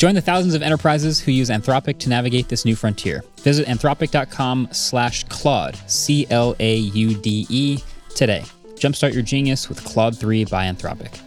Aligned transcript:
Join 0.00 0.14
the 0.14 0.22
thousands 0.22 0.54
of 0.54 0.62
enterprises 0.62 1.20
who 1.20 1.30
use 1.30 1.50
Anthropic 1.50 1.98
to 1.98 2.08
navigate 2.08 2.48
this 2.48 2.64
new 2.64 2.74
frontier. 2.74 3.22
Visit 3.40 3.66
anthropic.com 3.66 4.68
slash 4.72 5.24
Claude, 5.24 5.76
C-L-A-U-D-E, 5.90 7.78
today. 8.14 8.42
Jumpstart 8.76 9.12
your 9.12 9.22
genius 9.22 9.68
with 9.68 9.84
Claude 9.84 10.16
3 10.16 10.46
by 10.46 10.64
Anthropic. 10.64 11.20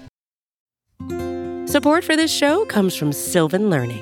Support 1.70 2.04
for 2.04 2.16
this 2.16 2.34
show 2.34 2.66
comes 2.66 2.96
from 2.96 3.14
Sylvan 3.14 3.70
Learning. 3.70 4.02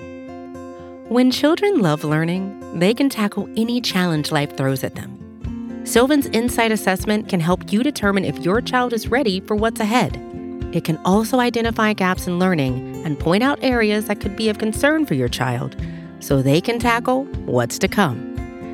When 1.09 1.31
children 1.31 1.81
love 1.81 2.05
learning, 2.05 2.79
they 2.79 2.93
can 2.93 3.09
tackle 3.09 3.49
any 3.57 3.81
challenge 3.81 4.31
life 4.31 4.55
throws 4.55 4.85
at 4.85 4.95
them. 4.95 5.81
Sylvan's 5.83 6.27
Insight 6.27 6.71
Assessment 6.71 7.27
can 7.27 7.41
help 7.41 7.73
you 7.73 7.83
determine 7.83 8.23
if 8.23 8.39
your 8.39 8.61
child 8.61 8.93
is 8.93 9.09
ready 9.09 9.41
for 9.41 9.57
what's 9.57 9.81
ahead. 9.81 10.30
It 10.73 10.83
can 10.83 10.97
also 11.05 11.39
identify 11.39 11.93
gaps 11.93 12.27
in 12.27 12.39
learning 12.39 13.05
and 13.05 13.19
point 13.19 13.43
out 13.43 13.59
areas 13.61 14.05
that 14.05 14.21
could 14.21 14.35
be 14.35 14.49
of 14.49 14.57
concern 14.57 15.05
for 15.05 15.13
your 15.13 15.27
child 15.27 15.75
so 16.19 16.41
they 16.41 16.61
can 16.61 16.79
tackle 16.79 17.25
what's 17.45 17.77
to 17.79 17.87
come. 17.87 18.31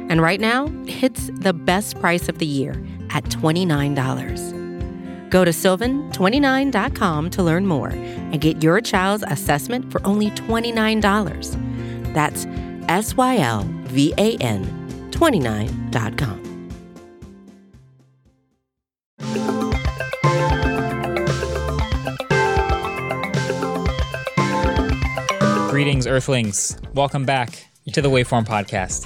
And 0.09 0.21
right 0.21 0.39
now, 0.39 0.69
it's 0.85 1.29
the 1.39 1.53
best 1.53 1.99
price 1.99 2.29
of 2.29 2.37
the 2.37 2.45
year 2.45 2.71
at 3.09 3.23
$29. 3.25 5.29
Go 5.29 5.43
to 5.43 5.51
sylvan29.com 5.51 7.29
to 7.31 7.43
learn 7.43 7.65
more 7.65 7.89
and 7.89 8.39
get 8.39 8.63
your 8.63 8.79
child's 8.79 9.25
assessment 9.27 9.91
for 9.91 10.05
only 10.05 10.31
$29. 10.31 12.13
That's 12.13 12.45
S 12.87 13.17
Y 13.17 13.37
L 13.37 13.67
V 13.85 14.13
A 14.17 14.37
N 14.37 14.65
29.com. 15.11 16.46
Greetings, 25.77 26.07
Earthlings. 26.07 26.75
Welcome 26.95 27.23
back 27.23 27.67
to 27.93 28.01
the 28.01 28.09
Waveform 28.09 28.47
Podcast. 28.47 29.05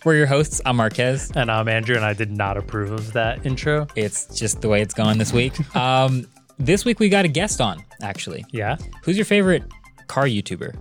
We're 0.04 0.16
your 0.16 0.26
hosts. 0.26 0.60
I'm 0.66 0.74
Marques. 0.74 1.30
And 1.36 1.48
I'm 1.48 1.68
Andrew, 1.68 1.94
and 1.94 2.04
I 2.04 2.14
did 2.14 2.32
not 2.32 2.56
approve 2.56 2.90
of 2.90 3.12
that 3.12 3.46
intro. 3.46 3.86
It's 3.94 4.26
just 4.36 4.60
the 4.60 4.68
way 4.68 4.82
it's 4.82 4.92
going 4.92 5.18
this 5.18 5.32
week. 5.32 5.52
Um, 5.76 6.26
this 6.58 6.84
week 6.84 6.98
we 6.98 7.10
got 7.10 7.26
a 7.26 7.28
guest 7.28 7.60
on, 7.60 7.84
actually. 8.02 8.44
Yeah? 8.50 8.76
Who's 9.04 9.16
your 9.16 9.24
favorite 9.24 9.62
car 10.08 10.24
YouTuber? 10.24 10.74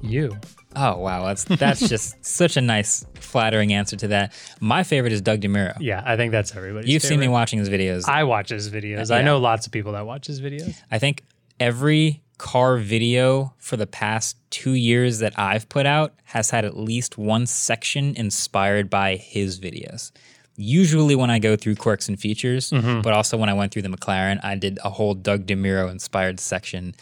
You. 0.00 0.34
Oh 0.74 0.96
wow, 1.00 1.26
that's 1.26 1.44
that's 1.44 1.86
just 1.90 2.24
such 2.24 2.56
a 2.56 2.62
nice, 2.62 3.04
flattering 3.16 3.74
answer 3.74 3.96
to 3.96 4.08
that. 4.08 4.32
My 4.58 4.84
favorite 4.84 5.12
is 5.12 5.20
Doug 5.20 5.42
DeMuro. 5.42 5.76
Yeah, 5.80 6.02
I 6.02 6.16
think 6.16 6.32
that's 6.32 6.56
everybody. 6.56 6.90
You've 6.90 7.02
seen 7.02 7.20
me 7.20 7.28
watching 7.28 7.58
his 7.58 7.68
videos. 7.68 8.08
I 8.08 8.24
watch 8.24 8.48
his 8.48 8.70
videos. 8.70 9.10
Yeah. 9.10 9.16
I 9.16 9.22
know 9.22 9.36
lots 9.36 9.66
of 9.66 9.72
people 9.72 9.92
that 9.92 10.06
watch 10.06 10.26
his 10.26 10.40
videos. 10.40 10.74
I 10.90 10.98
think 10.98 11.24
every 11.60 12.23
car 12.38 12.78
video 12.78 13.54
for 13.58 13.76
the 13.76 13.86
past 13.86 14.36
two 14.50 14.72
years 14.72 15.18
that 15.20 15.38
I've 15.38 15.68
put 15.68 15.86
out 15.86 16.14
has 16.24 16.50
had 16.50 16.64
at 16.64 16.76
least 16.76 17.16
one 17.18 17.46
section 17.46 18.14
inspired 18.16 18.90
by 18.90 19.16
his 19.16 19.58
videos. 19.60 20.10
Usually, 20.56 21.16
when 21.16 21.30
I 21.30 21.38
go 21.40 21.56
through 21.56 21.74
quirks 21.76 22.08
and 22.08 22.18
features, 22.18 22.70
Mm-hmm. 22.70 23.00
but 23.00 23.12
also 23.12 23.36
when 23.36 23.48
I 23.48 23.54
went 23.54 23.72
through 23.72 23.82
the 23.82 23.88
McLaren, 23.88 24.38
I 24.44 24.54
did 24.54 24.78
a 24.84 24.90
whole 24.90 25.14
Doug 25.14 25.46
DeMuro 25.46 25.90
inspired 25.90 26.38
section. 26.38 26.94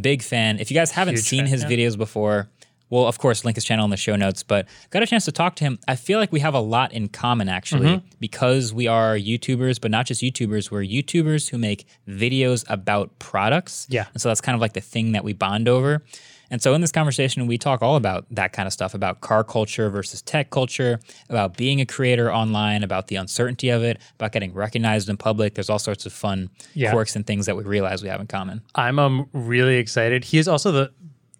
Big 0.00 0.22
fan. 0.22 0.58
If 0.60 0.70
you 0.70 0.74
guys 0.76 0.92
haven't 0.92 1.14
Huge 1.16 1.24
seen 1.24 1.40
fan, 1.40 1.48
his 1.48 1.62
yeah. 1.64 1.68
videos 1.68 1.98
before, 1.98 2.48
well, 2.92 3.06
of 3.06 3.16
course, 3.18 3.42
link 3.42 3.54
his 3.56 3.64
channel 3.64 3.86
in 3.86 3.90
the 3.90 3.96
show 3.96 4.16
notes, 4.16 4.42
but 4.42 4.68
got 4.90 5.02
a 5.02 5.06
chance 5.06 5.24
to 5.24 5.32
talk 5.32 5.56
to 5.56 5.64
him. 5.64 5.78
I 5.88 5.96
feel 5.96 6.18
like 6.18 6.30
we 6.30 6.40
have 6.40 6.52
a 6.52 6.60
lot 6.60 6.92
in 6.92 7.08
common 7.08 7.48
actually 7.48 7.88
Mm-hmm. 7.88 8.06
because 8.20 8.74
we 8.74 8.86
are 8.86 9.16
YouTubers, 9.16 9.80
but 9.80 9.90
not 9.90 10.04
just 10.04 10.20
YouTubers. 10.20 10.70
We're 10.70 10.82
YouTubers 10.84 11.48
who 11.48 11.56
make 11.56 11.86
videos 12.06 12.66
about 12.68 13.18
products. 13.18 13.86
Yeah. 13.88 14.06
And 14.12 14.20
so 14.20 14.28
that's 14.28 14.42
kind 14.42 14.54
of 14.54 14.60
like 14.60 14.74
the 14.74 14.82
thing 14.82 15.12
that 15.12 15.24
we 15.24 15.32
bond 15.32 15.68
over. 15.68 16.02
And 16.50 16.60
so 16.60 16.74
in 16.74 16.82
this 16.82 16.92
conversation, 16.92 17.46
we 17.46 17.56
talk 17.56 17.80
all 17.80 17.96
about 17.96 18.26
that 18.30 18.52
kind 18.52 18.66
of 18.66 18.74
stuff 18.74 18.92
about 18.92 19.22
car 19.22 19.42
culture 19.42 19.88
versus 19.88 20.20
tech 20.20 20.50
culture, 20.50 21.00
about 21.30 21.56
being 21.56 21.80
a 21.80 21.86
creator 21.86 22.30
online, 22.30 22.82
about 22.82 23.06
the 23.06 23.16
uncertainty 23.16 23.70
of 23.70 23.82
it, 23.82 23.98
about 24.16 24.32
getting 24.32 24.52
recognized 24.52 25.08
in 25.08 25.16
public. 25.16 25.54
There's 25.54 25.70
all 25.70 25.78
sorts 25.78 26.04
of 26.04 26.12
fun 26.12 26.50
Yeah. 26.74 26.90
quirks 26.92 27.16
and 27.16 27.26
things 27.26 27.46
that 27.46 27.56
we 27.56 27.64
realize 27.64 28.02
we 28.02 28.10
have 28.10 28.20
in 28.20 28.26
common. 28.26 28.60
I'm 28.74 28.98
um, 28.98 29.30
really 29.32 29.76
excited. 29.78 30.24
He 30.24 30.36
is 30.36 30.46
also 30.46 30.70
the 30.72 30.92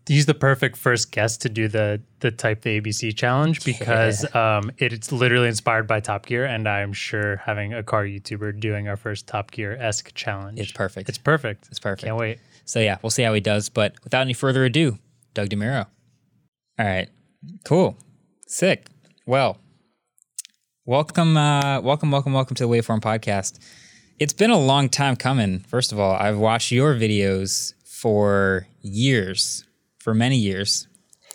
he's 0.06 0.26
the 0.26 0.34
perfect 0.34 0.76
first 0.76 1.12
guest 1.12 1.42
to 1.42 1.48
do 1.48 1.68
the 1.68 2.00
the 2.20 2.30
type 2.30 2.62
the 2.62 2.80
ABC 2.80 3.16
challenge 3.16 3.64
because 3.64 4.24
um, 4.34 4.70
it's 4.78 5.12
literally 5.12 5.48
inspired 5.48 5.86
by 5.86 6.00
Top 6.00 6.26
Gear, 6.26 6.44
and 6.44 6.68
I'm 6.68 6.92
sure 6.92 7.36
having 7.36 7.74
a 7.74 7.82
car 7.82 8.04
YouTuber 8.04 8.60
doing 8.60 8.88
our 8.88 8.96
first 8.96 9.26
Top 9.26 9.50
Gear 9.50 9.76
esque 9.80 10.12
challenge. 10.14 10.58
It's 10.58 10.72
perfect. 10.72 11.08
It's 11.08 11.18
perfect. 11.18 11.68
It's 11.68 11.78
perfect. 11.78 12.04
Can't 12.04 12.16
wait. 12.16 12.38
So 12.64 12.80
yeah, 12.80 12.98
we'll 13.02 13.10
see 13.10 13.22
how 13.22 13.34
he 13.34 13.40
does. 13.40 13.68
But 13.68 13.94
without 14.04 14.22
any 14.22 14.34
further 14.34 14.64
ado, 14.64 14.98
Doug 15.34 15.48
DeMuro. 15.48 15.86
All 16.78 16.86
right, 16.86 17.08
cool, 17.64 17.96
sick. 18.46 18.86
Well, 19.26 19.58
welcome, 20.84 21.36
uh, 21.36 21.80
welcome, 21.80 22.10
welcome, 22.10 22.32
welcome 22.32 22.56
to 22.56 22.66
the 22.66 22.68
Waveform 22.68 23.00
Podcast. 23.00 23.58
It's 24.18 24.32
been 24.32 24.50
a 24.50 24.58
long 24.58 24.88
time 24.88 25.16
coming. 25.16 25.60
First 25.60 25.92
of 25.92 25.98
all, 25.98 26.14
I've 26.14 26.38
watched 26.38 26.70
your 26.70 26.94
videos 26.94 27.74
for 27.84 28.66
years, 28.80 29.64
for 30.02 30.14
many 30.14 30.36
years. 30.36 30.88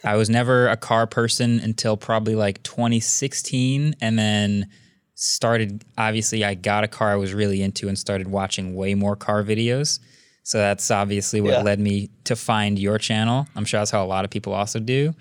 I 0.04 0.16
was 0.16 0.30
never 0.30 0.68
a 0.68 0.78
car 0.78 1.08
person 1.08 1.60
until 1.60 1.98
probably 1.98 2.36
like 2.36 2.62
2016, 2.64 3.96
and 4.02 4.20
then 4.20 4.68
started. 5.16 5.84
Obviously, 5.98 6.44
I 6.46 6.54
got 6.54 6.84
a 6.84 6.88
car 6.88 7.12
I 7.12 7.16
was 7.16 7.34
really 7.34 7.62
into 7.64 7.88
and 7.88 7.98
started 7.98 8.28
watching 8.28 8.76
way 8.76 8.94
more 8.94 9.16
car 9.16 9.44
videos. 9.44 10.00
So 10.44 10.60
that's 10.60 10.90
obviously 10.92 11.42
what 11.42 11.52
Yeah. 11.54 11.62
led 11.62 11.80
me 11.80 12.10
to 12.26 12.36
find 12.36 12.78
your 12.80 12.98
channel. 13.00 13.48
I'm 13.56 13.66
sure 13.66 13.80
that's 13.82 13.92
how 13.92 14.04
a 14.04 14.08
lot 14.08 14.24
of 14.24 14.32
people 14.32 14.54
also 14.54 14.80
do. 14.80 15.14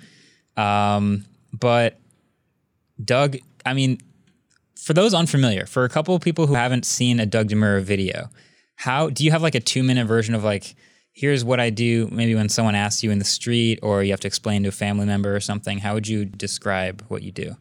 Um, 0.57 1.25
but 1.53 1.99
Doug, 3.03 3.37
I 3.65 3.75
mean, 3.75 3.99
for 4.81 4.93
those 4.93 5.15
unfamiliar, 5.15 5.67
for 5.67 5.85
a 5.85 5.89
couple 5.89 6.15
of 6.15 6.23
people 6.23 6.47
who 6.47 6.55
haven't 6.55 6.85
seen 6.87 7.19
a 7.19 7.27
Doug 7.27 7.49
DeMuro 7.49 7.83
video, 7.83 8.29
how 8.77 9.11
do 9.11 9.25
you 9.25 9.31
have 9.33 9.43
like 9.43 9.55
a 9.55 9.61
two 9.61 9.83
minute 9.83 10.07
version 10.07 10.35
of 10.35 10.45
like, 10.45 10.77
here's 11.17 11.43
what 11.45 11.59
I 11.59 11.71
do? 11.71 12.09
Maybe 12.13 12.35
when 12.35 12.51
someone 12.51 12.75
asks 12.75 13.03
you 13.03 13.11
in 13.11 13.19
the 13.19 13.25
street 13.25 13.81
or 13.83 14.05
you 14.05 14.13
have 14.13 14.21
to 14.21 14.29
explain 14.29 14.63
to 14.65 14.69
a 14.69 14.73
family 14.73 15.07
member 15.07 15.35
or 15.35 15.41
something, 15.41 15.79
how 15.79 15.95
would 15.95 16.07
you 16.07 16.27
describe 16.27 17.03
what 17.09 17.23
you 17.23 17.33
do? 17.33 17.57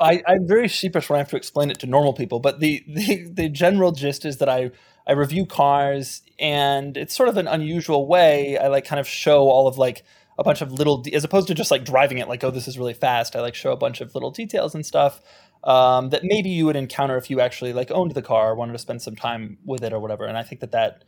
I, 0.00 0.22
I'm 0.26 0.48
very 0.48 0.66
sheepish 0.66 1.08
when 1.08 1.16
I 1.16 1.20
have 1.20 1.30
to 1.30 1.36
explain 1.36 1.70
it 1.70 1.78
to 1.80 1.86
normal 1.86 2.14
people, 2.14 2.40
but 2.40 2.60
the, 2.60 2.82
the 2.88 3.28
the 3.30 3.48
general 3.48 3.92
gist 3.92 4.24
is 4.24 4.38
that 4.38 4.48
I 4.48 4.72
I 5.06 5.12
review 5.12 5.44
cars, 5.46 6.22
and 6.38 6.96
it's 6.96 7.14
sort 7.14 7.28
of 7.28 7.36
an 7.36 7.46
unusual 7.46 8.06
way. 8.08 8.56
I 8.56 8.68
like 8.68 8.86
kind 8.86 8.98
of 8.98 9.06
show 9.06 9.48
all 9.50 9.68
of 9.68 9.76
like 9.76 10.02
a 10.38 10.42
bunch 10.42 10.62
of 10.62 10.72
little, 10.72 11.02
de- 11.02 11.14
as 11.14 11.22
opposed 11.22 11.46
to 11.48 11.54
just 11.54 11.70
like 11.70 11.84
driving 11.84 12.18
it, 12.18 12.28
like 12.28 12.42
oh 12.42 12.50
this 12.50 12.66
is 12.66 12.78
really 12.78 12.94
fast. 12.94 13.36
I 13.36 13.40
like 13.40 13.54
show 13.54 13.72
a 13.72 13.76
bunch 13.76 14.00
of 14.00 14.14
little 14.14 14.30
details 14.30 14.74
and 14.74 14.84
stuff 14.84 15.20
um, 15.62 16.08
that 16.10 16.22
maybe 16.24 16.48
you 16.48 16.64
would 16.66 16.76
encounter 16.76 17.16
if 17.18 17.30
you 17.30 17.40
actually 17.40 17.74
like 17.74 17.90
owned 17.90 18.12
the 18.14 18.22
car, 18.22 18.54
wanted 18.54 18.72
to 18.72 18.78
spend 18.78 19.02
some 19.02 19.14
time 19.14 19.58
with 19.64 19.84
it 19.84 19.92
or 19.92 20.00
whatever. 20.00 20.24
And 20.24 20.36
I 20.38 20.42
think 20.42 20.60
that 20.62 20.72
that 20.72 21.04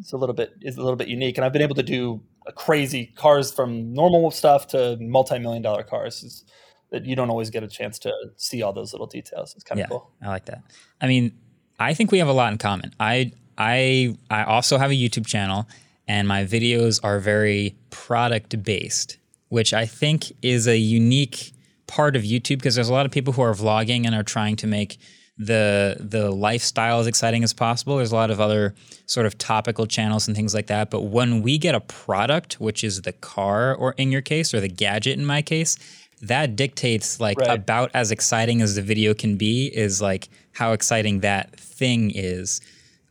is 0.00 0.12
a 0.12 0.16
little 0.16 0.34
bit 0.34 0.54
is 0.60 0.76
a 0.76 0.82
little 0.82 0.96
bit 0.96 1.08
unique. 1.08 1.36
And 1.38 1.44
I've 1.44 1.52
been 1.52 1.62
able 1.62 1.74
to 1.76 1.82
do 1.82 2.22
a 2.46 2.52
crazy 2.52 3.12
cars 3.16 3.52
from 3.52 3.92
normal 3.92 4.30
stuff 4.30 4.66
to 4.68 4.96
multi 5.00 5.38
million 5.38 5.62
dollar 5.62 5.82
cars. 5.82 6.22
Is, 6.22 6.44
that 6.92 7.06
you 7.06 7.16
don't 7.16 7.30
always 7.30 7.50
get 7.50 7.62
a 7.62 7.68
chance 7.68 7.98
to 7.98 8.12
see 8.36 8.62
all 8.62 8.72
those 8.72 8.92
little 8.92 9.06
details. 9.06 9.54
It's 9.54 9.64
kind 9.64 9.78
yeah, 9.78 9.84
of 9.84 9.90
cool. 9.90 10.10
I 10.22 10.28
like 10.28 10.44
that. 10.44 10.62
I 11.00 11.08
mean, 11.08 11.32
I 11.80 11.94
think 11.94 12.12
we 12.12 12.18
have 12.18 12.28
a 12.28 12.32
lot 12.32 12.52
in 12.52 12.58
common. 12.58 12.94
I 13.00 13.32
I 13.58 14.14
I 14.30 14.44
also 14.44 14.78
have 14.78 14.90
a 14.90 14.94
YouTube 14.94 15.26
channel 15.26 15.66
and 16.06 16.28
my 16.28 16.44
videos 16.44 17.00
are 17.02 17.18
very 17.18 17.76
product 17.90 18.62
based, 18.62 19.18
which 19.48 19.72
I 19.72 19.86
think 19.86 20.32
is 20.42 20.68
a 20.68 20.76
unique 20.76 21.52
part 21.86 22.16
of 22.16 22.22
YouTube 22.22 22.58
because 22.58 22.74
there's 22.74 22.88
a 22.88 22.92
lot 22.92 23.06
of 23.06 23.12
people 23.12 23.32
who 23.32 23.42
are 23.42 23.54
vlogging 23.54 24.06
and 24.06 24.14
are 24.14 24.22
trying 24.22 24.56
to 24.56 24.66
make 24.66 24.98
the 25.38 25.96
the 25.98 26.30
lifestyle 26.30 27.00
as 27.00 27.06
exciting 27.06 27.42
as 27.42 27.52
possible. 27.52 27.96
There's 27.96 28.12
a 28.12 28.16
lot 28.16 28.30
of 28.30 28.40
other 28.40 28.74
sort 29.06 29.26
of 29.26 29.38
topical 29.38 29.86
channels 29.86 30.26
and 30.28 30.36
things 30.36 30.54
like 30.54 30.66
that. 30.66 30.90
But 30.90 31.02
when 31.02 31.42
we 31.42 31.58
get 31.58 31.74
a 31.74 31.80
product, 31.80 32.54
which 32.60 32.84
is 32.84 33.02
the 33.02 33.12
car 33.12 33.74
or 33.74 33.92
in 33.96 34.12
your 34.12 34.22
case, 34.22 34.52
or 34.52 34.60
the 34.60 34.68
gadget 34.68 35.18
in 35.18 35.24
my 35.24 35.40
case, 35.42 35.76
that 36.20 36.54
dictates 36.54 37.18
like 37.18 37.38
Right. 37.38 37.50
about 37.58 37.90
as 37.94 38.10
exciting 38.10 38.60
as 38.60 38.74
the 38.74 38.82
video 38.82 39.14
can 39.14 39.36
be 39.36 39.66
is 39.66 40.00
like 40.02 40.28
how 40.52 40.72
exciting 40.72 41.20
that 41.20 41.58
thing 41.58 42.12
is. 42.14 42.60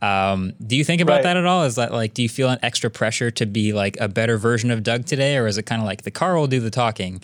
Um, 0.01 0.53
do 0.65 0.75
you 0.75 0.83
think 0.83 1.01
about 1.01 1.15
Right. 1.15 1.24
that 1.24 1.38
at 1.38 1.45
all? 1.45 1.63
Is 1.65 1.75
that 1.75 1.91
like, 1.91 2.13
do 2.13 2.24
you 2.24 2.29
feel 2.29 2.50
an 2.50 2.57
extra 2.63 2.89
pressure 2.89 3.29
to 3.31 3.45
be 3.45 3.74
like 3.74 3.97
a 4.00 4.07
better 4.07 4.38
version 4.38 4.71
of 4.71 4.81
Doug 4.83 5.06
today, 5.06 5.38
or 5.38 5.45
is 5.47 5.57
it 5.57 5.63
kind 5.63 5.81
of 5.81 5.85
like 5.88 6.03
the 6.03 6.12
car 6.12 6.35
will 6.38 6.47
do 6.47 6.59
the 6.59 6.71
talking? 6.71 7.21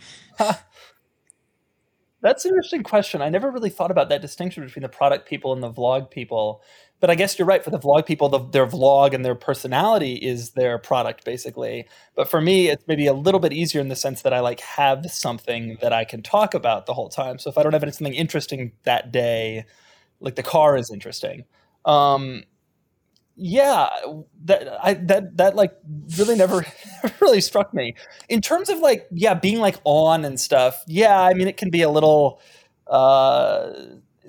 That's 2.21 2.45
an 2.45 2.49
interesting 2.49 2.83
question. 2.83 3.21
I 3.21 3.29
never 3.29 3.51
really 3.51 3.69
thought 3.69 3.91
about 3.91 4.09
that 4.09 4.21
distinction 4.21 4.65
between 4.65 4.81
the 4.81 4.89
product 4.89 5.27
people 5.27 5.53
and 5.53 5.61
the 5.61 5.71
vlog 5.71 6.09
people. 6.09 6.63
But 6.99 7.11
I 7.11 7.15
guess 7.15 7.37
you're 7.37 7.47
right. 7.47 7.63
For 7.63 7.69
the 7.69 7.77
vlog 7.77 8.07
people, 8.07 8.27
the, 8.27 8.39
their 8.39 8.65
vlog 8.65 9.13
and 9.13 9.23
their 9.23 9.35
personality 9.35 10.15
is 10.15 10.51
their 10.51 10.79
product, 10.79 11.25
basically. 11.25 11.87
But 12.15 12.27
for 12.27 12.41
me, 12.41 12.69
it's 12.69 12.83
maybe 12.87 13.05
a 13.05 13.13
little 13.13 13.39
bit 13.39 13.53
easier 13.53 13.81
in 13.81 13.89
the 13.89 13.95
sense 13.95 14.23
that 14.23 14.33
I 14.33 14.39
like 14.39 14.61
have 14.61 15.05
something 15.11 15.77
that 15.81 15.93
I 15.93 16.05
can 16.05 16.23
talk 16.23 16.55
about 16.55 16.87
the 16.87 16.93
whole 16.95 17.09
time. 17.09 17.37
So 17.37 17.51
if 17.51 17.57
I 17.57 17.61
don't 17.61 17.73
have 17.73 17.83
anything 17.83 18.13
interesting 18.15 18.71
that 18.83 19.11
day, 19.11 19.65
like 20.19 20.35
the 20.35 20.43
car 20.43 20.75
is 20.75 20.89
interesting. 20.91 21.45
Um, 21.85 22.43
yeah, 23.37 23.89
that 24.45 24.67
I 24.83 24.95
that 24.95 25.37
that 25.37 25.55
like 25.55 25.73
really 26.17 26.35
never 26.43 26.65
really 27.21 27.41
struck 27.41 27.73
me. 27.73 27.95
In 28.27 28.41
terms 28.41 28.69
of 28.69 28.79
like 28.79 29.07
yeah, 29.11 29.35
being 29.35 29.59
like 29.59 29.77
on 29.83 30.25
and 30.25 30.39
stuff. 30.39 30.83
Yeah, 30.87 31.21
I 31.21 31.33
mean 31.33 31.47
it 31.47 31.57
can 31.57 31.69
be 31.69 31.83
a 31.83 31.89
little 31.89 32.41
uh 32.87 33.73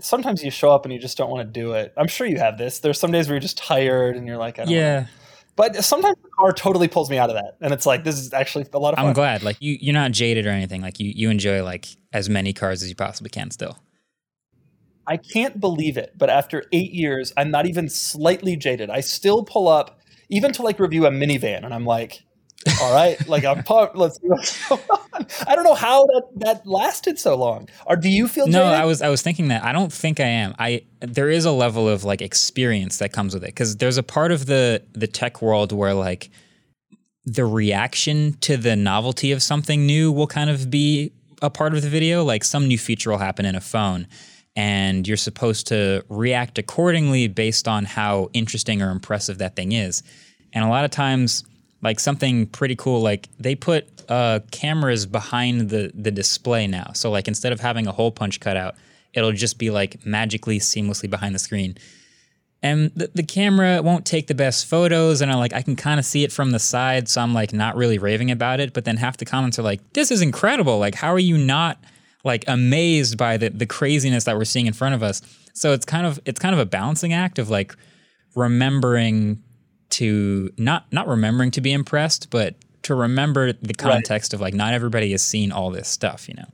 sometimes 0.01 0.45
you 0.45 0.51
show 0.51 0.71
up 0.71 0.85
and 0.85 0.93
you 0.93 1.01
just 1.01 1.17
don't 1.17 1.31
want 1.31 1.47
to 1.47 1.61
do 1.61 1.73
it. 1.73 1.93
I'm 1.97 2.07
sure 2.07 2.27
you 2.27 2.39
have 2.39 2.59
this. 2.59 2.81
There's 2.81 3.01
some 3.01 3.11
days 3.11 3.27
where 3.29 3.35
you're 3.35 3.41
just 3.41 3.59
tired 3.59 4.17
and 4.17 4.27
you're 4.27 4.37
like, 4.37 4.59
I 4.59 4.65
don't 4.65 4.75
yeah. 4.75 5.07
But 5.57 5.83
sometimes 5.83 6.17
the 6.23 6.29
car 6.29 6.53
totally 6.53 6.87
pulls 6.87 7.11
me 7.11 7.19
out 7.19 7.31
of 7.31 7.35
that, 7.35 7.57
and 7.61 7.73
it's 7.75 7.85
like 7.85 8.05
this 8.05 8.17
is 8.17 8.33
actually 8.33 8.67
a 8.73 8.79
lot 8.79 8.95
of 8.95 8.99
fun. 8.99 9.07
I'm 9.07 9.13
glad, 9.13 9.43
like 9.43 9.57
you, 9.59 9.77
you're 9.81 9.95
not 9.95 10.13
jaded 10.13 10.47
or 10.47 10.51
anything. 10.51 10.83
Like 10.83 11.01
you, 11.01 11.11
you 11.13 11.31
enjoy 11.31 11.65
like 11.65 11.89
as 12.13 12.29
many 12.29 12.53
cars 12.53 12.81
as 12.85 12.89
you 12.89 12.95
possibly 12.95 13.31
can 13.31 13.51
still. 13.51 13.77
I 15.09 15.17
can't 15.17 15.59
believe 15.59 15.97
it, 15.97 16.13
but 16.17 16.29
after 16.29 16.65
eight 16.71 16.93
years, 16.93 17.33
I'm 17.37 17.51
not 17.51 17.67
even 17.67 17.89
slightly 17.89 18.57
jaded. 18.57 18.91
I 18.91 19.01
still 19.01 19.43
pull 19.43 19.67
up, 19.67 19.99
even 20.29 20.53
to 20.53 20.63
like 20.63 20.79
review 20.79 21.07
a 21.07 21.11
minivan, 21.11 21.65
and 21.65 21.73
I'm 21.73 21.87
like, 21.87 22.23
all 22.83 22.93
right, 22.93 23.27
like 23.27 23.45
I'm 23.45 23.63
pumped. 23.65 23.97
Let's 23.97 24.21
see 24.21 24.29
what's 24.29 24.69
going 24.69 24.83
on. 24.91 25.27
I 25.47 25.55
don't 25.55 25.65
know 25.65 25.75
how 25.75 26.05
that 26.05 26.23
that 26.37 26.67
lasted 26.67 27.19
so 27.19 27.37
long. 27.37 27.69
Or 27.87 27.97
do 27.97 28.11
you 28.11 28.29
feel? 28.29 28.47
No, 28.47 28.65
jaded? 28.65 28.81
I 28.81 28.85
was 28.85 29.01
I 29.01 29.09
was 29.09 29.23
thinking 29.23 29.49
that. 29.49 29.65
I 29.65 29.73
don't 29.73 29.93
think 29.93 30.21
I 30.21 30.27
am. 30.27 30.55
I 30.59 30.83
there 31.01 31.31
is 31.31 31.47
a 31.47 31.53
level 31.53 31.89
of 31.89 32.05
like 32.05 32.21
experience 32.21 32.99
that 32.99 33.13
comes 33.13 33.33
with 33.33 33.45
it 33.45 33.49
because 33.49 33.79
there's 33.79 33.97
a 33.97 34.03
part 34.03 34.31
of 34.31 34.45
the 34.45 34.83
the 34.93 35.07
tech 35.07 35.41
world 35.41 35.73
where 35.73 35.95
like 35.95 36.29
the 37.25 37.47
reaction 37.47 38.35
to 38.41 38.59
the 38.59 38.77
novelty 38.77 39.33
of 39.33 39.43
something 39.43 39.87
new 39.87 40.13
will 40.13 40.27
kind 40.27 40.51
of 40.51 40.71
be 40.71 41.13
a 41.41 41.49
part 41.49 41.75
of 41.75 41.81
the 41.81 41.89
video. 41.89 42.25
Like 42.25 42.45
some 42.45 42.69
new 42.69 42.79
feature 42.79 43.11
will 43.11 43.19
happen 43.19 43.47
in 43.47 43.55
a 43.55 43.61
phone 43.61 44.07
and 44.59 45.07
you're 45.07 45.17
supposed 45.17 45.69
to 45.69 46.05
react 46.09 46.59
accordingly 46.59 47.29
based 47.29 47.69
on 47.69 47.85
how 47.85 48.29
interesting 48.33 48.83
or 48.83 48.91
impressive 48.91 49.39
that 49.39 49.55
thing 49.55 49.71
is. 49.71 50.03
And 50.53 50.65
a 50.65 50.69
lot 50.69 50.85
of 50.85 50.91
times, 50.91 51.45
like 51.81 52.01
something 52.01 52.45
pretty 52.47 52.75
cool, 52.75 53.01
like 53.01 53.29
they 53.39 53.55
put 53.55 53.87
uh, 54.09 54.41
cameras 54.51 55.07
behind 55.07 55.71
the 55.71 55.93
the 55.95 56.11
display 56.11 56.67
now. 56.67 56.91
So 56.93 57.09
like 57.09 57.29
instead 57.29 57.53
of 57.53 57.61
having 57.61 57.87
a 57.87 57.93
hole 57.93 58.11
punch 58.11 58.41
cutout, 58.41 58.75
it'll 59.13 59.31
just 59.31 59.59
be 59.59 59.71
like 59.71 60.05
magically 60.05 60.59
seamlessly 60.59 61.09
behind 61.09 61.37
the 61.37 61.39
screen. 61.39 61.79
And 62.61 62.91
the, 62.97 63.13
the 63.15 63.23
camera 63.23 63.81
won't 63.81 64.05
take 64.05 64.27
the 64.27 64.35
best 64.35 64.67
photos, 64.67 65.21
and 65.21 65.31
I'm 65.31 65.39
like 65.39 65.53
I 65.53 65.63
can 65.63 65.77
kind 65.77 66.01
of 66.01 66.05
see 66.05 66.25
it 66.25 66.33
from 66.33 66.51
the 66.51 66.59
side, 66.59 67.09
so 67.09 67.21
I'm 67.21 67.33
like 67.33 67.53
not 67.53 67.77
really 67.77 67.99
raving 67.99 68.33
about 68.33 68.59
it. 68.59 68.73
But 68.73 68.87
then 68.87 68.97
half 68.97 69.19
the 69.19 69.25
comments 69.25 69.57
are 69.61 69.63
like, 69.63 69.93
"This 69.93 70.11
is 70.11 70.21
incredible! 70.21 70.81
Like, 70.81 70.97
how 70.97 71.13
are 71.13 71.21
you 71.21 71.39
not?" 71.39 71.79
Like 72.29 72.45
amazed 72.47 73.19
by 73.19 73.37
the 73.37 73.49
the 73.51 73.67
craziness 73.67 74.25
that 74.25 74.37
we're 74.37 74.45
seeing 74.45 74.67
in 74.67 74.73
front 74.73 74.95
of 74.95 75.03
us. 75.03 75.21
So 75.55 75.73
it's 75.73 75.85
kind 75.85 76.07
of 76.07 76.21
it's 76.25 76.39
kind 76.39 76.55
of 76.55 76.61
a 76.61 76.67
balancing 76.67 77.13
act 77.13 77.41
of 77.41 77.51
like 77.51 77.75
remembering 78.37 79.43
to 79.91 80.51
not 80.57 80.87
not 80.93 81.09
remembering 81.09 81.51
to 81.53 81.61
be 81.61 81.73
impressed, 81.73 82.31
but 82.31 82.55
to 82.83 82.95
remember 82.95 83.53
the 83.53 83.75
context 83.75 84.33
right. 84.33 84.35
of 84.37 84.41
like 84.41 84.55
not 84.55 84.75
everybody 84.75 85.11
has 85.11 85.23
seen 85.23 85.51
all 85.51 85.71
this 85.71 85.89
stuff, 85.89 86.29
you 86.29 86.35
know. 86.35 86.49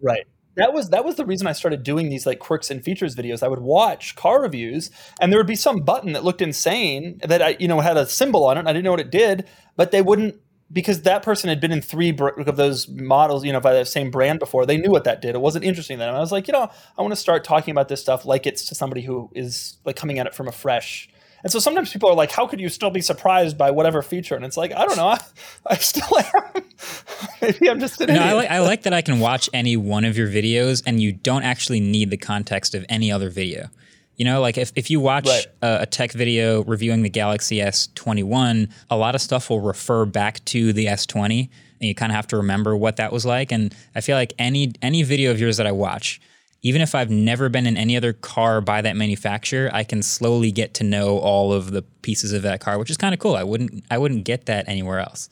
Right. 0.00 0.26
That 0.56 0.72
was 0.72 0.90
that 0.90 1.04
was 1.04 1.16
the 1.16 1.26
reason 1.26 1.46
I 1.46 1.52
started 1.52 1.82
doing 1.82 2.08
these 2.08 2.26
like 2.26 2.38
quirks 2.38 2.70
and 2.70 2.82
features 2.82 3.14
videos. 3.14 3.42
I 3.42 3.48
would 3.48 3.60
watch 3.60 4.16
car 4.16 4.40
reviews 4.40 4.90
and 5.20 5.30
there 5.30 5.38
would 5.38 5.46
be 5.46 5.56
some 5.56 5.80
button 5.80 6.14
that 6.14 6.24
looked 6.24 6.42
insane 6.42 7.20
that 7.24 7.42
I 7.42 7.56
you 7.60 7.68
know 7.68 7.80
had 7.80 7.96
a 7.96 8.06
symbol 8.06 8.44
on 8.46 8.58
it. 8.58 8.66
I 8.66 8.72
didn't 8.72 8.84
know 8.84 8.90
what 8.92 9.00
it 9.00 9.10
did, 9.10 9.46
but 9.76 9.90
they 9.90 10.02
wouldn't 10.02 10.40
because 10.72 11.02
that 11.02 11.22
person 11.22 11.48
had 11.48 11.60
been 11.60 11.72
in 11.72 11.80
three 11.80 12.16
of 12.18 12.56
those 12.56 12.88
models, 12.88 13.44
you 13.44 13.52
know, 13.52 13.60
by 13.60 13.72
the 13.72 13.84
same 13.84 14.10
brand 14.10 14.38
before, 14.38 14.66
they 14.66 14.76
knew 14.76 14.90
what 14.90 15.04
that 15.04 15.22
did. 15.22 15.34
It 15.34 15.40
wasn't 15.40 15.64
interesting 15.64 15.98
to 15.98 16.04
them. 16.04 16.14
I 16.14 16.18
was 16.18 16.32
like, 16.32 16.46
you 16.46 16.52
know, 16.52 16.70
I 16.96 17.02
want 17.02 17.12
to 17.12 17.16
start 17.16 17.44
talking 17.44 17.72
about 17.72 17.88
this 17.88 18.00
stuff 18.00 18.26
like 18.26 18.46
it's 18.46 18.66
to 18.66 18.74
somebody 18.74 19.02
who 19.02 19.30
is 19.34 19.78
like 19.84 19.96
coming 19.96 20.18
at 20.18 20.26
it 20.26 20.34
from 20.34 20.46
a 20.48 20.52
fresh. 20.52 21.08
And 21.42 21.52
so 21.52 21.58
sometimes 21.58 21.92
people 21.92 22.10
are 22.10 22.14
like, 22.14 22.32
how 22.32 22.46
could 22.46 22.60
you 22.60 22.68
still 22.68 22.90
be 22.90 23.00
surprised 23.00 23.56
by 23.56 23.70
whatever 23.70 24.02
feature? 24.02 24.34
And 24.34 24.44
it's 24.44 24.56
like, 24.56 24.72
I 24.72 24.84
don't 24.84 24.96
know. 24.96 25.06
I, 25.06 25.20
I 25.66 25.76
still 25.76 26.18
am. 26.18 26.64
Maybe 27.40 27.70
I'm 27.70 27.80
just 27.80 28.00
an 28.00 28.08
no, 28.08 28.14
idiot. 28.14 28.28
I 28.28 28.32
like, 28.34 28.50
I 28.50 28.58
like 28.60 28.82
that 28.82 28.92
I 28.92 29.02
can 29.02 29.20
watch 29.20 29.48
any 29.54 29.76
one 29.76 30.04
of 30.04 30.18
your 30.18 30.28
videos 30.28 30.82
and 30.84 31.00
you 31.00 31.12
don't 31.12 31.44
actually 31.44 31.80
need 31.80 32.10
the 32.10 32.16
context 32.16 32.74
of 32.74 32.84
any 32.88 33.12
other 33.12 33.30
video. 33.30 33.68
You 34.18 34.24
know, 34.24 34.40
like 34.40 34.58
if, 34.58 34.72
if 34.74 34.90
you 34.90 35.00
watch 35.00 35.26
right. 35.26 35.46
a, 35.62 35.82
a, 35.82 35.86
tech 35.86 36.10
video 36.12 36.64
reviewing 36.64 37.02
the 37.02 37.08
Galaxy 37.08 37.58
S21, 37.58 38.70
a 38.90 38.96
lot 38.96 39.14
of 39.14 39.20
stuff 39.20 39.48
will 39.48 39.60
refer 39.60 40.04
back 40.04 40.44
to 40.46 40.72
the 40.72 40.86
S20 40.86 41.48
and 41.80 41.88
you 41.88 41.94
kind 41.94 42.10
of 42.10 42.16
have 42.16 42.26
to 42.28 42.36
remember 42.36 42.76
what 42.76 42.96
that 42.96 43.12
was 43.12 43.24
like. 43.24 43.52
And 43.52 43.74
I 43.94 44.00
feel 44.00 44.16
like 44.16 44.34
any 44.38 44.72
any 44.82 45.04
video 45.04 45.30
of 45.30 45.40
yours 45.40 45.56
that 45.58 45.66
I 45.66 45.72
watch, 45.72 46.20
even 46.62 46.82
if 46.82 46.94
I've 46.94 47.10
never 47.10 47.48
been 47.48 47.66
in 47.66 47.76
any 47.76 47.96
other 47.96 48.12
car 48.12 48.60
by 48.60 48.82
that 48.82 48.96
manufacturer, 48.96 49.70
I 49.72 49.84
can 49.84 50.02
slowly 50.02 50.50
get 50.50 50.74
to 50.74 50.84
know 50.84 51.18
all 51.18 51.52
of 51.52 51.70
the 51.70 51.82
pieces 52.02 52.32
of 52.32 52.42
that 52.42 52.60
car, 52.60 52.78
which 52.78 52.90
is 52.90 52.96
kind 52.96 53.14
of 53.14 53.20
cool. 53.20 53.36
I 53.36 53.44
wouldn't 53.44 53.84
I 53.90 53.98
wouldn't 53.98 54.24
get 54.24 54.46
that 54.46 54.68
anywhere 54.68 54.98
else. 54.98 55.30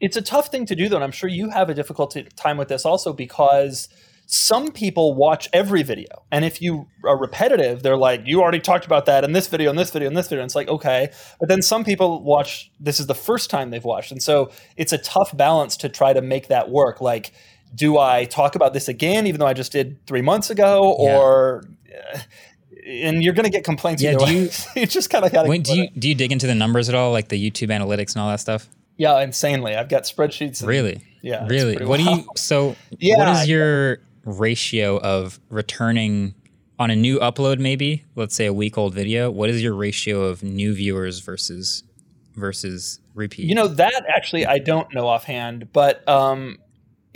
It's 0.00 0.16
a 0.16 0.22
tough 0.22 0.48
thing 0.48 0.66
to 0.66 0.76
do 0.76 0.88
though, 0.88 0.96
and 0.96 1.04
I'm 1.04 1.12
sure 1.12 1.30
you 1.30 1.50
have 1.50 1.70
a 1.70 1.74
difficult 1.74 2.16
time 2.36 2.56
with 2.56 2.68
this 2.68 2.84
also 2.84 3.12
because 3.12 3.88
some 4.30 4.72
people 4.72 5.14
watch 5.14 5.48
every 5.54 5.82
video. 5.82 6.22
And 6.30 6.44
if 6.44 6.60
you 6.60 6.86
are 7.02 7.18
repetitive, 7.18 7.82
they're 7.82 7.96
like, 7.96 8.26
you 8.26 8.42
already 8.42 8.60
talked 8.60 8.84
about 8.84 9.06
that 9.06 9.24
in 9.24 9.32
this 9.32 9.48
video, 9.48 9.70
in 9.70 9.76
this 9.76 9.90
video, 9.90 10.06
in 10.06 10.12
this 10.12 10.28
video. 10.28 10.42
And 10.42 10.48
it's 10.48 10.54
like, 10.54 10.68
okay. 10.68 11.10
But 11.40 11.48
then 11.48 11.62
some 11.62 11.82
people 11.82 12.22
watch, 12.22 12.70
this 12.78 13.00
is 13.00 13.06
the 13.06 13.14
first 13.14 13.48
time 13.48 13.70
they've 13.70 13.82
watched. 13.82 14.12
And 14.12 14.22
so 14.22 14.50
it's 14.76 14.92
a 14.92 14.98
tough 14.98 15.34
balance 15.34 15.78
to 15.78 15.88
try 15.88 16.12
to 16.12 16.20
make 16.20 16.48
that 16.48 16.68
work. 16.68 17.00
Like, 17.00 17.32
do 17.74 17.96
I 17.96 18.26
talk 18.26 18.54
about 18.54 18.74
this 18.74 18.86
again, 18.86 19.26
even 19.26 19.40
though 19.40 19.46
I 19.46 19.54
just 19.54 19.72
did 19.72 19.96
three 20.06 20.22
months 20.22 20.50
ago? 20.50 20.94
Yeah. 20.98 21.16
Or. 21.16 21.64
Uh, 22.14 22.18
and 22.86 23.22
you're 23.22 23.34
going 23.34 23.44
to 23.44 23.50
get 23.50 23.64
complaints. 23.64 24.02
Yeah, 24.02 24.14
do 24.18 24.30
you, 24.30 24.50
you 24.76 24.84
just 24.84 25.08
kind 25.08 25.24
of 25.24 25.32
got 25.32 25.44
to. 25.44 25.58
Do 25.58 25.74
you 25.74 25.88
do 25.90 26.06
you 26.06 26.14
dig 26.14 26.32
into 26.32 26.46
the 26.46 26.54
numbers 26.54 26.90
at 26.90 26.94
all, 26.94 27.12
like 27.12 27.28
the 27.28 27.50
YouTube 27.50 27.68
analytics 27.68 28.14
and 28.14 28.22
all 28.22 28.28
that 28.28 28.40
stuff? 28.40 28.68
Yeah, 28.98 29.20
insanely. 29.20 29.74
I've 29.74 29.88
got 29.88 30.02
spreadsheets. 30.02 30.60
And, 30.60 30.68
really? 30.68 31.02
Yeah. 31.22 31.46
Really? 31.48 31.76
What 31.76 32.00
wild. 32.00 32.04
do 32.04 32.10
you? 32.22 32.28
So, 32.36 32.76
yeah, 32.98 33.18
what 33.18 33.28
is 33.42 33.48
your 33.48 34.00
ratio 34.24 34.98
of 34.98 35.40
returning 35.50 36.34
on 36.78 36.90
a 36.90 36.96
new 36.96 37.18
upload 37.18 37.58
maybe 37.58 38.04
let's 38.14 38.34
say 38.34 38.46
a 38.46 38.52
week 38.52 38.78
old 38.78 38.94
video 38.94 39.30
what 39.30 39.50
is 39.50 39.62
your 39.62 39.74
ratio 39.74 40.22
of 40.22 40.42
new 40.42 40.74
viewers 40.74 41.20
versus 41.20 41.82
versus 42.36 43.00
repeat? 43.14 43.46
You 43.46 43.54
know 43.54 43.66
that 43.66 44.04
actually 44.08 44.46
i 44.46 44.58
don't 44.58 44.92
know 44.94 45.08
offhand 45.08 45.72
but 45.72 46.08
um 46.08 46.58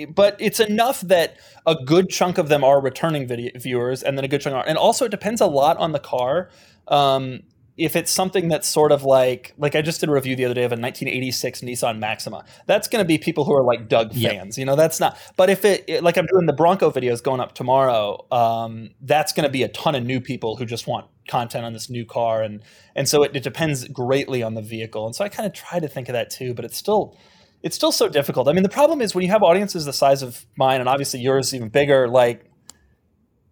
but 0.09 0.37
it's 0.39 0.61
enough 0.61 1.01
that 1.03 1.37
a 1.67 1.75
good 1.75 2.09
chunk 2.09 2.39
of 2.39 2.49
them 2.49 2.65
are 2.65 2.81
returning 2.81 3.27
video 3.27 3.51
viewers 3.57 4.03
and 4.03 4.17
then 4.17 4.25
a 4.25 4.29
good 4.29 4.41
chunk 4.41 4.57
are 4.57 4.67
and 4.67 4.79
also 4.79 5.05
it 5.05 5.11
depends 5.11 5.41
a 5.41 5.47
lot 5.47 5.77
on 5.77 5.93
the 5.93 5.99
car. 5.99 6.49
Um 6.89 7.43
if 7.77 7.97
it's 7.97 8.11
something 8.11 8.49
that's 8.49 8.69
sort 8.69 8.93
of 8.93 9.03
like 9.03 9.55
like 9.57 9.75
I 9.75 9.83
just 9.83 10.01
did 10.01 10.09
a 10.09 10.13
review 10.13 10.37
the 10.37 10.45
other 10.45 10.55
day 10.55 10.65
of 10.65 10.73
a 10.73 10.77
1986 10.77 11.63
Nissan 11.63 11.99
Maxima. 11.99 12.45
That's 12.67 12.89
going 12.89 13.03
to 13.03 13.07
be 13.07 13.19
people 13.19 13.45
who 13.45 13.55
are 13.55 13.65
like 13.65 13.89
Doug 13.89 14.13
fans. 14.13 14.59
Yep. 14.59 14.63
You 14.63 14.67
know, 14.67 14.77
that's 14.77 15.01
not. 15.01 15.17
But 15.37 15.49
if 15.49 15.65
it, 15.65 15.85
it, 15.89 16.05
like 16.05 16.17
I'm 16.17 16.27
doing 16.27 16.47
the 16.47 16.53
Bronco 16.53 16.91
videos 16.91 17.23
going 17.23 17.41
up 17.41 17.55
tomorrow, 17.55 18.27
um, 18.31 18.91
that's 19.01 19.33
going 19.33 19.45
to 19.45 19.51
be 19.51 19.63
a 19.63 19.69
ton 19.69 19.95
of 19.95 20.05
new 20.05 20.21
people 20.21 20.57
who 20.57 20.67
just 20.67 20.87
want 20.87 21.07
content 21.29 21.65
on 21.65 21.73
this 21.73 21.89
new 21.89 22.05
car 22.05 22.43
and 22.43 22.63
and 22.97 23.09
so 23.09 23.23
it, 23.23 23.35
it 23.35 23.45
depends 23.45 23.87
greatly 23.89 24.43
on 24.43 24.55
the 24.55 24.63
vehicle. 24.63 25.07
And 25.07 25.15
so 25.15 25.25
I 25.25 25.29
kind 25.29 25.47
of 25.47 25.53
try 25.53 25.81
to 25.81 25.89
think 25.89 26.09
of 26.09 26.13
that 26.13 26.31
too, 26.31 26.53
but 26.53 26.65
it's 26.65 26.77
still 26.77 27.17
it's 27.63 27.77
still 27.77 27.93
so 27.93 28.09
difficult. 28.09 28.49
I 28.49 28.53
mean, 28.53 28.65
the 28.65 28.69
problem 28.69 29.01
is 29.01 29.15
when 29.15 29.25
you 29.25 29.31
have 29.31 29.43
audiences 29.43 29.85
the 29.85 29.93
size 29.93 30.23
of 30.23 30.45
mine 30.57 30.81
and 30.81 30.89
obviously 30.89 31.21
yours 31.21 31.49
is 31.49 31.55
even 31.55 31.69
bigger, 31.69 32.09
like 32.09 32.52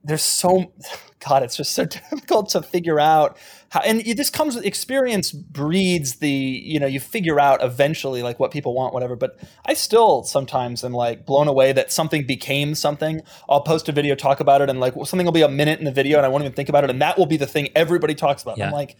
there's 0.05 0.23
so 0.23 0.73
god 1.27 1.43
it's 1.43 1.57
just 1.57 1.73
so 1.73 1.85
difficult 2.11 2.49
to 2.49 2.63
figure 2.63 2.99
out 2.99 3.37
how 3.69 3.81
and 3.81 4.01
this 4.01 4.31
comes 4.31 4.55
with 4.55 4.65
experience 4.65 5.33
breeds 5.33 6.17
the 6.17 6.31
you 6.31 6.81
know 6.81 6.87
you 6.87 6.99
figure 6.99 7.39
out 7.39 7.63
eventually 7.63 8.23
like 8.23 8.41
what 8.41 8.51
people 8.51 8.75
want 8.75 8.95
whatever 8.95 9.17
but 9.17 9.39
i 9.67 9.75
still 9.75 10.23
sometimes 10.23 10.83
am 10.83 10.93
like 10.93 11.27
blown 11.27 11.47
away 11.47 11.73
that 11.73 11.93
something 11.93 12.27
became 12.27 12.75
something 12.75 13.21
i'll 13.51 13.61
post 13.61 13.89
a 13.89 13.93
video 13.93 14.15
talk 14.15 14.41
about 14.41 14.63
it 14.63 14.71
and 14.71 14.81
like 14.81 14.95
something 15.05 15.27
will 15.27 15.33
be 15.33 15.43
a 15.43 15.49
minute 15.49 15.79
in 15.79 15.85
the 15.85 15.93
video 15.93 16.17
and 16.17 16.25
i 16.25 16.29
won't 16.29 16.43
even 16.43 16.55
think 16.55 16.71
about 16.71 16.85
it 16.85 16.91
and 16.91 17.03
that 17.03 17.19
will 17.19 17.27
be 17.27 17.37
the 17.37 17.47
thing 17.47 17.69
everybody 17.77 18.15
talks 18.15 18.43
about 18.43 18.57
yeah. 18.57 18.67
i'm 18.67 18.73
like 18.73 18.97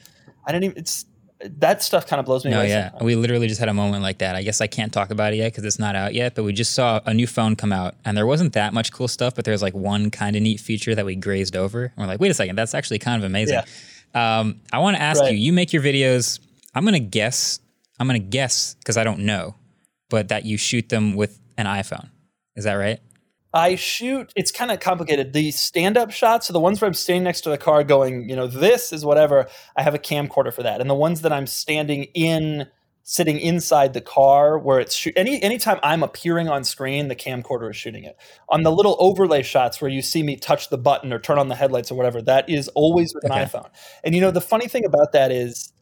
i 0.47 0.53
didn't 0.53 0.65
even 0.65 0.77
it's 0.77 1.07
that 1.45 1.83
stuff 1.83 2.07
kind 2.07 2.21
of 2.21 2.27
blows 2.27 2.45
me 2.45 2.51
no, 2.51 2.59
away. 2.59 2.69
yeah, 2.69 2.91
sometimes. 2.91 3.05
we 3.05 3.17
literally 3.17 3.49
just 3.49 3.61
had 3.61 3.69
a 3.69 3.75
moment 3.75 4.03
like 4.03 4.19
that. 4.19 4.37
I 4.37 4.43
guess 4.43 4.61
I 4.61 4.67
can't 4.67 4.93
talk 4.93 5.11
about 5.11 5.33
it 5.33 5.37
yet 5.37 5.53
because 5.53 5.65
it's 5.65 5.79
not 5.79 5.97
out 5.97 6.15
yet. 6.15 6.35
But 6.35 6.45
we 6.45 6.53
just 6.53 6.73
saw 6.75 7.01
a 7.07 7.15
new 7.15 7.27
phone 7.27 7.57
come 7.57 7.73
out, 7.73 7.95
and 8.05 8.17
there 8.17 8.27
wasn't 8.27 8.53
that 8.55 8.75
much 8.75 8.93
cool 8.93 9.09
stuff. 9.09 9.35
But 9.35 9.45
there's 9.45 9.63
like 9.63 9.75
one 9.75 10.11
kind 10.11 10.37
of 10.37 10.43
neat 10.43 10.61
feature 10.61 10.95
that 10.95 11.07
we 11.07 11.17
grazed 11.17 11.57
over, 11.57 11.85
and 11.85 11.93
we're 11.97 12.07
like, 12.07 12.21
wait 12.21 12.31
a 12.31 12.35
second, 12.35 12.57
that's 12.57 12.75
actually 12.75 12.99
kind 12.99 13.23
of 13.23 13.27
amazing. 13.27 13.61
Yeah. 14.15 14.41
Um, 14.41 14.61
I 14.73 14.79
want 14.81 14.97
to 14.97 15.03
ask 15.03 15.21
right. 15.21 15.33
you. 15.33 15.39
You 15.39 15.53
make 15.53 15.73
your 15.73 15.83
videos. 15.83 16.41
I'm 16.75 16.85
gonna 16.85 16.99
guess. 16.99 17.61
I'm 17.99 18.07
gonna 18.07 18.19
guess 18.19 18.75
because 18.75 18.97
I 18.97 19.05
don't 19.05 19.21
know, 19.21 19.55
but 20.09 20.29
that 20.29 20.45
you 20.45 20.57
shoot 20.57 20.89
them 20.89 21.15
with 21.15 21.39
an 21.57 21.67
iPhone. 21.67 22.09
Is 22.57 22.65
that 22.65 22.75
right? 22.75 23.01
I 23.53 23.75
shoot, 23.75 24.33
it's 24.37 24.53
kind 24.53 24.71
of 24.71 24.79
complicated. 24.81 25.33
The 25.33 25.51
stand 25.51 25.97
up 25.97 26.11
shots, 26.13 26.47
so 26.47 26.53
the 26.53 26.61
ones 26.61 26.81
where 26.81 26.87
I'm 26.87 26.95
standing 26.95 27.25
next 27.25 27.41
to 27.43 27.51
the 27.51 27.59
car 27.59 27.83
going, 27.83 28.29
you 28.29 28.37
know, 28.37 28.47
this 28.47 28.93
is 28.93 29.05
whatever, 29.05 29.49
I 29.77 29.83
have 29.83 29.95
a 29.95 29.99
camcorder 29.99 30.53
for 30.53 30.63
that. 30.63 30.81
And 30.81 30.89
the 30.89 30.95
ones 30.95 31.23
that 31.23 31.33
I'm 31.33 31.49
standing 31.49 32.05
in, 32.15 32.69
sitting 33.03 33.41
inside 33.41 33.93
the 33.93 34.01
car 34.01 34.57
where 34.57 34.79
it's 34.79 34.95
shoot, 34.95 35.15
any 35.17 35.43
anytime 35.43 35.81
I'm 35.83 36.05
appearing 36.05 36.49
on 36.49 36.63
screen, 36.63 37.09
the 37.09 37.17
camcorder 37.17 37.71
is 37.71 37.77
shooting 37.77 38.05
it. 38.05 38.17
On 38.49 38.63
the 38.63 38.71
little 38.71 38.97
overlay 39.01 39.43
shots 39.43 39.81
where 39.81 39.91
you 39.91 40.01
see 40.01 40.23
me 40.23 40.37
touch 40.37 40.69
the 40.71 40.79
button 40.79 41.13
or 41.13 41.19
turn 41.19 41.39
on 41.39 41.49
the 41.49 41.57
headlights 41.57 41.91
or 41.91 41.97
whatever, 41.97 42.23
that 42.23 42.49
is 42.49 42.69
always 42.69 43.13
with 43.15 43.25
an 43.25 43.33
Okay. 43.33 43.45
iPhone. 43.45 43.69
And 44.05 44.15
you 44.15 44.21
know, 44.21 44.31
the 44.31 44.41
funny 44.41 44.69
thing 44.69 44.85
about 44.85 45.11
that 45.13 45.33
is 45.33 45.73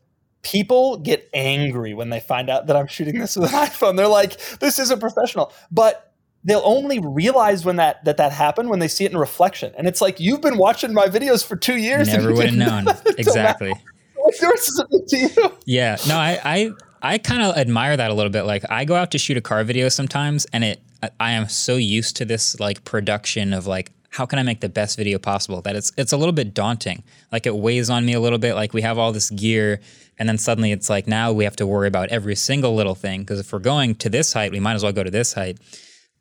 people 0.43 0.97
get 0.99 1.29
angry 1.35 1.93
when 1.93 2.09
they 2.11 2.21
find 2.21 2.49
out 2.49 2.67
that 2.69 2.77
I'm 2.77 2.87
shooting 2.87 3.19
this 3.19 3.37
with 3.37 3.53
an 3.53 3.59
iPhone. 3.67 3.97
They're 3.97 4.09
like, 4.09 4.39
this 4.61 4.79
isn't 4.79 5.01
professional. 5.01 5.53
But 5.71 6.08
they'll 6.45 6.63
only 6.65 6.99
realize 7.01 7.65
when 7.65 7.77
that 7.77 8.05
that 8.05 8.17
that 8.17 8.33
happened 8.33 8.71
when 8.71 8.79
they 8.79 8.89
see 8.89 9.05
it 9.05 9.13
in 9.13 9.19
reflection. 9.19 9.73
And 9.77 9.87
it's 9.87 10.01
like 10.01 10.21
you've 10.21 10.41
been 10.41 10.57
watching 10.59 10.93
my 10.95 11.07
videos 11.09 11.45
for 11.47 11.57
two 11.57 11.77
years. 11.77 12.09
and 12.09 12.19
Never 12.19 12.31
you 12.31 12.37
would 12.37 12.47
have 12.47 12.57
known. 12.57 12.85
know 12.85 12.91
until 12.93 13.13
now. 13.13 13.17
Exactly. 13.19 13.69
Like, 13.71 14.41
yours 14.41 14.69
is 14.69 14.79
a 14.81 14.87
big 14.91 15.07
deal. 15.07 15.59
Yeah. 15.65 15.97
No, 16.07 16.17
I 16.17 16.41
I, 16.45 16.71
I 17.01 17.19
kind 17.19 17.43
of 17.43 17.57
admire 17.57 17.97
that 17.97 18.11
a 18.11 18.15
little 18.15 18.31
bit. 18.33 18.43
Like 18.43 18.65
I 18.71 18.85
go 18.85 18.95
out 18.95 19.11
to 19.13 19.19
shoot 19.19 19.37
a 19.37 19.41
car 19.41 19.65
video 19.65 19.89
sometimes 19.89 20.47
and 20.53 20.65
it 20.65 20.81
I 21.21 21.33
am 21.33 21.49
so 21.49 21.77
used 21.77 22.17
to 22.17 22.25
this 22.25 22.59
like 22.59 22.85
production 22.85 23.53
of 23.53 23.67
like 23.67 23.93
how 24.11 24.27
can 24.27 24.39
I 24.39 24.43
make 24.43 24.61
the 24.61 24.69
best 24.69 24.97
video 24.97 25.19
possible 25.19 25.61
that 25.63 25.77
it's 25.77 25.93
it's 25.97 26.13
a 26.13 26.17
little 26.17 26.33
bit 26.33 26.55
daunting. 26.55 27.03
Like 27.31 27.47
it 27.47 27.55
weighs 27.57 27.91
on 27.91 28.05
me 28.07 28.15
a 28.15 28.21
little 28.21 28.39
bit 28.39 28.55
like 28.55 28.73
we 28.73 28.83
have 28.83 28.99
all 28.99 29.13
this 29.13 29.31
gear 29.31 29.81
and 30.19 30.29
then 30.29 30.39
suddenly 30.39 30.73
it's 30.73 30.91
like 30.91 31.07
now 31.07 31.31
we 31.33 31.45
have 31.45 31.57
to 31.57 31.67
worry 31.67 31.87
about 31.89 32.09
every 32.09 32.35
single 32.35 32.75
little 32.75 32.95
thing 32.97 33.21
because 33.21 33.39
if 33.39 33.53
we're 33.53 33.61
going 33.61 33.95
to 33.97 34.09
this 34.09 34.33
height, 34.33 34.51
we 34.51 34.59
might 34.61 34.75
as 34.75 34.83
well 34.83 34.93
go 34.93 35.05
to 35.05 35.11
this 35.11 35.33
height. 35.35 35.59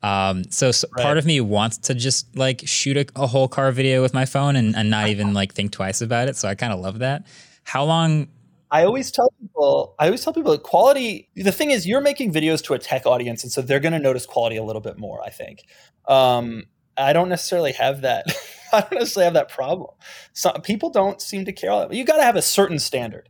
Um, 0.02 0.44
so, 0.50 0.70
so 0.70 0.86
part 0.96 1.18
of 1.18 1.26
me 1.26 1.40
wants 1.40 1.78
to 1.78 1.94
just 1.94 2.36
like 2.36 2.62
shoot 2.66 2.96
a, 2.96 3.06
a 3.16 3.26
whole 3.26 3.48
car 3.48 3.72
video 3.72 4.00
with 4.00 4.14
my 4.14 4.26
phone 4.26 4.54
and, 4.56 4.76
and 4.76 4.90
not 4.90 5.08
even 5.08 5.34
like 5.34 5.54
think 5.54 5.72
twice 5.72 6.00
about 6.00 6.28
it. 6.28 6.36
So 6.36 6.48
I 6.48 6.54
kind 6.54 6.72
of 6.72 6.80
love 6.80 7.00
that. 7.00 7.26
How 7.64 7.84
long 7.84 8.28
I 8.70 8.84
always 8.84 9.10
tell 9.10 9.32
people, 9.40 9.94
I 9.98 10.06
always 10.06 10.22
tell 10.22 10.32
people 10.32 10.52
that 10.52 10.62
quality, 10.62 11.30
the 11.34 11.52
thing 11.52 11.70
is, 11.70 11.86
you're 11.86 12.00
making 12.00 12.32
videos 12.32 12.62
to 12.64 12.74
a 12.74 12.78
tech 12.78 13.06
audience, 13.06 13.42
and 13.42 13.50
so 13.50 13.62
they're 13.62 13.80
going 13.80 13.92
to 13.92 13.98
notice 13.98 14.26
quality 14.26 14.56
a 14.56 14.62
little 14.62 14.82
bit 14.82 14.98
more, 14.98 15.22
I 15.24 15.30
think. 15.30 15.64
Um, 16.06 16.64
I 16.96 17.12
don't 17.12 17.28
necessarily 17.28 17.72
have 17.72 18.02
that. 18.02 18.26
I 18.72 18.80
don't 18.80 18.94
necessarily 18.94 19.24
have 19.24 19.34
that 19.34 19.48
problem. 19.48 19.90
Some 20.34 20.60
people 20.62 20.90
don't 20.90 21.22
seem 21.22 21.46
to 21.46 21.52
care. 21.52 21.86
You 21.90 22.04
got 22.04 22.16
to 22.16 22.24
have 22.24 22.36
a 22.36 22.42
certain 22.42 22.78
standard, 22.78 23.28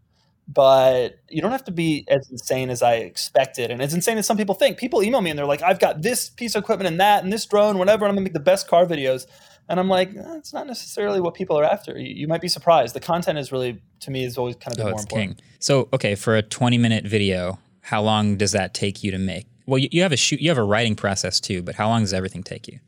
but 0.48 1.20
you 1.28 1.42
don't 1.42 1.52
have 1.52 1.64
to 1.64 1.70
be 1.70 2.06
as 2.08 2.28
insane 2.30 2.70
as 2.70 2.82
I 2.82 2.94
expected, 2.94 3.70
and 3.70 3.82
as 3.82 3.92
insane 3.92 4.18
as 4.18 4.26
some 4.26 4.36
people 4.36 4.54
think. 4.54 4.78
People 4.78 5.02
email 5.02 5.20
me 5.20 5.30
and 5.30 5.38
they're 5.38 5.46
like, 5.46 5.62
"I've 5.62 5.78
got 5.78 6.02
this 6.02 6.30
piece 6.30 6.54
of 6.54 6.62
equipment 6.62 6.88
and 6.88 6.98
that 7.00 7.22
and 7.22 7.32
this 7.32 7.44
drone, 7.46 7.78
whatever, 7.78 8.04
and 8.04 8.10
I'm 8.10 8.16
gonna 8.16 8.24
make 8.24 8.32
the 8.32 8.40
best 8.40 8.66
car 8.66 8.86
videos." 8.86 9.26
And 9.68 9.78
I'm 9.78 9.88
like, 9.88 10.16
eh, 10.16 10.40
not 10.54 10.66
necessarily 10.66 11.20
what 11.20 11.34
people 11.34 11.58
are 11.58 11.64
after. 11.64 11.98
You, 11.98 12.14
you 12.22 12.26
might 12.26 12.40
be 12.40 12.48
surprised. 12.48 12.94
The 12.94 13.00
content 13.00 13.38
is 13.38 13.52
really, 13.52 13.82
to 14.00 14.10
me, 14.10 14.24
is 14.24 14.38
always 14.38 14.56
kind 14.56 14.74
of 14.74 14.80
Oh, 14.80 14.90
more 14.90 15.00
important. 15.00 15.36
king. 15.36 15.46
So, 15.58 15.90
okay, 15.92 16.14
for 16.14 16.36
a 16.36 16.42
20 16.42 16.78
minute 16.78 17.04
video, 17.04 17.58
how 17.82 18.00
long 18.00 18.38
does 18.38 18.52
that 18.52 18.72
take 18.72 19.04
you 19.04 19.10
to 19.10 19.18
make? 19.18 19.46
Well, 19.66 19.76
you, 19.76 19.88
you 19.92 20.00
have 20.02 20.12
a 20.12 20.16
shoot, 20.16 20.40
you 20.40 20.48
have 20.48 20.56
a 20.56 20.62
writing 20.62 20.96
process 20.96 21.38
too, 21.38 21.62
but 21.62 21.74
how 21.74 21.88
long 21.88 22.00
does 22.00 22.14
everything 22.14 22.42
take 22.42 22.66
you? 22.66 22.78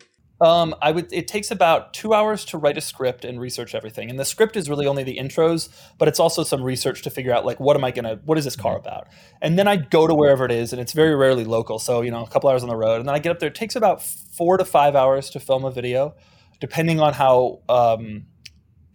Um, 0.41 0.75
I 0.81 0.93
would. 0.93 1.13
It 1.13 1.29
takes 1.29 1.51
about 1.51 1.93
two 1.93 2.15
hours 2.15 2.47
to 2.47 2.59
write 2.59 2.79
a 2.79 2.81
script 2.81 3.27
and 3.27 3.39
research 3.39 3.75
everything. 3.75 4.09
And 4.09 4.19
the 4.19 4.25
script 4.25 4.57
is 4.57 4.71
really 4.71 4.87
only 4.87 5.05
the 5.05 5.19
intros, 5.19 5.69
but 5.99 6.09
it's 6.09 6.19
also 6.19 6.45
some 6.45 6.63
research 6.63 7.03
to 7.03 7.11
figure 7.11 7.33
out 7.33 7.45
like 7.45 7.61
what 7.61 7.77
am 7.77 7.85
I 7.85 7.91
gonna, 7.91 8.21
what 8.25 8.39
is 8.39 8.45
this 8.45 8.57
car 8.57 8.79
about? 8.79 9.09
And 9.43 9.59
then 9.59 9.69
I 9.69 9.77
go 9.77 10.07
to 10.07 10.15
wherever 10.15 10.47
it 10.47 10.51
is, 10.51 10.73
and 10.73 10.81
it's 10.81 10.95
very 10.95 11.15
rarely 11.15 11.45
local. 11.45 11.79
So 11.79 12.01
you 12.01 12.11
know, 12.11 12.25
a 12.25 12.29
couple 12.29 12.49
hours 12.49 12.63
on 12.63 12.71
the 12.71 12.77
road, 12.77 13.01
and 13.01 13.09
then 13.09 13.15
I 13.15 13.19
get 13.19 13.33
up 13.33 13.39
there. 13.39 13.51
It 13.51 13.55
takes 13.55 13.77
about 13.77 14.03
four 14.03 14.57
to 14.57 14.65
five 14.65 14.97
hours 14.97 15.29
to 15.31 15.41
film 15.41 15.65
a 15.67 15.71
video, 15.71 16.15
depending 16.59 17.01
on 17.01 17.13
how 17.13 17.61
um, 17.69 18.27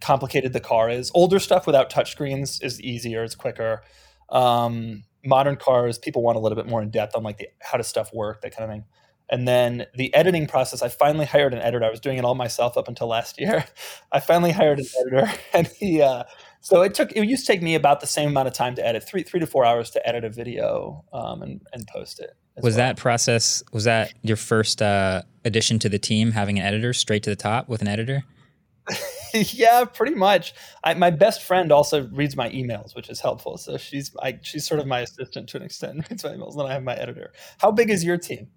complicated 0.00 0.52
the 0.52 0.60
car 0.60 0.90
is. 0.90 1.12
Older 1.14 1.38
stuff 1.38 1.64
without 1.64 1.90
touchscreens 1.90 2.62
is 2.62 2.80
easier. 2.80 3.22
It's 3.22 3.36
quicker. 3.36 3.82
Um, 4.30 5.04
modern 5.24 5.56
cars, 5.56 5.98
people 5.98 6.22
want 6.22 6.36
a 6.36 6.40
little 6.40 6.56
bit 6.56 6.66
more 6.66 6.82
in 6.82 6.90
depth 6.90 7.14
on 7.14 7.22
like 7.22 7.38
the 7.38 7.48
how 7.60 7.78
does 7.78 7.86
stuff 7.86 8.12
work, 8.12 8.40
that 8.42 8.56
kind 8.56 8.68
of 8.68 8.74
thing. 8.74 8.84
And 9.28 9.46
then 9.46 9.86
the 9.94 10.14
editing 10.14 10.46
process, 10.46 10.82
I 10.82 10.88
finally 10.88 11.26
hired 11.26 11.52
an 11.52 11.60
editor. 11.60 11.84
I 11.84 11.90
was 11.90 12.00
doing 12.00 12.18
it 12.18 12.24
all 12.24 12.34
myself 12.34 12.76
up 12.76 12.88
until 12.88 13.08
last 13.08 13.40
year. 13.40 13.64
I 14.12 14.20
finally 14.20 14.52
hired 14.52 14.78
an 14.78 14.86
editor, 15.00 15.32
and 15.52 15.66
he. 15.66 16.02
Uh, 16.02 16.24
so 16.60 16.82
it 16.82 16.94
took. 16.94 17.12
It 17.12 17.26
used 17.26 17.46
to 17.46 17.52
take 17.52 17.62
me 17.62 17.74
about 17.74 18.00
the 18.00 18.06
same 18.06 18.30
amount 18.30 18.48
of 18.48 18.54
time 18.54 18.74
to 18.76 18.86
edit 18.86 19.04
three 19.04 19.22
three 19.22 19.40
to 19.40 19.46
four 19.46 19.64
hours 19.64 19.90
to 19.90 20.08
edit 20.08 20.24
a 20.24 20.30
video 20.30 21.04
um, 21.12 21.42
and 21.42 21.60
and 21.72 21.86
post 21.86 22.20
it. 22.20 22.36
Was 22.56 22.74
well. 22.74 22.76
that 22.76 22.96
process, 22.96 23.62
was 23.72 23.84
that 23.84 24.14
your 24.22 24.36
first 24.36 24.80
uh, 24.80 25.22
addition 25.44 25.78
to 25.80 25.88
the 25.88 25.98
team, 25.98 26.32
having 26.32 26.58
an 26.58 26.64
editor 26.64 26.92
straight 26.92 27.22
to 27.24 27.30
the 27.30 27.36
top 27.36 27.68
with 27.68 27.82
an 27.82 27.88
editor? 27.88 28.24
yeah, 29.34 29.84
pretty 29.84 30.14
much. 30.14 30.54
I, 30.84 30.94
my 30.94 31.10
best 31.10 31.42
friend 31.42 31.72
also 31.72 32.06
reads 32.08 32.36
my 32.36 32.48
emails, 32.50 32.94
which 32.94 33.10
is 33.10 33.20
helpful. 33.20 33.58
So 33.58 33.76
she's 33.76 34.14
I, 34.22 34.38
she's 34.42 34.66
sort 34.66 34.80
of 34.80 34.86
my 34.86 35.00
assistant 35.00 35.48
to 35.50 35.56
an 35.56 35.62
extent. 35.64 36.08
Reads 36.10 36.24
my 36.24 36.30
emails. 36.30 36.52
and 36.52 36.60
Then 36.60 36.66
I 36.66 36.72
have 36.72 36.82
my 36.82 36.94
editor. 36.94 37.32
How 37.58 37.70
big 37.70 37.90
is 37.90 38.04
your 38.04 38.16
team? 38.16 38.48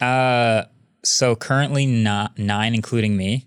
Uh, 0.00 0.64
so 1.02 1.36
currently 1.36 1.86
not 1.86 2.38
nine, 2.38 2.74
including 2.74 3.16
me. 3.16 3.46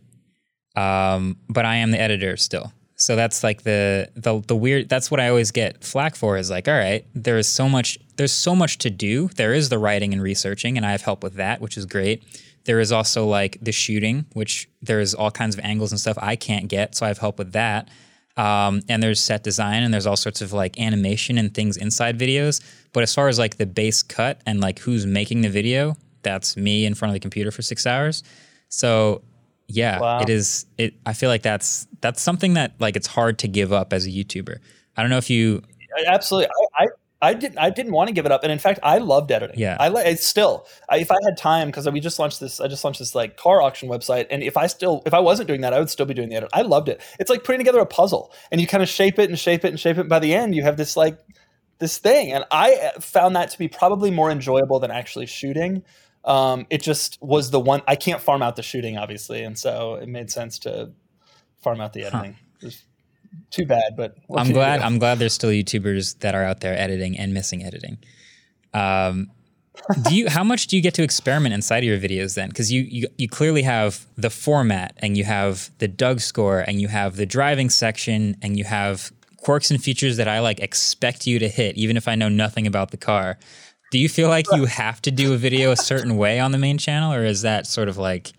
Um, 0.75 1.38
but 1.50 1.66
I 1.66 1.77
am 1.77 1.92
the 1.92 2.00
editor 2.00 2.38
still. 2.38 2.72
So 2.96 3.16
that's 3.16 3.44
like 3.44 3.62
the 3.63 4.10
the 4.16 4.42
the 4.48 4.56
weird. 4.56 4.89
That's 4.89 5.12
what 5.12 5.20
I 5.20 5.30
always 5.30 5.51
get 5.51 5.84
flack 5.84 6.16
for. 6.16 6.38
Is 6.38 6.50
like, 6.50 6.68
all 6.68 6.74
right, 6.74 7.06
there 7.13 7.38
is 7.38 7.48
so 7.48 7.70
much. 7.70 7.98
There's 8.16 8.32
so 8.32 8.56
much 8.56 8.80
to 8.80 8.89
do. 8.89 9.27
There 9.36 9.54
is 9.54 9.70
the 9.70 9.77
writing 9.77 10.13
and 10.13 10.22
researching, 10.22 10.77
and 10.77 10.86
I 10.86 10.92
have 10.92 11.01
help 11.01 11.24
with 11.24 11.36
that, 11.36 11.62
which 11.62 11.77
is 11.77 11.86
great. 11.86 12.24
There 12.66 12.80
is 12.80 12.92
also 12.92 13.25
like 13.25 13.58
the 13.62 13.72
shooting, 13.72 14.25
which 14.34 14.68
there 14.82 15.00
is 15.00 15.13
all 15.13 15.32
kinds 15.32 15.56
of 15.56 15.63
angles 15.63 15.92
and 15.92 16.00
stuff 16.00 16.18
I 16.20 16.36
can't 16.36 16.68
get, 16.68 16.96
so 16.96 17.06
I 17.06 17.10
have 17.10 17.20
help 17.20 17.38
with 17.38 17.54
that. 17.54 17.89
Um, 18.36 18.82
and 18.89 19.01
there's 19.01 19.20
set 19.20 19.44
design 19.44 19.82
and 19.82 19.92
there's 19.92 20.06
all 20.06 20.18
sorts 20.18 20.42
of 20.42 20.54
like 20.54 20.80
animation 20.80 21.38
and 21.39 21.54
things 21.54 21.75
inside 21.75 22.20
videos. 22.20 22.62
But 22.94 23.04
as 23.04 23.13
far 23.13 23.30
as 23.30 23.39
like 23.39 23.58
the 23.58 23.66
base 23.66 24.04
cut 24.04 24.42
and 24.46 24.60
like 24.60 24.80
who's 24.80 25.06
making 25.06 25.42
the 25.42 25.50
video, 25.50 25.96
that's 26.28 26.58
me 26.58 26.86
in 26.86 26.94
front 26.94 27.12
of 27.12 27.14
the 27.14 27.20
computer 27.20 27.52
for 27.52 27.62
six 27.62 27.86
hours. 27.86 28.24
So 28.70 29.24
yeah, 29.68 30.00
Wow. 30.00 30.20
it 30.22 30.30
is. 30.30 30.66
It. 30.78 30.94
I 31.06 31.14
feel 31.14 31.30
like 31.30 31.42
that's 31.42 31.88
that's 32.02 32.22
something 32.22 32.54
that 32.54 32.76
like 32.80 32.96
it's 32.96 33.08
hard 33.08 33.40
to 33.40 33.48
give 33.48 33.72
up 33.74 33.94
as 33.94 34.06
a 34.06 34.10
YouTuber. 34.10 34.58
I 34.96 35.02
don't 35.02 35.10
know 35.10 35.18
if 35.18 35.30
you. 35.30 35.62
Absolutely. 36.06 36.50
I, 36.78 36.84
I 36.84 36.88
I 37.20 37.34
didn't 37.34 37.58
I 37.58 37.70
didn't 37.72 37.94
want 37.94 38.10
to 38.10 38.14
give 38.14 38.26
it 38.26 38.32
up, 38.32 38.44
and 38.44 38.52
in 38.52 38.60
fact, 38.60 38.80
I 38.84 39.00
loved 39.00 39.32
editing. 39.32 39.58
Yeah. 39.58 39.76
I 39.80 39.88
like 39.88 40.20
still. 40.20 40.68
I, 40.90 41.00
if 41.00 41.12
I 41.12 41.18
had 41.26 41.36
time, 41.36 41.68
because 41.68 41.90
we 41.90 42.00
just 42.00 42.20
launched 42.20 42.40
this, 42.40 42.62
I 42.62 42.68
just 42.68 42.84
launched 42.84 43.00
this 43.00 43.16
like 43.16 43.38
car 43.38 43.62
auction 43.62 43.90
website, 43.90 44.28
and 44.30 44.44
if 44.44 44.56
I 44.56 44.68
still 44.68 45.02
if 45.06 45.14
I 45.14 45.20
wasn't 45.20 45.48
doing 45.48 45.62
that, 45.62 45.74
I 45.74 45.80
would 45.80 45.90
still 45.90 46.06
be 46.06 46.14
doing 46.14 46.30
the 46.30 46.36
edit. 46.36 46.50
I 46.54 46.62
loved 46.62 46.90
it. 46.90 47.02
It's 47.20 47.30
like 47.30 47.44
putting 47.44 47.60
together 47.60 47.80
a 47.80 47.86
puzzle, 47.86 48.32
and 48.52 48.62
you 48.62 48.68
kind 48.68 48.84
of 48.84 48.90
shape 48.90 49.18
it 49.20 49.30
and 49.30 49.40
shape 49.40 49.66
it 49.66 49.70
and 49.70 49.80
shape 49.80 49.98
it. 49.98 50.02
And 50.02 50.10
by 50.10 50.20
the 50.20 50.34
end, 50.36 50.56
you 50.56 50.64
have 50.64 50.78
this 50.78 50.96
like 50.96 51.18
this 51.80 51.98
thing, 51.98 52.32
and 52.32 52.46
I 52.52 52.76
uh, 52.76 53.00
found 53.00 53.36
that 53.36 53.50
to 53.52 53.58
be 53.58 53.68
probably 53.68 54.12
more 54.12 54.30
enjoyable 54.30 54.80
than 54.80 54.92
actually 54.92 55.26
shooting. 55.26 55.84
Um, 56.28 56.68
it 56.70 56.82
just 56.82 57.18
was 57.22 57.52
the 57.52 57.60
one 57.60 57.82
I 57.88 57.96
can't 57.96 58.22
farm 58.22 58.44
out 58.44 58.58
the 58.58 58.64
shooting, 58.64 58.98
obviously, 58.98 59.44
and 59.44 59.58
so 59.58 59.96
it 59.96 60.10
made 60.10 60.30
sense 60.30 60.60
to 60.60 60.92
farm 61.64 61.80
out 61.80 61.94
the 61.94 62.04
editing. 62.04 62.36
It 62.62 62.66
was 62.66 62.84
too 63.50 63.66
bad, 63.66 63.96
but 63.96 64.18
I'm 64.36 64.52
glad. 64.52 64.82
I'm 64.82 65.00
glad 65.00 65.20
there's 65.20 65.34
still 65.34 65.50
YouTubers 65.50 66.20
that 66.20 66.36
are 66.36 66.44
out 66.44 66.60
there 66.60 66.78
editing 66.78 67.18
and 67.18 67.34
missing 67.34 67.64
editing. 67.64 67.98
Um, 68.74 69.32
do 70.04 70.16
you? 70.16 70.28
How 70.28 70.44
much 70.44 70.68
do 70.68 70.76
you 70.76 70.82
get 70.82 70.94
to 70.96 71.04
experiment 71.04 71.54
inside 71.54 71.80
of 71.80 71.84
your 71.86 71.98
videos 71.98 72.36
then? 72.36 72.50
Because 72.50 72.74
you, 72.74 72.82
you 72.82 73.08
you 73.18 73.30
clearly 73.30 73.62
have 73.62 74.06
the 74.18 74.30
format 74.30 74.96
and 74.98 75.16
you 75.16 75.24
have 75.24 75.72
the 75.78 75.88
Doug 75.88 76.20
score 76.20 76.60
and 76.60 76.82
you 76.82 76.90
have 76.90 77.16
the 77.16 77.26
driving 77.26 77.70
section 77.70 78.36
and 78.42 78.58
you 78.58 78.66
have 78.66 79.14
quirks 79.38 79.72
and 79.72 79.82
features 79.82 80.18
that 80.18 80.28
I 80.28 80.40
like 80.42 80.60
expect 80.60 81.26
you 81.26 81.40
to 81.40 81.48
hit, 81.48 81.78
even 81.78 81.96
if 81.96 82.08
I 82.08 82.16
know 82.16 82.28
nothing 82.28 82.68
about 82.68 82.92
the 82.92 82.98
car. 82.98 83.38
Do 83.91 83.98
you 84.00 84.10
feel 84.10 84.29
like 84.29 84.46
you 84.51 84.65
have 84.65 85.01
to 85.03 85.12
do 85.12 85.34
a 85.34 85.38
video 85.38 85.72
a 85.72 85.77
certain 85.77 86.17
way 86.17 86.39
on 86.39 86.51
the 86.51 86.58
main 86.58 86.77
channel, 86.77 87.13
or 87.13 87.24
is 87.24 87.41
that 87.44 87.65
sort 87.67 87.88
of 87.89 87.98
like 87.98 88.34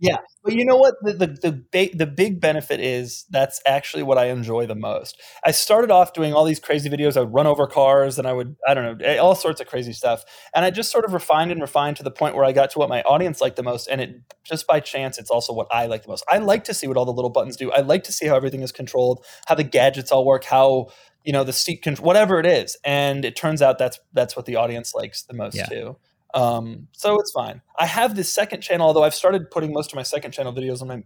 Yeah, 0.00 0.18
but 0.46 0.54
you 0.54 0.64
know 0.64 0.76
what? 0.76 0.94
The 1.02 1.12
the 1.12 1.26
the, 1.26 1.64
ba- 1.72 1.96
the 1.96 2.06
big 2.06 2.40
benefit 2.40 2.80
is 2.80 3.26
that's 3.30 3.60
actually 3.66 4.04
what 4.04 4.16
I 4.16 4.26
enjoy 4.26 4.64
the 4.66 4.74
most. 4.74 5.20
I 5.44 5.50
started 5.50 5.90
off 5.90 6.12
doing 6.14 6.32
all 6.32 6.44
these 6.44 6.60
crazy 6.60 6.88
videos. 6.88 7.16
I 7.16 7.20
would 7.20 7.34
run 7.34 7.46
over 7.46 7.66
cars, 7.66 8.18
and 8.18 8.26
I 8.26 8.32
would 8.32 8.56
I 8.66 8.72
don't 8.74 8.98
know 8.98 9.04
eh, 9.04 9.18
all 9.18 9.34
sorts 9.34 9.60
of 9.60 9.66
crazy 9.66 9.92
stuff. 9.92 10.24
And 10.54 10.64
I 10.64 10.70
just 10.70 10.90
sort 10.90 11.04
of 11.04 11.12
refined 11.12 11.52
and 11.52 11.60
refined 11.60 11.96
to 11.98 12.02
the 12.04 12.10
point 12.10 12.36
where 12.36 12.44
I 12.44 12.52
got 12.52 12.70
to 12.70 12.78
what 12.78 12.88
my 12.88 13.02
audience 13.02 13.40
liked 13.40 13.56
the 13.56 13.62
most. 13.62 13.88
And 13.88 14.00
it 14.00 14.22
just 14.44 14.66
by 14.66 14.80
chance, 14.80 15.18
it's 15.18 15.30
also 15.30 15.52
what 15.52 15.66
I 15.70 15.86
like 15.86 16.04
the 16.04 16.08
most. 16.08 16.24
I 16.30 16.38
like 16.38 16.64
to 16.64 16.74
see 16.74 16.86
what 16.86 16.96
all 16.96 17.04
the 17.04 17.12
little 17.12 17.30
buttons 17.30 17.56
do. 17.56 17.72
I 17.72 17.80
like 17.80 18.04
to 18.04 18.12
see 18.12 18.26
how 18.26 18.36
everything 18.36 18.62
is 18.62 18.72
controlled, 18.72 19.24
how 19.46 19.56
the 19.56 19.64
gadgets 19.64 20.12
all 20.12 20.24
work, 20.24 20.44
how 20.44 20.86
you 21.24 21.32
know 21.32 21.42
the 21.42 21.52
seat 21.52 21.82
control, 21.82 22.06
whatever 22.06 22.38
it 22.38 22.46
is. 22.46 22.76
And 22.84 23.24
it 23.24 23.34
turns 23.34 23.60
out 23.60 23.78
that's 23.78 23.98
that's 24.12 24.36
what 24.36 24.46
the 24.46 24.56
audience 24.56 24.94
likes 24.94 25.22
the 25.24 25.34
most 25.34 25.56
Yeah. 25.56 25.66
too. 25.66 25.96
Um, 26.34 26.88
so 26.92 27.18
it's 27.20 27.30
fine. 27.30 27.62
I 27.78 27.86
have 27.86 28.16
this 28.16 28.32
second 28.32 28.60
channel, 28.60 28.86
although 28.86 29.04
I've 29.04 29.14
started 29.14 29.50
putting 29.50 29.72
most 29.72 29.92
of 29.92 29.96
my 29.96 30.02
second 30.02 30.32
channel 30.32 30.52
videos 30.52 30.82
on 30.82 30.88
my 30.88 31.02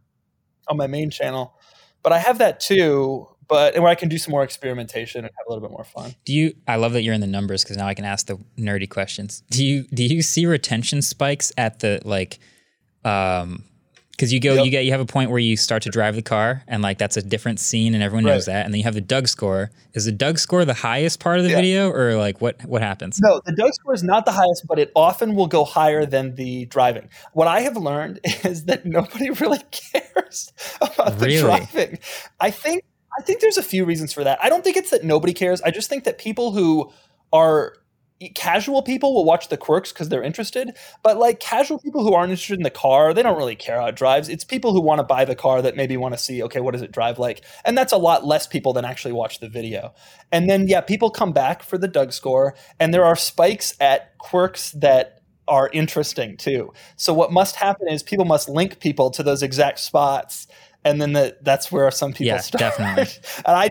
on 0.68 0.76
my 0.76 0.86
main 0.86 1.10
channel, 1.10 1.54
but 2.02 2.12
I 2.12 2.18
have 2.18 2.38
that 2.38 2.60
too. 2.60 3.26
But 3.48 3.74
and 3.74 3.82
where 3.82 3.90
I 3.90 3.96
can 3.96 4.08
do 4.08 4.16
some 4.16 4.30
more 4.30 4.44
experimentation 4.44 5.24
and 5.24 5.30
have 5.36 5.46
a 5.48 5.50
little 5.52 5.66
bit 5.66 5.72
more 5.72 5.84
fun. 5.84 6.14
Do 6.24 6.32
you? 6.32 6.54
I 6.68 6.76
love 6.76 6.92
that 6.92 7.02
you're 7.02 7.14
in 7.14 7.20
the 7.20 7.26
numbers 7.26 7.64
because 7.64 7.76
now 7.76 7.86
I 7.86 7.94
can 7.94 8.04
ask 8.04 8.26
the 8.26 8.38
nerdy 8.56 8.88
questions. 8.88 9.42
Do 9.50 9.64
you 9.64 9.84
do 9.92 10.04
you 10.04 10.22
see 10.22 10.46
retention 10.46 11.02
spikes 11.02 11.52
at 11.58 11.80
the 11.80 12.00
like, 12.04 12.38
um, 13.04 13.64
because 14.20 14.34
you 14.34 14.38
go 14.40 14.52
Yep. 14.52 14.64
you 14.66 14.70
get 14.70 14.84
you 14.84 14.90
have 14.92 15.00
a 15.00 15.06
point 15.06 15.30
where 15.30 15.38
you 15.38 15.56
start 15.56 15.82
to 15.84 15.88
drive 15.88 16.14
the 16.14 16.20
car 16.20 16.62
and 16.68 16.82
like 16.82 16.98
that's 16.98 17.16
a 17.16 17.22
different 17.22 17.58
scene 17.58 17.94
and 17.94 18.02
everyone 18.02 18.24
knows 18.24 18.44
that 18.44 18.66
and 18.66 18.74
then 18.74 18.78
you 18.78 18.84
have 18.84 18.92
the 18.92 19.00
Doug 19.00 19.28
score 19.28 19.70
is 19.94 20.04
the 20.04 20.12
Doug 20.12 20.38
score 20.38 20.66
the 20.66 20.74
highest 20.74 21.20
part 21.20 21.38
of 21.38 21.44
the 21.44 21.50
Yeah. 21.50 21.56
video 21.56 21.90
or 21.90 22.16
like 22.16 22.42
what 22.42 22.62
what 22.66 22.82
happens 22.82 23.18
No, 23.22 23.40
the 23.46 23.52
Doug 23.52 23.72
score 23.72 23.94
is 23.94 24.02
not 24.02 24.26
the 24.26 24.32
highest, 24.32 24.66
but 24.68 24.78
it 24.78 24.92
often 24.94 25.34
will 25.34 25.46
go 25.46 25.64
higher 25.64 26.04
than 26.04 26.34
the 26.34 26.66
driving. 26.66 27.08
What 27.32 27.48
I 27.48 27.60
have 27.60 27.78
learned 27.78 28.20
is 28.44 28.64
that 28.66 28.84
nobody 28.84 29.30
really 29.30 29.60
cares 29.70 30.52
about 30.82 31.18
the 31.18 31.26
Really? 31.26 31.40
driving. 31.40 31.98
I 32.40 32.50
think 32.50 32.84
I 33.18 33.22
think 33.22 33.40
there's 33.40 33.56
a 33.58 33.62
few 33.62 33.86
reasons 33.86 34.12
for 34.12 34.22
that. 34.22 34.38
I 34.44 34.50
don't 34.50 34.62
think 34.62 34.76
it's 34.76 34.90
that 34.90 35.02
nobody 35.02 35.32
cares. 35.32 35.62
I 35.62 35.70
just 35.70 35.88
think 35.88 36.04
that 36.04 36.18
people 36.18 36.52
who 36.52 36.92
are 37.32 37.72
casual 38.34 38.82
people 38.82 39.14
will 39.14 39.24
watch 39.24 39.48
the 39.48 39.56
quirks 39.56 39.92
because 39.92 40.10
they're 40.10 40.22
interested 40.22 40.76
but 41.02 41.16
like 41.16 41.40
casual 41.40 41.78
people 41.78 42.02
who 42.02 42.12
aren't 42.12 42.30
interested 42.30 42.58
in 42.58 42.62
the 42.62 42.70
car 42.70 43.14
they 43.14 43.22
don't 43.22 43.38
really 43.38 43.56
care 43.56 43.80
how 43.80 43.86
it 43.86 43.96
drives. 43.96 44.28
It's 44.28 44.44
people 44.44 44.72
who 44.72 44.80
want 44.80 44.98
to 44.98 45.04
buy 45.04 45.24
the 45.24 45.34
car 45.34 45.62
that 45.62 45.76
maybe 45.76 45.96
want 45.96 46.14
to 46.14 46.18
see 46.18 46.42
okay 46.42 46.60
what 46.60 46.72
does 46.72 46.82
it 46.82 46.92
drive 46.92 47.18
like? 47.18 47.42
And 47.64 47.76
that's 47.76 47.92
a 47.92 47.98
lot 47.98 48.26
less 48.26 48.46
people 48.46 48.72
than 48.72 48.84
actually 48.84 49.12
watch 49.12 49.40
the 49.40 49.48
video. 49.48 49.94
And 50.30 50.48
then 50.50 50.68
yeah 50.68 50.80
people 50.80 51.10
come 51.10 51.32
back 51.32 51.62
for 51.62 51.78
the 51.78 51.88
doug 51.88 52.12
score 52.12 52.54
and 52.78 52.92
there 52.92 53.04
are 53.04 53.16
spikes 53.16 53.74
at 53.80 54.16
quirks 54.18 54.72
that 54.72 55.22
are 55.48 55.68
interesting 55.72 56.36
too. 56.36 56.72
So 56.96 57.12
what 57.12 57.32
must 57.32 57.56
happen 57.56 57.88
is 57.88 58.02
people 58.02 58.24
must 58.24 58.48
link 58.48 58.80
people 58.80 59.10
to 59.10 59.22
those 59.22 59.42
exact 59.42 59.80
spots 59.80 60.46
and 60.84 61.00
then 61.00 61.12
the, 61.12 61.36
that's 61.42 61.70
where 61.70 61.90
some 61.90 62.12
people 62.12 62.26
Yeah, 62.26 62.38
start. 62.38 62.60
definitely. 62.60 63.06
And 63.46 63.56
I 63.56 63.70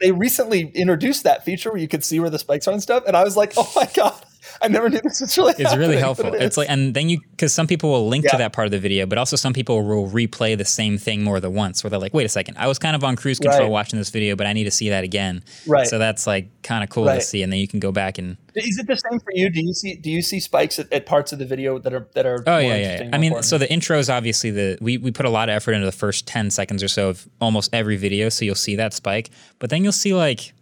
they 0.00 0.12
recently 0.12 0.70
introduced 0.74 1.24
that 1.24 1.44
feature 1.44 1.70
where 1.70 1.80
you 1.80 1.88
could 1.88 2.04
see 2.04 2.20
where 2.20 2.30
the 2.30 2.38
spikes 2.38 2.68
are 2.68 2.72
and 2.72 2.82
stuff, 2.82 3.04
and 3.06 3.16
I 3.16 3.24
was 3.24 3.36
like, 3.36 3.52
oh 3.56 3.70
my 3.74 3.88
god, 3.94 4.14
I 4.60 4.68
never 4.68 4.88
knew 4.88 5.00
this 5.02 5.20
was 5.20 5.36
really. 5.38 5.54
it's 5.58 5.76
really 5.76 5.96
helpful 5.96 6.34
it 6.34 6.42
it's 6.42 6.56
like 6.56 6.68
and 6.68 6.94
then 6.94 7.08
you 7.08 7.20
because 7.30 7.52
some 7.52 7.66
people 7.66 7.90
will 7.90 8.08
link 8.08 8.26
to 8.28 8.36
that 8.36 8.52
part 8.52 8.66
of 8.66 8.70
the 8.72 8.78
video 8.78 9.06
but 9.06 9.18
also 9.18 9.36
some 9.36 9.52
people 9.52 9.82
will 9.82 10.08
replay 10.10 10.56
the 10.58 10.64
same 10.64 10.98
thing 10.98 11.22
more 11.22 11.40
than 11.40 11.54
once 11.54 11.82
where 11.84 11.90
they're 11.90 11.98
like 12.00 12.12
wait 12.14 12.26
a 12.26 12.28
second 12.28 12.56
I 12.58 12.66
was 12.66 12.78
kind 12.78 12.96
of 12.96 13.04
on 13.04 13.16
cruise 13.16 13.38
control 13.38 13.62
Right. 13.62 13.70
watching 13.70 13.98
this 13.98 14.10
video 14.10 14.36
but 14.36 14.46
I 14.46 14.52
need 14.52 14.64
to 14.64 14.70
see 14.70 14.88
that 14.90 15.04
again 15.04 15.42
Right. 15.66 15.86
so 15.86 15.98
that's 15.98 16.26
like 16.26 16.48
kind 16.62 16.82
of 16.84 16.90
cool 16.90 17.04
to 17.06 17.20
see 17.20 17.42
and 17.42 17.52
then 17.52 17.60
you 17.60 17.68
can 17.68 17.80
go 17.80 17.92
back 17.92 18.18
and 18.18 18.36
Is 18.54 18.78
it 18.78 18.86
the 18.86 18.96
same 18.96 19.20
for 19.20 19.32
you? 19.32 19.48
Do 19.50 19.60
you 19.62 19.72
see 19.72 19.94
do 19.94 20.10
you 20.10 20.20
see 20.22 20.40
spikes 20.40 20.78
at, 20.78 20.92
at 20.92 21.06
parts 21.06 21.32
of 21.32 21.38
the 21.38 21.46
video 21.46 21.78
that 21.78 21.92
are 21.92 22.08
that 22.14 22.26
are? 22.26 22.42
Oh 22.46 22.52
more 22.52 22.60
yeah, 22.62 22.76
yeah. 23.02 23.10
I 23.12 23.18
mean, 23.18 23.26
important? 23.32 23.44
so 23.44 23.58
the 23.58 23.70
intro 23.72 23.98
is 23.98 24.10
obviously 24.10 24.50
the 24.50 24.76
we 24.80 24.98
we 24.98 25.10
put 25.12 25.26
a 25.26 25.30
lot 25.30 25.48
of 25.48 25.54
effort 25.54 25.72
into 25.72 25.86
the 25.86 25.92
first 25.92 26.26
ten 26.26 26.50
seconds 26.50 26.82
or 26.82 26.88
so 26.88 27.10
of 27.10 27.28
almost 27.40 27.72
every 27.72 27.96
video, 27.96 28.28
so 28.28 28.44
you'll 28.44 28.54
see 28.56 28.74
that 28.76 28.92
spike. 28.94 29.30
But 29.60 29.70
then 29.70 29.84
you'll 29.84 29.92
see 29.92 30.14
like 30.14 30.52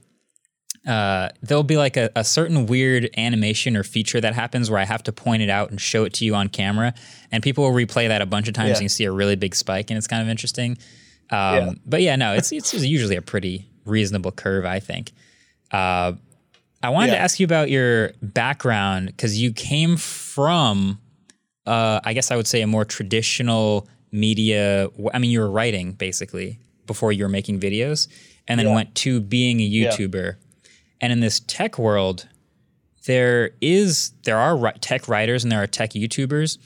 uh, 0.87 1.31
there'll 1.43 1.63
be 1.65 1.77
like 1.77 1.97
a, 1.97 2.11
a 2.15 2.23
certain 2.25 2.67
weird 2.67 3.11
animation 3.17 3.77
or 3.77 3.83
feature 3.83 4.21
that 4.21 4.35
happens 4.35 4.71
where 4.71 4.79
I 4.79 4.85
have 4.85 5.03
to 5.05 5.13
point 5.13 5.43
it 5.43 5.51
out 5.51 5.71
and 5.71 5.81
show 5.81 6.05
it 6.05 6.13
to 6.15 6.25
you 6.25 6.35
on 6.35 6.49
camera, 6.49 6.95
and 7.33 7.43
people 7.43 7.65
will 7.65 7.73
replay 7.73 8.09
that 8.09 8.23
a 8.23 8.27
bunch 8.27 8.47
of 8.49 8.55
times 8.55 8.69
Yeah. 8.71 8.75
and 8.77 8.83
you 8.83 8.89
see 8.89 9.05
a 9.05 9.13
really 9.13 9.37
big 9.37 9.55
spike, 9.55 9.91
and 9.91 9.99
it's 9.99 10.07
kind 10.07 10.23
of 10.23 10.29
interesting. 10.29 10.79
Um, 11.31 11.39
Yeah. 11.55 11.71
But 11.85 12.03
yeah, 12.03 12.17
no, 12.17 12.35
it's 12.35 12.53
it's 12.53 12.73
usually 12.73 13.17
a 13.17 13.23
pretty 13.23 13.67
reasonable 13.85 14.31
curve, 14.33 14.65
I 14.65 14.79
think. 14.81 15.13
Uh, 15.73 16.13
I 16.83 16.91
wanted 16.91 17.11
to 17.13 17.19
ask 17.19 17.41
you 17.41 17.45
about 17.45 17.69
your 17.71 18.13
background 18.23 19.07
because 19.09 19.41
you 19.41 19.53
came 19.53 19.97
from 19.97 21.01
uh, 21.67 21.99
I 22.05 22.13
guess 22.13 22.31
I 22.31 22.37
would 22.37 22.47
say 22.47 22.63
a 22.63 22.67
more 22.69 22.85
traditional 22.85 23.89
media. 24.13 24.89
I 25.13 25.19
mean, 25.19 25.33
you 25.33 25.41
were 25.41 25.51
writing 25.51 25.95
basically 25.95 26.61
before 26.87 27.11
you 27.13 27.25
were 27.25 27.29
making 27.29 27.59
videos, 27.59 28.07
and 28.47 28.61
then 28.61 28.69
Yeah. 28.69 28.75
went 28.75 28.95
to 28.97 29.21
being 29.21 29.59
a 29.61 29.69
YouTuber. 29.69 30.37
And 31.01 31.13
in 31.13 31.21
this 31.21 31.41
tech 31.41 31.79
world, 31.79 32.29
there 33.07 33.53
is 33.61 34.13
there 34.25 34.39
are 34.39 34.73
tech 34.81 35.09
writers 35.09 35.45
and 35.45 35.53
there 35.53 35.63
are 35.63 35.67
tech 35.67 35.91
YouTubers, 35.91 36.59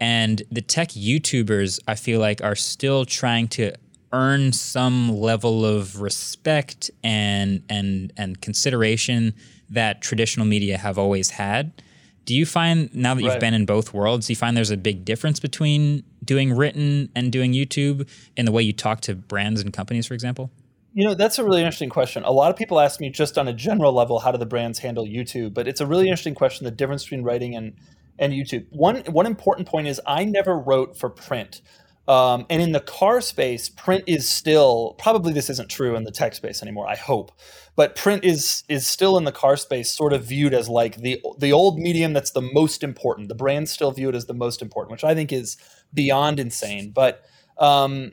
and 0.00 0.42
the 0.50 0.60
tech 0.60 0.90
YouTubers 0.90 1.80
I 1.86 1.94
feel 1.94 2.20
like 2.20 2.42
are 2.42 2.56
still 2.56 3.04
trying 3.04 3.48
to 3.48 3.72
earn 4.12 4.52
some 4.52 5.10
level 5.16 5.64
of 5.64 6.00
respect 6.00 6.90
and 7.02 7.62
and 7.68 8.12
and 8.16 8.40
consideration 8.40 9.34
that 9.70 10.02
traditional 10.02 10.46
media 10.46 10.78
have 10.78 10.98
always 10.98 11.30
had. 11.30 11.82
Do 12.24 12.34
you 12.34 12.46
find 12.46 12.94
now 12.94 13.14
that 13.14 13.22
you've 13.22 13.40
been 13.40 13.54
in 13.54 13.66
both 13.66 13.92
worlds, 13.92 14.26
do 14.26 14.32
you 14.32 14.36
find 14.36 14.56
there's 14.56 14.70
a 14.70 14.78
big 14.78 15.04
difference 15.04 15.40
between 15.40 16.04
doing 16.24 16.54
written 16.54 17.10
and 17.14 17.30
doing 17.30 17.52
YouTube 17.52 18.08
in 18.36 18.46
the 18.46 18.52
way 18.52 18.62
you 18.62 18.72
talk 18.72 19.02
to 19.02 19.14
brands 19.14 19.60
and 19.60 19.72
companies, 19.72 20.06
for 20.06 20.14
example? 20.14 20.50
You 20.96 21.04
know, 21.04 21.14
that's 21.14 21.40
a 21.40 21.44
really 21.44 21.60
interesting 21.60 21.88
question. 21.90 22.22
A 22.22 22.30
lot 22.30 22.52
of 22.52 22.56
people 22.56 22.78
ask 22.78 23.00
me 23.00 23.10
just 23.10 23.36
on 23.36 23.48
a 23.48 23.52
general 23.52 23.92
level, 23.92 24.20
how 24.20 24.30
do 24.30 24.38
the 24.38 24.46
brands 24.46 24.78
handle 24.78 25.04
YouTube? 25.04 25.52
But 25.52 25.66
it's 25.66 25.80
a 25.80 25.86
really 25.86 26.04
interesting 26.04 26.36
question, 26.36 26.64
the 26.64 26.70
difference 26.70 27.02
between 27.02 27.24
writing 27.24 27.56
and, 27.56 27.74
and 28.16 28.32
YouTube. 28.32 28.66
One, 28.70 28.98
one 29.06 29.26
important 29.26 29.66
point 29.66 29.88
is 29.88 30.00
I 30.06 30.24
never 30.24 30.56
wrote 30.56 30.96
for 30.96 31.10
print. 31.10 31.62
Um, 32.06 32.46
and 32.48 32.62
in 32.62 32.70
the 32.70 32.80
car 32.80 33.20
space, 33.20 33.68
print 33.68 34.04
is 34.06 34.28
still 34.28 34.94
probably 34.98 35.32
this 35.32 35.50
isn't 35.50 35.68
true 35.68 35.96
in 35.96 36.04
the 36.04 36.12
tech 36.12 36.34
space 36.34 36.62
anymore. 36.62 36.86
I 36.86 36.96
hope, 36.96 37.32
but 37.76 37.96
print 37.96 38.24
is 38.24 38.62
is 38.68 38.86
still 38.86 39.16
in 39.16 39.24
the 39.24 39.32
car 39.32 39.56
space, 39.56 39.90
sort 39.90 40.12
of 40.12 40.22
viewed 40.22 40.52
as 40.52 40.68
like 40.68 40.96
the 40.96 41.18
the 41.38 41.50
old 41.50 41.78
medium 41.78 42.12
that's 42.12 42.32
the 42.32 42.42
most 42.42 42.82
important. 42.82 43.28
The 43.28 43.34
brands 43.34 43.70
still 43.70 43.90
view 43.90 44.10
it 44.10 44.14
as 44.14 44.26
the 44.26 44.34
most 44.34 44.60
important, 44.60 44.92
which 44.92 45.02
I 45.02 45.14
think 45.14 45.32
is 45.32 45.56
beyond 45.94 46.38
insane. 46.38 46.90
But 46.90 47.22
um, 47.56 48.12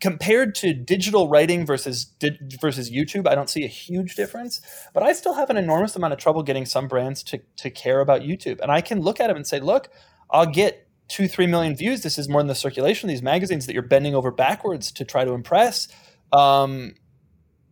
compared 0.00 0.54
to 0.56 0.74
digital 0.74 1.28
writing 1.28 1.66
versus 1.66 2.04
di- 2.04 2.38
versus 2.60 2.90
YouTube, 2.90 3.26
I 3.26 3.34
don't 3.34 3.50
see 3.50 3.64
a 3.64 3.68
huge 3.68 4.14
difference. 4.14 4.60
But 4.92 5.02
I 5.02 5.12
still 5.12 5.34
have 5.34 5.50
an 5.50 5.56
enormous 5.56 5.96
amount 5.96 6.12
of 6.12 6.18
trouble 6.18 6.42
getting 6.42 6.66
some 6.66 6.88
brands 6.88 7.22
to 7.24 7.40
to 7.56 7.70
care 7.70 8.00
about 8.00 8.22
YouTube. 8.22 8.60
And 8.60 8.70
I 8.70 8.80
can 8.80 9.00
look 9.00 9.20
at 9.20 9.28
them 9.28 9.36
and 9.36 9.46
say, 9.46 9.60
look, 9.60 9.88
I'll 10.30 10.46
get 10.46 10.88
two, 11.08 11.28
three 11.28 11.46
million 11.46 11.76
views. 11.76 12.02
This 12.02 12.18
is 12.18 12.28
more 12.28 12.40
than 12.40 12.48
the 12.48 12.54
circulation 12.54 13.08
of 13.08 13.12
these 13.12 13.22
magazines 13.22 13.66
that 13.66 13.74
you're 13.74 13.82
bending 13.82 14.14
over 14.14 14.30
backwards 14.30 14.90
to 14.92 15.04
try 15.04 15.24
to 15.24 15.32
impress. 15.32 15.88
Um, 16.32 16.94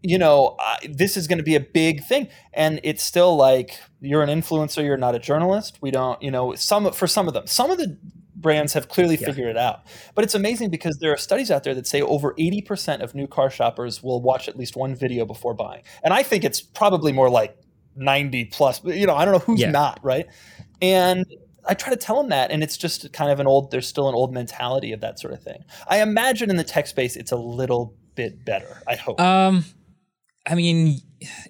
you 0.02 0.18
know, 0.18 0.56
I, 0.60 0.76
this 0.88 1.16
is 1.16 1.26
going 1.26 1.38
to 1.38 1.44
be 1.44 1.56
a 1.56 1.60
big 1.60 2.04
thing. 2.04 2.28
And 2.52 2.78
it's 2.84 3.02
still 3.02 3.37
like 3.37 3.80
you're 4.00 4.22
an 4.22 4.28
influencer, 4.28 4.84
you're 4.84 4.96
not 4.96 5.14
a 5.14 5.18
journalist. 5.18 5.78
We 5.80 5.90
don't, 5.90 6.22
you 6.22 6.30
know, 6.30 6.54
some 6.54 6.92
for 6.92 7.06
some 7.06 7.26
of 7.26 7.34
them, 7.34 7.46
some 7.46 7.70
of 7.70 7.78
the 7.78 7.98
brands 8.44 8.74
have 8.74 8.88
clearly 8.88 9.16
Yeah. 9.16 9.26
figured 9.26 9.48
it 9.48 9.57
out. 9.57 9.80
But 10.14 10.22
it's 10.22 10.37
amazing 10.37 10.70
because 10.70 10.98
there 11.00 11.12
are 11.12 11.16
studies 11.16 11.50
out 11.50 11.64
there 11.64 11.74
that 11.74 11.88
say 11.88 12.00
over 12.00 12.33
80% 12.38 13.02
of 13.02 13.12
new 13.16 13.26
car 13.26 13.50
shoppers 13.50 14.00
will 14.04 14.22
watch 14.22 14.46
at 14.46 14.57
least 14.57 14.76
one 14.76 14.94
video 14.94 15.24
before 15.24 15.54
buying. 15.54 15.83
And 16.04 16.14
I 16.14 16.22
think 16.22 16.44
it's 16.44 16.61
probably 16.61 17.11
more 17.12 17.28
like 17.28 17.57
90 17.96 18.44
plus, 18.46 18.80
you 18.85 19.07
know, 19.09 19.16
I 19.16 19.24
don't 19.24 19.33
know 19.33 19.40
who's 19.40 19.61
Yeah. 19.61 19.72
not, 19.72 19.98
right? 20.04 20.26
And 20.80 21.24
I 21.66 21.74
try 21.74 21.90
to 21.90 21.96
tell 21.96 22.16
them 22.18 22.28
that, 22.28 22.50
and 22.52 22.62
it's 22.62 22.76
just 22.76 23.12
kind 23.12 23.33
of 23.33 23.40
an 23.40 23.46
old. 23.46 23.70
There's 23.70 23.88
still 23.88 24.09
an 24.09 24.14
old 24.14 24.33
mentality 24.35 24.92
of 24.92 25.00
that 25.00 25.18
sort 25.18 25.33
of 25.33 25.42
thing. 25.42 25.64
I 25.88 26.02
imagine 26.02 26.50
in 26.50 26.57
the 26.57 26.64
tech 26.64 26.87
space, 26.87 27.16
it's 27.16 27.33
a 27.33 27.37
little 27.37 27.94
bit 28.14 28.44
better. 28.44 28.83
I 28.87 28.94
hope. 28.96 29.18
Um, 29.20 29.64
I 30.46 30.54
mean, 30.57 31.00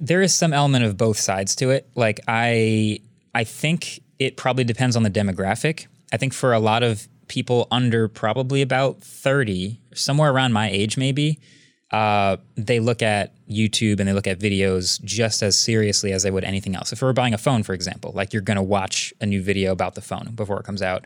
there 0.01 0.23
is 0.23 0.33
some 0.33 0.53
element 0.53 0.85
of 0.85 0.97
both 0.97 1.19
sides 1.19 1.57
to 1.57 1.71
it. 1.71 1.89
Like 1.97 2.21
I, 2.29 3.01
I 3.35 3.43
think 3.43 3.99
it 4.21 4.37
probably 4.37 4.63
depends 4.63 4.95
on 4.95 5.03
the 5.03 5.11
demographic. 5.11 5.89
I 6.15 6.17
think 6.17 6.33
for 6.33 6.53
a 6.53 6.61
lot 6.61 6.85
of 6.85 7.09
people 7.27 7.67
under 7.73 8.07
probably 8.07 8.63
about 8.63 9.03
thirty, 9.03 9.81
somewhere 9.95 10.31
around 10.31 10.53
my 10.53 10.71
age, 10.71 10.97
maybe, 10.97 11.41
uh, 11.91 12.37
they 12.57 12.79
look 12.79 13.03
at 13.03 13.35
YouTube 13.49 13.99
and 13.99 14.09
they 14.09 14.13
look 14.13 14.29
at 14.29 14.39
videos 14.39 15.03
just 15.03 15.43
as 15.43 15.59
seriously 15.59 16.13
as 16.13 16.23
they 16.23 16.31
would 16.31 16.45
anything 16.45 16.77
else. 16.77 16.93
If 16.93 17.03
we 17.03 17.07
were 17.07 17.13
buying 17.13 17.35
a 17.35 17.39
phone, 17.39 17.65
for 17.65 17.75
example, 17.75 18.13
like 18.15 18.33
you're 18.33 18.43
going 18.43 18.57
to 18.59 18.63
watch 18.63 19.13
a 19.21 19.27
new 19.27 19.43
video 19.43 19.73
about 19.73 19.97
the 19.97 20.01
phone 20.01 20.33
before 20.37 20.61
it 20.61 20.65
comes 20.65 20.83
out 20.83 21.05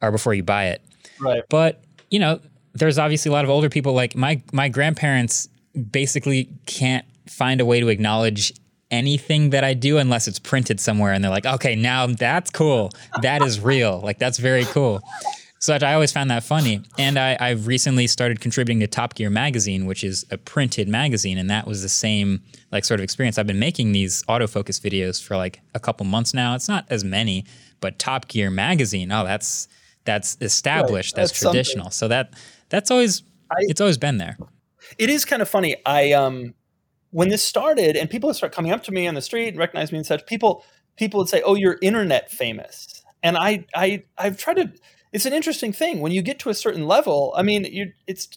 or 0.00 0.10
before 0.10 0.32
you 0.32 0.42
buy 0.42 0.68
it. 0.68 0.82
right. 1.20 1.42
But 1.50 1.84
you 2.10 2.18
know, 2.18 2.40
there's 2.72 2.98
obviously 2.98 3.28
a 3.28 3.32
lot 3.32 3.44
of 3.44 3.50
older 3.50 3.68
people. 3.68 3.92
Like 3.92 4.16
my 4.16 4.42
my 4.52 4.70
grandparents 4.70 5.48
basically 5.90 6.48
can't 6.64 7.04
find 7.28 7.60
a 7.60 7.66
way 7.66 7.80
to 7.80 7.88
acknowledge 7.88 8.54
anything 8.90 9.50
that 9.50 9.64
I 9.64 9.74
do 9.74 9.98
unless 9.98 10.28
it's 10.28 10.38
printed 10.38 10.80
somewhere, 10.80 11.12
and 11.12 11.22
they're 11.22 11.30
like, 11.30 11.46
okay, 11.46 11.74
now 11.76 12.06
that's 12.06 12.50
cool. 12.50 12.90
That 13.22 13.42
is 13.42 13.60
real. 13.60 14.00
Like 14.00 14.18
that's 14.18 14.38
very 14.38 14.64
cool. 14.66 15.00
So 15.58 15.74
I 15.74 15.94
always 15.94 16.12
found 16.12 16.30
that 16.30 16.44
funny. 16.44 16.82
And 16.98 17.18
I, 17.18 17.36
I've 17.40 17.66
recently 17.66 18.06
started 18.06 18.40
contributing 18.40 18.80
to 18.80 18.86
Top 18.86 19.14
Gear 19.14 19.30
magazine, 19.30 19.86
which 19.86 20.04
is 20.04 20.24
a 20.30 20.38
printed 20.38 20.86
magazine, 20.88 21.38
and 21.38 21.50
that 21.50 21.66
was 21.66 21.82
the 21.82 21.88
same 21.88 22.42
like 22.70 22.84
sort 22.84 23.00
of 23.00 23.04
experience. 23.04 23.38
I've 23.38 23.46
been 23.46 23.58
making 23.58 23.92
these 23.92 24.22
autofocus 24.24 24.80
videos 24.80 25.22
for 25.22 25.36
like 25.36 25.60
a 25.74 25.80
couple 25.80 26.06
months 26.06 26.34
now. 26.34 26.54
It's 26.54 26.68
not 26.68 26.84
as 26.90 27.02
many, 27.04 27.44
but 27.80 27.98
Top 27.98 28.28
Gear 28.28 28.50
magazine, 28.50 29.10
oh, 29.10 29.24
that's 29.24 29.66
that's 30.04 30.36
established. 30.40 31.16
That's, 31.16 31.30
That's 31.32 31.40
something. 31.40 31.54
traditional. 31.64 31.90
So 31.90 32.06
that 32.08 32.34
that's 32.68 32.90
always 32.92 33.22
it's 33.60 33.80
always 33.80 33.98
been 33.98 34.18
there. 34.18 34.36
it 34.98 35.10
is 35.10 35.24
kind 35.24 35.42
of 35.42 35.48
funny. 35.48 35.76
I 35.84 36.12
um 36.12 36.54
when 37.10 37.28
this 37.28 37.42
started 37.42 37.96
and 37.96 38.10
people 38.10 38.28
would 38.28 38.36
start 38.36 38.52
coming 38.52 38.72
up 38.72 38.82
to 38.84 38.92
me 38.92 39.06
on 39.06 39.14
the 39.14 39.22
street 39.22 39.48
and 39.48 39.58
recognize 39.58 39.92
me 39.92 39.98
and 39.98 40.06
such, 40.06 40.26
people 40.26 40.64
people 40.96 41.18
would 41.18 41.28
say, 41.28 41.42
"Oh, 41.44 41.54
you're 41.54 41.78
internet 41.82 42.30
famous." 42.30 43.02
And 43.22 43.36
I 43.36 43.64
I 43.74 44.04
I've 44.18 44.36
tried 44.38 44.54
to 44.54 44.72
it's 45.12 45.26
an 45.26 45.32
interesting 45.32 45.72
thing 45.72 46.00
when 46.00 46.12
you 46.12 46.22
get 46.22 46.38
to 46.40 46.50
a 46.50 46.54
certain 46.54 46.86
level. 46.86 47.32
I 47.36 47.42
mean, 47.42 47.64
you 47.64 47.92
it's 48.06 48.28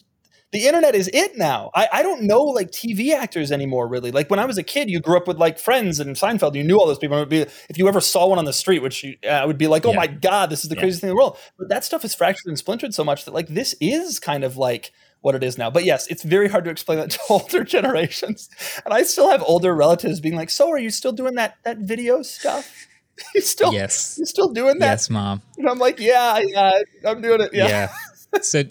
the 0.52 0.66
internet 0.66 0.96
is 0.96 1.08
it 1.12 1.38
now. 1.38 1.70
I, 1.74 1.88
I 1.92 2.02
don't 2.02 2.22
know 2.22 2.40
like 2.42 2.72
TV 2.72 3.14
actors 3.14 3.52
anymore, 3.52 3.86
really. 3.86 4.10
Like 4.10 4.30
when 4.30 4.40
I 4.40 4.46
was 4.46 4.58
a 4.58 4.64
kid, 4.64 4.90
you 4.90 4.98
grew 4.98 5.16
up 5.16 5.28
with 5.28 5.38
like 5.38 5.58
friends 5.58 6.00
and 6.00 6.16
Seinfeld. 6.16 6.56
You 6.56 6.64
knew 6.64 6.76
all 6.76 6.86
those 6.86 6.98
people. 6.98 7.16
It 7.18 7.20
would 7.20 7.28
be 7.28 7.42
if 7.68 7.78
you 7.78 7.86
ever 7.86 8.00
saw 8.00 8.26
one 8.26 8.38
on 8.38 8.46
the 8.46 8.52
street, 8.52 8.82
which 8.82 9.04
you, 9.04 9.16
uh, 9.28 9.44
would 9.46 9.58
be 9.58 9.68
like, 9.68 9.86
oh 9.86 9.90
yeah. 9.90 9.96
my 9.96 10.06
god, 10.08 10.50
this 10.50 10.64
is 10.64 10.68
the 10.68 10.74
yeah. 10.74 10.80
craziest 10.80 11.02
thing 11.02 11.10
in 11.10 11.16
the 11.16 11.16
world. 11.16 11.38
But 11.56 11.68
that 11.68 11.84
stuff 11.84 12.04
is 12.04 12.14
fractured 12.14 12.48
and 12.48 12.58
splintered 12.58 12.94
so 12.94 13.04
much 13.04 13.24
that 13.26 13.34
like 13.34 13.46
this 13.46 13.76
is 13.80 14.18
kind 14.18 14.42
of 14.42 14.56
like 14.56 14.92
what 15.22 15.34
it 15.34 15.42
is 15.42 15.58
now. 15.58 15.70
But 15.70 15.84
yes, 15.84 16.06
it's 16.08 16.22
very 16.22 16.48
hard 16.48 16.64
to 16.64 16.70
explain 16.70 16.98
that 16.98 17.10
to 17.10 17.18
older 17.28 17.64
generations. 17.64 18.48
And 18.84 18.94
I 18.94 19.02
still 19.02 19.30
have 19.30 19.42
older 19.42 19.74
relatives 19.74 20.20
being 20.20 20.36
like, 20.36 20.50
"So, 20.50 20.70
are 20.70 20.78
you 20.78 20.90
still 20.90 21.12
doing 21.12 21.34
that 21.34 21.56
that 21.64 21.78
video 21.78 22.22
stuff? 22.22 22.86
you 23.34 23.40
still 23.40 23.72
yes, 23.72 24.16
you 24.18 24.26
still 24.26 24.52
doing 24.52 24.78
that? 24.78 24.90
Yes, 24.90 25.10
mom." 25.10 25.42
And 25.58 25.68
I'm 25.68 25.78
like, 25.78 25.98
"Yeah, 25.98 26.38
yeah, 26.38 26.60
uh, 26.60 27.08
I'm 27.08 27.20
doing 27.20 27.40
it." 27.40 27.52
Yeah. 27.52 27.68
yeah. 27.68 27.92
So, 28.42 28.62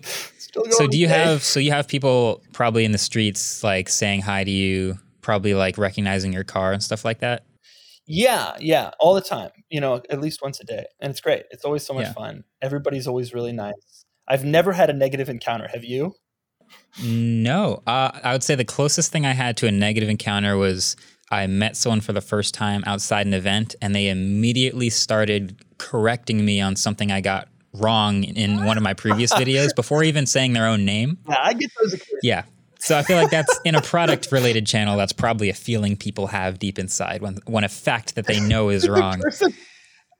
so 0.69 0.87
do 0.87 0.97
you 0.97 1.07
day. 1.07 1.13
have 1.13 1.43
so 1.43 1.59
you 1.59 1.71
have 1.71 1.85
people 1.85 2.41
probably 2.53 2.85
in 2.85 2.93
the 2.93 2.97
streets 2.97 3.61
like 3.61 3.89
saying 3.89 4.21
hi 4.21 4.45
to 4.45 4.49
you, 4.49 4.97
probably 5.19 5.53
like 5.53 5.77
recognizing 5.77 6.31
your 6.31 6.45
car 6.45 6.71
and 6.71 6.81
stuff 6.81 7.03
like 7.03 7.19
that? 7.19 7.43
Yeah, 8.07 8.55
yeah, 8.57 8.91
all 9.01 9.13
the 9.13 9.21
time. 9.21 9.51
You 9.69 9.81
know, 9.81 10.01
at 10.09 10.21
least 10.21 10.41
once 10.41 10.61
a 10.61 10.63
day, 10.63 10.85
and 11.01 11.11
it's 11.11 11.19
great. 11.19 11.43
It's 11.51 11.65
always 11.65 11.85
so 11.85 11.93
much 11.93 12.05
yeah. 12.05 12.13
fun. 12.13 12.45
Everybody's 12.61 13.05
always 13.05 13.33
really 13.33 13.51
nice. 13.51 14.05
I've 14.29 14.45
never 14.45 14.71
had 14.71 14.89
a 14.89 14.93
negative 14.93 15.27
encounter. 15.27 15.67
Have 15.67 15.83
you? 15.83 16.15
No, 17.03 17.81
uh, 17.87 18.11
I 18.23 18.33
would 18.33 18.43
say 18.43 18.55
the 18.55 18.65
closest 18.65 19.11
thing 19.11 19.25
I 19.25 19.33
had 19.33 19.57
to 19.57 19.67
a 19.67 19.71
negative 19.71 20.09
encounter 20.09 20.57
was 20.57 20.95
I 21.31 21.45
met 21.47 21.77
someone 21.77 22.01
for 22.01 22.13
the 22.13 22.21
first 22.21 22.53
time 22.53 22.83
outside 22.85 23.25
an 23.27 23.33
event, 23.33 23.75
and 23.81 23.93
they 23.95 24.09
immediately 24.09 24.89
started 24.89 25.63
correcting 25.77 26.43
me 26.43 26.59
on 26.59 26.75
something 26.75 27.11
I 27.11 27.21
got 27.21 27.47
wrong 27.73 28.23
in 28.23 28.65
one 28.65 28.77
of 28.77 28.83
my 28.83 28.93
previous 28.93 29.31
videos 29.33 29.75
before 29.75 30.03
even 30.03 30.25
saying 30.25 30.53
their 30.53 30.67
own 30.67 30.85
name. 30.85 31.17
Yeah, 31.27 31.37
I 31.39 31.53
get 31.53 31.71
those. 31.81 32.01
Yeah. 32.23 32.43
So 32.79 32.97
I 32.97 33.03
feel 33.03 33.17
like 33.17 33.29
that's 33.29 33.59
in 33.65 33.75
a 33.75 33.81
product 33.81 34.31
related 34.31 34.65
channel. 34.65 34.97
That's 34.97 35.11
probably 35.11 35.49
a 35.49 35.53
feeling 35.53 35.97
people 35.97 36.27
have 36.27 36.59
deep 36.59 36.79
inside 36.79 37.21
when 37.21 37.37
when 37.45 37.63
a 37.63 37.69
fact 37.69 38.15
that 38.15 38.25
they 38.25 38.39
know 38.39 38.69
is 38.69 38.87
wrong. 38.89 39.21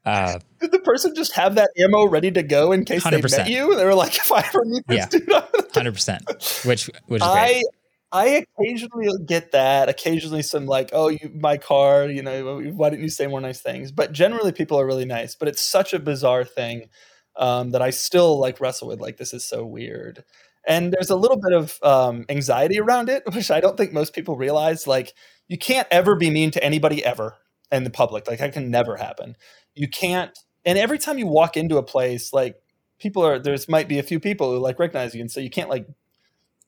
Uh, 0.05 0.39
Did 0.59 0.71
the 0.71 0.79
person 0.79 1.13
just 1.15 1.33
have 1.33 1.55
that 1.55 1.69
ammo 1.77 2.05
ready 2.07 2.31
to 2.31 2.43
go 2.43 2.71
in 2.71 2.85
case 2.85 3.03
100%. 3.03 3.21
they 3.21 3.37
met 3.37 3.49
you? 3.49 3.75
They 3.75 3.85
were 3.85 3.95
like, 3.95 4.15
if 4.15 4.31
I 4.31 4.39
ever 4.39 4.63
meet 4.65 4.87
this 4.87 4.97
yeah, 4.97 5.05
dude, 5.07 5.73
hundred 5.73 5.93
percent. 5.93 6.23
Which 6.65 6.89
which 7.07 7.21
is 7.21 7.27
I 7.27 7.63
I 8.11 8.45
occasionally 8.57 9.09
get 9.25 9.51
that. 9.51 9.89
Occasionally, 9.89 10.41
some 10.41 10.65
like, 10.65 10.89
oh, 10.93 11.09
you 11.09 11.31
my 11.35 11.57
car. 11.57 12.09
You 12.09 12.23
know, 12.23 12.59
why 12.59 12.89
didn't 12.89 13.03
you 13.03 13.09
say 13.09 13.27
more 13.27 13.41
nice 13.41 13.61
things? 13.61 13.91
But 13.91 14.11
generally, 14.13 14.51
people 14.51 14.79
are 14.79 14.85
really 14.85 15.05
nice. 15.05 15.35
But 15.35 15.47
it's 15.47 15.61
such 15.61 15.93
a 15.93 15.99
bizarre 15.99 16.45
thing 16.45 16.89
um, 17.35 17.71
that 17.71 17.81
I 17.81 17.89
still 17.91 18.39
like 18.39 18.59
wrestle 18.59 18.87
with. 18.87 18.99
Like, 18.99 19.17
this 19.17 19.33
is 19.33 19.45
so 19.45 19.65
weird. 19.65 20.23
And 20.67 20.91
there's 20.91 21.09
a 21.09 21.15
little 21.15 21.37
bit 21.37 21.53
of 21.53 21.79
um, 21.83 22.25
anxiety 22.29 22.79
around 22.79 23.09
it, 23.09 23.23
which 23.33 23.51
I 23.51 23.59
don't 23.59 23.77
think 23.77 23.93
most 23.93 24.13
people 24.13 24.37
realize. 24.37 24.87
Like, 24.87 25.13
you 25.47 25.57
can't 25.57 25.87
ever 25.91 26.15
be 26.15 26.29
mean 26.29 26.51
to 26.51 26.63
anybody 26.63 27.03
ever 27.03 27.37
in 27.71 27.83
the 27.83 27.89
public. 27.89 28.27
Like, 28.27 28.39
that 28.39 28.53
can 28.53 28.71
never 28.71 28.95
happen 28.95 29.35
you 29.79 29.87
can't 29.87 30.37
and 30.65 30.77
every 30.77 30.97
time 30.97 31.17
you 31.17 31.25
walk 31.25 31.55
into 31.55 31.77
a 31.77 31.83
place 31.83 32.33
like 32.33 32.61
people 32.99 33.25
are 33.25 33.39
there's 33.39 33.69
might 33.69 33.87
be 33.87 33.97
a 33.97 34.03
few 34.03 34.19
people 34.19 34.51
who 34.51 34.59
like 34.59 34.77
recognize 34.77 35.15
you 35.15 35.21
and 35.21 35.31
so 35.31 35.39
you 35.39 35.49
can't 35.49 35.69
like 35.69 35.87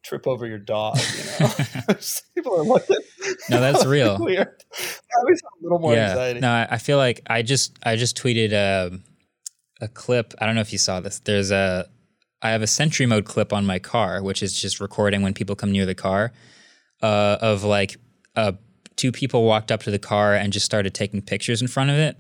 trip 0.02 0.26
over 0.26 0.48
your 0.48 0.58
dog 0.58 0.98
you 0.98 1.24
know 1.40 1.94
people 2.36 2.56
are 2.58 2.64
looking 2.64 2.98
no 3.50 3.60
that's 3.60 3.86
real 3.86 4.18
weird 4.18 4.64
i 4.74 5.20
always 5.20 5.42
have 5.44 5.52
a 5.60 5.64
little 5.64 5.78
more 5.78 5.94
yeah. 5.94 6.10
anxiety 6.10 6.40
no 6.40 6.68
i 6.70 6.78
feel 6.78 6.98
like 6.98 7.22
i 7.28 7.42
just 7.42 7.78
i 7.84 7.96
just 7.96 8.18
tweeted 8.18 8.52
a, 8.54 8.88
um, 8.88 9.04
a 9.82 9.88
clip 9.90 10.34
i 10.40 10.46
don't 10.46 10.56
know 10.56 10.62
if 10.62 10.72
you 10.72 10.80
saw 10.80 11.02
this 11.02 11.20
there's 11.20 11.52
a 11.52 11.88
i 12.42 12.50
have 12.50 12.62
a 12.62 12.68
sentry 12.68 13.06
mode 13.06 13.26
clip 13.26 13.52
on 13.54 13.66
my 13.66 13.78
car 13.78 14.24
which 14.24 14.42
is 14.42 14.60
just 14.60 14.80
recording 14.80 15.22
when 15.22 15.34
people 15.34 15.56
come 15.56 15.72
near 15.72 15.86
the 15.86 15.94
car 15.94 16.32
uh, 17.04 17.38
of 17.42 17.64
like 17.64 17.98
uh, 18.36 18.54
two 18.96 19.12
people 19.12 19.44
walked 19.44 19.72
up 19.72 19.84
to 19.84 19.92
the 19.92 20.00
car 20.00 20.36
and 20.36 20.54
just 20.54 20.66
started 20.66 20.94
taking 20.94 21.22
pictures 21.22 21.62
in 21.62 21.68
front 21.68 21.90
of 21.90 21.96
it 21.96 22.18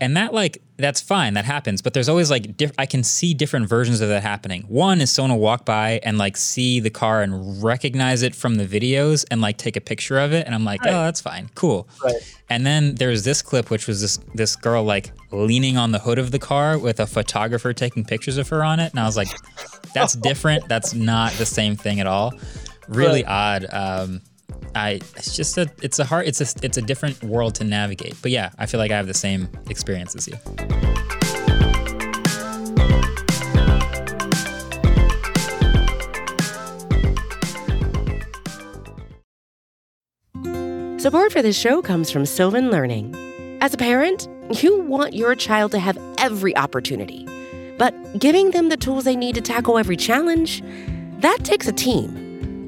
and 0.00 0.16
that 0.16 0.34
like 0.34 0.60
that's 0.76 1.00
fine 1.00 1.34
that 1.34 1.44
happens 1.44 1.80
but 1.80 1.94
there's 1.94 2.08
always 2.08 2.30
like 2.30 2.56
diff- 2.56 2.72
i 2.78 2.84
can 2.84 3.02
see 3.02 3.32
different 3.32 3.66
versions 3.66 4.00
of 4.00 4.08
that 4.08 4.22
happening 4.22 4.62
one 4.62 5.00
is 5.00 5.10
someone 5.10 5.30
will 5.30 5.42
walk 5.42 5.64
by 5.64 5.98
and 6.02 6.18
like 6.18 6.36
see 6.36 6.80
the 6.80 6.90
car 6.90 7.22
and 7.22 7.62
recognize 7.62 8.22
it 8.22 8.34
from 8.34 8.56
the 8.56 8.66
videos 8.66 9.24
and 9.30 9.40
like 9.40 9.56
take 9.56 9.76
a 9.76 9.80
picture 9.80 10.18
of 10.18 10.32
it 10.32 10.44
and 10.44 10.54
i'm 10.54 10.64
like 10.64 10.82
right. 10.82 10.92
oh 10.92 11.04
that's 11.04 11.20
fine 11.20 11.48
cool 11.54 11.88
right. 12.04 12.36
and 12.50 12.66
then 12.66 12.94
there's 12.96 13.24
this 13.24 13.40
clip 13.40 13.70
which 13.70 13.86
was 13.86 14.02
this 14.02 14.18
this 14.34 14.54
girl 14.54 14.84
like 14.84 15.12
leaning 15.32 15.78
on 15.78 15.92
the 15.92 15.98
hood 15.98 16.18
of 16.18 16.30
the 16.30 16.38
car 16.38 16.78
with 16.78 17.00
a 17.00 17.06
photographer 17.06 17.72
taking 17.72 18.04
pictures 18.04 18.36
of 18.36 18.48
her 18.48 18.62
on 18.62 18.78
it 18.78 18.90
and 18.90 19.00
i 19.00 19.04
was 19.06 19.16
like 19.16 19.28
that's 19.94 20.14
different 20.16 20.68
that's 20.68 20.92
not 20.92 21.32
the 21.32 21.46
same 21.46 21.74
thing 21.74 22.00
at 22.00 22.06
all 22.06 22.32
really 22.88 23.22
right. 23.22 23.62
odd 23.62 23.66
um, 23.72 24.20
I 24.74 25.00
it's 25.16 25.34
just 25.34 25.56
a 25.58 25.70
it's 25.82 25.98
a 25.98 26.04
hard 26.04 26.26
it's 26.26 26.40
a 26.40 26.46
it's 26.64 26.76
a 26.76 26.82
different 26.82 27.22
world 27.22 27.54
to 27.56 27.64
navigate. 27.64 28.16
But 28.22 28.30
yeah, 28.30 28.50
I 28.58 28.66
feel 28.66 28.78
like 28.78 28.90
I 28.90 28.96
have 28.96 29.06
the 29.06 29.14
same 29.14 29.48
experience 29.68 30.14
as 30.14 30.28
you. 30.28 30.36
Support 40.98 41.30
for 41.30 41.40
this 41.40 41.56
show 41.56 41.82
comes 41.82 42.10
from 42.10 42.26
Sylvan 42.26 42.70
Learning. 42.70 43.14
As 43.60 43.72
a 43.72 43.76
parent, 43.76 44.28
you 44.60 44.80
want 44.80 45.14
your 45.14 45.36
child 45.36 45.70
to 45.70 45.78
have 45.78 45.96
every 46.18 46.56
opportunity, 46.56 47.24
but 47.78 47.94
giving 48.18 48.50
them 48.50 48.70
the 48.70 48.76
tools 48.76 49.04
they 49.04 49.14
need 49.14 49.36
to 49.36 49.40
tackle 49.40 49.78
every 49.78 49.96
challenge, 49.96 50.62
that 51.20 51.44
takes 51.44 51.68
a 51.68 51.72
team. 51.72 52.25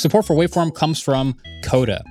Support 0.00 0.24
for 0.24 0.34
Waveform 0.34 0.74
comes 0.74 0.98
from 0.98 1.36
Coda. 1.62 2.02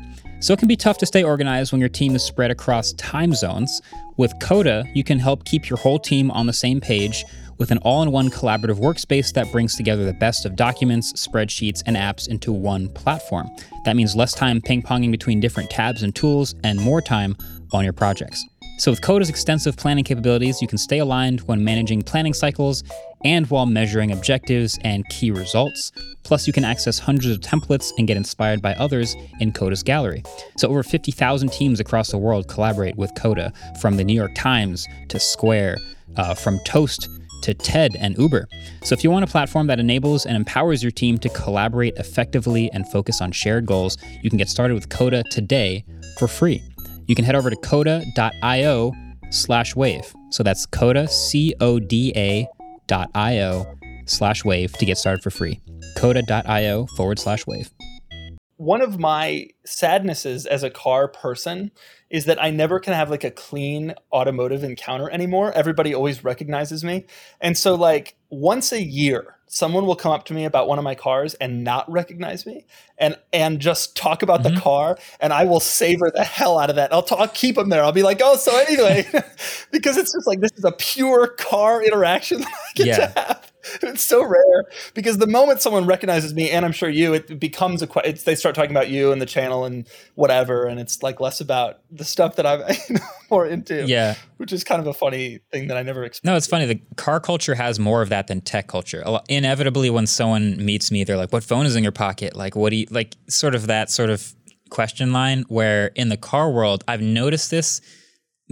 So 0.41 0.53
it 0.53 0.59
can 0.59 0.67
be 0.67 0.75
tough 0.75 0.99
to 0.99 1.07
stay 1.07 1.23
organized 1.23 1.71
when 1.71 1.79
your 1.79 1.89
team 1.89 2.15
is 2.15 2.23
spread 2.23 2.51
across 2.51 2.93
time 2.93 3.33
zones. 3.33 3.81
With 4.15 4.31
Coda, 4.39 4.85
you 4.93 5.03
can 5.03 5.17
help 5.17 5.43
keep 5.43 5.67
your 5.67 5.77
whole 5.77 5.97
team 5.97 6.29
on 6.29 6.45
the 6.45 6.53
same 6.53 6.79
page 6.79 7.25
with 7.57 7.71
an 7.71 7.79
all 7.79 8.03
in 8.03 8.11
one 8.11 8.29
collaborative 8.29 8.79
workspace 8.79 9.33
that 9.33 9.51
brings 9.51 9.75
together 9.75 10.05
the 10.05 10.13
best 10.13 10.45
of 10.45 10.55
documents, 10.55 11.13
spreadsheets, 11.13 11.81
and 11.87 11.97
apps 11.97 12.27
into 12.27 12.53
one 12.53 12.89
platform. 12.89 13.49
That 13.85 13.95
means 13.95 14.15
less 14.15 14.33
time 14.33 14.61
ping 14.61 14.83
ponging 14.83 15.09
between 15.09 15.39
different 15.39 15.71
tabs 15.71 16.03
and 16.03 16.13
tools 16.13 16.53
and 16.63 16.79
more 16.79 17.01
time 17.01 17.35
on 17.73 17.83
your 17.83 17.93
projects. 17.93 18.45
So, 18.79 18.91
with 18.91 19.01
Coda's 19.01 19.29
extensive 19.29 19.75
planning 19.75 20.05
capabilities, 20.05 20.61
you 20.61 20.67
can 20.67 20.77
stay 20.77 20.99
aligned 20.99 21.41
when 21.41 21.65
managing 21.65 22.01
planning 22.01 22.33
cycles 22.33 22.81
and 23.25 23.45
while 23.49 23.65
measuring 23.65 24.09
objectives 24.09 24.79
and 24.85 25.07
key 25.09 25.31
results. 25.31 25.91
Plus, 26.23 26.47
you 26.47 26.53
can 26.53 26.63
access 26.63 26.97
hundreds 26.97 27.35
of 27.35 27.41
templates 27.41 27.91
and 27.97 28.07
get 28.07 28.15
inspired 28.15 28.61
by 28.61 28.73
others 28.75 29.17
in 29.41 29.51
Coda's 29.51 29.83
gallery. 29.83 30.23
So, 30.55 30.69
over 30.69 30.81
50,000 30.81 31.51
teams 31.51 31.81
across 31.81 32.11
the 32.11 32.17
world 32.17 32.47
collaborate 32.47 32.95
with 32.95 33.13
Coda, 33.15 33.51
from 33.81 33.97
the 33.97 34.05
New 34.05 34.13
York 34.13 34.33
Times 34.33 34.87
to 35.09 35.19
Square, 35.19 35.75
uh, 36.15 36.33
from 36.33 36.57
Toast 36.59 37.09
to 37.41 37.53
TED 37.53 37.97
and 37.99 38.17
Uber. 38.17 38.47
So, 38.83 38.93
if 38.93 39.03
you 39.03 39.11
want 39.11 39.25
a 39.25 39.27
platform 39.27 39.67
that 39.67 39.81
enables 39.81 40.25
and 40.25 40.37
empowers 40.37 40.81
your 40.81 40.93
team 40.93 41.17
to 41.17 41.27
collaborate 41.27 41.97
effectively 41.97 42.71
and 42.71 42.89
focus 42.89 43.19
on 43.19 43.33
shared 43.33 43.65
goals, 43.65 43.97
you 44.21 44.29
can 44.29 44.37
get 44.37 44.47
started 44.47 44.75
with 44.75 44.87
Coda 44.87 45.21
today 45.31 45.83
for 46.17 46.29
free 46.29 46.63
you 47.09 47.15
can 47.15 47.25
head 47.25 47.35
over 47.35 47.49
to 47.49 47.55
coda.io 47.57 48.93
slash 49.31 49.75
wave. 49.75 50.13
So 50.29 50.43
that's 50.43 50.65
coda, 50.67 51.07
C 51.07 51.55
O 51.59 51.79
D 51.79 52.13
A 52.15 52.47
dot 52.87 53.09
I 53.15 53.39
O 53.39 53.65
slash 54.05 54.45
wave 54.45 54.71
to 54.73 54.85
get 54.85 54.97
started 54.97 55.23
for 55.23 55.31
free. 55.31 55.59
Coda.io 55.97 56.85
forward 56.95 57.19
slash 57.19 57.45
wave. 57.47 57.69
One 58.59 58.81
of 58.81 58.99
my 58.99 59.47
sadnesses 59.65 60.45
as 60.45 60.63
a 60.63 60.69
car 60.69 61.07
person 61.07 61.71
is 62.09 62.25
that 62.25 62.43
I 62.43 62.49
never 62.49 62.77
can 62.77 62.93
have 62.93 63.09
like 63.09 63.23
a 63.23 63.31
clean 63.31 63.93
automotive 64.11 64.65
encounter 64.65 65.09
anymore. 65.09 65.53
Everybody 65.53 65.95
always 65.95 66.25
recognizes 66.25 66.83
me. 66.83 67.05
And 67.39 67.57
so, 67.57 67.75
like, 67.75 68.17
once 68.29 68.73
a 68.73 68.83
year, 68.83 69.37
someone 69.47 69.85
will 69.85 69.95
come 69.95 70.11
up 70.11 70.25
to 70.25 70.33
me 70.33 70.43
about 70.43 70.67
one 70.67 70.77
of 70.77 70.83
my 70.83 70.93
cars 70.93 71.35
and 71.35 71.63
not 71.63 71.89
recognize 71.89 72.45
me 72.45 72.65
and 72.97 73.17
and 73.31 73.61
just 73.61 73.95
talk 73.95 74.23
about 74.23 74.41
mm-hmm. 74.41 74.55
the 74.55 74.61
car 74.61 74.97
and 75.21 75.31
I 75.31 75.45
will 75.45 75.61
savor 75.61 76.11
the 76.13 76.25
hell 76.25 76.59
out 76.59 76.69
of 76.69 76.75
that. 76.75 76.91
I'll, 76.91 77.01
talk, 77.01 77.21
I'll 77.21 77.29
keep 77.29 77.55
them 77.55 77.69
there. 77.69 77.81
I'll 77.81 77.93
be 77.93 78.03
like, 78.03 78.19
oh, 78.21 78.35
so 78.35 78.57
anyway, 78.57 79.07
because 79.71 79.95
it's 79.95 80.11
just 80.11 80.27
like 80.27 80.41
this 80.41 80.51
is 80.57 80.65
a 80.65 80.73
pure 80.73 81.27
car 81.27 81.81
interaction 81.81 82.41
that 82.41 82.51
I 82.51 82.71
get 82.75 82.87
yeah. 82.87 82.95
to 83.07 83.19
have. 83.21 83.48
it's 83.81 84.03
so 84.03 84.23
rare 84.23 84.65
because 84.93 85.17
the 85.17 85.27
moment 85.27 85.61
someone 85.61 85.85
recognizes 85.85 86.33
me, 86.33 86.49
and 86.49 86.65
I'm 86.65 86.71
sure 86.71 86.89
you, 86.89 87.13
it 87.13 87.39
becomes 87.39 87.81
a. 87.81 87.87
question. 87.87 88.17
they 88.25 88.35
start 88.35 88.55
talking 88.55 88.71
about 88.71 88.89
you 88.89 89.11
and 89.11 89.21
the 89.21 89.25
channel 89.25 89.65
and 89.65 89.87
whatever, 90.15 90.65
and 90.65 90.79
it's 90.79 91.03
like 91.03 91.19
less 91.19 91.41
about 91.41 91.79
the 91.91 92.03
stuff 92.03 92.35
that 92.35 92.45
I'm 92.45 92.63
more 93.29 93.45
into. 93.45 93.85
Yeah, 93.85 94.15
which 94.37 94.53
is 94.53 94.63
kind 94.63 94.81
of 94.81 94.87
a 94.87 94.93
funny 94.93 95.39
thing 95.51 95.67
that 95.67 95.77
I 95.77 95.83
never 95.83 96.03
expected. 96.03 96.29
No, 96.29 96.37
it's 96.37 96.47
funny. 96.47 96.65
The 96.65 96.81
car 96.95 97.19
culture 97.19 97.55
has 97.55 97.79
more 97.79 98.01
of 98.01 98.09
that 98.09 98.27
than 98.27 98.41
tech 98.41 98.67
culture. 98.67 99.03
Inevitably, 99.27 99.89
when 99.89 100.07
someone 100.07 100.63
meets 100.63 100.91
me, 100.91 101.03
they're 101.03 101.17
like, 101.17 101.33
"What 101.33 101.43
phone 101.43 101.65
is 101.65 101.75
in 101.75 101.83
your 101.83 101.91
pocket?" 101.91 102.35
Like, 102.35 102.55
what 102.55 102.69
do 102.71 102.77
you 102.77 102.87
like? 102.89 103.15
Sort 103.27 103.55
of 103.55 103.67
that 103.67 103.89
sort 103.89 104.09
of 104.09 104.33
question 104.69 105.13
line. 105.13 105.45
Where 105.47 105.87
in 105.95 106.09
the 106.09 106.17
car 106.17 106.51
world, 106.51 106.83
I've 106.87 107.01
noticed 107.01 107.51
this 107.51 107.81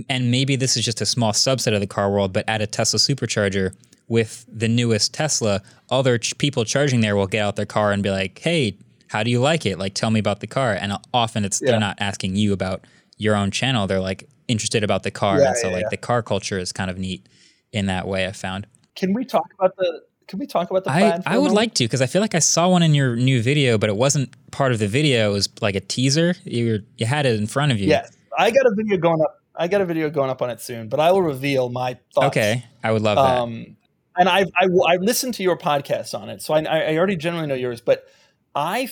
and 0.09 0.29
maybe 0.31 0.55
this 0.55 0.77
is 0.77 0.85
just 0.85 1.01
a 1.01 1.05
small 1.05 1.31
subset 1.31 1.73
of 1.73 1.79
the 1.79 1.87
car 1.87 2.09
world, 2.11 2.33
but 2.33 2.45
at 2.47 2.61
a 2.61 2.67
Tesla 2.67 2.99
supercharger, 2.99 3.73
with 4.07 4.45
the 4.51 4.67
newest 4.67 5.13
Tesla, 5.13 5.61
other 5.89 6.17
ch- 6.17 6.37
people 6.37 6.65
charging 6.65 7.01
there 7.01 7.15
will 7.15 7.27
get 7.27 7.41
out 7.41 7.55
their 7.55 7.65
car 7.65 7.91
and 7.91 8.01
be 8.01 8.09
like, 8.09 8.39
"Hey, 8.39 8.77
how 9.09 9.23
do 9.23 9.31
you 9.31 9.39
like 9.39 9.65
it? 9.65 9.77
Like, 9.77 9.93
tell 9.93 10.11
me 10.11 10.19
about 10.19 10.39
the 10.39 10.47
car." 10.47 10.73
And 10.73 10.93
often 11.13 11.45
it's 11.45 11.61
yeah. 11.61 11.71
they're 11.71 11.79
not 11.79 11.97
asking 11.99 12.35
you 12.35 12.53
about 12.53 12.85
your 13.17 13.35
own 13.35 13.51
channel; 13.51 13.87
they're 13.87 13.99
like 13.99 14.29
interested 14.47 14.83
about 14.83 15.03
the 15.03 15.11
car. 15.11 15.39
Yeah, 15.39 15.49
and 15.49 15.57
so, 15.57 15.69
yeah, 15.69 15.75
like, 15.75 15.89
the 15.89 15.97
car 15.97 16.23
culture 16.23 16.57
is 16.57 16.71
kind 16.71 16.89
of 16.89 16.97
neat 16.97 17.27
in 17.71 17.87
that 17.87 18.07
way. 18.07 18.27
I 18.27 18.31
found. 18.31 18.67
Can 18.95 19.13
we 19.13 19.25
talk 19.25 19.47
about 19.57 19.75
the? 19.77 20.01
Can 20.27 20.39
we 20.39 20.47
talk 20.47 20.69
about 20.69 20.83
the? 20.83 20.91
I 20.91 21.19
I 21.25 21.37
would 21.37 21.51
like 21.51 21.73
to 21.75 21.85
because 21.85 22.01
I 22.01 22.07
feel 22.07 22.21
like 22.21 22.35
I 22.35 22.39
saw 22.39 22.69
one 22.69 22.83
in 22.83 22.93
your 22.93 23.15
new 23.15 23.41
video, 23.41 23.77
but 23.77 23.89
it 23.89 23.95
wasn't 23.95 24.33
part 24.51 24.71
of 24.71 24.79
the 24.79 24.87
video. 24.87 25.31
It 25.31 25.33
was 25.33 25.49
like 25.61 25.75
a 25.75 25.81
teaser. 25.81 26.35
You 26.43 26.71
were, 26.71 26.79
you 26.97 27.05
had 27.05 27.25
it 27.25 27.39
in 27.39 27.47
front 27.47 27.71
of 27.71 27.79
you. 27.79 27.87
Yes, 27.87 28.15
I 28.37 28.51
got 28.51 28.65
a 28.65 28.73
video 28.75 28.97
going 28.97 29.21
up 29.21 29.37
I 29.57 29.67
got 29.67 29.81
a 29.81 29.85
video 29.85 30.09
going 30.09 30.29
up 30.29 30.41
on 30.41 30.49
it 30.49 30.61
soon, 30.61 30.87
but 30.87 30.99
I 30.99 31.11
will 31.11 31.23
reveal 31.23 31.69
my 31.69 31.97
thoughts. 32.13 32.27
Okay, 32.27 32.63
I 32.83 32.91
would 32.91 33.01
love 33.01 33.15
that. 33.15 33.41
Um, 33.41 33.76
And 34.17 34.27
I, 34.27 34.45
I, 34.59 34.67
I 34.87 34.95
listened 34.97 35.35
to 35.35 35.43
your 35.43 35.57
podcast 35.57 36.17
on 36.17 36.29
it, 36.29 36.41
so 36.41 36.53
I, 36.53 36.61
I 36.63 36.97
already 36.97 37.15
generally 37.15 37.47
know 37.47 37.55
yours, 37.55 37.81
but 37.81 38.07
I, 38.55 38.89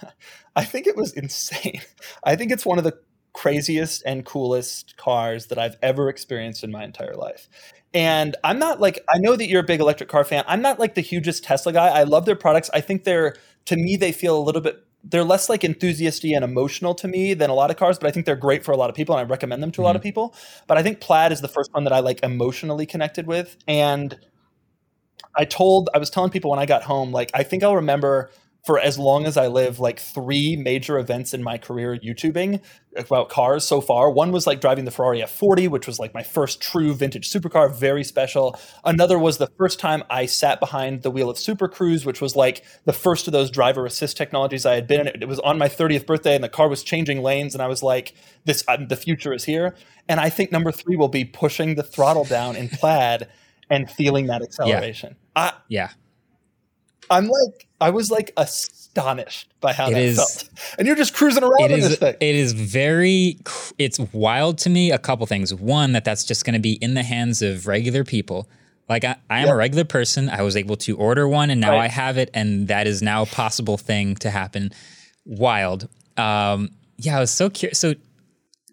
I 0.56 0.64
think 0.64 0.86
it 0.86 0.96
was 0.96 1.12
insane. 1.12 1.80
I 2.24 2.36
think 2.36 2.50
it's 2.50 2.66
one 2.66 2.78
of 2.78 2.84
the 2.84 2.98
craziest 3.32 4.02
and 4.06 4.24
coolest 4.24 4.96
cars 4.96 5.46
that 5.46 5.58
I've 5.58 5.76
ever 5.82 6.08
experienced 6.08 6.64
in 6.64 6.70
my 6.70 6.84
entire 6.84 7.14
life. 7.14 7.48
And 7.92 8.36
I'm 8.42 8.58
not 8.58 8.80
like 8.80 9.04
I 9.08 9.18
know 9.18 9.36
that 9.36 9.48
you're 9.48 9.60
a 9.60 9.64
big 9.64 9.80
electric 9.80 10.08
car 10.08 10.24
fan. 10.24 10.44
I'm 10.48 10.62
not 10.62 10.80
like 10.80 10.94
the 10.94 11.00
hugest 11.00 11.44
Tesla 11.44 11.72
guy. 11.72 11.88
I 11.88 12.04
love 12.04 12.26
their 12.26 12.36
products. 12.36 12.70
I 12.72 12.80
think 12.80 13.04
they're 13.04 13.36
to 13.66 13.76
me 13.76 13.96
they 13.96 14.12
feel 14.12 14.36
a 14.38 14.42
little 14.42 14.60
bit 14.60 14.84
they're 15.04 15.24
less 15.24 15.48
like 15.48 15.64
enthusiasty 15.64 16.32
and 16.32 16.44
emotional 16.44 16.94
to 16.94 17.06
me 17.06 17.34
than 17.34 17.50
a 17.50 17.54
lot 17.54 17.70
of 17.70 17.76
cars, 17.76 17.98
but 17.98 18.08
I 18.08 18.10
think 18.10 18.24
they're 18.24 18.36
great 18.36 18.64
for 18.64 18.72
a 18.72 18.76
lot 18.76 18.88
of 18.88 18.96
people 18.96 19.14
and 19.14 19.26
I 19.26 19.28
recommend 19.28 19.62
them 19.62 19.70
to 19.72 19.80
a 19.80 19.82
mm-hmm. 19.82 19.86
lot 19.86 19.96
of 19.96 20.00
mm-hmm. 20.00 20.08
people. 20.08 20.34
But 20.66 20.78
I 20.78 20.82
think 20.82 21.00
Plaid 21.00 21.30
is 21.30 21.40
the 21.40 21.48
first 21.48 21.72
one 21.74 21.84
that 21.84 21.92
I 21.92 22.00
like 22.00 22.22
emotionally 22.22 22.86
connected 22.86 23.26
with. 23.26 23.56
And 23.68 24.18
I 25.36 25.44
told 25.44 25.90
I 25.94 25.98
was 25.98 26.10
telling 26.10 26.30
people 26.30 26.50
when 26.50 26.60
I 26.60 26.66
got 26.66 26.82
home, 26.82 27.12
like 27.12 27.30
I 27.34 27.42
think 27.42 27.62
I'll 27.62 27.76
remember 27.76 28.30
for 28.64 28.78
as 28.78 28.98
long 28.98 29.26
as 29.26 29.36
I 29.36 29.48
live, 29.48 29.78
like 29.78 30.00
three 30.00 30.56
major 30.56 30.98
events 30.98 31.34
in 31.34 31.42
my 31.42 31.58
career 31.58 31.98
YouTubing 31.98 32.62
about 32.96 33.28
cars 33.28 33.62
so 33.62 33.82
far. 33.82 34.10
One 34.10 34.32
was 34.32 34.46
like 34.46 34.62
driving 34.62 34.86
the 34.86 34.90
Ferrari 34.90 35.20
F40, 35.20 35.68
which 35.68 35.86
was 35.86 35.98
like 35.98 36.14
my 36.14 36.22
first 36.22 36.62
true 36.62 36.94
vintage 36.94 37.30
supercar, 37.30 37.74
very 37.74 38.02
special. 38.02 38.58
Another 38.82 39.18
was 39.18 39.36
the 39.36 39.50
first 39.58 39.78
time 39.78 40.02
I 40.08 40.24
sat 40.24 40.60
behind 40.60 41.02
the 41.02 41.10
wheel 41.10 41.28
of 41.28 41.36
Super 41.36 41.68
Cruise, 41.68 42.06
which 42.06 42.22
was 42.22 42.36
like 42.36 42.64
the 42.86 42.94
first 42.94 43.26
of 43.26 43.32
those 43.32 43.50
driver 43.50 43.84
assist 43.84 44.16
technologies 44.16 44.64
I 44.64 44.76
had 44.76 44.86
been 44.86 45.08
in. 45.08 45.22
It 45.22 45.28
was 45.28 45.40
on 45.40 45.58
my 45.58 45.68
30th 45.68 46.06
birthday, 46.06 46.34
and 46.34 46.42
the 46.42 46.48
car 46.48 46.68
was 46.68 46.82
changing 46.82 47.22
lanes, 47.22 47.54
and 47.54 47.60
I 47.60 47.66
was 47.66 47.82
like, 47.82 48.14
"This, 48.46 48.64
uh, 48.66 48.78
the 48.78 48.96
future 48.96 49.34
is 49.34 49.44
here." 49.44 49.74
And 50.08 50.20
I 50.20 50.30
think 50.30 50.50
number 50.50 50.72
three 50.72 50.96
will 50.96 51.08
be 51.08 51.26
pushing 51.26 51.74
the 51.74 51.82
throttle 51.82 52.24
down 52.24 52.56
in 52.56 52.70
Plaid 52.70 53.28
and 53.68 53.90
feeling 53.90 54.26
that 54.28 54.42
acceleration. 54.42 55.16
Yeah. 55.18 55.23
I, 55.36 55.52
yeah. 55.68 55.90
I'm 57.10 57.26
like, 57.28 57.66
I 57.80 57.90
was 57.90 58.10
like 58.10 58.32
astonished 58.36 59.52
by 59.60 59.72
how 59.72 59.88
it 59.88 59.94
that 59.94 60.02
is, 60.02 60.16
felt. 60.16 60.48
And 60.78 60.86
you're 60.86 60.96
just 60.96 61.14
cruising 61.14 61.42
around 61.42 61.70
in 61.70 61.80
this 61.80 61.96
thing. 61.96 62.14
It 62.20 62.34
is 62.34 62.52
very, 62.52 63.38
it's 63.78 63.98
wild 63.98 64.58
to 64.58 64.70
me. 64.70 64.90
A 64.90 64.98
couple 64.98 65.26
things. 65.26 65.52
One, 65.52 65.92
that 65.92 66.04
that's 66.04 66.24
just 66.24 66.44
going 66.44 66.54
to 66.54 66.60
be 66.60 66.74
in 66.74 66.94
the 66.94 67.02
hands 67.02 67.42
of 67.42 67.66
regular 67.66 68.04
people. 68.04 68.48
Like 68.88 69.04
I, 69.04 69.16
I 69.30 69.40
am 69.40 69.46
yep. 69.46 69.54
a 69.54 69.56
regular 69.56 69.84
person. 69.84 70.28
I 70.28 70.42
was 70.42 70.56
able 70.56 70.76
to 70.76 70.96
order 70.96 71.26
one, 71.26 71.50
and 71.50 71.60
now 71.60 71.72
right. 71.72 71.84
I 71.84 71.88
have 71.88 72.18
it, 72.18 72.30
and 72.34 72.68
that 72.68 72.86
is 72.86 73.02
now 73.02 73.22
a 73.22 73.26
possible 73.26 73.76
thing 73.78 74.14
to 74.16 74.30
happen. 74.30 74.70
Wild. 75.24 75.88
Um, 76.16 76.70
yeah, 76.98 77.16
I 77.16 77.20
was 77.20 77.30
so 77.30 77.48
curious. 77.50 77.78
So 77.78 77.94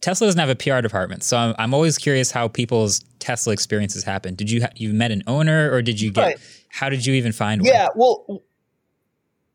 Tesla 0.01 0.27
doesn't 0.27 0.39
have 0.39 0.49
a 0.49 0.55
PR 0.55 0.81
department, 0.81 1.23
so 1.23 1.37
I'm, 1.37 1.55
I'm 1.59 1.73
always 1.73 1.97
curious 1.97 2.31
how 2.31 2.47
people's 2.47 2.99
Tesla 3.19 3.53
experiences 3.53 4.03
happen. 4.03 4.33
Did 4.33 4.49
you 4.49 4.61
ha- 4.61 4.71
you 4.75 4.93
met 4.93 5.11
an 5.11 5.23
owner, 5.27 5.71
or 5.71 5.81
did 5.81 6.01
you 6.01 6.11
get? 6.11 6.21
Right. 6.21 6.37
How 6.69 6.89
did 6.89 7.05
you 7.05 7.13
even 7.13 7.31
find 7.31 7.61
one? 7.61 7.67
Yeah, 7.67 7.87
well, 7.95 8.41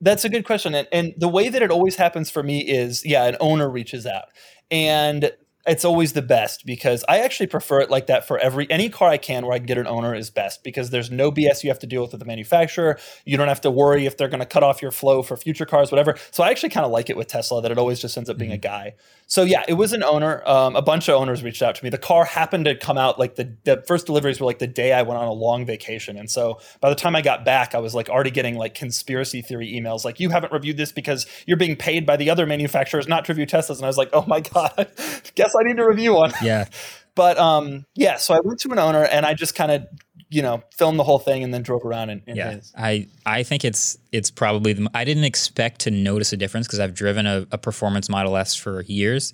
that's 0.00 0.24
a 0.24 0.28
good 0.28 0.44
question, 0.44 0.74
and, 0.74 0.86
and 0.92 1.14
the 1.16 1.28
way 1.28 1.48
that 1.48 1.62
it 1.62 1.70
always 1.70 1.96
happens 1.96 2.30
for 2.30 2.42
me 2.42 2.60
is, 2.60 3.04
yeah, 3.04 3.24
an 3.24 3.36
owner 3.40 3.68
reaches 3.68 4.06
out, 4.06 4.26
and 4.70 5.32
it's 5.66 5.84
always 5.84 6.12
the 6.12 6.22
best 6.22 6.66
because 6.66 7.04
I 7.08 7.20
actually 7.20 7.46
prefer 7.46 7.80
it 7.80 7.90
like 7.90 8.06
that 8.06 8.26
for 8.26 8.38
every 8.38 8.70
any 8.70 8.88
car 8.88 9.08
I 9.08 9.18
can 9.18 9.44
where 9.44 9.54
I 9.54 9.58
can 9.58 9.66
get 9.66 9.78
an 9.78 9.86
owner 9.86 10.14
is 10.14 10.30
best 10.30 10.64
because 10.64 10.90
there's 10.90 11.10
no 11.10 11.30
BS 11.30 11.62
you 11.62 11.70
have 11.70 11.78
to 11.80 11.86
deal 11.86 12.02
with 12.02 12.12
with 12.12 12.20
the 12.20 12.26
manufacturer. 12.26 12.98
You 13.24 13.36
don't 13.36 13.48
have 13.48 13.60
to 13.62 13.70
worry 13.70 14.06
if 14.06 14.16
they're 14.16 14.28
going 14.28 14.40
to 14.40 14.46
cut 14.46 14.62
off 14.62 14.82
your 14.82 14.90
flow 14.90 15.22
for 15.22 15.36
future 15.36 15.66
cars, 15.66 15.90
whatever. 15.90 16.16
So 16.30 16.42
I 16.42 16.50
actually 16.50 16.70
kind 16.70 16.86
of 16.86 16.92
like 16.92 17.10
it 17.10 17.16
with 17.16 17.28
Tesla 17.28 17.62
that 17.62 17.70
it 17.70 17.78
always 17.78 18.00
just 18.00 18.16
ends 18.16 18.30
up 18.30 18.38
being 18.38 18.50
mm-hmm. 18.50 18.56
a 18.56 18.58
guy. 18.58 18.94
So 19.26 19.42
yeah, 19.42 19.64
it 19.66 19.74
was 19.74 19.92
an 19.92 20.02
owner. 20.02 20.42
Um, 20.46 20.76
a 20.76 20.82
bunch 20.82 21.08
of 21.08 21.16
owners 21.16 21.42
reached 21.42 21.62
out 21.62 21.74
to 21.74 21.84
me. 21.84 21.90
The 21.90 21.98
car 21.98 22.24
happened 22.24 22.66
to 22.66 22.76
come 22.76 22.96
out 22.96 23.18
like 23.18 23.34
the, 23.34 23.56
the 23.64 23.82
first 23.86 24.06
deliveries 24.06 24.40
were 24.40 24.46
like 24.46 24.60
the 24.60 24.68
day 24.68 24.92
I 24.92 25.02
went 25.02 25.18
on 25.18 25.26
a 25.26 25.32
long 25.32 25.66
vacation, 25.66 26.16
and 26.16 26.30
so 26.30 26.60
by 26.80 26.88
the 26.88 26.94
time 26.94 27.16
I 27.16 27.22
got 27.22 27.44
back, 27.44 27.74
I 27.74 27.78
was 27.78 27.94
like 27.94 28.08
already 28.08 28.30
getting 28.30 28.56
like 28.56 28.74
conspiracy 28.74 29.42
theory 29.42 29.72
emails 29.72 30.04
like 30.04 30.20
you 30.20 30.30
haven't 30.30 30.52
reviewed 30.52 30.76
this 30.76 30.92
because 30.92 31.26
you're 31.46 31.56
being 31.56 31.74
paid 31.74 32.06
by 32.06 32.16
the 32.16 32.30
other 32.30 32.46
manufacturers 32.46 33.08
not 33.08 33.24
to 33.24 33.32
review 33.32 33.46
Teslas, 33.46 33.76
and 33.76 33.84
I 33.84 33.88
was 33.88 33.98
like, 33.98 34.10
oh 34.12 34.24
my 34.28 34.40
god, 34.54 34.88
guess 35.34 35.55
I 35.58 35.62
need 35.64 35.76
to 35.76 35.86
review 35.86 36.14
one. 36.14 36.32
Yeah. 36.42 36.66
But 37.14 37.38
um, 37.38 37.86
yeah, 37.94 38.16
so 38.16 38.34
I 38.34 38.40
went 38.44 38.60
to 38.60 38.72
an 38.72 38.78
owner 38.78 39.02
and 39.02 39.24
I 39.24 39.32
just 39.32 39.54
kind 39.54 39.72
of 39.72 39.86
you 40.28 40.42
know 40.42 40.62
filmed 40.76 40.98
the 40.98 41.04
whole 41.04 41.18
thing 41.18 41.44
and 41.44 41.52
then 41.54 41.62
drove 41.62 41.84
around 41.84 42.10
in, 42.10 42.22
in 42.26 42.36
yeah 42.36 42.52
his. 42.52 42.72
i 42.76 43.06
i 43.24 43.42
think 43.42 43.64
it's 43.64 43.96
it's 44.12 44.30
probably 44.30 44.72
the 44.72 44.88
i 44.94 45.04
didn't 45.04 45.24
expect 45.24 45.80
to 45.82 45.90
notice 45.90 46.32
a 46.32 46.36
difference 46.36 46.66
because 46.66 46.80
i've 46.80 46.94
driven 46.94 47.26
a, 47.26 47.46
a, 47.52 47.58
performance 47.58 48.08
model 48.08 48.36
s 48.36 48.54
for 48.54 48.82
years 48.82 49.32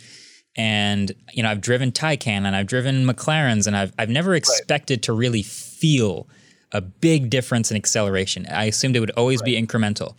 and 0.57 1.13
you 1.33 1.43
know 1.43 1.51
i've 1.51 1.61
driven 1.61 1.91
taycan 1.91 2.45
and 2.45 2.55
i've 2.55 2.67
driven 2.67 3.07
mclarens 3.07 3.67
and 3.67 3.77
i've, 3.77 3.93
I've 3.99 4.11
never 4.11 4.35
expected 4.35 4.99
right. 4.99 5.03
to 5.05 5.13
really 5.13 5.43
feel 5.43 6.29
a 6.73 6.81
big 6.81 7.31
difference 7.31 7.71
in 7.71 7.77
acceleration 7.77 8.47
i 8.51 8.65
assumed 8.65 8.97
it 8.97 9.01
would 9.01 9.13
always 9.13 9.41
right. 9.41 9.47
be 9.47 9.63
incremental 9.63 10.15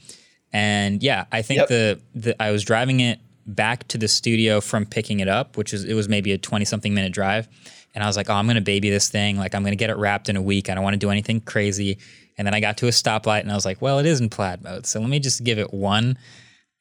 and 0.51 1.03
yeah 1.03 1.25
i 1.31 1.43
think 1.43 1.59
yep. 1.59 1.67
the, 1.67 2.01
the 2.15 2.41
i 2.41 2.49
was 2.49 2.63
driving 2.63 2.99
it 2.99 3.19
back 3.45 3.87
to 3.89 3.97
the 3.97 4.07
studio 4.07 4.61
from 4.61 4.85
picking 4.85 5.19
it 5.19 5.27
up, 5.27 5.57
which 5.57 5.73
is 5.73 5.83
it 5.83 5.93
was 5.93 6.09
maybe 6.09 6.31
a 6.31 6.37
20 6.37 6.65
something 6.65 6.93
minute 6.93 7.13
drive. 7.13 7.47
And 7.95 8.03
I 8.03 8.07
was 8.07 8.17
like, 8.17 8.29
oh, 8.29 8.33
I'm 8.33 8.45
going 8.45 8.55
to 8.55 8.61
baby 8.61 8.89
this 8.89 9.09
thing. 9.09 9.37
Like, 9.37 9.53
I'm 9.53 9.61
going 9.61 9.73
to 9.73 9.77
get 9.77 9.89
it 9.89 9.97
wrapped 9.97 10.29
in 10.29 10.35
a 10.35 10.41
week. 10.41 10.69
I 10.69 10.75
don't 10.75 10.83
want 10.83 10.95
to 10.95 10.99
do 10.99 11.09
anything 11.11 11.41
crazy. 11.41 11.99
And 12.37 12.47
then 12.47 12.53
I 12.55 12.59
got 12.59 12.77
to 12.77 12.87
a 12.87 12.91
stoplight 12.91 13.41
and 13.41 13.51
I 13.51 13.55
was 13.55 13.65
like, 13.65 13.81
well, 13.81 13.99
it 13.99 14.05
is 14.05 14.19
in 14.19 14.29
plaid 14.29 14.63
mode. 14.63 14.87
So 14.87 14.99
let 14.99 15.09
me 15.09 15.19
just 15.19 15.43
give 15.43 15.59
it 15.59 15.73
one. 15.73 16.17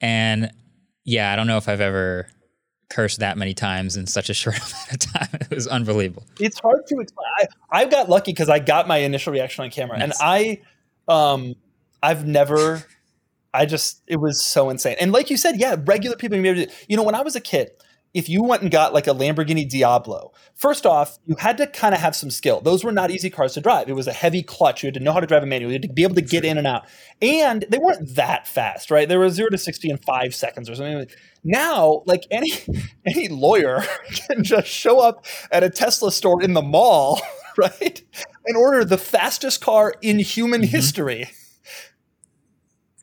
And 0.00 0.50
yeah, 1.04 1.32
I 1.32 1.36
don't 1.36 1.46
know 1.46 1.58
if 1.58 1.68
I've 1.68 1.80
ever 1.80 2.28
cursed 2.88 3.20
that 3.20 3.36
many 3.36 3.54
times 3.54 3.96
in 3.96 4.06
such 4.06 4.30
a 4.30 4.34
short 4.34 4.56
amount 4.56 4.92
of 4.92 4.98
time. 4.98 5.28
It 5.40 5.50
was 5.50 5.66
unbelievable. 5.66 6.24
It's 6.40 6.58
hard 6.60 6.86
to 6.86 7.00
explain. 7.00 7.26
I, 7.38 7.46
I 7.70 7.84
got 7.84 8.08
lucky 8.08 8.32
because 8.32 8.48
I 8.48 8.58
got 8.58 8.88
my 8.88 8.98
initial 8.98 9.32
reaction 9.32 9.64
on 9.64 9.70
camera. 9.70 9.98
Nice. 9.98 10.04
And 10.04 10.14
I, 10.20 10.60
um, 11.08 11.54
I've 12.02 12.26
never 12.26 12.84
I 13.54 13.66
just 13.66 14.02
it 14.06 14.16
was 14.16 14.44
so 14.44 14.70
insane. 14.70 14.96
And 15.00 15.12
like 15.12 15.30
you 15.30 15.36
said, 15.36 15.58
yeah, 15.58 15.76
regular 15.84 16.16
people 16.16 16.38
you 16.38 16.96
know 16.96 17.02
when 17.02 17.14
I 17.14 17.22
was 17.22 17.36
a 17.36 17.40
kid, 17.40 17.70
if 18.14 18.28
you 18.28 18.42
went 18.42 18.62
and 18.62 18.70
got 18.70 18.92
like 18.92 19.06
a 19.06 19.10
Lamborghini 19.10 19.68
Diablo, 19.68 20.32
first 20.54 20.84
off, 20.84 21.18
you 21.26 21.36
had 21.38 21.56
to 21.58 21.66
kind 21.66 21.94
of 21.94 22.00
have 22.00 22.14
some 22.14 22.30
skill. 22.30 22.60
Those 22.60 22.84
were 22.84 22.92
not 22.92 23.10
easy 23.10 23.30
cars 23.30 23.54
to 23.54 23.60
drive. 23.60 23.88
It 23.88 23.94
was 23.94 24.06
a 24.06 24.12
heavy 24.12 24.42
clutch. 24.42 24.82
You 24.82 24.88
had 24.88 24.94
to 24.94 25.00
know 25.00 25.12
how 25.12 25.20
to 25.20 25.26
drive 25.26 25.42
a 25.42 25.46
manual. 25.46 25.70
You 25.70 25.76
had 25.76 25.82
to 25.82 25.88
be 25.88 26.02
able 26.02 26.16
to 26.16 26.22
get 26.22 26.44
in 26.44 26.58
and 26.58 26.66
out. 26.66 26.86
And 27.22 27.64
they 27.70 27.78
weren't 27.78 28.14
that 28.14 28.46
fast, 28.46 28.90
right? 28.90 29.08
They 29.08 29.16
were 29.16 29.30
zero 29.30 29.48
to 29.50 29.58
60 29.58 29.90
in 29.90 29.96
five 29.98 30.34
seconds 30.34 30.68
or 30.68 30.74
something. 30.74 31.06
Now, 31.42 32.02
like 32.06 32.26
any 32.30 32.52
any 33.06 33.28
lawyer 33.28 33.82
can 34.28 34.44
just 34.44 34.68
show 34.68 35.00
up 35.00 35.24
at 35.50 35.62
a 35.62 35.70
Tesla 35.70 36.12
store 36.12 36.42
in 36.42 36.52
the 36.52 36.62
mall, 36.62 37.20
right? 37.56 38.02
And 38.46 38.56
order 38.56 38.84
the 38.84 38.98
fastest 38.98 39.62
car 39.62 39.94
in 40.02 40.18
human 40.18 40.60
mm-hmm. 40.60 40.70
history 40.70 41.30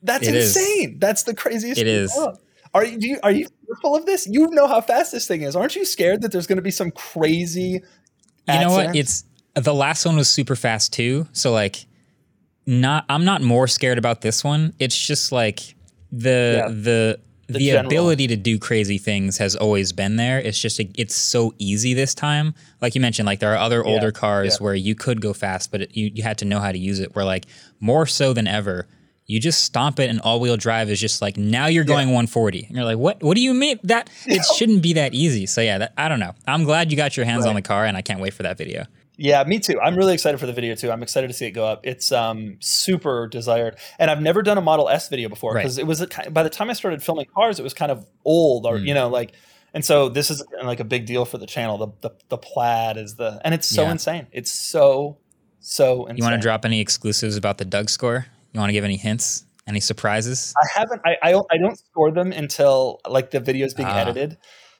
That's 0.01 0.27
It 0.27 0.35
is. 0.35 0.55
insane. 0.55 0.97
That's 0.99 1.23
the 1.23 1.33
craziest. 1.33 1.79
It 1.79 1.85
thing 1.85 1.93
is. 1.93 2.17
ever. 2.17 2.38
Are 2.73 2.85
you, 2.85 2.99
do 2.99 3.07
you 3.07 3.19
are 3.23 3.31
you 3.31 3.47
fearful 3.65 3.95
of 3.95 4.05
this? 4.05 4.27
You 4.27 4.47
know 4.51 4.67
how 4.67 4.81
fast 4.81 5.12
this 5.12 5.27
thing 5.27 5.41
is. 5.41 5.55
Aren't 5.55 5.75
you 5.75 5.85
scared 5.85 6.21
that 6.21 6.31
there's 6.31 6.47
going 6.47 6.57
to 6.57 6.62
be 6.62 6.71
some 6.71 6.91
crazy? 6.91 7.81
You 8.47 8.59
know 8.62 8.71
what? 8.71 8.95
It's 8.95 9.23
the 9.55 9.73
last 9.73 10.05
one 10.05 10.15
was 10.15 10.29
super 10.29 10.55
fast 10.55 10.93
too. 10.93 11.27
So 11.33 11.51
like, 11.51 11.85
not 12.65 13.05
I'm 13.09 13.25
not 13.25 13.41
more 13.41 13.67
scared 13.67 13.97
about 13.97 14.21
this 14.21 14.43
one. 14.43 14.73
It's 14.79 14.97
just 14.97 15.31
like 15.31 15.75
the 16.12 16.63
Yeah. 16.67 16.67
the 16.69 17.19
the, 17.47 17.59
general. 17.59 17.88
ability 17.88 18.27
to 18.27 18.35
do 18.35 18.59
crazy 18.59 18.99
things 18.99 19.39
has 19.39 19.55
always 19.55 19.91
been 19.91 20.17
there. 20.17 20.39
It's 20.39 20.59
just 20.62 20.79
it's 20.79 21.15
so 21.15 21.55
easy 21.57 21.95
this 21.95 22.13
time. 22.13 22.53
Like 22.79 22.93
you 22.93 23.01
mentioned, 23.01 23.25
like 23.25 23.39
there 23.39 23.51
are 23.53 23.57
other 23.57 23.83
older 23.83 24.12
cars 24.12 24.57
yeah. 24.59 24.63
where 24.63 24.75
you 24.75 24.93
could 24.93 25.19
go 25.19 25.33
fast, 25.33 25.71
but 25.71 25.81
it, 25.81 25.97
you 25.97 26.12
you 26.13 26.21
had 26.21 26.38
to 26.38 26.45
know 26.45 26.59
how 26.59 26.71
to 26.71 26.77
use 26.77 26.99
it. 26.99 27.15
Where 27.15 27.25
like 27.25 27.47
more 27.79 28.05
so 28.05 28.33
than 28.33 28.47
ever. 28.47 28.88
You 29.29 29.39
just 29.39 29.63
stomp 29.63 29.99
it, 29.99 30.09
and 30.09 30.19
all-wheel 30.21 30.57
drive 30.57 30.89
is 30.89 30.99
just 30.99 31.21
like 31.21 31.37
now 31.37 31.67
you're 31.67 31.83
going 31.83 32.07
140, 32.07 32.65
and 32.67 32.75
you're 32.75 32.83
like, 32.83 32.97
"What? 32.97 33.21
What 33.21 33.35
do 33.35 33.41
you 33.41 33.53
mean 33.53 33.79
that 33.83 34.09
it 34.25 34.43
shouldn't 34.57 34.81
be 34.81 34.93
that 34.93 35.13
easy?" 35.13 35.45
So 35.45 35.61
yeah, 35.61 35.77
that, 35.77 35.93
I 35.97 36.09
don't 36.09 36.19
know. 36.19 36.33
I'm 36.47 36.63
glad 36.63 36.89
you 36.91 36.97
got 36.97 37.15
your 37.15 37.25
hands 37.27 37.45
on 37.45 37.53
the 37.55 37.61
car, 37.61 37.85
and 37.85 37.95
I 37.95 38.01
can't 38.01 38.19
wait 38.19 38.33
for 38.33 38.41
that 38.43 38.57
video. 38.57 38.85
Yeah, 39.21 39.43
me 39.43 39.59
too. 39.59 39.79
I'm 39.81 39.95
really 39.95 40.13
excited 40.13 40.39
for 40.39 40.45
the 40.47 40.53
video 40.53 40.73
too. 40.75 40.89
I'm 40.91 41.03
excited 41.03 41.27
to 41.27 41.33
see 41.33 41.45
it 41.45 41.51
go 41.51 41.63
up. 41.65 41.85
It's 41.85 42.11
um 42.11 42.57
super 42.59 43.27
desired, 43.27 43.75
and 43.99 44.09
I've 44.09 44.21
never 44.21 44.41
done 44.41 44.57
a 44.57 44.61
Model 44.61 44.89
S 44.89 45.09
video 45.09 45.29
before 45.29 45.53
Right. 45.53 45.61
because 45.61 45.77
it 45.77 45.85
was 45.85 46.01
a, 46.01 46.07
by 46.31 46.41
the 46.41 46.49
time 46.49 46.69
I 46.69 46.73
started 46.73 47.03
filming 47.03 47.27
cars, 47.35 47.59
it 47.59 47.63
was 47.63 47.73
kind 47.75 47.91
of 47.91 48.05
old, 48.25 48.63
Mm. 48.65 48.69
or 48.71 48.77
you 48.77 48.93
know, 48.95 49.09
like. 49.09 49.33
And 49.75 49.85
so 49.85 50.09
this 50.09 50.31
is 50.31 50.43
like 50.63 50.79
a 50.79 50.83
big 50.83 51.05
deal 51.05 51.25
for 51.25 51.37
the 51.37 51.45
channel. 51.45 51.77
The 51.77 51.89
the, 52.01 52.15
the 52.29 52.37
plaid 52.39 52.97
is 52.97 53.17
the, 53.17 53.39
and 53.45 53.53
it's 53.53 53.67
so 53.67 53.83
Yeah. 53.83 53.91
insane. 53.91 54.25
It's 54.31 54.51
so 54.51 55.17
so 55.59 56.05
insane. 56.07 56.17
You 56.17 56.23
want 56.23 56.33
to 56.33 56.41
drop 56.41 56.65
any 56.65 56.79
exclusives 56.81 57.35
about 57.37 57.59
the 57.59 57.65
Doug 57.65 57.91
score? 57.91 58.25
You 58.53 58.59
want 58.59 58.69
to 58.69 58.73
give 58.73 58.83
any 58.83 58.97
hints? 58.97 59.45
Any 59.67 59.79
surprises? 59.79 60.53
I 60.57 60.79
haven't. 60.79 61.01
I, 61.05 61.17
I 61.21 61.31
don't- 61.31 61.45
I 61.51 61.57
don't 61.57 61.77
score 61.77 62.12
them 62.12 62.31
until 62.31 62.99
like 63.07 63.29
the 63.31 63.39
video's 63.39 63.73
being 63.75 63.88
Ah. 63.89 63.99
edited. 63.99 64.38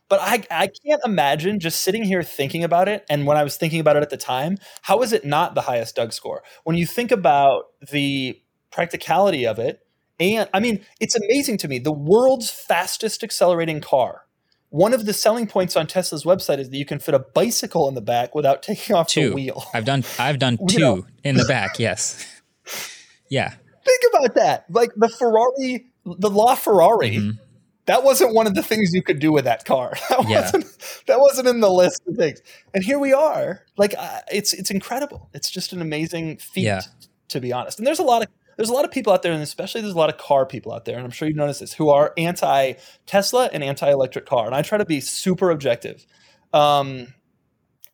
But 0.08 0.20
I 0.22 0.44
I 0.50 0.68
can't 0.84 1.02
imagine 1.06 1.60
just 1.60 1.82
sitting 1.82 2.04
here 2.04 2.24
thinking 2.24 2.64
about 2.64 2.88
it. 2.90 3.06
And 3.12 3.28
when 3.28 3.38
I 3.38 3.44
was 3.44 3.58
thinking 3.58 3.80
about 3.80 3.96
it 3.98 4.02
at 4.02 4.10
the 4.10 4.18
time, 4.18 4.58
how 4.82 5.04
is 5.04 5.14
it 5.14 5.24
not 5.24 5.54
the 5.54 5.62
highest 5.62 5.96
Doug 5.96 6.12
score? 6.14 6.42
When 6.64 6.76
you 6.76 6.88
think 6.88 7.12
about 7.12 7.66
the 7.92 8.42
practicality 8.72 9.46
of 9.46 9.60
it, 9.60 9.82
and 10.20 10.50
I 10.52 10.60
mean, 10.60 10.84
it's 11.00 11.16
amazing 11.16 11.58
to 11.60 11.68
me. 11.68 11.78
The 11.78 11.92
world's 11.92 12.50
fastest 12.50 13.24
accelerating 13.24 13.82
car. 13.82 14.24
One 14.70 14.94
of 14.96 15.06
the 15.06 15.14
selling 15.14 15.46
points 15.46 15.76
on 15.76 15.86
Tesla's 15.86 16.24
website 16.24 16.58
is 16.58 16.72
that 16.72 16.78
you 16.78 16.86
can 16.86 16.98
fit 16.98 17.14
a 17.14 17.20
bicycle 17.20 17.88
in 17.88 17.94
the 17.94 18.02
back 18.02 18.34
without 18.34 18.64
taking 18.64 18.96
off 18.96 19.14
the 19.14 19.22
Two. 19.22 19.34
wheel. 19.36 19.64
I've 19.76 19.86
done. 19.86 20.04
I've 20.18 20.40
done 20.40 20.58
You 20.62 20.68
two 20.68 20.80
know. 20.80 21.06
in 21.24 21.36
the 21.38 21.46
back. 21.46 21.78
Yes. 21.78 22.26
Yeah. 23.30 23.50
Think 23.86 24.02
about 24.14 24.36
that. 24.36 24.66
Like 24.70 24.92
the 24.96 25.10
Ferrari, 25.10 25.86
the 26.06 26.30
La 26.30 26.56
Ferrari. 26.56 27.12
Mhm. 27.18 27.40
That 27.86 28.04
wasn't 28.04 28.36
one 28.36 28.46
of 28.46 28.54
the 28.54 28.62
things 28.62 28.92
you 28.94 29.02
could 29.02 29.18
do 29.20 29.32
with 29.32 29.46
that 29.46 29.66
car. 29.66 29.94
That 30.10 30.30
Yeah. 30.30 30.42
wasn't 30.42 30.66
that 31.08 31.20
wasn't 31.20 31.48
in 31.48 31.60
the 31.60 31.72
list 31.72 32.02
of 32.08 32.16
things. 32.16 32.42
And 32.74 32.84
here 32.84 33.00
we 33.00 33.14
are. 33.14 33.64
Like 33.78 33.96
uh, 33.98 34.20
it's 34.32 34.54
it's 34.54 34.70
incredible. 34.70 35.30
It's 35.34 35.50
just 35.50 35.74
an 35.74 35.82
amazing 35.82 36.38
feat, 36.38 36.64
Yeah. 36.66 36.82
to 37.30 37.40
be 37.40 37.52
honest. 37.54 37.80
And 37.80 37.88
there's 37.88 38.00
a 38.00 38.04
lot 38.04 38.22
of 38.22 38.28
there's 38.58 38.70
a 38.70 38.74
lot 38.74 38.84
of 38.84 38.92
people 38.92 39.14
out 39.14 39.22
there, 39.24 39.32
and 39.32 39.42
especially 39.42 39.80
there's 39.82 39.94
a 39.94 39.98
lot 39.98 40.10
of 40.10 40.18
car 40.18 40.46
people 40.46 40.74
out 40.74 40.84
there, 40.84 40.98
and 40.98 41.06
I'm 41.06 41.12
sure 41.12 41.28
you've 41.30 41.38
noticed 41.38 41.62
this, 41.62 41.74
who 41.74 41.90
are 41.90 42.14
anti 42.18 42.74
Tesla 43.06 43.50
and 43.54 43.64
anti 43.64 43.90
electric 43.90 44.26
car. 44.26 44.46
And 44.46 44.54
I 44.54 44.62
try 44.64 44.78
to 44.78 44.86
be 44.86 45.00
super 45.00 45.50
objective. 45.50 46.06
Um, 46.54 47.14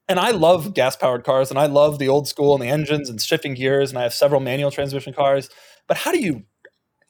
and 0.08 0.20
I 0.20 0.32
love 0.32 0.74
gas 0.74 0.96
powered 0.96 1.24
cars, 1.24 1.50
and 1.50 1.60
I 1.60 1.66
love 1.66 2.00
the 2.00 2.08
old 2.08 2.28
school 2.28 2.54
and 2.54 2.62
the 2.62 2.68
engines 2.68 3.10
and 3.10 3.22
shifting 3.22 3.54
gears, 3.54 3.90
and 3.90 3.98
I 4.00 4.04
have 4.04 4.14
several 4.14 4.42
manual 4.42 4.72
transmission 4.72 5.14
cars. 5.14 5.50
But 5.88 5.98
how 5.98 6.12
do 6.12 6.20
you 6.20 6.44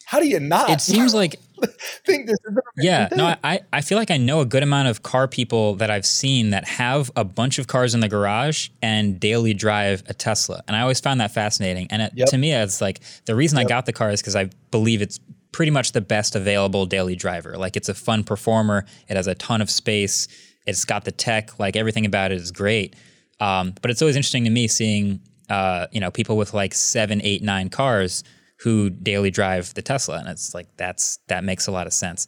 how 0.06 0.20
do 0.20 0.28
you 0.28 0.40
not 0.40 0.70
It 0.70 0.82
seems 0.82 1.14
like 1.14 1.36
think 2.06 2.28
this 2.28 2.38
is 2.46 2.58
yeah. 2.78 3.08
amazing 3.12 3.18
No. 3.18 3.36
I 3.44 3.62
I 3.74 3.82
feel 3.82 3.98
like 3.98 4.12
I 4.12 4.18
know 4.18 4.40
a 4.40 4.46
good 4.46 4.62
amount 4.62 4.88
of 4.88 5.02
car 5.02 5.28
people 5.28 5.76
that 5.76 5.90
I've 5.90 6.06
seen 6.06 6.52
that 6.52 6.66
have 6.68 7.10
a 7.16 7.24
bunch 7.24 7.58
of 7.58 7.68
cars 7.68 7.96
in 7.96 8.02
the 8.02 8.08
garage 8.10 8.70
and 8.82 9.20
daily 9.20 9.54
drive 9.54 10.04
a 10.08 10.14
Tesla, 10.14 10.62
and 10.68 10.76
I 10.78 10.82
always 10.82 11.00
found 11.00 11.20
that 11.22 11.32
fascinating. 11.32 11.88
And 11.90 12.04
it, 12.04 12.12
Yep. 12.16 12.30
to 12.30 12.38
me, 12.38 12.54
it's 12.54 12.82
like 12.82 13.02
the 13.26 13.36
reason 13.36 13.58
I 13.58 13.64
got 13.64 13.86
the 13.86 13.94
car 13.94 14.12
is 14.12 14.22
because 14.22 14.36
I 14.36 14.50
believe 14.72 15.02
it's 15.02 15.20
pretty 15.52 15.72
much 15.72 15.94
the 15.94 16.02
best 16.02 16.36
available 16.36 16.86
daily 16.86 17.16
driver. 17.16 17.58
Like 17.58 17.76
it's 17.78 17.90
a 17.90 17.94
fun 17.94 18.24
performer. 18.26 18.86
It 19.08 19.16
has 19.16 19.26
a 19.26 19.36
ton 19.36 19.62
of 19.62 19.70
space. 19.70 20.28
It's 20.66 20.86
got 20.86 21.06
the 21.06 21.12
tech. 21.12 21.60
Like 21.60 21.76
everything 21.76 22.06
about 22.06 22.32
it 22.32 22.36
is 22.36 22.52
great. 22.52 22.96
Um, 23.40 23.74
but 23.82 23.92
it's 23.92 24.02
always 24.02 24.16
interesting 24.16 24.46
to 24.46 24.50
me 24.50 24.68
seeing 24.68 25.22
uh, 25.50 25.88
you 25.92 26.00
know 26.00 26.12
people 26.12 26.38
with 26.38 26.54
like 26.54 26.74
seven, 26.74 27.22
eight, 27.24 27.44
nine 27.44 27.70
cars 27.70 28.24
who 28.60 28.90
daily 28.90 29.32
drive 29.32 29.74
the 29.74 29.82
Tesla, 29.82 30.18
and 30.18 30.28
it's 30.30 30.54
like 30.54 30.68
that's 30.78 31.20
that 31.28 31.44
makes 31.44 31.68
a 31.68 31.72
lot 31.72 31.88
of 31.88 31.94
sense. 31.94 32.28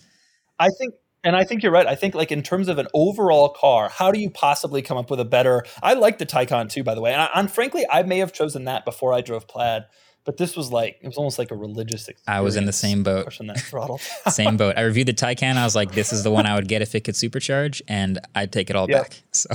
I 0.60 0.69
think, 0.69 0.93
and 1.23 1.36
I 1.36 1.43
think 1.43 1.63
you're 1.63 1.71
right. 1.71 1.88
I 1.88 1.95
think, 1.95 2.15
like 2.15 2.32
in 2.32 2.43
terms 2.43 2.67
of 2.67 2.78
an 2.78 2.88
overall 2.93 3.50
car, 3.50 3.89
how 3.89 4.12
do 4.12 4.19
you 4.19 4.30
possibly 4.30 4.82
come 4.82 4.97
up 4.97 5.10
with 5.10 5.19
a 5.19 5.26
better? 5.26 5.63
I 5.82 5.93
like 5.93 6.17
the 6.17 6.26
Taycan 6.26 6.69
too, 6.69 6.84
by 6.84 6.95
the 6.95 7.02
way, 7.02 7.13
and, 7.13 7.21
I, 7.21 7.30
and 7.36 7.50
frankly, 7.50 7.86
I 7.89 8.04
may 8.04 8.19
have 8.19 8.34
chosen 8.34 8.65
that 8.65 8.86
before 8.86 9.13
I 9.13 9.21
drove 9.21 9.47
Plaid, 9.47 9.86
but 10.28 10.38
this 10.38 10.56
was 10.56 10.72
like 10.72 11.00
it 11.02 11.08
was 11.08 11.18
almost 11.18 11.40
like 11.40 11.50
a 11.50 11.56
religious. 11.56 12.08
Experience 12.08 12.24
I 12.28 12.42
was 12.42 12.56
in 12.58 12.66
the 12.66 12.74
same 12.74 13.02
boat. 13.02 13.26
pushing 13.26 13.48
that 13.48 13.60
throttle. 13.62 13.98
Same 14.30 14.58
boat. 14.58 14.78
I 14.78 14.82
reviewed 14.82 15.08
the 15.08 15.13
Taycan. 15.26 15.56
I 15.58 15.63
was 15.63 15.76
like, 15.76 15.94
this 15.94 16.13
is 16.13 16.24
the 16.24 16.30
one 16.32 16.46
I 16.46 16.54
would 16.54 16.68
get 16.68 16.82
if 16.84 16.94
it 16.94 17.06
could 17.06 17.16
supercharge, 17.16 17.82
and 17.88 18.20
I'd 18.36 18.52
take 18.52 18.70
it 18.70 18.76
all 18.76 18.88
Yeah. 18.88 19.02
back. 19.04 19.24
So, 19.32 19.50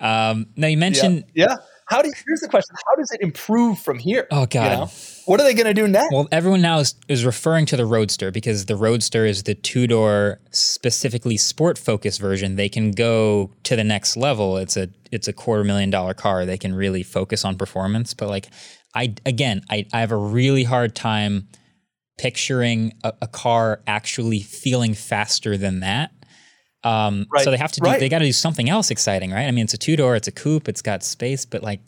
um, 0.00 0.46
now 0.56 0.66
you 0.66 0.72
yeah. 0.72 0.80
mentioned, 0.80 1.24
yeah. 1.34 1.56
How 1.86 2.00
do 2.00 2.08
you, 2.08 2.14
here's 2.26 2.40
the 2.40 2.48
question: 2.48 2.74
How 2.86 2.96
does 2.96 3.10
it 3.12 3.20
improve 3.20 3.78
from 3.78 3.98
here? 3.98 4.26
oh 4.30 4.46
god, 4.46 4.64
You 4.72 4.76
know? 4.78 4.90
What 5.26 5.38
are 5.40 5.44
they 5.44 5.52
going 5.54 5.66
to 5.66 5.74
do 5.74 5.86
next? 5.86 6.12
Well, 6.12 6.26
everyone 6.32 6.62
now 6.62 6.78
is, 6.78 6.94
is 7.08 7.24
referring 7.26 7.66
to 7.66 7.76
the 7.76 7.84
Roadster 7.86 8.30
because 8.30 8.64
the 8.66 8.74
Roadster 8.76 9.26
is 9.26 9.42
the 9.42 9.54
two 9.54 9.86
door, 9.86 10.40
specifically 10.50 11.36
sport 11.36 11.76
focused 11.78 12.20
version. 12.20 12.56
They 12.56 12.68
can 12.70 12.90
go 12.90 13.50
to 13.64 13.76
the 13.76 13.84
next 13.84 14.16
level. 14.16 14.56
It's 14.56 14.76
a 14.78 14.88
it's 15.12 15.28
a 15.28 15.32
quarter 15.34 15.62
million 15.62 15.90
dollar 15.90 16.14
car. 16.14 16.44
They 16.46 16.58
can 16.58 16.74
really 16.74 17.02
focus 17.02 17.44
on 17.44 17.56
performance. 17.56 18.14
But 18.14 18.28
like, 18.30 18.48
I 18.94 19.14
again, 19.26 19.62
I, 19.70 19.86
I 19.92 20.00
have 20.00 20.12
a 20.12 20.16
really 20.16 20.64
hard 20.64 20.94
time 20.94 21.48
picturing 22.18 22.92
a, 23.02 23.12
a 23.22 23.26
car 23.26 23.80
actually 23.86 24.40
feeling 24.40 24.94
faster 24.94 25.56
than 25.56 25.80
that. 25.80 26.12
Um, 26.84 27.26
Right, 27.32 27.42
So 27.44 27.50
they 27.50 27.56
have 27.56 27.72
to 27.72 27.80
do. 27.80 27.88
right. 27.88 27.98
They 27.98 28.08
got 28.08 28.18
to 28.20 28.24
do 28.26 28.32
something 28.32 28.68
else 28.68 28.90
exciting, 28.90 29.30
right? 29.32 29.46
I 29.46 29.50
mean, 29.50 29.64
it's 29.64 29.74
a 29.74 29.78
two 29.78 29.96
door. 29.96 30.16
It's 30.16 30.28
a 30.28 30.32
coupe. 30.32 30.68
It's 30.68 30.82
got 30.82 31.02
space, 31.02 31.44
but 31.44 31.62
like, 31.62 31.80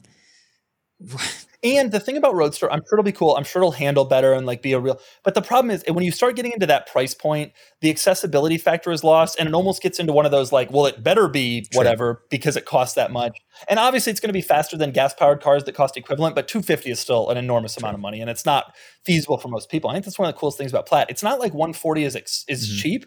And 1.62 1.90
the 1.92 2.01
thing 2.01 2.16
about 2.16 2.35
Roadster, 2.35 2.71
I'm 2.71 2.81
sure 2.81 2.99
it'll 2.99 3.03
be 3.05 3.12
cool. 3.12 3.37
I'm 3.37 3.45
sure 3.45 3.61
it'll 3.62 3.73
handle 3.73 4.05
better 4.05 4.33
and 4.33 4.47
like 4.47 4.62
be 4.62 4.73
a 4.73 4.79
real. 4.81 5.01
But 5.25 5.35
the 5.35 5.42
problem 5.42 5.71
is 5.71 5.83
when 5.88 6.05
you 6.05 6.12
start 6.12 6.37
getting 6.37 6.53
into 6.53 6.66
that 6.66 6.87
price 6.87 7.14
point, 7.14 7.53
the 7.81 7.90
accessibility 7.90 8.59
factor 8.59 8.92
is 8.92 9.03
lost, 9.03 9.37
and 9.38 9.49
it 9.49 9.55
almost 9.55 9.83
gets 9.83 9.99
into 9.99 10.12
one 10.12 10.25
of 10.25 10.31
those 10.33 10.53
like, 10.53 10.71
well, 10.71 10.87
it 10.87 11.03
better 11.03 11.29
be 11.29 11.66
whatever 11.73 12.23
because 12.31 12.57
it 12.57 12.64
costs 12.66 12.95
that 12.95 13.11
much. 13.11 13.37
And 13.69 13.79
obviously, 13.79 14.11
it's 14.11 14.21
going 14.21 14.29
to 14.29 14.35
be 14.35 14.42
faster 14.42 14.77
than 14.77 14.90
gas 14.92 15.14
powered 15.14 15.40
cars 15.40 15.64
that 15.64 15.73
cost 15.75 15.97
equivalent, 15.97 16.35
but 16.35 16.47
250 16.49 16.90
is 16.90 17.01
still 17.01 17.31
an 17.31 17.37
enormous 17.37 17.77
amount 17.77 17.95
of 17.95 18.01
money, 18.01 18.21
and 18.21 18.29
it's 18.31 18.45
not 18.47 18.75
feasible 19.05 19.38
for 19.38 19.49
most 19.49 19.71
people. 19.71 19.88
I 19.90 19.95
think 19.95 20.05
that's 20.05 20.19
one 20.19 20.29
of 20.29 20.35
the 20.35 20.38
coolest 20.38 20.59
things 20.59 20.71
about 20.73 20.87
Plaid. 20.87 21.07
It's 21.09 21.23
not 21.23 21.38
like 21.40 21.55
140 21.55 22.05
is 22.05 22.16
ex- 22.16 22.45
is 22.49 22.69
Mhm. 22.69 22.83
cheap, 22.83 23.07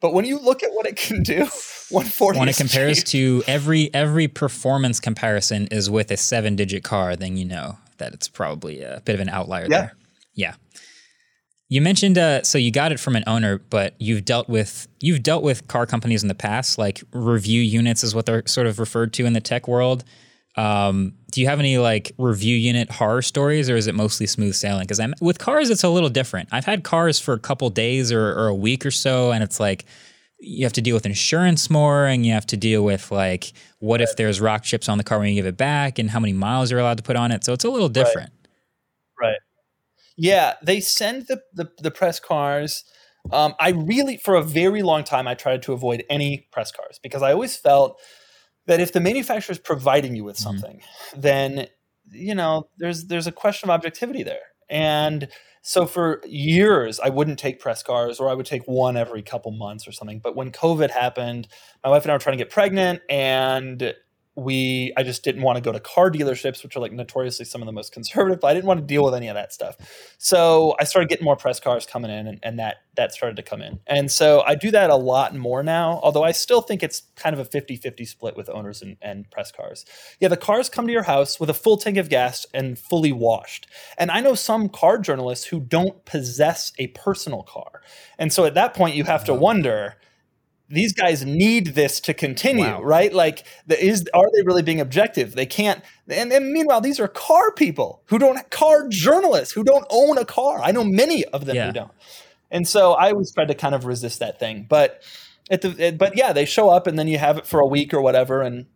but 0.00 0.14
when 0.14 0.24
you 0.24 0.38
look 0.38 0.62
at 0.62 0.70
what 0.72 0.86
it 0.86 0.96
can 0.96 1.22
do, 1.22 1.44
140 1.90 2.38
when 2.38 2.48
it 2.48 2.56
compares 2.56 2.98
cheap. 3.04 3.06
to 3.08 3.42
every 3.46 3.92
every 3.92 4.26
performance 4.28 5.00
comparison 5.00 5.66
is 5.70 5.90
with 5.90 6.10
a 6.10 6.16
seven 6.16 6.56
digit 6.56 6.82
car, 6.84 7.14
then 7.16 7.36
you 7.36 7.44
know 7.44 7.76
that 8.00 8.12
it's 8.12 8.28
probably 8.28 8.82
a 8.82 9.00
bit 9.04 9.14
of 9.14 9.20
an 9.20 9.28
outlier 9.30 9.62
Yeah. 9.70 9.78
there. 9.80 9.92
Yeah. 10.34 10.54
You 11.68 11.80
mentioned 11.80 12.18
uh, 12.18 12.42
so 12.42 12.58
you 12.58 12.72
got 12.72 12.90
it 12.90 12.98
from 12.98 13.14
an 13.14 13.22
owner, 13.28 13.58
but 13.58 13.94
you've 14.00 14.24
dealt 14.24 14.48
with 14.48 14.88
you've 15.00 15.22
dealt 15.22 15.44
with 15.44 15.68
car 15.68 15.86
companies 15.86 16.22
in 16.22 16.28
the 16.28 16.34
past, 16.34 16.78
like 16.78 17.00
review 17.12 17.62
units 17.62 18.02
is 18.02 18.12
what 18.14 18.26
they're 18.26 18.42
sort 18.46 18.66
of 18.66 18.80
referred 18.80 19.12
to 19.14 19.24
in 19.24 19.34
the 19.34 19.40
tech 19.40 19.68
world. 19.68 20.02
Um, 20.56 21.14
do 21.30 21.40
you 21.40 21.46
have 21.46 21.60
any 21.60 21.78
like 21.78 22.10
review 22.18 22.56
unit 22.56 22.90
horror 22.90 23.22
stories, 23.22 23.70
or 23.70 23.76
is 23.76 23.86
it 23.86 23.94
mostly 23.94 24.26
smooth 24.26 24.54
sailing? 24.56 24.82
Because 24.82 24.98
I'm 24.98 25.14
with 25.20 25.38
cars, 25.38 25.70
it's 25.70 25.84
a 25.84 25.88
little 25.88 26.08
different. 26.08 26.48
I've 26.50 26.64
had 26.64 26.82
cars 26.82 27.20
for 27.20 27.34
a 27.34 27.38
couple 27.38 27.70
days 27.70 28.10
or, 28.10 28.30
or 28.32 28.48
a 28.48 28.54
week 28.54 28.84
or 28.84 28.90
so, 28.90 29.30
and 29.30 29.44
it's 29.44 29.60
like 29.60 29.84
you 30.40 30.64
have 30.64 30.72
to 30.74 30.82
deal 30.82 30.94
with 30.94 31.06
insurance 31.06 31.70
more, 31.70 32.06
and 32.06 32.24
you 32.24 32.32
have 32.32 32.46
to 32.46 32.56
deal 32.56 32.82
with 32.82 33.10
like 33.10 33.52
what 33.78 34.00
if 34.00 34.16
there's 34.16 34.40
rock 34.40 34.62
chips 34.62 34.88
on 34.88 34.98
the 34.98 35.04
car 35.04 35.18
when 35.18 35.28
you 35.28 35.34
give 35.34 35.46
it 35.46 35.56
back, 35.56 35.98
and 35.98 36.10
how 36.10 36.20
many 36.20 36.32
miles 36.32 36.70
you're 36.70 36.80
allowed 36.80 36.96
to 36.96 37.02
put 37.02 37.16
on 37.16 37.30
it. 37.30 37.44
So 37.44 37.52
it's 37.52 37.64
a 37.64 37.70
little 37.70 37.88
different. 37.88 38.30
Right. 39.20 39.36
Yeah, 40.16 40.54
they 40.62 40.80
send 40.80 41.26
the 41.28 41.42
the, 41.54 41.70
the 41.78 41.90
press 41.90 42.20
cars. 42.20 42.84
Um, 43.32 43.54
I 43.60 43.70
really, 43.70 44.16
for 44.16 44.34
a 44.34 44.42
very 44.42 44.82
long 44.82 45.04
time, 45.04 45.28
I 45.28 45.34
tried 45.34 45.62
to 45.64 45.74
avoid 45.74 46.04
any 46.08 46.48
press 46.52 46.72
cars 46.72 46.98
because 47.02 47.22
I 47.22 47.32
always 47.32 47.56
felt 47.56 47.98
that 48.66 48.80
if 48.80 48.92
the 48.92 49.00
manufacturer 49.00 49.52
is 49.52 49.58
providing 49.58 50.14
you 50.16 50.24
with 50.24 50.36
Mhm. 50.36 50.42
something, 50.42 50.82
then 51.16 51.68
you 52.10 52.34
know 52.34 52.68
there's 52.78 53.06
there's 53.06 53.26
a 53.26 53.32
question 53.32 53.68
of 53.68 53.74
objectivity 53.74 54.22
there. 54.22 54.40
And 54.70 55.28
so 55.62 55.84
for 55.84 56.22
years, 56.26 56.98
I 57.00 57.10
wouldn't 57.10 57.38
take 57.38 57.60
press 57.60 57.82
cars, 57.82 58.18
or 58.18 58.30
I 58.30 58.34
would 58.34 58.46
take 58.46 58.62
one 58.66 58.96
every 58.96 59.22
couple 59.22 59.50
months 59.52 59.86
or 59.86 59.92
something. 59.92 60.20
But 60.20 60.34
when 60.36 60.52
COVID 60.52 60.90
happened, 60.90 61.48
my 61.84 61.90
wife 61.90 62.04
and 62.04 62.12
I 62.12 62.14
were 62.14 62.20
trying 62.20 62.38
to 62.38 62.42
get 62.44 62.50
pregnant, 62.50 63.02
and 63.10 63.94
we 64.36 64.92
I 64.96 65.02
just 65.02 65.24
didn't 65.24 65.42
want 65.42 65.56
to 65.56 65.62
go 65.62 65.72
to 65.72 65.80
car 65.80 66.10
dealerships, 66.10 66.62
which 66.62 66.76
are 66.76 66.80
like 66.80 66.92
notoriously 66.92 67.44
some 67.44 67.62
of 67.62 67.66
the 67.66 67.72
most 67.72 67.92
conservative. 67.92 68.40
But 68.40 68.48
I 68.48 68.54
didn't 68.54 68.66
want 68.66 68.80
to 68.80 68.86
deal 68.86 69.04
with 69.04 69.14
any 69.14 69.28
of 69.28 69.34
that 69.34 69.52
stuff. 69.52 69.76
So 70.18 70.76
I 70.78 70.84
started 70.84 71.08
getting 71.08 71.24
more 71.24 71.36
press 71.36 71.60
cars 71.60 71.86
coming 71.86 72.10
in, 72.10 72.26
and, 72.26 72.38
and 72.42 72.58
that 72.58 72.76
that 72.96 73.12
started 73.12 73.36
to 73.36 73.42
come 73.42 73.62
in. 73.62 73.80
And 73.86 74.10
so 74.10 74.42
I 74.42 74.54
do 74.54 74.70
that 74.70 74.90
a 74.90 74.96
lot 74.96 75.34
more 75.34 75.62
now, 75.62 76.00
although 76.02 76.22
I 76.22 76.32
still 76.32 76.60
think 76.60 76.82
it's 76.82 77.02
kind 77.16 77.38
of 77.38 77.40
a 77.40 77.48
50-50 77.48 78.06
split 78.06 78.36
with 78.36 78.50
owners 78.50 78.82
and, 78.82 78.96
and 79.00 79.30
press 79.30 79.52
cars. 79.52 79.86
Yeah, 80.18 80.28
the 80.28 80.36
cars 80.36 80.68
come 80.68 80.86
to 80.86 80.92
your 80.92 81.04
house 81.04 81.40
with 81.40 81.48
a 81.48 81.54
full 81.54 81.76
tank 81.76 81.96
of 81.96 82.08
gas 82.08 82.46
and 82.52 82.78
fully 82.78 83.12
washed. 83.12 83.68
And 83.96 84.10
I 84.10 84.20
know 84.20 84.34
some 84.34 84.68
car 84.68 84.98
journalists 84.98 85.46
who 85.46 85.60
don't 85.60 86.04
possess 86.04 86.72
a 86.78 86.88
personal 86.88 87.42
car. 87.42 87.80
And 88.18 88.32
so 88.32 88.44
at 88.44 88.54
that 88.54 88.74
point 88.74 88.96
you 88.96 89.04
have 89.04 89.24
to 89.24 89.32
uh-huh. 89.32 89.40
wonder 89.40 89.96
these 90.70 90.92
guys 90.92 91.24
need 91.24 91.74
this 91.74 91.98
to 92.00 92.14
continue, 92.14 92.64
wow. 92.64 92.80
right? 92.82 93.12
Like, 93.12 93.44
the, 93.66 93.84
is 93.84 94.08
are 94.14 94.30
they 94.32 94.42
really 94.44 94.62
being 94.62 94.80
objective? 94.80 95.34
They 95.34 95.46
can't. 95.46 95.82
And, 96.08 96.32
and, 96.32 96.52
meanwhile, 96.52 96.80
these 96.80 97.00
are 97.00 97.08
car 97.08 97.52
people 97.52 98.02
who 98.06 98.18
don't 98.18 98.48
car 98.50 98.86
journalists 98.88 99.52
who 99.52 99.64
don't 99.64 99.84
own 99.90 100.16
a 100.16 100.24
car. 100.24 100.60
I 100.62 100.70
know 100.70 100.84
many 100.84 101.24
of 101.26 101.44
them 101.44 101.56
yeah. 101.56 101.66
who 101.66 101.72
don't. 101.72 101.90
And 102.52 102.66
so 102.66 102.92
I 102.92 103.10
always 103.10 103.32
tried 103.32 103.48
to 103.48 103.54
kind 103.54 103.74
of 103.74 103.84
resist 103.84 104.20
that 104.20 104.38
thing, 104.38 104.66
but 104.68 105.02
at 105.50 105.62
the 105.62 105.94
but 105.98 106.16
yeah, 106.16 106.32
they 106.32 106.44
show 106.44 106.68
up 106.68 106.86
and 106.86 106.98
then 106.98 107.08
you 107.08 107.18
have 107.18 107.38
it 107.38 107.46
for 107.46 107.60
a 107.60 107.66
week 107.66 107.92
or 107.92 108.00
whatever, 108.00 108.40
and 108.40 108.66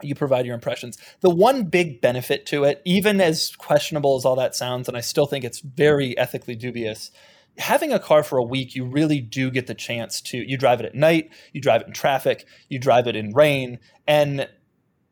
you 0.00 0.14
provide 0.14 0.46
your 0.46 0.54
impressions. 0.54 0.98
The 1.20 1.30
one 1.30 1.64
big 1.64 2.00
benefit 2.00 2.46
to 2.46 2.64
it, 2.64 2.82
even 2.84 3.20
as 3.20 3.54
questionable 3.56 4.16
as 4.16 4.24
all 4.24 4.36
that 4.36 4.54
sounds, 4.54 4.88
and 4.88 4.96
I 4.96 5.00
still 5.00 5.26
think 5.26 5.44
it's 5.44 5.60
very 5.60 6.16
ethically 6.16 6.54
dubious 6.54 7.10
having 7.58 7.92
a 7.92 7.98
car 7.98 8.22
for 8.22 8.38
a 8.38 8.42
week, 8.42 8.74
you 8.74 8.84
really 8.84 9.20
do 9.20 9.50
get 9.50 9.66
the 9.66 9.74
chance 9.74 10.20
to. 10.22 10.38
You 10.38 10.56
drive 10.56 10.80
it 10.80 10.86
at 10.86 10.94
night, 10.94 11.30
you 11.52 11.60
drive 11.60 11.82
it 11.82 11.88
in 11.88 11.92
traffic, 11.92 12.46
you 12.68 12.78
drive 12.78 13.06
it 13.06 13.16
in 13.16 13.32
rain, 13.32 13.78
and 14.06 14.48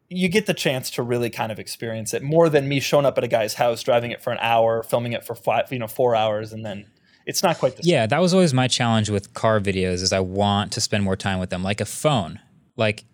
you 0.08 0.28
get 0.28 0.46
the 0.46 0.54
chance 0.54 0.90
to 0.90 1.02
really 1.02 1.30
kind 1.30 1.52
of 1.52 1.58
experience 1.58 2.12
it 2.12 2.22
more 2.22 2.48
than 2.48 2.68
me 2.68 2.80
showing 2.80 3.06
up 3.06 3.16
at 3.16 3.24
a 3.24 3.28
guy's 3.28 3.54
house, 3.54 3.82
driving 3.82 4.10
it 4.10 4.22
for 4.22 4.32
an 4.32 4.38
hour, 4.40 4.82
filming 4.82 5.12
it 5.12 5.24
for 5.24 5.34
five, 5.34 5.70
you 5.70 5.78
know, 5.78 5.86
four 5.86 6.16
hours, 6.16 6.52
and 6.52 6.64
then 6.64 6.86
it's 7.26 7.42
not 7.42 7.58
quite 7.58 7.76
the 7.76 7.82
same. 7.82 7.92
Yeah, 7.92 8.06
that 8.06 8.20
was 8.20 8.34
always 8.34 8.52
my 8.52 8.66
challenge 8.66 9.08
with 9.08 9.32
car 9.34 9.60
videos 9.60 10.02
is 10.02 10.12
I 10.12 10.20
want 10.20 10.72
to 10.72 10.80
spend 10.80 11.04
more 11.04 11.16
time 11.16 11.38
with 11.38 11.50
them, 11.50 11.62
like 11.62 11.80
a 11.80 11.84
phone. 11.84 12.40
Like 12.76 13.04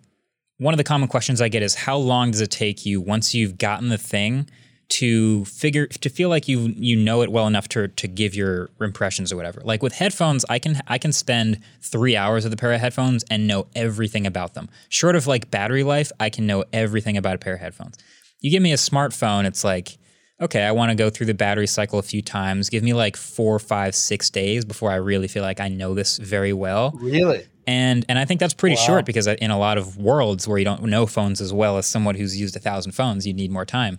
one 0.58 0.72
of 0.72 0.78
the 0.78 0.84
common 0.84 1.08
questions 1.08 1.42
I 1.42 1.48
get 1.48 1.62
is 1.62 1.74
how 1.74 1.96
long 1.96 2.30
does 2.30 2.40
it 2.40 2.50
take 2.50 2.86
you 2.86 3.00
once 3.00 3.34
you've 3.34 3.58
gotten 3.58 3.90
the 3.90 3.98
thing 3.98 4.48
to 4.88 5.44
figure 5.46 5.86
to 5.86 6.08
feel 6.08 6.28
like 6.28 6.46
you 6.46 6.72
you 6.76 6.96
know 6.96 7.22
it 7.22 7.32
well 7.32 7.46
enough 7.46 7.68
to 7.68 7.88
to 7.88 8.06
give 8.06 8.34
your 8.34 8.70
impressions 8.80 9.32
or 9.32 9.36
whatever. 9.36 9.60
Like 9.64 9.82
with 9.82 9.94
headphones, 9.94 10.44
I 10.48 10.58
can 10.58 10.80
I 10.86 10.98
can 10.98 11.12
spend 11.12 11.60
three 11.80 12.16
hours 12.16 12.44
with 12.44 12.52
a 12.52 12.56
pair 12.56 12.72
of 12.72 12.80
headphones 12.80 13.24
and 13.30 13.46
know 13.46 13.66
everything 13.74 14.26
about 14.26 14.54
them. 14.54 14.68
Short 14.88 15.16
of 15.16 15.26
like 15.26 15.50
battery 15.50 15.82
life, 15.82 16.12
I 16.20 16.30
can 16.30 16.46
know 16.46 16.64
everything 16.72 17.16
about 17.16 17.34
a 17.34 17.38
pair 17.38 17.54
of 17.54 17.60
headphones. 17.60 17.96
You 18.40 18.50
give 18.50 18.62
me 18.62 18.72
a 18.72 18.76
smartphone, 18.76 19.44
it's 19.44 19.64
like 19.64 19.98
okay, 20.40 20.62
I 20.62 20.72
want 20.72 20.90
to 20.90 20.94
go 20.94 21.10
through 21.10 21.26
the 21.26 21.34
battery 21.34 21.66
cycle 21.66 21.98
a 21.98 22.02
few 22.02 22.22
times. 22.22 22.68
Give 22.68 22.82
me 22.82 22.92
like 22.92 23.16
four, 23.16 23.58
five, 23.58 23.94
six 23.94 24.30
days 24.30 24.64
before 24.64 24.90
I 24.90 24.96
really 24.96 25.28
feel 25.28 25.42
like 25.42 25.60
I 25.60 25.68
know 25.68 25.94
this 25.94 26.18
very 26.18 26.52
well. 26.52 26.92
Really? 27.00 27.46
And 27.66 28.06
and 28.08 28.18
I 28.18 28.24
think 28.24 28.38
that's 28.38 28.54
pretty 28.54 28.76
wow. 28.76 28.82
short 28.82 29.06
because 29.06 29.26
uh, 29.26 29.36
in 29.40 29.50
a 29.50 29.58
lot 29.58 29.78
of 29.78 29.96
worlds 29.96 30.46
where 30.46 30.58
you 30.58 30.64
don't 30.64 30.84
know 30.84 31.06
phones 31.06 31.40
as 31.40 31.52
well 31.52 31.78
as 31.78 31.86
someone 31.86 32.14
who's 32.14 32.38
used 32.38 32.54
a 32.54 32.60
thousand 32.60 32.92
phones, 32.92 33.26
you 33.26 33.32
need 33.32 33.50
more 33.50 33.64
time. 33.64 33.98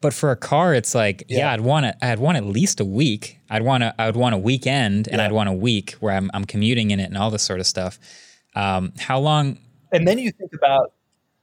But 0.00 0.14
for 0.14 0.30
a 0.30 0.36
car, 0.36 0.74
it's 0.74 0.94
like, 0.94 1.24
yeah, 1.28 1.38
yeah 1.38 1.52
I'd 1.52 1.60
want 1.60 1.86
it. 1.86 1.94
I'd 2.00 2.18
want 2.18 2.38
at 2.38 2.44
least 2.44 2.80
a 2.80 2.84
week. 2.84 3.38
I'd 3.50 3.62
want 3.62 3.82
a, 3.82 3.94
I'd 4.00 4.16
want 4.16 4.34
a 4.34 4.38
weekend, 4.38 5.08
and 5.08 5.18
yeah. 5.18 5.26
I'd 5.26 5.32
want 5.32 5.48
a 5.50 5.52
week 5.52 5.92
where 6.00 6.14
I'm, 6.14 6.30
I'm 6.32 6.46
commuting 6.46 6.90
in 6.90 7.00
it 7.00 7.04
and 7.04 7.18
all 7.18 7.30
this 7.30 7.42
sort 7.42 7.60
of 7.60 7.66
stuff. 7.66 7.98
Um, 8.54 8.92
how 8.98 9.18
long? 9.18 9.58
And 9.92 10.08
then 10.08 10.18
you 10.18 10.32
think 10.32 10.52
about, 10.54 10.94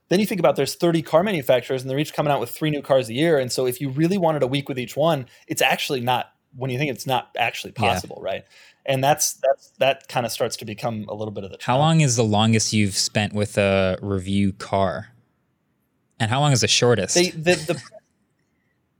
then 0.08 0.18
you 0.18 0.26
think 0.26 0.40
about 0.40 0.56
there's 0.56 0.74
30 0.74 1.02
car 1.02 1.22
manufacturers, 1.22 1.82
and 1.82 1.90
they're 1.90 1.98
each 1.98 2.12
coming 2.12 2.32
out 2.32 2.40
with 2.40 2.50
three 2.50 2.70
new 2.70 2.82
cars 2.82 3.08
a 3.08 3.14
year. 3.14 3.38
And 3.38 3.52
so 3.52 3.66
if 3.66 3.80
you 3.80 3.90
really 3.90 4.18
wanted 4.18 4.42
a 4.42 4.48
week 4.48 4.68
with 4.68 4.78
each 4.78 4.96
one, 4.96 5.26
it's 5.46 5.62
actually 5.62 6.00
not. 6.00 6.32
When 6.56 6.70
you 6.70 6.78
think 6.78 6.90
it's 6.90 7.06
not 7.06 7.28
actually 7.38 7.72
possible, 7.72 8.20
yeah. 8.20 8.32
right? 8.32 8.44
And 8.86 9.04
that's 9.04 9.34
that's 9.34 9.70
that 9.78 10.08
kind 10.08 10.24
of 10.24 10.32
starts 10.32 10.56
to 10.56 10.64
become 10.64 11.04
a 11.08 11.14
little 11.14 11.30
bit 11.30 11.44
of 11.44 11.50
the. 11.50 11.58
How 11.60 11.76
long 11.76 12.00
is 12.00 12.16
the 12.16 12.24
longest 12.24 12.72
you've 12.72 12.96
spent 12.96 13.34
with 13.34 13.58
a 13.58 13.98
review 14.00 14.52
car? 14.54 15.08
And 16.18 16.30
how 16.30 16.40
long 16.40 16.52
is 16.52 16.62
the 16.62 16.68
shortest? 16.68 17.14
They, 17.14 17.30
the, 17.30 17.54
the 17.54 17.80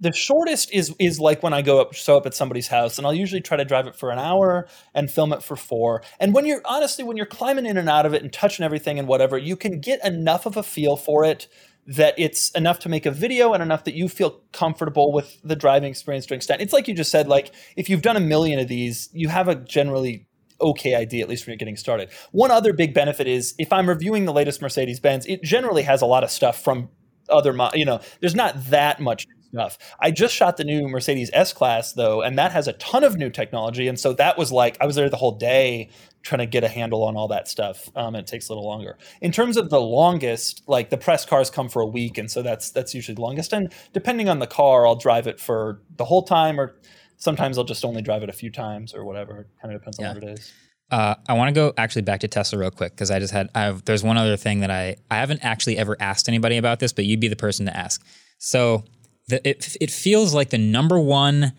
the 0.01 0.13
shortest 0.13 0.73
is 0.73 0.95
is 0.99 1.19
like 1.19 1.43
when 1.43 1.53
I 1.53 1.63
go 1.63 1.81
up 1.81 1.93
show 1.93 2.17
up 2.17 2.27
at 2.27 2.35
somebody's 2.35 2.69
house 2.69 2.99
and 2.99 3.07
I'll 3.07 3.15
usually 3.15 3.41
try 3.41 3.57
to 3.57 3.65
drive 3.65 3.87
it 3.87 3.97
for 3.97 4.11
an 4.11 4.19
hour 4.19 4.69
and 4.95 5.11
film 5.11 5.33
it 5.33 5.43
for 5.43 5.57
four. 5.57 6.03
And 6.21 6.35
when 6.35 6.47
you're 6.47 6.63
honestly 6.65 7.05
when 7.05 7.17
you're 7.17 7.27
climbing 7.27 7.67
in 7.67 7.77
and 7.77 7.89
out 7.89 8.07
of 8.07 8.15
it 8.15 8.23
and 8.23 8.33
touching 8.33 8.65
everything 8.65 8.99
and 8.99 9.09
whatever, 9.09 9.37
you 9.37 9.57
can 9.57 9.81
get 9.81 10.05
enough 10.05 10.47
of 10.47 10.57
a 10.57 10.63
feel 10.63 10.97
for 10.97 11.25
it 11.25 11.49
that 11.87 12.15
it's 12.19 12.51
enough 12.51 12.79
to 12.81 12.89
make 12.89 13.07
a 13.07 13.11
video 13.11 13.55
and 13.55 13.63
enough 13.63 13.85
that 13.85 13.95
you 13.95 14.09
feel 14.09 14.43
comfortable 14.53 15.11
with 15.11 15.41
the 15.43 15.57
driving 15.57 15.89
experience 15.89 16.27
to 16.27 16.35
extent. 16.35 16.61
It's 16.61 16.73
like 16.73 16.87
you 16.87 16.95
just 16.95 17.11
said, 17.11 17.29
like 17.29 17.55
if 17.77 17.89
you've 17.89 18.03
done 18.03 18.17
a 18.17 18.21
million 18.21 18.59
of 18.59 18.69
these, 18.69 19.09
you 19.13 19.29
have 19.29 19.49
a 19.49 19.55
generally 19.55 20.27
okay 20.61 20.95
idea, 20.95 21.23
at 21.23 21.31
least 21.31 21.47
when 21.47 21.53
you're 21.53 21.59
getting 21.59 21.77
started. 21.77 22.11
One 22.31 22.51
other 22.51 22.75
big 22.75 22.93
benefit 22.93 23.27
is 23.27 23.55
if 23.59 23.73
I'm 23.73 23.89
reviewing 23.89 24.27
the 24.27 24.35
latest 24.35 24.61
Mercedes 24.61 25.01
Benz, 25.01 25.25
it 25.27 25.43
generally 25.43 25.83
has 25.83 26.03
a 26.03 26.07
lot 26.07 26.25
of 26.25 26.31
stuff 26.31 26.63
from 26.63 26.91
other, 27.31 27.57
you 27.75 27.85
know, 27.85 28.01
there's 28.21 28.35
not 28.35 28.55
that 28.71 29.01
much 29.01 29.27
stuff. 29.53 29.79
I 30.01 30.11
just 30.11 30.35
shot 30.35 30.57
the 30.57 30.65
new 30.65 30.89
Mercedes 30.89 31.31
S 31.33 31.53
Class 31.53 31.93
though, 31.93 32.23
and 32.23 32.39
that 32.39 32.53
has 32.53 32.69
a 32.69 32.73
ton 32.75 33.05
of 33.05 33.17
new 33.17 33.31
technology. 33.31 33.89
And 33.89 33.99
so 33.99 34.13
that 34.15 34.39
was 34.39 34.53
like 34.53 34.77
I 34.81 34.87
was 34.87 34.97
there 34.97 35.09
the 35.09 35.17
whole 35.17 35.37
day 35.37 35.91
trying 36.23 36.41
to 36.41 36.47
get 36.47 36.65
a 36.65 36.69
handle 36.69 37.05
on 37.05 37.17
all 37.17 37.29
that 37.29 37.49
stuff. 37.49 37.89
Um, 37.97 38.15
it 38.15 38.27
takes 38.27 38.49
a 38.49 38.53
little 38.53 38.67
longer. 38.67 38.99
In 39.21 39.33
terms 39.33 39.57
of 39.57 39.71
the 39.71 39.81
longest, 39.81 40.63
like 40.67 40.91
the 40.91 40.99
press 40.99 41.25
cars 41.25 41.51
come 41.51 41.69
for 41.69 41.81
a 41.81 41.87
week, 41.87 42.19
and 42.19 42.31
so 42.31 42.43
that's 42.43 42.71
that's 42.71 42.95
usually 42.95 43.15
the 43.15 43.23
longest. 43.23 43.53
And 43.53 43.73
depending 43.93 44.29
on 44.29 44.39
the 44.39 44.47
car, 44.47 44.87
I'll 44.87 44.97
drive 44.97 45.27
it 45.27 45.41
for 45.41 45.81
the 45.97 46.05
whole 46.05 46.23
time, 46.23 46.61
or 46.61 46.77
sometimes 47.17 47.59
I'll 47.59 47.65
just 47.65 47.85
only 47.85 48.03
drive 48.03 48.23
it 48.23 48.29
a 48.29 48.35
few 48.35 48.51
times 48.51 48.95
or 48.95 49.05
whatever. 49.05 49.41
It 49.41 49.47
kind 49.61 49.75
of 49.75 49.81
depends 49.81 49.99
on 49.99 50.07
what 50.15 50.23
it 50.23 50.39
is. 50.39 50.53
Uh, 50.91 51.15
I 51.29 51.35
want 51.35 51.49
to 51.49 51.53
go 51.53 51.75
actually 51.77 52.03
back 52.03 52.21
to 52.21 52.29
Tesla 52.29 52.59
real 52.59 52.71
quick 52.71 52.93
because 52.93 53.11
I 53.11 53.19
just 53.19 53.33
had. 53.33 53.51
I've, 53.55 53.85
there's 53.85 54.03
one 54.03 54.17
other 54.17 54.37
thing 54.37 54.61
that 54.61 54.71
I 54.71 54.97
I 55.11 55.17
haven't 55.17 55.45
actually 55.45 55.77
ever 55.77 55.97
asked 56.01 56.29
anybody 56.29 56.57
about 56.57 56.79
this, 56.81 56.93
but 56.93 57.05
you'd 57.05 57.21
be 57.21 57.29
the 57.29 57.37
person 57.37 57.67
to 57.67 57.77
ask. 57.77 58.05
So 58.39 58.85
the, 59.29 59.47
it, 59.49 59.77
it 59.81 59.91
feels 59.91 60.35
like 60.35 60.51
the 60.51 60.59
number 60.59 60.99
one 60.99 61.53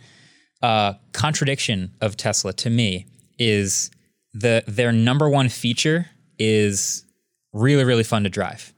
uh, 0.61 0.93
contradiction 1.13 1.91
of 2.01 2.17
Tesla 2.17 2.53
to 2.53 2.69
me 2.69 3.05
is 3.37 3.91
the 4.33 4.63
their 4.67 4.91
number 4.91 5.29
one 5.29 5.49
feature 5.49 6.07
is 6.37 7.05
really 7.53 7.83
really 7.83 8.03
fun 8.03 8.23
to 8.23 8.29
drive, 8.29 8.73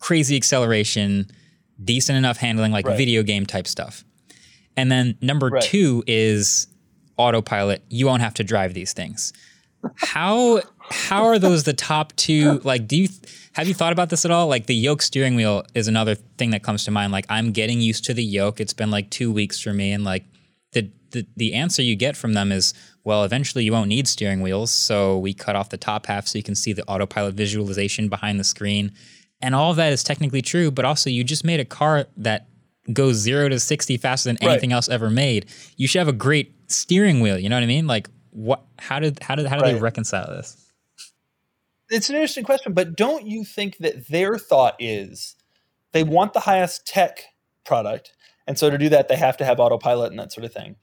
crazy 0.00 0.36
acceleration, 0.36 1.30
decent 1.84 2.16
enough 2.16 2.38
handling, 2.38 2.72
like 2.72 2.86
right. 2.86 2.96
video 2.96 3.22
game 3.22 3.46
type 3.46 3.66
stuff. 3.66 4.04
And 4.76 4.90
then 4.90 5.18
number 5.20 5.48
right. 5.48 5.62
two 5.62 6.02
is 6.06 6.66
autopilot. 7.18 7.82
You 7.88 8.06
won't 8.06 8.22
have 8.22 8.34
to 8.34 8.44
drive 8.44 8.74
these 8.74 8.92
things. 8.92 9.32
How 9.96 10.62
how 10.90 11.24
are 11.24 11.38
those 11.38 11.64
the 11.64 11.72
top 11.72 12.14
two? 12.16 12.60
Like, 12.64 12.86
do 12.86 12.96
you 12.96 13.08
have 13.52 13.68
you 13.68 13.74
thought 13.74 13.92
about 13.92 14.08
this 14.08 14.24
at 14.24 14.30
all? 14.30 14.46
Like 14.46 14.66
the 14.66 14.74
yoke 14.74 15.02
steering 15.02 15.34
wheel 15.34 15.64
is 15.74 15.88
another 15.88 16.14
thing 16.14 16.50
that 16.50 16.62
comes 16.62 16.84
to 16.84 16.90
mind. 16.90 17.12
Like 17.12 17.26
I'm 17.28 17.52
getting 17.52 17.80
used 17.80 18.04
to 18.06 18.14
the 18.14 18.24
yoke. 18.24 18.60
It's 18.60 18.72
been 18.72 18.90
like 18.90 19.10
two 19.10 19.30
weeks 19.30 19.60
for 19.60 19.72
me, 19.72 19.92
and 19.92 20.04
like 20.04 20.24
the 20.72 20.90
the 21.10 21.26
the 21.36 21.54
answer 21.54 21.82
you 21.82 21.96
get 21.96 22.16
from 22.16 22.32
them 22.32 22.50
is, 22.50 22.74
well, 23.04 23.24
eventually 23.24 23.64
you 23.64 23.72
won't 23.72 23.88
need 23.88 24.08
steering 24.08 24.40
wheels, 24.40 24.72
so 24.72 25.18
we 25.18 25.34
cut 25.34 25.56
off 25.56 25.68
the 25.68 25.76
top 25.76 26.06
half 26.06 26.26
so 26.26 26.38
you 26.38 26.42
can 26.42 26.54
see 26.54 26.72
the 26.72 26.84
autopilot 26.84 27.34
visualization 27.34 28.08
behind 28.08 28.40
the 28.40 28.44
screen, 28.44 28.92
and 29.40 29.54
all 29.54 29.70
of 29.70 29.76
that 29.76 29.92
is 29.92 30.02
technically 30.02 30.42
true. 30.42 30.70
But 30.70 30.84
also, 30.84 31.10
you 31.10 31.24
just 31.24 31.44
made 31.44 31.60
a 31.60 31.64
car 31.64 32.06
that 32.16 32.48
goes 32.92 33.16
zero 33.16 33.48
to 33.48 33.60
sixty 33.60 33.96
faster 33.96 34.30
than 34.30 34.42
anything 34.42 34.70
right. 34.70 34.76
else 34.76 34.88
ever 34.88 35.10
made. 35.10 35.46
You 35.76 35.86
should 35.86 35.98
have 35.98 36.08
a 36.08 36.12
great 36.12 36.54
steering 36.70 37.20
wheel. 37.20 37.38
You 37.38 37.48
know 37.48 37.56
what 37.56 37.64
I 37.64 37.66
mean? 37.66 37.86
Like 37.86 38.08
what? 38.30 38.64
How 38.78 38.98
did 38.98 39.22
how 39.22 39.34
did 39.34 39.46
how 39.46 39.56
do 39.56 39.64
right. 39.64 39.74
they 39.74 39.80
reconcile 39.80 40.26
this? 40.28 40.61
It's 41.92 42.08
an 42.08 42.16
interesting 42.16 42.44
question, 42.44 42.72
but 42.72 42.96
don't 42.96 43.26
you 43.26 43.44
think 43.44 43.78
that 43.78 44.08
their 44.08 44.38
thought 44.38 44.76
is 44.78 45.36
they 45.92 46.02
want 46.02 46.32
the 46.32 46.40
highest 46.40 46.86
tech 46.86 47.24
product, 47.64 48.12
and 48.46 48.58
so 48.58 48.70
to 48.70 48.78
do 48.78 48.88
that, 48.88 49.08
they 49.08 49.16
have 49.16 49.36
to 49.36 49.44
have 49.44 49.60
autopilot 49.60 50.10
and 50.10 50.18
that 50.18 50.32
sort 50.32 50.44
of 50.44 50.52
thing. 50.52 50.76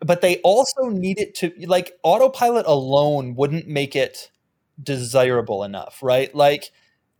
But 0.00 0.20
they 0.20 0.38
also 0.38 0.88
need 0.88 1.18
it 1.18 1.34
to 1.36 1.52
like 1.66 1.92
autopilot 2.02 2.66
alone 2.66 3.34
wouldn't 3.34 3.66
make 3.66 3.96
it 3.96 4.30
desirable 4.80 5.64
enough, 5.64 5.98
right? 6.02 6.32
Like 6.34 6.70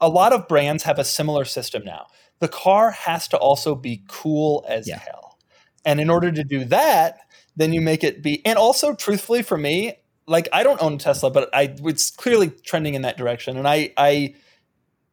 a 0.01 0.09
lot 0.09 0.33
of 0.33 0.47
brands 0.47 0.85
have 0.85 0.99
a 0.99 1.05
similar 1.05 1.45
system 1.45 1.85
now. 1.85 2.07
The 2.41 2.49
car 2.49 2.91
has 2.91 3.27
to 3.29 3.37
also 3.37 3.75
be 3.75 4.05
cool 4.09 4.65
as 4.69 4.89
yeah. 4.89 4.99
hell. 4.99 5.39
And 5.85 6.01
in 6.01 6.11
order 6.11 6.31
to 6.31 6.45
do 6.45 6.65
that, 6.67 7.19
then 7.57 7.73
you 7.73 7.81
make 7.81 8.05
it 8.05 8.23
be 8.23 8.45
and 8.47 8.59
also 8.59 8.95
truthfully 8.95 9.43
for 9.43 9.59
me, 9.59 9.95
like 10.29 10.49
I 10.53 10.63
don't 10.63 10.81
own 10.83 10.99
Tesla, 10.99 11.31
but 11.31 11.49
I 11.53 11.75
it's 11.85 12.11
clearly 12.11 12.51
trending 12.51 12.95
in 12.95 13.03
that 13.03 13.17
direction. 13.17 13.57
And 13.57 13.67
I 13.67 13.93
I 13.97 14.35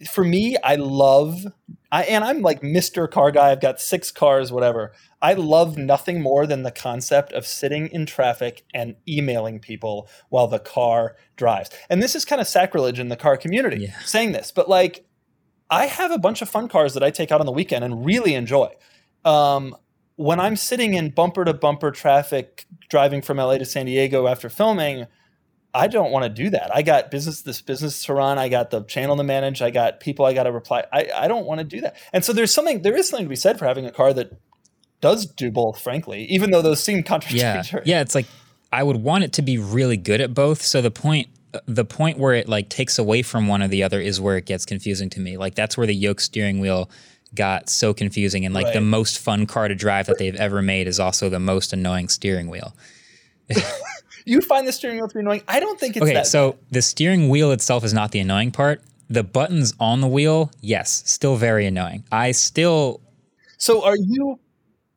for 0.09 0.23
me, 0.23 0.57
I 0.63 0.75
love 0.75 1.47
I 1.91 2.03
and 2.03 2.23
I'm 2.23 2.41
like 2.41 2.61
Mr. 2.61 3.09
Car 3.09 3.31
Guy. 3.31 3.51
I've 3.51 3.61
got 3.61 3.79
six 3.79 4.11
cars, 4.11 4.51
whatever. 4.51 4.91
I 5.21 5.33
love 5.33 5.77
nothing 5.77 6.21
more 6.21 6.45
than 6.45 6.63
the 6.63 6.71
concept 6.71 7.31
of 7.33 7.47
sitting 7.47 7.87
in 7.87 8.05
traffic 8.05 8.65
and 8.73 8.95
emailing 9.07 9.59
people 9.59 10.07
while 10.29 10.47
the 10.47 10.59
car 10.59 11.15
drives. 11.37 11.69
And 11.89 12.03
this 12.03 12.15
is 12.15 12.25
kind 12.25 12.41
of 12.41 12.47
sacrilege 12.47 12.99
in 12.99 13.09
the 13.09 13.15
car 13.15 13.37
community 13.37 13.85
yeah. 13.85 13.99
saying 14.01 14.33
this, 14.33 14.51
but 14.51 14.69
like 14.69 15.05
I 15.69 15.85
have 15.85 16.11
a 16.11 16.19
bunch 16.19 16.41
of 16.41 16.49
fun 16.49 16.67
cars 16.67 16.93
that 16.93 17.03
I 17.03 17.09
take 17.09 17.31
out 17.31 17.39
on 17.39 17.45
the 17.45 17.51
weekend 17.51 17.83
and 17.83 18.05
really 18.05 18.35
enjoy. 18.35 18.71
Um, 19.23 19.75
when 20.15 20.39
I'm 20.39 20.55
sitting 20.55 20.93
in 20.93 21.09
bumper 21.09 21.45
to 21.45 21.53
bumper 21.53 21.91
traffic 21.91 22.65
driving 22.89 23.21
from 23.21 23.37
LA 23.37 23.57
to 23.57 23.65
San 23.65 23.85
Diego 23.85 24.27
after 24.27 24.49
filming, 24.49 25.07
I 25.73 25.87
don't 25.87 26.11
want 26.11 26.23
to 26.23 26.29
do 26.29 26.49
that. 26.51 26.73
I 26.73 26.81
got 26.81 27.11
business, 27.11 27.41
this 27.41 27.61
business 27.61 28.05
to 28.05 28.13
run. 28.13 28.37
I 28.37 28.47
got 28.47 28.71
the 28.71 28.83
channel 28.83 29.17
to 29.17 29.23
manage. 29.23 29.61
I 29.61 29.71
got 29.71 29.99
people 29.99 30.25
I 30.25 30.33
got 30.33 30.43
to 30.43 30.51
reply. 30.51 30.85
I, 30.91 31.09
I 31.13 31.27
don't 31.27 31.45
want 31.45 31.59
to 31.59 31.65
do 31.65 31.81
that. 31.81 31.97
And 32.13 32.23
so 32.23 32.31
there's 32.31 32.53
something, 32.53 32.81
there 32.81 32.95
is 32.95 33.09
something 33.09 33.25
to 33.25 33.29
be 33.29 33.35
said 33.35 33.59
for 33.59 33.65
having 33.65 33.85
a 33.85 33.91
car 33.91 34.13
that 34.13 34.31
does 35.01 35.25
do 35.25 35.51
both, 35.51 35.81
frankly, 35.81 36.23
even 36.25 36.51
though 36.51 36.61
those 36.61 36.81
seem 36.81 37.03
contradictory. 37.03 37.81
Yeah. 37.85 37.97
Yeah. 37.97 38.01
It's 38.01 38.15
like, 38.15 38.27
I 38.71 38.83
would 38.83 38.97
want 38.97 39.25
it 39.25 39.33
to 39.33 39.41
be 39.41 39.57
really 39.57 39.97
good 39.97 40.21
at 40.21 40.33
both. 40.33 40.61
So 40.61 40.81
the 40.81 40.91
point, 40.91 41.27
the 41.65 41.85
point 41.85 42.17
where 42.17 42.33
it 42.33 42.47
like 42.47 42.69
takes 42.69 42.97
away 42.97 43.21
from 43.21 43.47
one 43.47 43.61
or 43.61 43.67
the 43.67 43.83
other 43.83 43.99
is 43.99 44.19
where 44.21 44.37
it 44.37 44.45
gets 44.45 44.65
confusing 44.65 45.09
to 45.11 45.19
me. 45.19 45.37
Like 45.37 45.55
that's 45.55 45.77
where 45.77 45.87
the 45.87 45.95
yoke 45.95 46.21
steering 46.21 46.59
wheel 46.59 46.89
got 47.35 47.69
so 47.69 47.93
confusing 47.93 48.45
and 48.45 48.53
like 48.53 48.65
right. 48.65 48.73
the 48.73 48.81
most 48.81 49.19
fun 49.19 49.45
car 49.45 49.67
to 49.67 49.75
drive 49.75 50.07
that 50.07 50.17
they've 50.17 50.35
ever 50.35 50.61
made 50.61 50.87
is 50.87 50.99
also 50.99 51.29
the 51.29 51.39
most 51.39 51.73
annoying 51.73 52.09
steering 52.09 52.49
wheel. 52.49 52.75
you 54.25 54.41
find 54.41 54.67
the 54.67 54.71
steering 54.71 54.97
wheel 54.97 55.07
to 55.07 55.13
be 55.13 55.19
annoying. 55.19 55.43
I 55.47 55.59
don't 55.59 55.79
think 55.79 55.95
it's 55.95 56.03
okay. 56.03 56.23
so 56.23 56.51
bad. 56.51 56.59
the 56.71 56.81
steering 56.81 57.29
wheel 57.29 57.51
itself 57.51 57.83
is 57.83 57.93
not 57.93 58.11
the 58.11 58.19
annoying 58.19 58.51
part. 58.51 58.81
The 59.09 59.23
buttons 59.23 59.73
on 59.79 60.01
the 60.01 60.07
wheel, 60.07 60.51
yes, 60.61 61.03
still 61.05 61.35
very 61.35 61.65
annoying. 61.67 62.03
I 62.11 62.31
still. 62.31 63.01
So 63.57 63.83
are 63.83 63.95
you? 63.95 64.39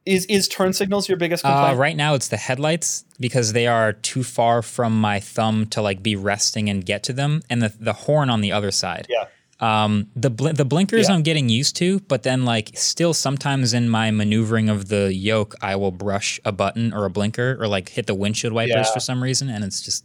Is 0.07 0.25
is 0.27 0.49
turn 0.49 0.73
signals 0.73 1.07
your 1.07 1.19
biggest 1.19 1.45
complaint? 1.45 1.75
Uh, 1.75 1.77
right 1.77 1.97
now, 1.97 2.15
it's 2.15 2.29
the 2.29 2.39
headlights 2.39 3.05
because 3.21 3.53
they 3.53 3.67
are 3.67 3.93
too 3.93 4.25
far 4.25 4.63
from 4.63 4.99
my 4.99 5.21
thumb 5.21 5.67
to 5.67 5.83
like 5.83 6.03
be 6.03 6.17
resting 6.17 6.71
and 6.71 6.87
get 6.87 7.03
to 7.05 7.13
them, 7.13 7.43
and 7.51 7.61
the 7.61 7.75
the 7.79 7.93
horn 7.93 8.31
on 8.31 8.41
the 8.41 8.51
other 8.51 8.71
side. 8.71 9.07
Yeah. 9.11 9.27
Um, 9.61 10.09
the 10.15 10.31
bl- 10.31 10.51
the 10.51 10.65
blinkers 10.65 11.09
yeah. 11.09 11.15
I'm 11.15 11.23
getting 11.23 11.49
used 11.49 11.75
to, 11.77 11.99
but 12.01 12.23
then 12.23 12.45
like 12.45 12.71
still 12.75 13.13
sometimes 13.13 13.75
in 13.75 13.89
my 13.89 14.11
maneuvering 14.11 14.69
of 14.69 14.89
the 14.89 15.13
yoke, 15.13 15.55
I 15.61 15.75
will 15.75 15.91
brush 15.91 16.39
a 16.45 16.53
button 16.53 16.93
or 16.95 17.05
a 17.05 17.11
blinker 17.11 17.57
or 17.61 17.67
like 17.67 17.89
hit 17.89 18.07
the 18.07 18.15
windshield 18.15 18.53
wipers 18.53 18.73
yeah. 18.75 18.93
for 18.93 19.01
some 19.01 19.21
reason, 19.23 19.49
and 19.49 19.65
it's 19.65 19.81
just 19.83 20.05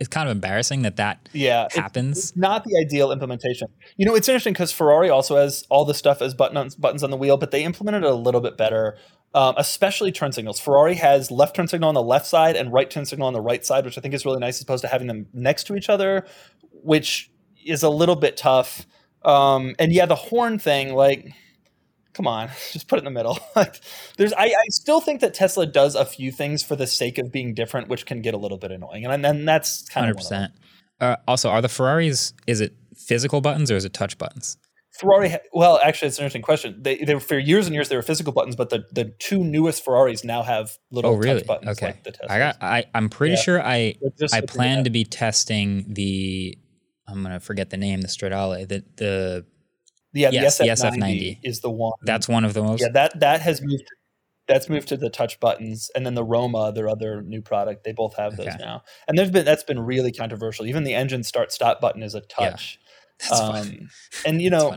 it's 0.00 0.08
kind 0.08 0.28
of 0.28 0.32
embarrassing 0.32 0.82
that 0.82 0.96
that 0.96 1.28
yeah 1.32 1.68
happens. 1.74 2.18
It's, 2.18 2.28
it's 2.30 2.36
not 2.36 2.64
the 2.64 2.76
ideal 2.76 3.12
implementation. 3.12 3.68
You 3.96 4.06
know, 4.06 4.16
it's 4.16 4.28
interesting 4.28 4.52
because 4.52 4.72
Ferrari 4.72 5.10
also 5.10 5.36
has 5.36 5.64
all 5.68 5.84
the 5.84 5.94
stuff 5.94 6.20
as 6.20 6.34
buttons 6.34 6.74
buttons 6.74 7.04
on 7.04 7.10
the 7.10 7.16
wheel, 7.16 7.36
but 7.36 7.52
they 7.52 7.62
implemented 7.62 8.02
it 8.02 8.10
a 8.10 8.14
little 8.14 8.40
bit 8.40 8.56
better. 8.56 8.96
Um, 9.34 9.54
especially 9.58 10.10
turn 10.10 10.32
signals. 10.32 10.58
Ferrari 10.58 10.94
has 10.94 11.30
left 11.30 11.54
turn 11.54 11.68
signal 11.68 11.88
on 11.88 11.94
the 11.94 12.02
left 12.02 12.26
side 12.26 12.56
and 12.56 12.72
right 12.72 12.90
turn 12.90 13.04
signal 13.04 13.28
on 13.28 13.34
the 13.34 13.42
right 13.42 13.64
side, 13.64 13.84
which 13.84 13.98
I 13.98 14.00
think 14.00 14.14
is 14.14 14.24
really 14.24 14.38
nice, 14.38 14.56
as 14.56 14.62
opposed 14.62 14.80
to 14.82 14.88
having 14.88 15.06
them 15.06 15.26
next 15.34 15.64
to 15.64 15.76
each 15.76 15.90
other, 15.90 16.26
which 16.82 17.30
is 17.68 17.82
a 17.82 17.90
little 17.90 18.16
bit 18.16 18.36
tough. 18.36 18.86
Um, 19.24 19.74
and 19.78 19.92
yeah, 19.92 20.06
the 20.06 20.14
horn 20.14 20.58
thing, 20.58 20.94
like, 20.94 21.32
come 22.14 22.26
on, 22.26 22.48
just 22.72 22.88
put 22.88 22.96
it 22.96 23.00
in 23.00 23.04
the 23.04 23.10
middle. 23.10 23.38
like, 23.56 23.80
there's, 24.16 24.32
I, 24.32 24.46
I 24.46 24.64
still 24.70 25.00
think 25.00 25.20
that 25.20 25.34
Tesla 25.34 25.66
does 25.66 25.94
a 25.94 26.04
few 26.04 26.32
things 26.32 26.62
for 26.62 26.76
the 26.76 26.86
sake 26.86 27.18
of 27.18 27.32
being 27.32 27.54
different, 27.54 27.88
which 27.88 28.06
can 28.06 28.22
get 28.22 28.34
a 28.34 28.38
little 28.38 28.58
bit 28.58 28.70
annoying, 28.70 29.04
and 29.06 29.24
then 29.24 29.44
that's 29.44 29.88
kind 29.88 30.06
100%. 30.06 30.10
of 30.10 30.16
percent. 30.16 30.52
Uh, 31.00 31.16
also, 31.26 31.50
are 31.50 31.62
the 31.62 31.68
Ferraris? 31.68 32.32
Is 32.46 32.60
it 32.60 32.74
physical 32.96 33.40
buttons 33.40 33.70
or 33.70 33.76
is 33.76 33.84
it 33.84 33.92
touch 33.92 34.18
buttons? 34.18 34.56
Ferrari, 34.98 35.36
well, 35.52 35.78
actually, 35.84 36.08
it's 36.08 36.18
an 36.18 36.24
interesting 36.24 36.42
question. 36.42 36.76
They, 36.82 36.96
they 36.96 37.14
were, 37.14 37.20
for 37.20 37.38
years 37.38 37.66
and 37.66 37.74
years 37.74 37.88
they 37.88 37.94
were 37.94 38.02
physical 38.02 38.32
buttons, 38.32 38.56
but 38.56 38.70
the, 38.70 38.84
the 38.90 39.04
two 39.20 39.44
newest 39.44 39.84
Ferraris 39.84 40.24
now 40.24 40.42
have 40.42 40.76
little 40.90 41.12
oh, 41.12 41.14
really? 41.14 41.38
touch 41.38 41.46
buttons. 41.46 41.78
Okay, 41.78 41.94
like 42.04 42.16
I 42.28 42.38
got. 42.38 42.56
I 42.60 42.84
I'm 42.94 43.08
pretty 43.08 43.34
yeah. 43.34 43.40
sure 43.40 43.62
I 43.62 43.94
I 44.32 44.40
plan 44.40 44.84
to 44.84 44.90
be 44.90 45.04
testing 45.04 45.84
the 45.86 46.58
I'm 47.08 47.22
gonna 47.22 47.40
forget 47.40 47.70
the 47.70 47.76
name, 47.76 48.00
the 48.00 48.08
Stradale, 48.08 48.68
the 48.68 48.84
the 48.96 49.46
yeah, 50.12 50.30
yes, 50.32 50.58
the 50.58 50.64
SF, 50.64 50.96
90 50.96 51.40
is 51.42 51.60
the 51.60 51.70
one. 51.70 51.92
That's 52.02 52.28
one 52.28 52.44
of 52.44 52.54
the 52.54 52.62
most. 52.62 52.80
Yeah, 52.80 52.88
that 52.92 53.20
that 53.20 53.40
has 53.40 53.60
moved. 53.62 53.84
That's 54.46 54.70
moved 54.70 54.88
to 54.88 54.96
the 54.96 55.10
touch 55.10 55.38
buttons, 55.40 55.90
and 55.94 56.06
then 56.06 56.14
the 56.14 56.24
Roma, 56.24 56.72
their 56.72 56.88
other 56.88 57.20
new 57.20 57.42
product, 57.42 57.84
they 57.84 57.92
both 57.92 58.16
have 58.16 58.36
those 58.36 58.48
okay. 58.48 58.56
now. 58.58 58.82
And 59.06 59.18
there's 59.18 59.30
been 59.30 59.44
that's 59.44 59.64
been 59.64 59.80
really 59.80 60.10
controversial. 60.10 60.66
Even 60.66 60.84
the 60.84 60.94
engine 60.94 61.22
start 61.22 61.52
stop 61.52 61.80
button 61.80 62.02
is 62.02 62.14
a 62.14 62.22
touch. 62.22 62.78
Yeah. 62.80 63.28
That's 63.28 63.40
um, 63.40 63.52
funny. 63.52 63.86
And 64.24 64.40
you 64.42 64.50
know, 64.50 64.74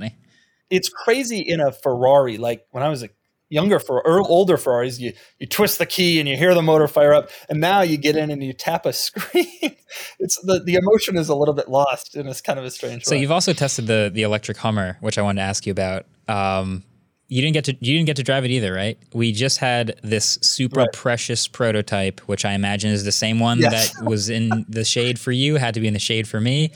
it's 0.70 0.90
crazy 0.90 1.40
in 1.40 1.62
a 1.62 1.72
Ferrari. 1.72 2.38
Like 2.38 2.66
when 2.72 2.84
I 2.84 2.90
was 2.90 3.04
a 3.04 3.10
younger 3.52 3.80
for 3.80 4.06
or 4.06 4.22
older 4.22 4.58
Ferraris, 4.58 5.00
you 5.00 5.14
you 5.40 5.46
twist 5.46 5.78
the 5.78 5.86
key 5.86 6.20
and 6.20 6.28
you 6.28 6.38
hear 6.38 6.56
the 6.56 6.62
motor 6.62 6.88
fire 6.88 7.14
up, 7.14 7.30
and 7.50 7.60
now 7.60 7.82
you 7.82 7.98
get 7.98 8.16
in 8.16 8.32
and 8.32 8.44
you 8.44 8.54
tap 8.54 8.86
a 8.86 8.94
screen. 8.94 9.76
it's 10.20 10.40
the 10.44 10.62
the 10.64 10.76
emotion 10.76 11.18
is 11.18 11.30
a 11.30 11.36
little 11.36 11.54
bit 11.54 11.70
lost, 11.70 12.16
and 12.16 12.28
it's 12.28 12.42
kind 12.42 12.58
of 12.58 12.66
a 12.66 12.72
strange. 12.72 13.04
So 13.04 13.16
way. 13.16 13.22
you've 13.22 13.32
also 13.32 13.54
tested 13.54 13.88
the 13.88 14.10
the 14.12 14.24
electric 14.24 14.58
Hummer, 14.58 14.98
which 15.02 15.18
I 15.18 15.22
wanted 15.22 15.42
to 15.42 15.46
ask 15.46 15.66
you 15.66 15.72
about. 15.72 16.06
Um, 16.28 16.84
you 17.28 17.42
didn't 17.42 17.54
get 17.54 17.66
to 17.66 17.78
you 17.80 17.96
didn't 17.96 18.08
get 18.08 18.18
to 18.18 18.24
drive 18.24 18.44
it 18.44 18.52
either, 18.52 18.74
right? 18.74 18.98
We 19.14 19.32
just 19.32 19.60
had 19.60 20.00
this 20.04 20.38
super 20.42 20.82
right. 20.82 20.94
precious 20.94 21.48
prototype, 21.48 22.20
which 22.22 22.44
I 22.44 22.54
imagine 22.54 22.92
is 22.92 23.06
the 23.06 23.12
same 23.14 23.40
one 23.40 23.60
yes. 23.60 23.94
that 23.94 24.06
was 24.06 24.30
in 24.30 24.66
the 24.68 24.84
shade 24.84 25.18
for 25.18 25.32
you, 25.32 25.56
had 25.56 25.74
to 25.76 25.80
be 25.80 25.88
in 25.88 25.94
the 25.94 26.00
shade 26.00 26.28
for 26.28 26.42
me. 26.42 26.72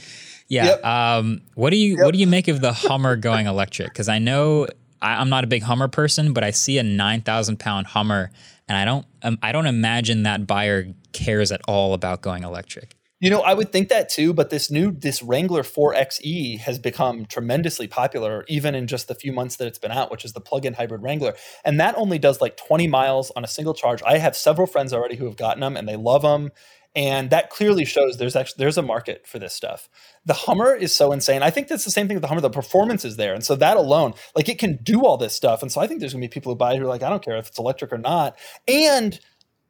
Yeah. 0.48 0.66
Yep. 0.66 0.86
Um, 0.86 1.42
what 1.56 1.72
do 1.72 1.78
you 1.78 1.98
yep. 1.98 2.06
what 2.06 2.14
do 2.14 2.20
you 2.20 2.28
make 2.28 2.48
of 2.48 2.62
the 2.62 2.72
Hummer 2.72 3.18
going 3.18 3.48
electric? 3.48 3.90
Because 3.90 4.08
I 4.08 4.20
know 4.20 4.68
I, 5.06 5.22
am 5.22 5.30
not 5.30 5.44
a 5.44 5.48
big 5.48 5.62
Hummer 5.64 5.88
person, 5.88 6.34
but 6.34 6.44
I 6.44 6.52
see 6.52 6.78
a 6.78 6.84
nine 6.84 7.22
thousand 7.22 7.60
pound 7.60 7.88
Hummer, 7.88 8.32
and 8.68 8.78
I 8.78 8.86
don't 8.86 9.06
um, 9.22 9.38
I 9.44 9.52
don't 9.52 9.68
imagine 9.68 10.24
that 10.24 10.48
buyer 10.48 10.88
cares 11.14 11.52
at 11.52 11.62
all 11.68 11.94
about 11.94 12.22
going 12.22 12.44
electric. 12.44 12.96
You 13.22 13.30
know, 13.30 13.42
I 13.42 13.54
would 13.54 13.72
think 13.72 13.90
that 13.90 14.10
too, 14.10 14.34
but 14.34 14.50
this 14.50 14.70
new 14.70 14.92
this 14.92 15.24
Wrangler 15.24 15.64
4xe 15.64 16.60
has 16.60 16.80
become 16.80 17.26
tremendously 17.26 17.88
popular 17.88 18.44
even 18.50 18.76
in 18.76 18.88
just 18.88 19.08
the 19.08 19.16
few 19.16 19.32
months 19.32 19.56
that 19.56 19.68
it's 19.68 19.80
been 19.80 19.92
out, 19.92 20.12
which 20.12 20.26
is 20.26 20.34
the 20.34 20.42
plug-in 20.42 20.74
hybrid 20.74 21.02
Wrangler. 21.02 21.34
And 21.64 21.80
that 21.80 21.96
only 21.98 22.20
does 22.20 22.42
like 22.42 22.58
20 22.58 22.88
miles 22.88 23.32
on 23.36 23.46
a 23.46 23.48
single 23.48 23.74
charge. 23.74 24.04
I 24.06 24.18
have 24.18 24.36
several 24.36 24.68
friends 24.68 24.92
already 24.92 25.16
who 25.16 25.26
have 25.26 25.38
gotten 25.38 25.62
them 25.62 25.78
and 25.78 25.88
they 25.88 25.96
love 25.96 26.24
them 26.24 26.52
and 26.96 27.30
that 27.30 27.50
clearly 27.50 27.84
shows 27.84 28.18
there's 28.18 28.36
actually 28.36 28.56
there's 28.60 28.78
a 28.78 28.82
market 28.82 29.28
for 29.28 29.38
this 29.38 29.54
stuff. 29.54 29.90
The 30.26 30.34
hummer 30.34 30.74
is 30.74 30.94
so 30.94 31.12
insane. 31.12 31.44
I 31.44 31.50
think 31.50 31.68
that's 31.68 31.84
the 31.84 31.92
same 31.92 32.08
thing 32.08 32.16
with 32.16 32.22
the 32.22 32.30
hummer. 32.30 32.42
The 32.42 32.50
performance 32.50 33.04
is 33.04 33.18
there. 33.18 33.34
And 33.34 33.44
so 33.44 33.56
that 33.56 33.76
alone 33.76 34.14
like 34.36 34.48
it 34.48 34.60
can 34.60 34.78
do 34.82 35.02
all 35.06 35.18
this 35.18 35.36
stuff. 35.36 35.62
And 35.62 35.72
so 35.72 35.82
i 35.82 35.88
think 35.88 36.00
there's 36.00 36.14
going 36.14 36.22
to 36.22 36.28
be 36.28 36.32
people 36.32 36.54
who 36.54 36.58
buy 36.58 36.74
it 36.74 36.78
who 36.78 36.86
are 36.86 36.88
like 36.88 37.04
i 37.04 37.10
don't 37.10 37.24
care 37.24 37.38
if 37.38 37.48
it's 37.48 37.60
electric 37.60 37.92
or 37.92 37.98
not. 37.98 38.38
And 38.68 39.20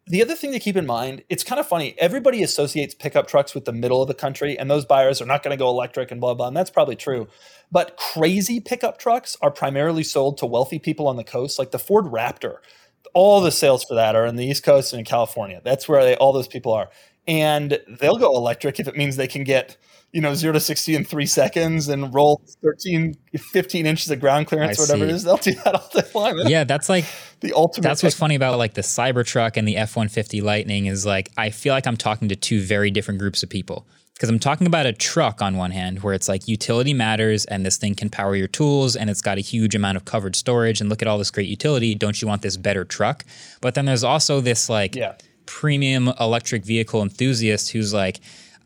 the 0.07 0.21
other 0.21 0.35
thing 0.35 0.51
to 0.51 0.59
keep 0.59 0.75
in 0.75 0.85
mind 0.85 1.23
it's 1.29 1.43
kind 1.43 1.59
of 1.59 1.67
funny. 1.67 1.95
Everybody 1.97 2.43
associates 2.43 2.93
pickup 2.93 3.27
trucks 3.27 3.55
with 3.55 3.65
the 3.65 3.73
middle 3.73 4.03
of 4.03 4.07
the 4.07 4.13
country 4.13 4.57
and 4.57 4.69
those 4.69 4.85
buyers 4.85 5.19
are 5.19 5.25
not 5.25 5.41
going 5.41 5.57
to 5.57 5.61
go 5.61 5.69
electric 5.69 6.11
and 6.11 6.21
blah 6.21 6.35
blah 6.35 6.47
and 6.47 6.55
that's 6.55 6.69
probably 6.69 6.95
true. 6.95 7.27
But 7.71 7.97
crazy 7.97 8.59
pickup 8.59 8.99
trucks 8.99 9.35
are 9.41 9.49
primarily 9.49 10.03
sold 10.03 10.37
to 10.37 10.45
wealthy 10.45 10.77
people 10.77 11.07
on 11.07 11.15
the 11.15 11.23
coast. 11.23 11.57
Like 11.57 11.71
the 11.71 11.79
ford 11.79 12.05
raptor 12.05 12.57
all 13.13 13.39
the 13.39 13.51
sales 13.51 13.83
for 13.83 13.95
that 13.95 14.15
are 14.15 14.25
in 14.25 14.35
the 14.35 14.45
East 14.45 14.63
Coast 14.63 14.91
and 14.91 14.99
in 14.99 15.05
California. 15.05 15.61
That's 15.63 15.87
where 15.87 16.03
they, 16.03 16.15
all 16.15 16.33
those 16.33 16.49
people 16.49 16.73
are 16.73 16.89
and 17.27 17.79
they'll 17.99 18.17
go 18.17 18.35
electric 18.35 18.79
if 18.79 18.87
it 18.87 18.95
means 18.95 19.15
they 19.15 19.27
can 19.27 19.43
get 19.43 19.77
you 20.11 20.21
know 20.21 20.33
0 20.33 20.53
to 20.53 20.59
60 20.59 20.95
in 20.95 21.03
three 21.03 21.25
seconds 21.25 21.89
and 21.89 22.13
roll 22.13 22.41
13 22.63 23.15
15 23.37 23.85
inches 23.85 24.09
of 24.09 24.19
ground 24.19 24.47
clearance 24.47 24.79
I 24.79 24.83
or 24.83 24.85
whatever 24.85 25.05
see. 25.05 25.11
it 25.11 25.15
is. 25.15 25.23
They'll 25.23 25.37
do 25.37 25.53
that 25.65 25.75
all 25.75 25.89
day 25.93 26.07
long. 26.13 26.49
Yeah 26.49 26.63
that's 26.63 26.89
like 26.89 27.05
the 27.41 27.53
ultimate 27.53 27.83
that's 27.83 28.03
what's 28.03 28.15
funny 28.15 28.35
about 28.35 28.57
like 28.57 28.75
the 28.75 28.81
cybertruck 28.81 29.57
and 29.57 29.67
the 29.67 29.77
f-150 29.77 30.41
lightning 30.41 30.85
is 30.85 31.05
like 31.05 31.31
i 31.37 31.49
feel 31.49 31.73
like 31.73 31.85
i'm 31.85 31.97
talking 31.97 32.29
to 32.29 32.35
two 32.35 32.61
very 32.61 32.89
different 32.91 33.19
groups 33.19 33.43
of 33.43 33.49
people. 33.49 33.85
Because 34.13 34.29
i'm 34.29 34.39
talking 34.39 34.67
about 34.67 34.85
a 34.85 34.93
truck 34.93 35.41
on 35.41 35.57
one 35.57 35.71
hand 35.71 36.01
where 36.01 36.13
it's 36.13 36.29
like 36.29 36.47
utility 36.47 36.93
matters 36.93 37.43
and 37.45 37.65
this 37.65 37.75
thing 37.75 37.95
can 37.95 38.09
power 38.09 38.37
your 38.37 38.47
tools 38.47 38.95
and 38.95 39.09
it's 39.09 39.21
got 39.21 39.37
a 39.37 39.41
huge 39.41 39.75
amount 39.75 39.97
of 39.97 40.05
covered 40.05 40.37
storage 40.37 40.79
and 40.79 40.89
look 40.89 41.01
at 41.01 41.09
all 41.09 41.17
this 41.17 41.31
great 41.31 41.49
utility. 41.49 41.93
Don't 41.93 42.21
you 42.21 42.27
want 42.29 42.41
this 42.41 42.55
better 42.55 42.85
truck? 42.85 43.25
But 43.59 43.75
then 43.75 43.83
there's 43.83 44.05
also 44.05 44.39
this 44.39 44.69
like 44.69 44.95
yeah 44.95 45.15
premium 45.45 46.11
electric 46.19 46.65
vehicle 46.65 47.01
enthusiast 47.01 47.71
who's 47.71 47.93
like, 47.93 48.19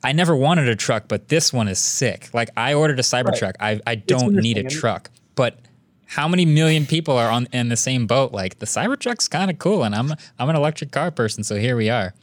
I 0.04 0.14
never 0.14 0.36
wanted 0.36 0.68
a 0.70 0.76
truck, 0.76 1.08
but 1.08 1.28
this 1.28 1.52
one 1.52 1.68
is 1.68 1.80
sick. 1.80 2.30
Like 2.34 2.50
I 2.56 2.74
ordered 2.74 3.00
a 3.00 3.04
Cybertruck. 3.04 3.54
Right. 3.60 3.82
I, 3.86 3.92
I 3.92 3.96
don't 3.96 4.36
need 4.36 4.58
a 4.58 4.64
truck. 4.64 5.10
But 5.36 5.60
how 6.06 6.28
many 6.28 6.46
million 6.46 6.86
people 6.86 7.18
are 7.18 7.30
on 7.30 7.48
in 7.54 7.70
the 7.70 7.78
same 7.78 8.08
boat? 8.08 8.32
Like 8.32 8.60
the 8.60 8.66
Cybertruck's 8.66 9.28
kind 9.28 9.52
of 9.52 9.60
cool, 9.60 9.84
and 9.84 9.94
I'm 9.94 10.14
I'm 10.40 10.50
an 10.50 10.56
electric 10.56 10.92
car 10.92 11.12
person, 11.12 11.44
so 11.44 11.56
here 11.56 11.76
we 11.76 11.90
are. 11.90 12.14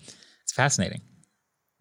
It's 0.42 0.52
fascinating. 0.52 1.02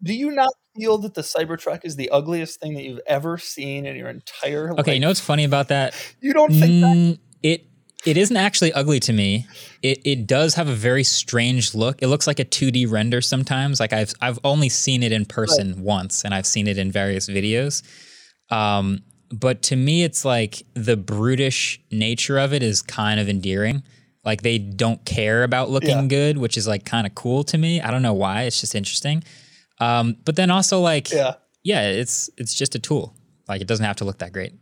Do 0.02 0.14
you 0.14 0.30
not 0.30 0.52
feel 0.76 0.98
that 0.98 1.14
the 1.14 1.22
Cybertruck 1.22 1.84
is 1.84 1.96
the 1.96 2.10
ugliest 2.10 2.60
thing 2.60 2.74
that 2.74 2.82
you've 2.82 3.00
ever 3.06 3.38
seen 3.38 3.86
in 3.86 3.96
your 3.96 4.08
entire 4.08 4.70
life? 4.70 4.80
Okay, 4.80 4.94
you 4.94 5.00
know 5.00 5.08
what's 5.08 5.20
funny 5.20 5.44
about 5.44 5.68
that? 5.68 5.94
You 6.20 6.32
don't 6.32 6.52
think 6.52 6.84
mm, 6.84 7.10
that? 7.10 7.18
It 8.04 8.16
isn't 8.16 8.36
actually 8.36 8.72
ugly 8.72 9.00
to 9.00 9.12
me. 9.12 9.46
It 9.82 10.00
it 10.04 10.26
does 10.26 10.54
have 10.54 10.68
a 10.68 10.74
very 10.74 11.02
strange 11.02 11.74
look. 11.74 12.02
It 12.02 12.08
looks 12.08 12.26
like 12.26 12.38
a 12.38 12.44
2D 12.44 12.90
render 12.90 13.20
sometimes. 13.20 13.80
Like 13.80 13.92
I've 13.92 14.12
I've 14.20 14.38
only 14.44 14.68
seen 14.68 15.02
it 15.02 15.12
in 15.12 15.24
person 15.24 15.74
right. 15.74 15.78
once, 15.78 16.24
and 16.24 16.34
I've 16.34 16.46
seen 16.46 16.68
it 16.68 16.78
in 16.78 16.92
various 16.92 17.28
videos. 17.28 17.82
Um, 18.50 19.02
but 19.30 19.62
to 19.62 19.76
me, 19.76 20.04
it's 20.04 20.24
like 20.24 20.62
the 20.74 20.96
brutish 20.96 21.80
nature 21.90 22.38
of 22.38 22.52
it 22.52 22.62
is 22.62 22.82
kind 22.82 23.18
of 23.18 23.28
endearing. 23.28 23.82
Like 24.24 24.42
they 24.42 24.58
don't 24.58 25.04
care 25.04 25.42
about 25.42 25.70
looking 25.70 25.90
yeah. 25.90 26.06
good, 26.06 26.38
which 26.38 26.56
is 26.56 26.66
like 26.66 26.84
kind 26.84 27.06
of 27.06 27.14
cool 27.14 27.44
to 27.44 27.58
me. 27.58 27.80
I 27.80 27.90
don't 27.90 28.02
know 28.02 28.14
why. 28.14 28.42
It's 28.42 28.60
just 28.60 28.74
interesting. 28.74 29.24
Um, 29.80 30.16
but 30.24 30.36
then 30.36 30.50
also 30.50 30.80
like 30.80 31.10
yeah. 31.10 31.34
yeah, 31.62 31.88
it's 31.88 32.30
it's 32.36 32.54
just 32.54 32.74
a 32.74 32.78
tool. 32.78 33.16
Like 33.48 33.60
it 33.60 33.68
doesn't 33.68 33.84
have 33.84 33.96
to 33.96 34.04
look 34.04 34.18
that 34.18 34.32
great. 34.32 34.52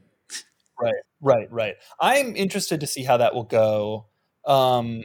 Right, 0.80 0.94
right, 1.20 1.52
right. 1.52 1.74
I'm 2.00 2.36
interested 2.36 2.80
to 2.80 2.86
see 2.86 3.04
how 3.04 3.18
that 3.18 3.34
will 3.34 3.44
go. 3.44 4.06
Um, 4.46 5.04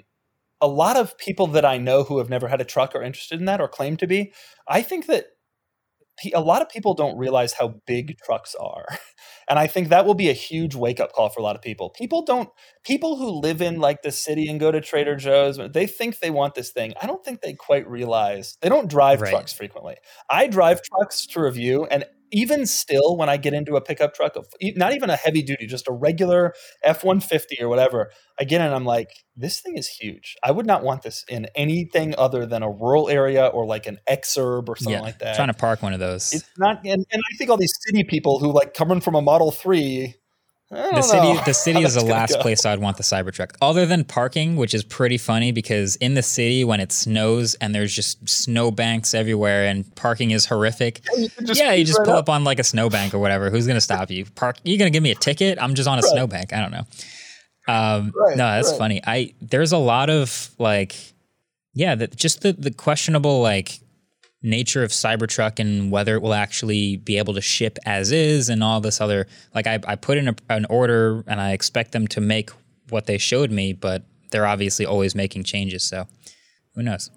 a 0.61 0.67
lot 0.67 0.97
of 0.97 1.17
people 1.17 1.47
that 1.47 1.65
I 1.65 1.77
know 1.77 2.03
who 2.03 2.17
have 2.17 2.29
never 2.29 2.47
had 2.47 2.59
a 2.59 2.65
truck 2.65 2.95
are 2.95 3.03
interested 3.03 3.39
in 3.39 3.45
that 3.45 3.61
or 3.61 3.67
claim 3.67 3.95
to 3.97 4.07
be. 4.07 4.33
I 4.67 4.81
think 4.81 5.05
that 5.07 5.27
a 6.33 6.41
lot 6.41 6.61
of 6.61 6.69
people 6.69 6.93
don't 6.93 7.17
realize 7.17 7.53
how 7.53 7.75
big 7.85 8.17
trucks 8.19 8.55
are. 8.55 8.85
And 9.49 9.57
I 9.57 9.65
think 9.65 9.89
that 9.89 10.05
will 10.05 10.13
be 10.13 10.29
a 10.29 10.33
huge 10.33 10.75
wake 10.75 10.99
up 10.99 11.11
call 11.11 11.29
for 11.29 11.39
a 11.39 11.43
lot 11.43 11.55
of 11.55 11.61
people. 11.63 11.89
People 11.89 12.23
don't, 12.23 12.49
people 12.83 13.17
who 13.17 13.31
live 13.31 13.63
in 13.63 13.79
like 13.79 14.03
the 14.03 14.11
city 14.11 14.47
and 14.47 14.59
go 14.59 14.71
to 14.71 14.79
Trader 14.79 15.15
Joe's, 15.15 15.59
they 15.73 15.87
think 15.87 16.19
they 16.19 16.29
want 16.29 16.53
this 16.53 16.69
thing. 16.69 16.93
I 17.01 17.07
don't 17.07 17.25
think 17.25 17.41
they 17.41 17.53
quite 17.53 17.89
realize 17.89 18.59
they 18.61 18.69
don't 18.69 18.87
drive 18.87 19.21
right. 19.21 19.31
trucks 19.31 19.51
frequently. 19.51 19.95
I 20.29 20.45
drive 20.45 20.83
trucks 20.83 21.25
to 21.25 21.41
review, 21.41 21.85
and 21.85 22.05
even 22.31 22.65
still, 22.65 23.17
when 23.17 23.29
I 23.29 23.37
get 23.37 23.53
into 23.53 23.75
a 23.75 23.81
pickup 23.81 24.13
truck, 24.13 24.35
not 24.75 24.93
even 24.93 25.09
a 25.09 25.15
heavy 25.15 25.41
duty, 25.41 25.67
just 25.67 25.87
a 25.87 25.91
regular 25.91 26.53
F 26.83 27.03
150 27.03 27.61
or 27.61 27.69
whatever, 27.69 28.11
I 28.39 28.43
get 28.43 28.61
in 28.61 28.71
I'm 28.71 28.85
like, 28.85 29.09
this 29.35 29.59
thing 29.59 29.77
is 29.77 29.87
huge. 29.87 30.35
I 30.43 30.51
would 30.51 30.65
not 30.65 30.83
want 30.83 31.01
this 31.01 31.23
in 31.29 31.47
anything 31.55 32.15
other 32.17 32.45
than 32.45 32.63
a 32.63 32.69
rural 32.69 33.09
area 33.09 33.47
or 33.47 33.65
like 33.65 33.87
an 33.87 33.99
exurb 34.09 34.69
or 34.69 34.75
something 34.75 34.93
yeah, 34.93 35.01
like 35.01 35.19
that. 35.19 35.35
Trying 35.35 35.47
to 35.47 35.53
park 35.53 35.81
one 35.81 35.93
of 35.93 35.99
those. 35.99 36.33
It's 36.33 36.49
not, 36.57 36.85
and, 36.85 37.05
and 37.11 37.21
I 37.31 37.37
think 37.37 37.49
all 37.49 37.57
these 37.57 37.73
city 37.87 38.03
people 38.03 38.39
who 38.39 38.51
like 38.51 38.73
coming 38.73 39.01
from 39.01 39.15
a 39.15 39.21
Model 39.21 39.51
3, 39.51 40.13
the 40.71 41.01
city 41.01 41.39
the 41.45 41.53
city 41.65 41.81
is 41.81 41.95
the 41.95 42.05
last 42.05 42.33
go. 42.33 42.41
place 42.41 42.65
I'd 42.65 42.79
want 42.79 42.97
the 42.97 43.03
Cybertruck. 43.03 43.55
Other 43.61 43.85
than 43.85 44.03
parking, 44.03 44.55
which 44.55 44.73
is 44.73 44.83
pretty 44.83 45.17
funny 45.17 45.51
because 45.51 45.95
in 45.97 46.13
the 46.13 46.21
city 46.21 46.63
when 46.63 46.79
it 46.79 46.91
snows 46.91 47.55
and 47.55 47.73
there's 47.73 47.93
just 47.93 48.27
snowbanks 48.29 49.13
everywhere 49.13 49.65
and 49.65 49.93
parking 49.95 50.31
is 50.31 50.45
horrific. 50.45 51.01
Yeah, 51.11 51.19
you 51.39 51.47
just, 51.47 51.59
yeah, 51.59 51.73
you 51.73 51.85
just 51.85 51.99
right 51.99 52.05
pull 52.05 52.15
up. 52.15 52.23
up. 52.23 52.29
on 52.29 52.43
like 52.43 52.59
a 52.59 52.63
snowbank 52.63 53.13
or 53.13 53.19
whatever. 53.19 53.49
Who's 53.49 53.65
gonna 53.65 53.81
stop 53.81 54.11
you? 54.11 54.25
Park 54.35 54.57
you 54.63 54.77
gonna 54.77 54.91
give 54.91 55.03
me 55.03 55.11
a 55.11 55.15
ticket? 55.15 55.57
I'm 55.61 55.73
just 55.73 55.87
on 55.87 55.97
a 55.97 56.01
right. 56.01 56.11
snowbank. 56.11 56.53
I 56.53 56.59
don't 56.59 56.71
know. 56.71 56.85
Um, 57.67 58.13
right, 58.15 58.37
no, 58.37 58.45
that's 58.47 58.75
funny. 58.77 59.01
I 59.05 59.33
there's 59.41 59.71
a 59.71 59.77
lot 59.77 60.09
of 60.09 60.51
like 60.59 60.95
yeah, 61.73 61.95
that 61.95 62.15
just 62.15 62.41
the 62.41 62.53
the 62.53 62.71
questionable 62.71 63.41
like 63.41 63.79
nature 64.41 64.83
of 64.83 64.91
Cybertruck 64.91 65.59
and 65.59 65.91
whether 65.91 66.15
it 66.15 66.21
will 66.21 66.33
actually 66.33 66.97
be 66.97 67.17
able 67.17 67.33
to 67.33 67.41
ship 67.41 67.77
as 67.85 68.11
is 68.11 68.49
and 68.49 68.63
all 68.63 68.79
this 68.79 69.01
other 69.01 69.27
like 69.53 69.67
I, 69.67 69.79
I 69.85 69.95
put 69.95 70.17
in 70.17 70.29
a, 70.29 70.35
an 70.49 70.65
order 70.69 71.23
and 71.27 71.41
I 71.41 71.51
expect 71.51 71.91
them 71.91 72.07
to 72.09 72.21
make 72.21 72.51
what 72.89 73.05
they 73.05 73.17
showed 73.17 73.51
me, 73.51 73.73
but 73.73 74.03
they're 74.31 74.45
obviously 74.45 74.85
always 74.85 75.15
making 75.15 75.43
changes. 75.43 75.83
So 75.83 76.07
who 76.75 76.83
knows? 76.83 77.11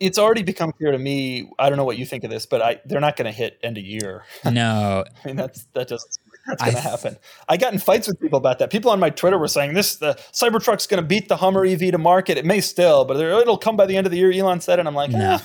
It's 0.00 0.18
already 0.18 0.42
become 0.42 0.70
clear 0.72 0.92
to 0.92 0.98
me. 0.98 1.50
I 1.58 1.68
don't 1.68 1.76
know 1.76 1.84
what 1.84 1.98
you 1.98 2.06
think 2.06 2.22
of 2.22 2.30
this, 2.30 2.46
but 2.46 2.62
I 2.62 2.80
they're 2.84 3.00
not 3.00 3.16
going 3.16 3.26
to 3.26 3.36
hit 3.36 3.58
end 3.62 3.78
of 3.78 3.84
year. 3.84 4.24
No, 4.44 5.04
I 5.24 5.26
mean 5.26 5.36
that's 5.36 5.66
that 5.74 5.88
just 5.88 6.20
that's 6.48 6.62
going 6.62 6.74
to 6.74 6.80
happen. 6.80 7.16
I 7.48 7.56
got 7.56 7.72
in 7.72 7.78
fights 7.78 8.08
with 8.08 8.20
people 8.20 8.38
about 8.38 8.58
that. 8.58 8.70
People 8.70 8.90
on 8.90 8.98
my 8.98 9.10
Twitter 9.10 9.38
were 9.38 9.48
saying 9.48 9.74
this: 9.74 9.96
the 9.96 10.14
Cybertruck's 10.32 10.86
going 10.86 11.02
to 11.02 11.06
beat 11.06 11.28
the 11.28 11.36
Hummer 11.36 11.64
EV 11.64 11.92
to 11.92 11.98
market. 11.98 12.38
It 12.38 12.44
may 12.44 12.60
still, 12.60 13.04
but 13.04 13.16
it'll 13.18 13.58
come 13.58 13.76
by 13.76 13.86
the 13.86 13.96
end 13.96 14.06
of 14.06 14.10
the 14.10 14.18
year. 14.18 14.32
Elon 14.32 14.60
said, 14.60 14.78
and 14.78 14.88
I'm 14.88 14.94
like, 14.94 15.10
no. 15.10 15.34
Eh. 15.34 15.38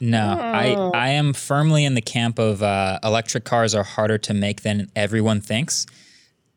No, 0.00 0.38
I, 0.38 0.74
oh. 0.76 0.92
I 0.92 1.08
am 1.10 1.32
firmly 1.32 1.84
in 1.84 1.94
the 1.94 2.00
camp 2.00 2.38
of 2.38 2.62
uh, 2.62 3.00
electric 3.02 3.44
cars 3.44 3.74
are 3.74 3.82
harder 3.82 4.16
to 4.18 4.34
make 4.34 4.62
than 4.62 4.90
everyone 4.94 5.40
thinks, 5.40 5.86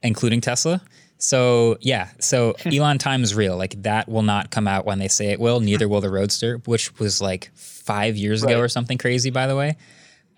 including 0.04 0.42
Tesla. 0.42 0.82
So 1.18 1.78
yeah, 1.82 2.10
so 2.20 2.56
Elon 2.66 2.98
time 2.98 3.24
is 3.24 3.34
real. 3.34 3.58
Like 3.58 3.82
that 3.84 4.10
will 4.10 4.24
not 4.24 4.52
come 4.52 4.68
out 4.68 4.86
when 4.86 5.00
they 5.00 5.08
say 5.08 5.32
it 5.32 5.40
will. 5.40 5.60
Neither 5.60 5.88
will 5.88 6.02
the 6.02 6.10
Roadster, 6.10 6.58
which 6.66 6.98
was 7.00 7.22
like 7.22 7.52
five 7.56 8.16
years 8.16 8.44
right. 8.44 8.52
ago 8.52 8.60
or 8.60 8.68
something 8.68 8.98
crazy. 8.98 9.30
By 9.30 9.48
the 9.48 9.56
way, 9.56 9.78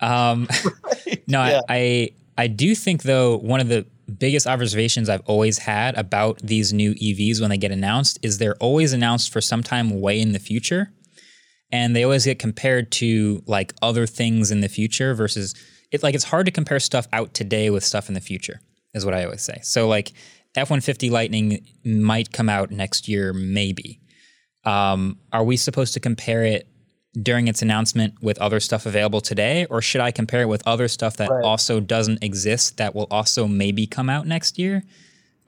um, 0.00 0.48
right. 0.84 1.24
no, 1.26 1.44
yeah. 1.44 1.60
I, 1.68 1.74
I 1.76 2.10
I 2.36 2.46
do 2.46 2.74
think 2.74 3.02
though 3.02 3.36
one 3.38 3.60
of 3.60 3.68
the 3.68 3.86
biggest 4.18 4.46
observations 4.46 5.08
I've 5.08 5.22
always 5.26 5.58
had 5.58 5.96
about 5.96 6.38
these 6.38 6.72
new 6.72 6.94
EVs 6.94 7.40
when 7.40 7.50
they 7.50 7.56
get 7.56 7.72
announced 7.72 8.18
is 8.22 8.38
they're 8.38 8.56
always 8.56 8.92
announced 8.92 9.32
for 9.32 9.40
some 9.40 9.62
time 9.62 10.00
way 10.00 10.20
in 10.20 10.32
the 10.32 10.38
future 10.38 10.92
and 11.72 11.96
they 11.96 12.04
always 12.04 12.24
get 12.24 12.38
compared 12.38 12.92
to 12.92 13.42
like 13.46 13.72
other 13.82 14.06
things 14.06 14.50
in 14.50 14.60
the 14.60 14.68
future 14.68 15.14
versus 15.14 15.54
it's 15.90 16.02
like 16.02 16.14
it's 16.14 16.24
hard 16.24 16.46
to 16.46 16.52
compare 16.52 16.80
stuff 16.80 17.06
out 17.12 17.34
today 17.34 17.70
with 17.70 17.84
stuff 17.84 18.08
in 18.08 18.14
the 18.14 18.20
future 18.20 18.60
is 18.94 19.04
what 19.04 19.14
I 19.14 19.24
always 19.24 19.42
say. 19.42 19.60
So 19.62 19.88
like 19.88 20.12
F-150 20.54 21.10
Lightning 21.10 21.66
might 21.84 22.32
come 22.32 22.48
out 22.48 22.70
next 22.70 23.08
year 23.08 23.32
maybe. 23.32 24.00
Um, 24.64 25.18
are 25.32 25.44
we 25.44 25.56
supposed 25.56 25.94
to 25.94 26.00
compare 26.00 26.44
it 26.44 26.68
during 27.22 27.48
its 27.48 27.62
announcement 27.62 28.14
with 28.22 28.38
other 28.38 28.60
stuff 28.60 28.86
available 28.86 29.20
today 29.20 29.66
or 29.66 29.80
should 29.80 30.00
I 30.00 30.10
compare 30.10 30.42
it 30.42 30.48
with 30.48 30.66
other 30.66 30.88
stuff 30.88 31.16
that 31.18 31.30
right. 31.30 31.44
also 31.44 31.80
doesn't 31.80 32.22
exist 32.22 32.76
that 32.78 32.94
will 32.94 33.06
also 33.10 33.46
maybe 33.46 33.86
come 33.86 34.10
out 34.10 34.26
next 34.26 34.58
year? 34.58 34.82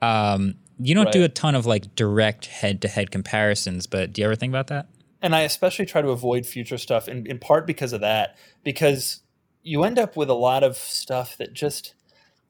Um, 0.01 0.55
you 0.79 0.95
don't 0.95 1.05
right. 1.05 1.13
do 1.13 1.23
a 1.23 1.29
ton 1.29 1.55
of 1.55 1.65
like 1.65 1.95
direct 1.95 2.45
head-to-head 2.45 3.11
comparisons, 3.11 3.87
but 3.87 4.13
do 4.13 4.21
you 4.21 4.27
ever 4.27 4.35
think 4.35 4.51
about 4.51 4.67
that? 4.67 4.87
and 5.21 5.35
I 5.35 5.41
especially 5.41 5.85
try 5.85 6.01
to 6.01 6.09
avoid 6.09 6.45
future 6.45 6.77
stuff 6.77 7.07
in, 7.07 7.25
in 7.25 7.39
part 7.39 7.65
because 7.65 7.93
of 7.93 8.01
that, 8.01 8.37
because 8.63 9.21
you 9.63 9.83
end 9.83 9.99
up 9.99 10.15
with 10.15 10.29
a 10.29 10.35
lot 10.35 10.63
of 10.63 10.77
stuff 10.77 11.37
that 11.37 11.53
just 11.53 11.93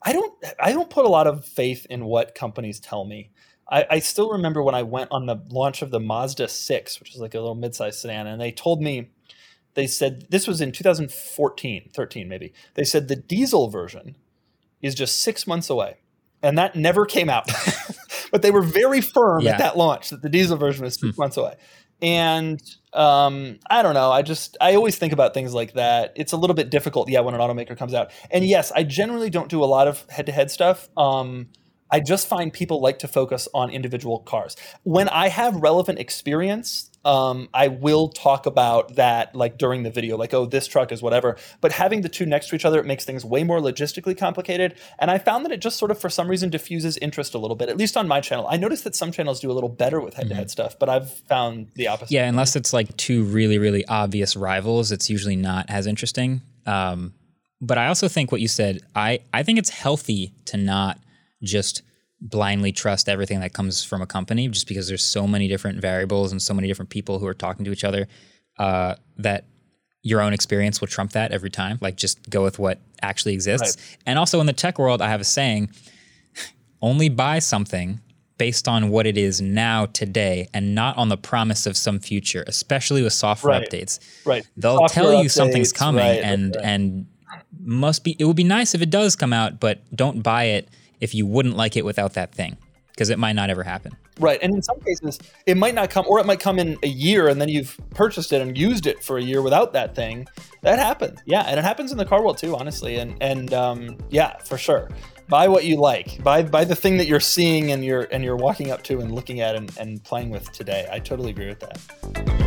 I 0.04 0.14
don't 0.14 0.34
I 0.60 0.72
don't 0.74 0.90
put 0.90 1.06
a 1.06 1.10
lot 1.10 1.28
of 1.28 1.46
faith 1.46 1.88
in 1.90 2.06
what 2.06 2.36
companies 2.36 2.80
tell 2.80 3.06
me. 3.06 3.32
I, 3.70 3.86
I 3.90 4.00
still 4.00 4.32
remember 4.32 4.64
when 4.64 4.76
I 4.76 4.84
went 4.84 5.12
on 5.12 5.26
the 5.26 5.38
launch 5.50 5.82
of 5.82 5.92
the 5.92 6.00
Mazda 6.00 6.48
6, 6.48 7.00
which 7.00 7.14
is 7.14 7.22
like 7.22 7.34
a 7.34 7.40
little 7.40 7.56
midsize 7.56 7.96
sedan, 7.96 8.28
and 8.28 8.40
they 8.40 8.52
told 8.52 8.82
me 8.82 9.10
they 9.74 9.88
said 9.88 10.28
this 10.30 10.48
was 10.48 10.62
in 10.62 10.72
2014, 10.72 11.90
13 11.94 12.28
maybe. 12.28 12.54
They 12.76 12.84
said 12.84 13.08
the 13.08 13.16
diesel 13.16 13.70
version 13.70 14.16
is 14.82 14.96
just 14.96 15.22
six 15.22 15.46
months 15.46 15.70
away. 15.70 15.98
And 16.42 16.58
that 16.58 16.76
never 16.76 17.06
came 17.06 17.30
out. 17.30 17.50
but 18.32 18.44
they 18.44 18.52
were 18.52 18.62
very 18.62 19.02
firm 19.02 19.42
yeah. 19.42 19.54
at 19.54 19.58
that 19.58 19.78
launch 19.78 20.12
that 20.12 20.22
the 20.22 20.30
diesel 20.30 20.58
version 20.58 20.84
was 20.84 20.94
six 20.94 21.16
hmm. 21.16 21.22
months 21.22 21.36
away 21.36 21.56
and 22.02 22.62
um, 22.94 23.60
I 23.70 23.82
don't 23.82 23.94
know. 23.94 24.12
I 24.12 24.22
just 24.22 24.58
I 24.62 24.76
always 24.76 24.98
think 24.98 25.14
about 25.14 25.34
things 25.34 25.54
like 25.54 25.74
that. 25.74 26.14
It's 26.16 26.32
a 26.32 26.38
little 26.38 26.56
bit 26.56 26.70
difficult, 26.70 27.10
yeah, 27.10 27.22
when 27.22 27.34
an 27.34 27.42
automaker 27.42 27.78
comes 27.78 27.94
out. 27.94 28.12
And 28.30 28.46
yes, 28.46 28.72
I 28.72 28.84
generally 28.84 29.30
don't 29.30 29.50
do 29.50 29.64
a 29.64 29.66
lot 29.66 29.88
of 29.88 30.06
head-to-head 30.10 30.52
stuff. 30.52 30.90
Um, 30.98 31.50
I 31.90 32.00
just 32.00 32.28
find 32.28 32.52
people 32.52 32.82
like 32.82 33.00
to 33.00 33.08
focus 33.08 33.48
on 33.54 33.70
individual 33.70 34.20
cars. 34.20 34.56
When 34.84 35.10
I 35.10 35.30
have 35.30 35.56
relevant 35.56 36.00
experience, 36.00 36.90
um, 37.06 37.48
I 37.54 37.70
will 37.70 38.10
talk 38.10 38.46
about 38.46 38.96
that 38.96 39.34
like 39.34 39.58
during 39.58 39.84
the 39.84 39.90
video, 39.90 40.18
like, 40.18 40.34
oh, 40.34 40.46
this 40.46 40.68
truck 40.68 40.92
is 40.92 41.02
whatever. 41.02 41.38
But 41.62 41.72
having 41.72 42.02
the 42.02 42.10
two 42.10 42.26
next 42.26 42.50
to 42.50 42.56
each 42.56 42.66
other, 42.66 42.80
it 42.80 42.86
makes 42.86 43.06
things 43.06 43.24
way 43.24 43.46
more 43.46 43.60
logistically 43.60 44.18
complicated. 44.18 44.76
And 45.00 45.10
I 45.10 45.18
found 45.18 45.46
that 45.46 45.54
it 45.54 45.62
just 45.62 45.78
sort 45.78 45.90
of, 45.90 46.00
for 46.00 46.10
some 46.10 46.28
reason, 46.28 46.50
diffuses 46.50 46.98
interest 46.98 47.34
a 47.34 47.38
little 47.38 47.56
bit, 47.56 47.70
at 47.70 47.78
least 47.78 47.96
on 47.96 48.10
my 48.10 48.20
channel. 48.20 48.46
I 48.50 48.58
noticed 48.58 48.84
that 48.84 48.94
some 48.94 49.14
channels 49.14 49.40
do 49.40 49.50
a 49.50 49.54
little 49.54 49.70
better 49.70 50.02
with 50.02 50.16
head 50.16 50.28
to 50.28 50.36
head 50.36 50.52
stuff, 50.52 50.78
but 50.78 50.90
I've 50.90 51.10
found 51.10 51.68
the 51.76 51.88
opposite. 51.88 52.12
Yeah, 52.12 52.28
unless 52.28 52.58
it's 52.58 52.74
like 52.74 52.96
two 52.98 53.24
really, 53.24 53.58
really 53.58 53.86
obvious 53.88 54.36
rivals, 54.36 54.92
it's 54.92 55.10
usually 55.10 55.38
not 55.38 55.66
as 55.70 55.88
interesting. 55.88 56.42
Um, 56.66 57.14
but 57.62 57.78
I 57.78 57.88
also 57.88 58.10
think 58.10 58.34
what 58.34 58.42
you 58.42 58.50
said, 58.50 58.82
I, 58.96 59.20
I 59.34 59.44
think 59.44 59.60
it's 59.60 59.70
healthy 59.70 60.34
to 60.46 60.58
not 60.58 61.00
just 61.42 61.84
blindly 62.20 62.72
trust 62.72 63.08
everything 63.08 63.40
that 63.42 63.54
comes 63.54 63.84
from 63.84 64.02
a 64.02 64.08
company 64.08 64.48
just 64.48 64.68
because 64.68 64.88
there's 64.88 65.04
so 65.04 65.28
many 65.28 65.48
different 65.48 65.80
variables 65.80 66.32
and 66.32 66.42
so 66.42 66.54
many 66.54 66.68
different 66.68 66.90
people 66.90 67.20
who 67.20 67.28
are 67.28 67.34
talking 67.34 67.64
to 67.64 67.72
each 67.72 67.84
other 67.84 68.08
uh, 68.58 68.96
that 69.18 69.46
your 70.02 70.22
own 70.22 70.34
experience 70.34 70.82
will 70.82 70.88
trump 70.88 71.12
that 71.12 71.32
every 71.32 71.50
time. 71.50 71.78
Like 71.82 71.96
just 71.96 72.30
go 72.30 72.44
with 72.44 72.60
what 72.60 72.80
actually 73.02 73.34
exists. 73.34 73.78
Right. 73.78 73.98
And 74.06 74.20
also 74.20 74.40
in 74.40 74.46
the 74.46 74.54
tech 74.54 74.80
world, 74.80 75.02
I 75.02 75.10
have 75.10 75.22
a 75.22 75.26
saying 75.26 75.70
only 76.82 77.10
buy 77.10 77.40
something 77.40 78.00
based 78.38 78.68
on 78.68 78.90
what 78.90 79.08
it 79.08 79.18
is 79.18 79.42
now 79.42 79.88
today 79.88 80.48
and 80.54 80.76
not 80.76 80.96
on 80.98 81.10
the 81.10 81.18
promise 81.18 81.66
of 81.66 81.76
some 81.76 82.00
future, 82.00 82.44
especially 82.48 83.02
with 83.02 83.14
software 83.14 83.60
right. 83.60 83.70
updates. 83.70 84.00
Right. 84.26 84.48
They'll 84.56 84.78
software 84.78 84.90
tell 84.90 85.14
you 85.14 85.28
updates, 85.28 85.32
something's 85.32 85.74
coming 85.74 86.04
right, 86.04 86.22
and 86.24 86.56
and 86.58 87.08
must 87.60 88.04
be 88.04 88.16
it 88.20 88.26
would 88.26 88.36
be 88.36 88.44
nice 88.44 88.76
if 88.76 88.82
it 88.82 88.90
does 88.90 89.16
come 89.16 89.34
out, 89.34 89.60
but 89.60 89.80
don't 89.96 90.22
buy 90.22 90.46
it 90.46 90.70
if 91.02 91.14
you 91.16 91.26
wouldn't 91.26 91.56
like 91.56 91.78
it 91.78 91.86
without 91.86 92.14
that 92.14 92.34
thing 92.34 92.58
because 92.98 93.12
it 93.12 93.20
might 93.20 93.34
not 93.34 93.52
ever 93.52 93.62
happen. 93.62 93.96
Right. 94.20 94.40
And 94.42 94.56
in 94.56 94.64
some 94.64 94.80
cases, 94.80 95.20
it 95.46 95.56
might 95.56 95.76
not 95.76 95.92
come, 95.92 96.06
or 96.08 96.20
it 96.20 96.26
might 96.26 96.40
come 96.40 96.58
in 96.58 96.80
a 96.82 96.88
year 96.88 97.28
and 97.28 97.40
then 97.40 97.48
you've 97.48 97.80
purchased 97.92 98.34
it 98.34 98.42
and 98.42 98.58
used 98.58 98.88
it 98.88 99.04
for 99.04 99.20
a 99.20 99.22
year 99.22 99.44
without 99.44 99.74
that 99.74 99.94
thing. 99.94 100.28
That 100.64 100.80
happens. 100.80 101.20
Yeah. 101.26 101.42
And 101.42 101.60
it 101.60 101.64
happens 101.64 101.92
in 101.92 102.00
the 102.00 102.06
car 102.06 102.24
world 102.24 102.40
too, 102.40 102.56
honestly. 102.56 102.96
And, 102.98 103.16
and, 103.22 103.54
um, 103.54 103.98
yeah, 104.10 104.38
for 104.40 104.58
sure. 104.58 104.90
Buy 105.30 105.48
what 105.48 105.66
you 105.66 105.76
like. 105.76 106.24
Buy, 106.24 106.42
buy 106.42 106.64
the 106.64 106.76
thing 106.76 106.98
that 106.98 107.06
you're 107.06 107.20
seeing 107.20 107.72
and 107.72 107.86
you're, 107.86 108.08
and 108.12 108.24
you're 108.24 108.38
walking 108.38 108.72
up 108.72 108.82
to 108.84 109.00
and 109.00 109.12
looking 109.12 109.42
at 109.42 109.56
and, 109.56 109.72
and 109.78 110.04
playing 110.04 110.32
with 110.32 110.52
today. 110.52 110.88
I 110.92 110.98
totally 110.98 111.30
agree 111.30 111.48
with 111.48 111.60
that. 111.60 112.47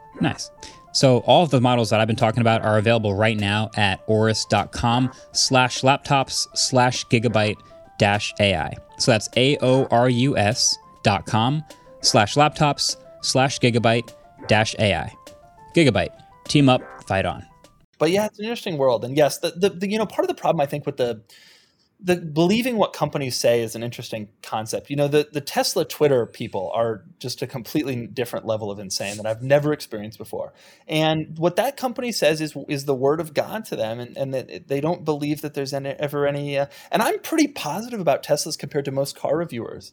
Nice. 0.21 0.51
So 0.93 1.19
all 1.19 1.43
of 1.43 1.49
the 1.49 1.61
models 1.61 1.89
that 1.89 1.99
I've 1.99 2.07
been 2.07 2.15
talking 2.15 2.41
about 2.41 2.63
are 2.63 2.77
available 2.77 3.13
right 3.15 3.37
now 3.37 3.71
at 3.75 4.05
aorus.com 4.07 5.11
slash 5.31 5.81
laptops 5.81 6.47
slash 6.55 7.05
gigabyte 7.07 7.55
dash 7.97 8.33
AI. 8.39 8.73
So 8.97 9.11
that's 9.11 9.29
A-O-R-U-S 9.35 10.77
dot 11.03 11.25
com 11.25 11.63
slash 12.01 12.35
laptops 12.35 12.97
slash 13.21 13.59
gigabyte 13.59 14.13
dash 14.47 14.75
AI. 14.79 15.13
Gigabyte. 15.75 16.09
Team 16.47 16.67
up, 16.69 16.81
fight 17.07 17.25
on. 17.25 17.45
But 17.97 18.11
yeah, 18.11 18.25
it's 18.25 18.39
an 18.39 18.45
interesting 18.45 18.77
world. 18.77 19.05
And 19.05 19.15
yes, 19.15 19.37
the, 19.37 19.51
the, 19.51 19.69
the 19.69 19.89
you 19.89 19.97
know, 19.97 20.05
part 20.05 20.23
of 20.23 20.27
the 20.27 20.39
problem 20.39 20.59
I 20.59 20.65
think 20.65 20.85
with 20.85 20.97
the 20.97 21.21
the 22.03 22.15
believing 22.15 22.77
what 22.77 22.93
companies 22.93 23.37
say 23.37 23.61
is 23.61 23.75
an 23.75 23.83
interesting 23.83 24.29
concept. 24.41 24.89
You 24.89 24.95
know, 24.95 25.07
the 25.07 25.29
the 25.31 25.41
Tesla 25.41 25.85
Twitter 25.85 26.25
people 26.25 26.71
are 26.73 27.03
just 27.19 27.41
a 27.41 27.47
completely 27.47 28.07
different 28.07 28.45
level 28.45 28.71
of 28.71 28.79
insane 28.79 29.17
that 29.17 29.25
I've 29.25 29.43
never 29.43 29.71
experienced 29.71 30.17
before. 30.17 30.53
And 30.87 31.37
what 31.37 31.55
that 31.57 31.77
company 31.77 32.11
says 32.11 32.41
is 32.41 32.55
is 32.67 32.85
the 32.85 32.95
word 32.95 33.19
of 33.19 33.33
God 33.33 33.65
to 33.65 33.75
them, 33.75 33.99
and, 33.99 34.17
and 34.17 34.33
that 34.33 34.67
they 34.67 34.81
don't 34.81 35.05
believe 35.05 35.41
that 35.41 35.53
there's 35.53 35.73
any, 35.73 35.89
ever 35.91 36.25
any. 36.25 36.57
Uh, 36.57 36.65
and 36.91 37.01
I'm 37.01 37.19
pretty 37.19 37.47
positive 37.47 37.99
about 37.99 38.23
Teslas 38.23 38.57
compared 38.57 38.85
to 38.85 38.91
most 38.91 39.15
car 39.15 39.37
reviewers. 39.37 39.91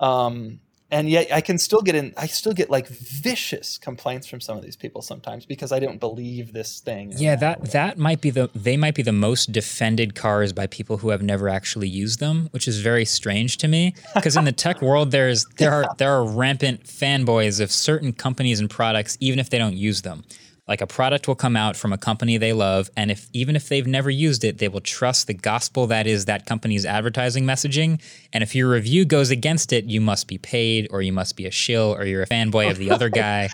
Um, 0.00 0.60
and 0.90 1.08
yet 1.10 1.30
I 1.32 1.40
can 1.40 1.58
still 1.58 1.82
get 1.82 1.94
in. 1.94 2.14
I 2.16 2.26
still 2.26 2.54
get 2.54 2.70
like 2.70 2.88
vicious 2.88 3.78
complaints 3.78 4.26
from 4.26 4.40
some 4.40 4.56
of 4.56 4.64
these 4.64 4.76
people 4.76 5.02
sometimes 5.02 5.44
because 5.44 5.70
I 5.70 5.80
don't 5.80 6.00
believe 6.00 6.52
this 6.52 6.80
thing. 6.80 7.12
Yeah, 7.16 7.36
that 7.36 7.72
that 7.72 7.98
might 7.98 8.20
be 8.20 8.30
the 8.30 8.50
they 8.54 8.76
might 8.76 8.94
be 8.94 9.02
the 9.02 9.12
most 9.12 9.52
defended 9.52 10.14
cars 10.14 10.52
by 10.52 10.66
people 10.66 10.98
who 10.98 11.10
have 11.10 11.22
never 11.22 11.48
actually 11.48 11.88
used 11.88 12.20
them, 12.20 12.48
which 12.52 12.66
is 12.66 12.80
very 12.80 13.04
strange 13.04 13.58
to 13.58 13.68
me. 13.68 13.94
Because 14.14 14.36
in 14.36 14.44
the 14.44 14.52
tech 14.52 14.80
world, 14.82 15.10
there's 15.10 15.44
there 15.58 15.72
are 15.72 15.94
there 15.98 16.12
are 16.12 16.24
rampant 16.24 16.84
fanboys 16.84 17.60
of 17.60 17.70
certain 17.70 18.12
companies 18.12 18.60
and 18.60 18.70
products, 18.70 19.18
even 19.20 19.38
if 19.38 19.50
they 19.50 19.58
don't 19.58 19.76
use 19.76 20.02
them. 20.02 20.24
Like 20.68 20.80
a 20.82 20.86
product 20.86 21.26
will 21.26 21.34
come 21.34 21.56
out 21.56 21.76
from 21.76 21.92
a 21.92 21.98
company 21.98 22.36
they 22.36 22.52
love, 22.52 22.90
and 22.96 23.10
if 23.10 23.28
even 23.32 23.56
if 23.56 23.68
they've 23.68 23.86
never 23.86 24.10
used 24.10 24.44
it, 24.44 24.58
they 24.58 24.68
will 24.68 24.82
trust 24.82 25.26
the 25.26 25.34
gospel 25.34 25.86
that 25.86 26.06
is 26.06 26.26
that 26.26 26.44
company's 26.46 26.84
advertising 26.84 27.44
messaging. 27.44 28.00
And 28.32 28.42
if 28.42 28.54
your 28.54 28.70
review 28.70 29.04
goes 29.06 29.30
against 29.30 29.72
it, 29.72 29.86
you 29.86 30.00
must 30.00 30.28
be 30.28 30.36
paid, 30.38 30.88
or 30.90 31.00
you 31.00 31.12
must 31.12 31.36
be 31.36 31.46
a 31.46 31.50
shill, 31.50 31.94
or 31.96 32.04
you're 32.04 32.22
a 32.22 32.26
fanboy 32.26 32.70
of 32.70 32.76
the 32.76 32.90
other 32.90 33.08
guy. 33.24 33.48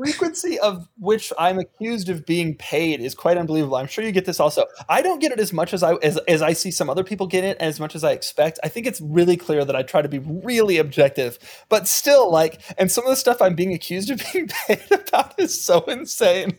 Frequency 0.00 0.58
of 0.58 0.88
which 0.98 1.32
I'm 1.38 1.58
accused 1.58 2.08
of 2.08 2.24
being 2.24 2.54
paid 2.54 3.00
is 3.00 3.14
quite 3.14 3.36
unbelievable. 3.36 3.76
I'm 3.76 3.86
sure 3.86 4.04
you 4.04 4.12
get 4.12 4.24
this 4.24 4.40
also. 4.40 4.64
I 4.88 5.02
don't 5.02 5.20
get 5.20 5.32
it 5.32 5.40
as 5.40 5.52
much 5.52 5.74
as 5.74 5.82
I 5.82 5.94
as, 5.96 6.16
as 6.28 6.42
I 6.42 6.54
see 6.54 6.70
some 6.70 6.88
other 6.88 7.04
people 7.04 7.26
get 7.26 7.44
it 7.44 7.58
as 7.58 7.78
much 7.78 7.94
as 7.94 8.04
I 8.04 8.12
expect. 8.12 8.58
I 8.62 8.68
think 8.68 8.86
it's 8.86 9.00
really 9.00 9.36
clear 9.36 9.64
that 9.64 9.76
I 9.76 9.82
try 9.82 10.02
to 10.02 10.08
be 10.08 10.18
really 10.18 10.78
objective, 10.78 11.38
but 11.68 11.86
still 11.86 12.30
like 12.30 12.62
and 12.78 12.90
some 12.90 13.04
of 13.04 13.10
the 13.10 13.16
stuff 13.16 13.42
I'm 13.42 13.54
being 13.54 13.74
accused 13.74 14.10
of 14.10 14.22
being 14.32 14.48
paid 14.48 14.90
about 14.90 15.38
is 15.38 15.62
so 15.62 15.80
insane. 15.82 16.58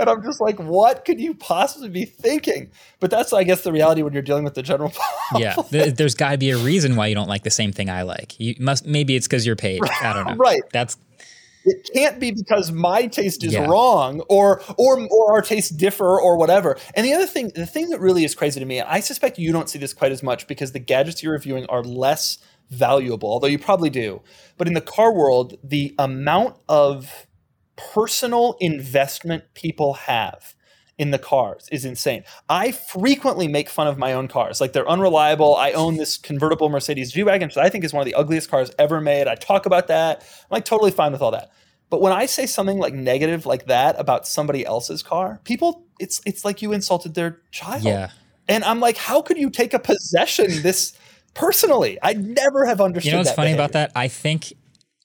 And 0.00 0.08
I'm 0.08 0.22
just 0.22 0.40
like, 0.40 0.58
what 0.58 1.04
could 1.04 1.20
you 1.20 1.34
possibly 1.34 1.88
be 1.88 2.04
thinking? 2.04 2.72
But 2.98 3.12
that's, 3.12 3.32
I 3.32 3.44
guess, 3.44 3.62
the 3.62 3.70
reality 3.70 4.02
when 4.02 4.12
you're 4.12 4.22
dealing 4.22 4.42
with 4.42 4.54
the 4.54 4.62
general 4.62 4.92
public. 5.30 5.56
Yeah, 5.70 5.90
there's 5.90 6.16
got 6.16 6.32
to 6.32 6.38
be 6.38 6.50
a 6.50 6.58
reason 6.58 6.96
why 6.96 7.06
you 7.06 7.14
don't 7.14 7.28
like 7.28 7.44
the 7.44 7.50
same 7.50 7.70
thing 7.70 7.88
I 7.88 8.02
like. 8.02 8.38
You 8.40 8.56
must 8.58 8.84
maybe 8.84 9.14
it's 9.14 9.28
because 9.28 9.46
you're 9.46 9.56
paid. 9.56 9.80
I 10.02 10.12
don't 10.12 10.26
know. 10.26 10.34
Right. 10.34 10.62
That's 10.72 10.96
it 11.64 11.88
can't 11.94 12.18
be 12.18 12.30
because 12.30 12.72
my 12.72 13.06
taste 13.06 13.44
is 13.44 13.52
yeah. 13.52 13.66
wrong 13.66 14.20
or 14.28 14.62
or 14.78 15.06
or 15.10 15.32
our 15.32 15.42
tastes 15.42 15.70
differ 15.70 16.20
or 16.20 16.36
whatever. 16.36 16.76
And 16.94 17.04
the 17.06 17.12
other 17.12 17.26
thing, 17.26 17.50
the 17.54 17.66
thing 17.66 17.90
that 17.90 18.00
really 18.00 18.24
is 18.24 18.34
crazy 18.34 18.60
to 18.60 18.66
me, 18.66 18.80
I 18.80 19.00
suspect 19.00 19.38
you 19.38 19.52
don't 19.52 19.68
see 19.68 19.78
this 19.78 19.92
quite 19.92 20.12
as 20.12 20.22
much 20.22 20.46
because 20.46 20.72
the 20.72 20.78
gadgets 20.78 21.22
you're 21.22 21.32
reviewing 21.32 21.66
are 21.66 21.82
less 21.82 22.38
valuable, 22.70 23.30
although 23.30 23.48
you 23.48 23.58
probably 23.58 23.90
do. 23.90 24.22
But 24.56 24.68
in 24.68 24.74
the 24.74 24.80
car 24.80 25.12
world, 25.12 25.58
the 25.62 25.94
amount 25.98 26.56
of 26.68 27.26
personal 27.76 28.56
investment 28.60 29.54
people 29.54 29.94
have 29.94 30.54
in 31.00 31.12
the 31.12 31.18
cars 31.18 31.66
is 31.72 31.86
insane. 31.86 32.22
I 32.50 32.72
frequently 32.72 33.48
make 33.48 33.70
fun 33.70 33.86
of 33.86 33.96
my 33.96 34.12
own 34.12 34.28
cars. 34.28 34.60
Like 34.60 34.74
they're 34.74 34.88
unreliable. 34.88 35.56
I 35.56 35.72
own 35.72 35.96
this 35.96 36.18
convertible 36.18 36.68
Mercedes 36.68 37.10
G 37.10 37.22
Wagon, 37.22 37.48
which 37.48 37.56
I 37.56 37.70
think 37.70 37.84
is 37.84 37.94
one 37.94 38.02
of 38.02 38.04
the 38.04 38.14
ugliest 38.14 38.50
cars 38.50 38.70
ever 38.78 39.00
made. 39.00 39.26
I 39.26 39.34
talk 39.34 39.64
about 39.64 39.86
that. 39.86 40.20
I'm 40.20 40.56
like 40.56 40.66
totally 40.66 40.90
fine 40.90 41.12
with 41.12 41.22
all 41.22 41.30
that. 41.30 41.52
But 41.88 42.02
when 42.02 42.12
I 42.12 42.26
say 42.26 42.44
something 42.44 42.78
like 42.78 42.92
negative 42.92 43.46
like 43.46 43.64
that 43.64 43.98
about 43.98 44.28
somebody 44.28 44.66
else's 44.66 45.02
car, 45.02 45.40
people 45.44 45.86
it's 45.98 46.20
it's 46.26 46.44
like 46.44 46.60
you 46.60 46.72
insulted 46.72 47.14
their 47.14 47.40
child. 47.50 47.82
Yeah. 47.82 48.10
And 48.46 48.62
I'm 48.62 48.78
like, 48.78 48.98
how 48.98 49.22
could 49.22 49.38
you 49.38 49.48
take 49.48 49.72
a 49.72 49.78
possession 49.78 50.60
this 50.60 50.92
personally? 51.32 51.98
I 52.02 52.12
never 52.12 52.66
have 52.66 52.82
understood. 52.82 53.06
You 53.06 53.12
know 53.12 53.18
what's 53.20 53.30
funny 53.32 53.54
behavior. 53.54 53.64
about 53.64 53.72
that? 53.72 53.92
I 53.94 54.08
think 54.08 54.52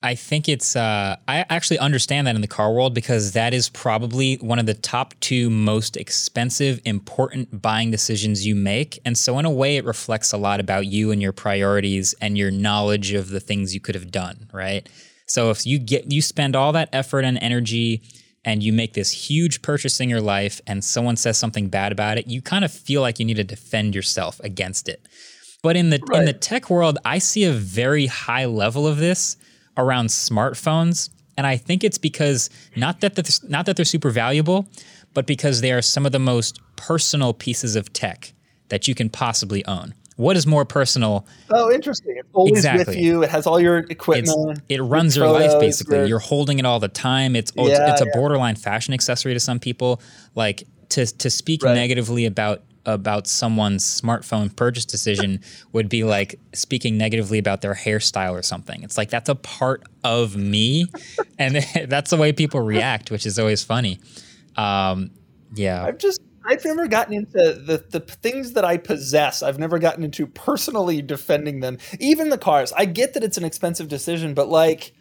I 0.05 0.13
think 0.13 0.47
it's. 0.47 0.75
Uh, 0.75 1.15
I 1.27 1.45
actually 1.49 1.79
understand 1.79 2.27
that 2.27 2.35
in 2.35 2.41
the 2.41 2.47
car 2.47 2.71
world 2.71 2.93
because 2.93 3.31
that 3.31 3.55
is 3.55 3.69
probably 3.69 4.35
one 4.35 4.59
of 4.59 4.67
the 4.67 4.75
top 4.75 5.15
two 5.19 5.49
most 5.49 5.97
expensive, 5.97 6.79
important 6.85 7.59
buying 7.59 7.89
decisions 7.89 8.45
you 8.45 8.53
make. 8.53 8.99
And 9.03 9.17
so, 9.17 9.39
in 9.39 9.45
a 9.45 9.49
way, 9.49 9.77
it 9.77 9.83
reflects 9.83 10.31
a 10.31 10.37
lot 10.37 10.59
about 10.59 10.85
you 10.85 11.09
and 11.09 11.23
your 11.23 11.31
priorities 11.31 12.13
and 12.21 12.37
your 12.37 12.51
knowledge 12.51 13.13
of 13.13 13.29
the 13.29 13.39
things 13.39 13.73
you 13.73 13.79
could 13.79 13.95
have 13.95 14.11
done. 14.11 14.47
Right. 14.53 14.87
So, 15.25 15.49
if 15.49 15.65
you 15.65 15.79
get 15.79 16.11
you 16.11 16.21
spend 16.21 16.55
all 16.55 16.71
that 16.73 16.89
effort 16.93 17.25
and 17.25 17.39
energy 17.39 18.03
and 18.43 18.61
you 18.61 18.73
make 18.73 18.93
this 18.93 19.09
huge 19.09 19.63
purchase 19.63 19.99
in 19.99 20.07
your 20.07 20.21
life 20.21 20.61
and 20.67 20.83
someone 20.83 21.15
says 21.15 21.39
something 21.39 21.67
bad 21.67 21.91
about 21.91 22.19
it, 22.19 22.27
you 22.27 22.43
kind 22.43 22.63
of 22.63 22.71
feel 22.71 23.01
like 23.01 23.17
you 23.17 23.25
need 23.25 23.37
to 23.37 23.43
defend 23.43 23.95
yourself 23.95 24.39
against 24.41 24.87
it. 24.87 25.07
But 25.63 25.75
in 25.75 25.89
the 25.89 25.99
right. 26.07 26.19
in 26.19 26.25
the 26.25 26.33
tech 26.33 26.69
world, 26.69 26.99
I 27.03 27.17
see 27.17 27.45
a 27.45 27.51
very 27.51 28.05
high 28.05 28.45
level 28.45 28.85
of 28.85 28.97
this 28.97 29.37
around 29.77 30.07
smartphones, 30.07 31.09
and 31.37 31.45
I 31.45 31.57
think 31.57 31.83
it's 31.83 31.97
because 31.97 32.49
not 32.75 33.01
that 33.01 33.15
they're, 33.15 33.49
not 33.49 33.65
that 33.65 33.75
they're 33.75 33.85
super 33.85 34.09
valuable, 34.09 34.67
but 35.13 35.25
because 35.25 35.61
they 35.61 35.71
are 35.71 35.81
some 35.81 36.05
of 36.05 36.11
the 36.11 36.19
most 36.19 36.59
personal 36.75 37.33
pieces 37.33 37.75
of 37.75 37.91
tech 37.93 38.33
that 38.69 38.87
you 38.87 38.95
can 38.95 39.09
possibly 39.09 39.65
own. 39.65 39.93
What 40.17 40.37
is 40.37 40.47
more 40.47 40.63
personal? 40.63 41.27
Oh, 41.49 41.71
interesting. 41.71 42.15
It's 42.17 42.29
always 42.31 42.53
exactly. 42.53 42.95
with 42.95 43.03
you. 43.03 43.23
It 43.23 43.29
has 43.29 43.45
all 43.45 43.59
your 43.59 43.79
equipment. 43.79 44.29
It's, 44.29 44.61
it 44.69 44.81
runs 44.81 45.17
your 45.17 45.27
photos, 45.27 45.53
life 45.53 45.59
basically. 45.59 45.97
Your, 45.97 46.05
You're 46.05 46.19
holding 46.19 46.57
it 46.57 46.65
all 46.65 46.79
the 46.79 46.87
time. 46.87 47.35
It's 47.35 47.51
yeah, 47.55 47.65
it's, 47.65 47.79
it's, 47.79 48.01
a 48.01 48.05
yeah. 48.05 48.11
borderline 48.13 48.55
fashion 48.55 48.93
accessory 48.93 49.33
to 49.33 49.41
some 49.41 49.59
people. 49.59 50.01
Like 50.33 50.63
to 50.89 51.05
to 51.05 51.29
speak 51.29 51.63
right. 51.63 51.73
negatively 51.73 52.25
about 52.25 52.63
about 52.85 53.27
someone's 53.27 53.83
smartphone 53.83 54.55
purchase 54.55 54.85
decision 54.85 55.41
would 55.71 55.89
be 55.89 56.03
like 56.03 56.39
speaking 56.53 56.97
negatively 56.97 57.37
about 57.37 57.61
their 57.61 57.73
hairstyle 57.73 58.31
or 58.31 58.43
something. 58.43 58.83
It's 58.83 58.97
like 58.97 59.09
that's 59.09 59.29
a 59.29 59.35
part 59.35 59.83
of 60.03 60.35
me, 60.35 60.87
and 61.39 61.55
that's 61.87 62.11
the 62.11 62.17
way 62.17 62.33
people 62.33 62.61
react, 62.61 63.11
which 63.11 63.25
is 63.25 63.39
always 63.39 63.63
funny. 63.63 63.99
Um, 64.55 65.11
yeah, 65.53 65.83
I've 65.83 65.97
just 65.97 66.21
I've 66.45 66.63
never 66.63 66.87
gotten 66.87 67.13
into 67.13 67.53
the 67.53 67.83
the 67.89 67.99
things 67.99 68.53
that 68.53 68.65
I 68.65 68.77
possess. 68.77 69.41
I've 69.41 69.59
never 69.59 69.79
gotten 69.79 70.03
into 70.03 70.27
personally 70.27 71.01
defending 71.01 71.59
them. 71.59 71.77
Even 71.99 72.29
the 72.29 72.37
cars. 72.37 72.71
I 72.73 72.85
get 72.85 73.13
that 73.13 73.23
it's 73.23 73.37
an 73.37 73.45
expensive 73.45 73.87
decision, 73.87 74.33
but 74.33 74.47
like 74.47 74.93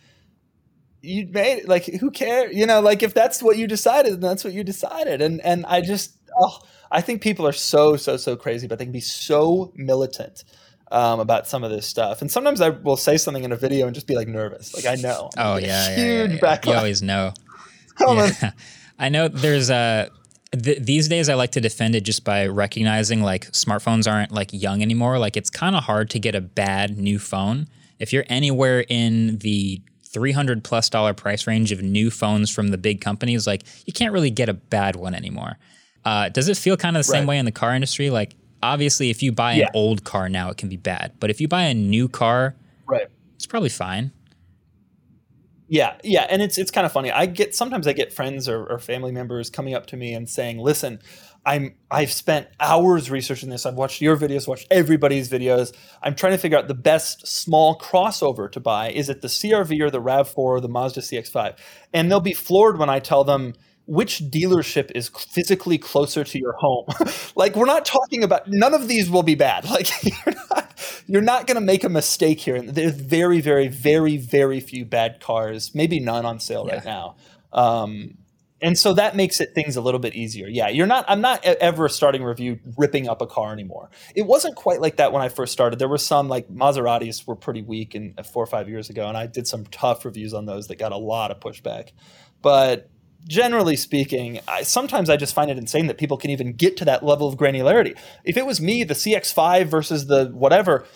you 1.03 1.29
made 1.31 1.69
like 1.69 1.85
who 1.85 2.11
cares? 2.11 2.55
You 2.55 2.67
know, 2.67 2.81
like 2.81 3.03
if 3.03 3.15
that's 3.15 3.43
what 3.43 3.59
you 3.59 3.67
decided, 3.67 4.13
then 4.13 4.21
that's 4.21 4.45
what 4.45 4.55
you 4.55 4.65
decided. 4.65 5.21
And 5.21 5.41
and 5.43 5.67
I 5.67 5.81
just 5.81 6.17
oh, 6.39 6.61
I 6.95 7.01
think 7.01 7.21
people 7.21 7.47
are 7.47 7.53
so 7.53 7.97
so 7.97 8.17
so 8.17 8.37
crazy, 8.37 8.67
but 8.67 8.79
they 8.79 8.85
can 8.85 8.93
be 8.93 9.01
so 9.01 9.73
militant. 9.75 10.45
Um, 10.93 11.19
about 11.19 11.49
some 11.49 11.65
of 11.65 11.73
this 11.73 11.89
stuff, 11.89 12.21
and 12.21 12.31
sometimes 12.31 12.61
I 12.61 12.69
will 12.69 12.99
say 12.99 13.17
something 13.17 13.43
in 13.43 13.51
a 13.51 13.57
video 13.57 13.87
and 13.87 13.95
just 13.95 14.07
be 14.07 14.15
like 14.15 14.29
nervous, 14.29 14.75
like 14.75 14.87
I 14.87 15.01
know. 15.01 15.31
Oh 15.37 15.57
yeah, 15.59 15.89
yeah, 15.89 15.97
huge 15.97 16.41
yeah, 16.41 16.61
yeah. 16.63 16.71
You 16.71 16.73
always 16.75 17.03
know. 17.03 17.33
Yeah. 18.01 18.51
I 18.99 19.09
know 19.09 19.29
there's 19.29 19.71
a 19.71 20.11
th- 20.63 20.81
these 20.81 21.09
days 21.09 21.29
I 21.29 21.35
like 21.35 21.53
to 21.53 21.61
defend 21.61 21.95
it 21.95 22.03
just 22.03 22.25
by 22.25 22.47
recognizing 22.47 23.23
like 23.23 23.51
smartphones 23.53 24.11
aren't 24.11 24.33
like 24.33 24.53
young 24.53 24.83
anymore. 24.83 25.19
Like 25.19 25.37
it's 25.37 25.51
kind 25.51 25.75
of 25.77 25.85
hard 25.85 26.11
to 26.11 26.19
get 26.19 26.35
a 26.35 26.41
bad 26.41 26.97
new 26.97 27.19
phone. 27.19 27.67
If 27.99 28.13
you're 28.13 28.25
anywhere 28.29 28.85
in 28.89 29.39
the 29.39 29.83
300 30.07 30.63
plus 30.63 30.89
dollar 30.89 31.15
price 31.15 31.47
range 31.47 31.73
of 31.73 31.83
new 31.83 32.11
phones 32.11 32.51
from 32.51 32.69
the 32.69 32.79
big 32.79 33.01
companies, 33.01 33.47
like 33.47 33.63
you 33.87 33.93
can't 33.93 34.13
really 34.13 34.31
get 34.31 34.49
a 34.49 34.55
bad 34.55 34.97
one 34.97 35.15
anymore. 35.15 35.59
Uh, 36.05 36.29
does 36.29 36.49
it 36.49 36.57
feel 36.57 36.77
kind 36.77 36.97
of 36.97 37.01
the 37.01 37.05
same 37.05 37.21
right. 37.21 37.29
way 37.29 37.39
in 37.39 37.45
the 37.45 37.53
car 37.53 37.75
industry? 37.75 38.11
Like 38.11 38.35
obviously, 38.63 39.11
if 39.11 39.23
you 39.23 39.33
buy 39.33 39.55
yeah. 39.55 39.65
an 39.65 39.71
old 39.75 40.05
car 40.05 40.29
now, 40.29 40.51
it 40.51 40.57
can 40.57 40.69
be 40.69 40.77
bad, 40.77 41.13
but 41.21 41.31
if 41.31 41.41
you 41.41 41.49
buy 41.49 41.63
a 41.63 41.75
new 41.75 42.09
car, 42.09 42.55
right, 42.87 43.07
it's 43.37 43.47
probably 43.47 43.69
fine. 43.69 44.13
Yeah, 45.67 45.97
yeah, 46.05 46.27
and 46.29 46.43
it's 46.43 46.59
it's 46.59 46.71
kind 46.71 46.85
of 46.85 46.93
funny. 46.93 47.11
I 47.11 47.27
get 47.27 47.55
sometimes 47.55 47.87
I 47.87 47.95
get 47.95 48.13
friends 48.13 48.49
or, 48.49 48.67
or, 48.67 48.79
family 48.79 49.13
members 49.13 49.49
coming 49.49 49.75
up 49.75 49.87
to 49.87 49.97
me 49.97 50.13
and 50.13 50.29
saying, 50.29 50.59
"Listen, 50.59 51.01
I'm 51.47 51.75
I've 51.91 52.13
spent 52.13 52.49
hours 52.61 53.11
researching 53.11 53.49
this. 53.49 53.65
I've 53.65 53.75
watched 53.75 54.03
your 54.03 54.17
videos, 54.17 54.47
watched 54.47 54.67
everybody's 54.71 55.31
videos. 55.31 55.75
I'm 56.03 56.15
trying 56.15 56.33
to 56.33 56.39
figure 56.39 56.59
out 56.59 56.69
the 56.69 56.75
best 56.75 57.27
small 57.27 57.79
crossover 57.79 58.53
to 58.53 58.61
buy. 58.61 58.91
Is 58.91 59.09
it 59.09 59.23
the 59.23 59.29
CRV 59.29 59.81
or 59.81 59.91
the 59.91 60.03
Rav4 60.03 60.37
or 60.37 60.61
the 60.61 60.69
Mazda 60.69 61.01
CX-5?" 61.01 61.57
And 61.95 62.11
they'll 62.11 62.21
be 62.21 62.35
floored 62.35 62.79
when 62.79 62.91
I 62.91 62.99
tell 62.99 63.25
them 63.25 63.55
which 63.87 64.21
dealership 64.21 64.91
is 64.95 65.09
physically 65.09 65.79
closer 65.79 66.25
to 66.25 66.39
your 66.39 66.55
home. 66.59 66.87
like 67.37 67.55
we're 67.55 67.67
not 67.67 67.85
talking 67.85 68.25
about 68.25 68.45
none 68.47 68.75
of 68.75 68.89
these 68.89 69.11
will 69.11 69.23
be 69.23 69.35
bad. 69.35 69.65
Like 69.75 69.91
you're 70.05 70.35
not 70.51 71.03
you're 71.07 71.23
not 71.23 71.47
going 71.49 71.57
to 71.57 71.61
make 71.61 71.83
a 71.83 71.89
mistake 71.89 72.39
here. 72.39 72.55
And 72.55 72.69
there's 72.69 72.95
very 72.95 73.41
very 73.41 73.67
very 73.67 74.17
very 74.17 74.61
few 74.61 74.85
bad 74.85 75.21
cars, 75.21 75.75
maybe 75.75 75.99
none 75.99 76.25
on 76.25 76.39
sale 76.39 76.65
yeah. 76.69 76.75
right 76.77 76.85
now. 76.85 77.17
Um, 77.53 78.19
and 78.65 78.79
so 78.79 78.95
that 78.95 79.15
makes 79.15 79.41
it 79.41 79.55
things 79.55 79.77
a 79.77 79.81
little 79.81 80.01
bit 80.01 80.15
easier. 80.15 80.47
Yeah, 80.49 80.69
you're 80.69 80.87
not. 80.87 81.05
I'm 81.07 81.21
not 81.21 81.45
ever 81.45 81.89
starting 81.89 82.23
review 82.23 82.61
ripping 82.79 83.09
up 83.09 83.21
a 83.21 83.27
car 83.27 83.53
anymore. 83.53 83.91
It 84.15 84.27
wasn't 84.27 84.57
quite 84.57 84.81
like 84.81 84.97
that 84.97 85.13
when 85.13 85.23
I 85.23 85.29
first 85.29 85.53
started. 85.53 85.79
There 85.79 85.89
were 85.89 85.99
some 85.99 86.29
like 86.29 86.49
Maseratis 86.49 87.27
were 87.27 87.37
pretty 87.37 87.61
weak 87.61 87.95
in 87.95 88.15
four 88.33 88.43
or 88.43 88.47
five 88.47 88.69
years 88.69 88.89
ago, 88.89 89.07
and 89.07 89.19
I 89.19 89.27
did 89.27 89.47
some 89.47 89.65
tough 89.67 90.05
reviews 90.05 90.33
on 90.33 90.47
those 90.47 90.69
that 90.69 90.79
got 90.79 90.93
a 90.93 90.97
lot 90.97 91.31
of 91.31 91.41
pushback. 91.41 91.91
But 92.41 92.89
generally 93.27 93.77
speaking, 93.77 94.41
I, 94.47 94.63
sometimes 94.63 95.11
I 95.11 95.17
just 95.17 95.35
find 95.35 95.51
it 95.51 95.59
insane 95.59 95.87
that 95.87 95.99
people 95.99 96.17
can 96.17 96.31
even 96.31 96.53
get 96.53 96.77
to 96.79 96.85
that 96.87 97.05
level 97.05 97.29
of 97.29 97.37
granularity. 97.37 97.97
If 98.25 98.37
it 98.37 98.47
was 98.47 98.61
me, 98.61 98.85
the 98.85 98.95
CX5 98.95 99.67
versus 99.67 100.07
the 100.07 100.27
whatever, 100.27 100.87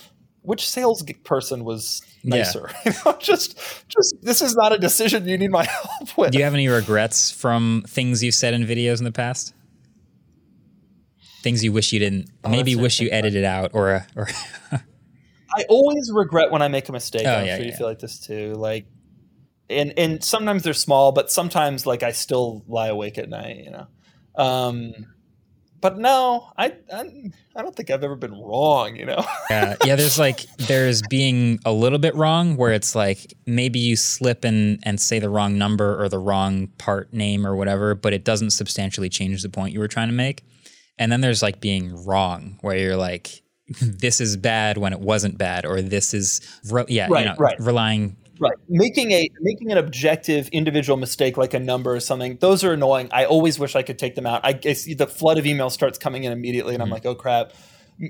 which 0.42 0.68
salesperson 0.68 1.64
was 1.64 2.02
nicer? 2.24 2.70
Yeah. 2.84 2.92
you 2.92 2.98
know, 3.04 3.18
just, 3.18 3.58
just 3.88 4.16
this 4.22 4.42
is 4.42 4.54
not 4.56 4.72
a 4.72 4.78
decision 4.78 5.26
you 5.26 5.38
need 5.38 5.50
my 5.50 5.64
help 5.98 6.16
with. 6.16 6.32
Do 6.32 6.38
you 6.38 6.44
have 6.44 6.54
any 6.54 6.68
regrets 6.68 7.30
from 7.30 7.84
things 7.86 8.22
you 8.22 8.32
said 8.32 8.54
in 8.54 8.64
videos 8.64 8.98
in 8.98 9.04
the 9.04 9.12
past? 9.12 9.54
Things 11.42 11.62
you 11.62 11.72
wish 11.72 11.92
you 11.92 12.00
didn't, 12.00 12.30
oh, 12.44 12.48
maybe 12.48 12.74
wish 12.74 13.00
you 13.00 13.08
edited 13.10 13.44
out, 13.44 13.70
or 13.72 14.04
or. 14.16 14.28
I 15.50 15.64
always 15.68 16.10
regret 16.12 16.50
when 16.50 16.62
I 16.62 16.68
make 16.68 16.88
a 16.88 16.92
mistake. 16.92 17.26
Oh, 17.26 17.32
I'm 17.32 17.46
yeah, 17.46 17.56
sure 17.56 17.64
you 17.64 17.72
feel 17.72 17.86
like 17.86 18.00
this 18.00 18.18
too. 18.18 18.54
Like 18.54 18.86
and 19.70 19.92
and 19.98 20.22
sometimes 20.24 20.62
they're 20.62 20.74
small, 20.74 21.12
but 21.12 21.30
sometimes 21.30 21.86
like 21.86 22.02
I 22.02 22.12
still 22.12 22.64
lie 22.66 22.88
awake 22.88 23.18
at 23.18 23.28
night, 23.28 23.64
you 23.64 23.70
know. 23.70 23.86
Um, 24.36 25.06
but 25.80 25.98
no, 25.98 26.50
I, 26.56 26.74
I, 26.92 27.30
I 27.54 27.62
don't 27.62 27.74
think 27.74 27.90
I've 27.90 28.02
ever 28.02 28.16
been 28.16 28.32
wrong, 28.32 28.96
you 28.96 29.06
know. 29.06 29.24
yeah, 29.50 29.76
yeah. 29.84 29.96
There's 29.96 30.18
like 30.18 30.40
there's 30.56 31.02
being 31.02 31.60
a 31.64 31.72
little 31.72 31.98
bit 31.98 32.14
wrong, 32.14 32.56
where 32.56 32.72
it's 32.72 32.94
like 32.94 33.32
maybe 33.46 33.78
you 33.78 33.96
slip 33.96 34.44
and 34.44 34.80
and 34.82 35.00
say 35.00 35.18
the 35.18 35.30
wrong 35.30 35.58
number 35.58 36.02
or 36.02 36.08
the 36.08 36.18
wrong 36.18 36.68
part 36.78 37.12
name 37.12 37.46
or 37.46 37.54
whatever, 37.54 37.94
but 37.94 38.12
it 38.12 38.24
doesn't 38.24 38.50
substantially 38.50 39.08
change 39.08 39.42
the 39.42 39.48
point 39.48 39.72
you 39.72 39.80
were 39.80 39.88
trying 39.88 40.08
to 40.08 40.14
make. 40.14 40.42
And 40.98 41.12
then 41.12 41.20
there's 41.20 41.42
like 41.42 41.60
being 41.60 42.04
wrong, 42.04 42.58
where 42.62 42.76
you're 42.76 42.96
like, 42.96 43.42
this 43.80 44.20
is 44.20 44.36
bad 44.36 44.78
when 44.78 44.92
it 44.92 45.00
wasn't 45.00 45.38
bad, 45.38 45.64
or 45.64 45.80
this 45.80 46.12
is 46.12 46.40
re- 46.70 46.86
yeah, 46.88 47.06
right, 47.08 47.20
you 47.20 47.26
know, 47.26 47.36
right. 47.38 47.58
relying 47.60 48.16
Right. 48.41 48.55
Making 48.68 49.12
a 49.12 49.28
making 49.41 49.72
an 49.72 49.78
objective 49.78 50.49
individual 50.49 50.97
mistake 50.97 51.36
like 51.36 51.55
a 51.55 51.59
number 51.59 51.95
or 51.95 52.01
something, 52.01 52.39
those 52.41 52.62
are 52.64 52.72
annoying. 52.72 53.09
I 53.12 53.24
always 53.24 53.59
wish 53.59 53.74
I 53.74 53.82
could 53.82 53.99
take 53.99 54.14
them 54.14 54.26
out. 54.26 54.41
I 54.45 54.53
guess 54.53 54.84
the 54.84 55.07
flood 55.07 55.39
of 55.39 55.45
emails 55.45 55.72
starts 55.72 55.99
coming 55.99 56.24
in 56.24 56.32
immediately 56.32 56.74
and 56.74 56.82
mm-hmm. 56.82 56.93
I'm 56.93 56.95
like, 56.95 57.07
oh 57.07 57.14
crap. 57.14 57.53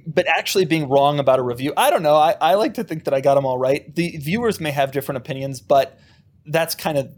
But 0.06 0.26
actually 0.26 0.66
being 0.66 0.88
wrong 0.88 1.18
about 1.18 1.38
a 1.38 1.42
review, 1.42 1.72
I 1.76 1.88
don't 1.88 2.02
know. 2.02 2.16
I, 2.16 2.36
I 2.40 2.54
like 2.54 2.74
to 2.74 2.84
think 2.84 3.04
that 3.04 3.14
I 3.14 3.22
got 3.22 3.36
them 3.36 3.46
all 3.46 3.58
right. 3.58 3.94
The 3.94 4.18
viewers 4.18 4.60
may 4.60 4.70
have 4.70 4.92
different 4.92 5.16
opinions, 5.16 5.62
but 5.62 5.98
that's 6.44 6.74
kind 6.74 6.98
of 6.98 7.10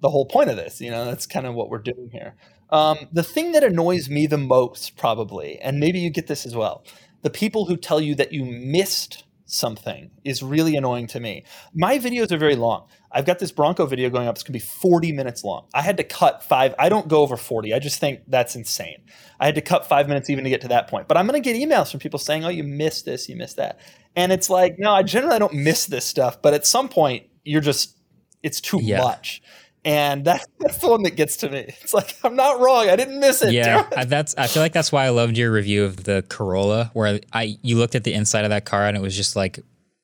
the 0.00 0.08
whole 0.08 0.24
point 0.24 0.48
of 0.48 0.56
this. 0.56 0.80
You 0.80 0.90
know, 0.90 1.04
that's 1.04 1.26
kind 1.26 1.46
of 1.46 1.54
what 1.54 1.68
we're 1.68 1.78
doing 1.78 2.08
here. 2.10 2.36
Um, 2.70 3.08
the 3.12 3.22
thing 3.22 3.52
that 3.52 3.64
annoys 3.64 4.08
me 4.08 4.26
the 4.26 4.38
most, 4.38 4.96
probably, 4.96 5.58
and 5.58 5.78
maybe 5.78 5.98
you 5.98 6.08
get 6.08 6.26
this 6.26 6.46
as 6.46 6.54
well, 6.54 6.84
the 7.22 7.30
people 7.30 7.66
who 7.66 7.76
tell 7.76 8.00
you 8.00 8.14
that 8.14 8.32
you 8.32 8.44
missed 8.44 9.24
something 9.52 10.10
is 10.24 10.42
really 10.42 10.76
annoying 10.76 11.06
to 11.08 11.20
me. 11.20 11.44
My 11.74 11.98
videos 11.98 12.30
are 12.32 12.38
very 12.38 12.56
long. 12.56 12.86
I've 13.12 13.26
got 13.26 13.38
this 13.38 13.50
Bronco 13.50 13.86
video 13.86 14.08
going 14.08 14.28
up. 14.28 14.36
It's 14.36 14.42
going 14.42 14.52
to 14.58 14.64
be 14.64 14.70
40 14.70 15.12
minutes 15.12 15.42
long. 15.42 15.66
I 15.74 15.82
had 15.82 15.96
to 15.96 16.04
cut 16.04 16.42
five. 16.42 16.74
I 16.78 16.88
don't 16.88 17.08
go 17.08 17.22
over 17.22 17.36
40. 17.36 17.74
I 17.74 17.78
just 17.78 17.98
think 17.98 18.20
that's 18.28 18.54
insane. 18.54 19.02
I 19.40 19.46
had 19.46 19.56
to 19.56 19.60
cut 19.60 19.86
five 19.86 20.08
minutes 20.08 20.30
even 20.30 20.44
to 20.44 20.50
get 20.50 20.60
to 20.62 20.68
that 20.68 20.88
point. 20.88 21.08
But 21.08 21.16
I'm 21.16 21.26
going 21.26 21.40
to 21.40 21.52
get 21.52 21.60
emails 21.60 21.90
from 21.90 22.00
people 22.00 22.18
saying, 22.18 22.44
oh, 22.44 22.48
you 22.48 22.62
missed 22.62 23.04
this, 23.04 23.28
you 23.28 23.36
missed 23.36 23.56
that. 23.56 23.80
And 24.14 24.32
it's 24.32 24.48
like, 24.48 24.78
no, 24.78 24.92
I 24.92 25.02
generally 25.02 25.38
don't 25.38 25.54
miss 25.54 25.86
this 25.86 26.04
stuff. 26.04 26.40
But 26.40 26.54
at 26.54 26.66
some 26.66 26.88
point, 26.88 27.26
you're 27.44 27.60
just, 27.60 27.96
it's 28.42 28.60
too 28.60 28.80
yeah. 28.80 29.02
much 29.02 29.42
and 29.84 30.24
that, 30.24 30.46
that's 30.58 30.78
the 30.78 30.88
one 30.88 31.02
that 31.04 31.16
gets 31.16 31.36
to 31.38 31.50
me. 31.50 31.74
It's 31.80 31.94
like 31.94 32.16
I'm 32.24 32.36
not 32.36 32.60
wrong. 32.60 32.88
I 32.88 32.96
didn't 32.96 33.20
miss 33.20 33.42
it. 33.42 33.52
Yeah, 33.52 33.82
that's. 34.04 34.34
I 34.36 34.46
feel 34.46 34.62
like 34.62 34.72
that's 34.72 34.92
why 34.92 35.04
I 35.04 35.10
loved 35.10 35.36
your 35.36 35.50
review 35.52 35.84
of 35.84 36.04
the 36.04 36.24
Corolla, 36.28 36.90
where 36.92 37.20
I 37.32 37.58
you 37.62 37.76
looked 37.76 37.94
at 37.94 38.04
the 38.04 38.12
inside 38.12 38.44
of 38.44 38.50
that 38.50 38.64
car 38.64 38.86
and 38.86 38.96
it 38.96 39.00
was 39.00 39.16
just 39.16 39.36
like, 39.36 39.60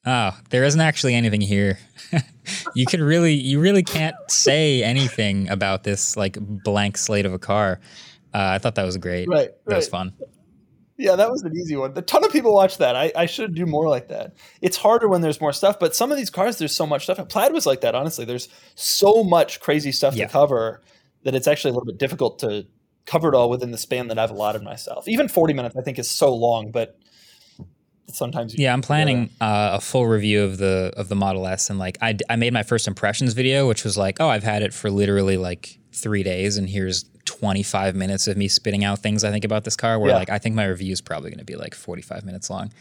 oh, 0.07 0.39
there 0.51 0.65
isn't 0.65 0.81
actually 0.81 1.15
anything 1.15 1.41
here. 1.41 1.79
you 2.75 2.87
could 2.87 3.01
really, 3.01 3.35
you 3.35 3.61
really 3.61 3.83
can't 3.83 4.17
say 4.29 4.83
anything 4.83 5.49
about 5.49 5.85
this 5.85 6.17
like 6.17 6.39
blank 6.41 6.97
slate 6.97 7.27
of 7.27 7.35
a 7.35 7.39
car. 7.39 7.81
Uh, 8.33 8.53
I 8.55 8.59
thought 8.59 8.77
that 8.77 8.85
was 8.85 8.97
great. 8.97 9.29
Right, 9.29 9.49
that 9.49 9.71
right. 9.71 9.77
was 9.77 9.89
fun. 9.89 10.13
Yeah, 10.99 11.17
that 11.17 11.31
was 11.31 11.43
an 11.43 11.55
easy 11.55 11.77
one. 11.77 11.93
A 11.97 12.03
ton 12.03 12.25
of 12.25 12.33
people 12.33 12.55
watch 12.55 12.79
that. 12.79 12.97
I, 12.97 13.13
I 13.15 13.27
should 13.27 13.55
do 13.55 13.67
more 13.67 13.89
like 13.89 14.09
that. 14.09 14.35
It's 14.63 14.79
harder 14.79 15.09
when 15.09 15.21
there's 15.21 15.41
more 15.41 15.53
stuff, 15.53 15.79
but 15.79 15.95
some 15.95 16.11
of 16.11 16.17
these 16.17 16.31
cars, 16.31 16.57
there's 16.57 16.75
so 16.75 16.87
much 16.87 17.05
stuff. 17.05 17.29
Plaid 17.29 17.53
was 17.53 17.67
like 17.67 17.83
that, 17.83 17.95
honestly. 17.95 18.25
There's 18.25 18.49
so 18.75 19.23
much 19.23 19.61
crazy 19.61 19.93
stuff 19.93 20.15
yeah. 20.15 20.27
to 20.27 20.33
cover 20.33 20.83
that 21.25 21.35
it's 21.35 21.47
actually 21.47 21.71
a 21.71 21.75
little 21.75 21.87
bit 21.87 21.99
difficult 21.99 22.39
to 22.39 22.67
cover 23.05 23.29
it 23.29 23.35
all 23.35 23.51
within 23.51 23.73
the 23.73 23.79
span 23.79 24.09
that 24.09 24.19
I've 24.19 24.31
allotted 24.31 24.63
myself. 24.63 25.07
Even 25.07 25.29
40 25.29 25.53
minutes, 25.53 25.77
I 25.77 25.83
think, 25.83 25.99
is 25.99 26.11
so 26.11 26.35
long, 26.35 26.71
but 26.71 26.99
sometimes 28.09 28.57
yeah 28.57 28.73
i'm 28.73 28.83
planning 28.83 29.29
uh, 29.41 29.71
a 29.75 29.81
full 29.81 30.07
review 30.07 30.45
of 30.45 30.59
the 30.59 30.93
of 30.97 31.09
the 31.09 31.17
model 31.17 31.45
s 31.45 31.71
and 31.71 31.79
like 31.79 31.99
I, 32.01 32.17
I 32.31 32.37
made 32.37 32.53
my 32.53 32.63
first 32.63 32.87
impressions 32.87 33.33
video 33.33 33.67
which 33.67 33.83
was 33.83 33.99
like 33.99 34.21
oh 34.21 34.29
i've 34.29 34.45
had 34.45 34.63
it 34.63 34.73
for 34.73 34.93
literally 34.93 35.37
like 35.37 35.81
three 35.93 36.23
days 36.23 36.57
and 36.57 36.69
here's 36.69 37.05
25 37.27 37.95
minutes 37.95 38.27
of 38.27 38.37
me 38.37 38.49
spitting 38.49 38.85
out 38.85 39.01
things 39.01 39.25
I 39.25 39.31
think 39.31 39.45
about 39.45 39.65
this 39.65 39.77
car 39.77 39.99
where 39.99 40.11
yeah. 40.11 40.17
like 40.17 40.31
I 40.31 40.39
think 40.39 40.55
my 40.55 40.65
review 40.65 40.93
is 40.93 41.01
probably 41.01 41.31
going 41.31 41.39
to 41.39 41.45
be 41.45 41.57
like 41.57 41.75
45 41.75 42.25
minutes 42.25 42.49
long 42.49 42.73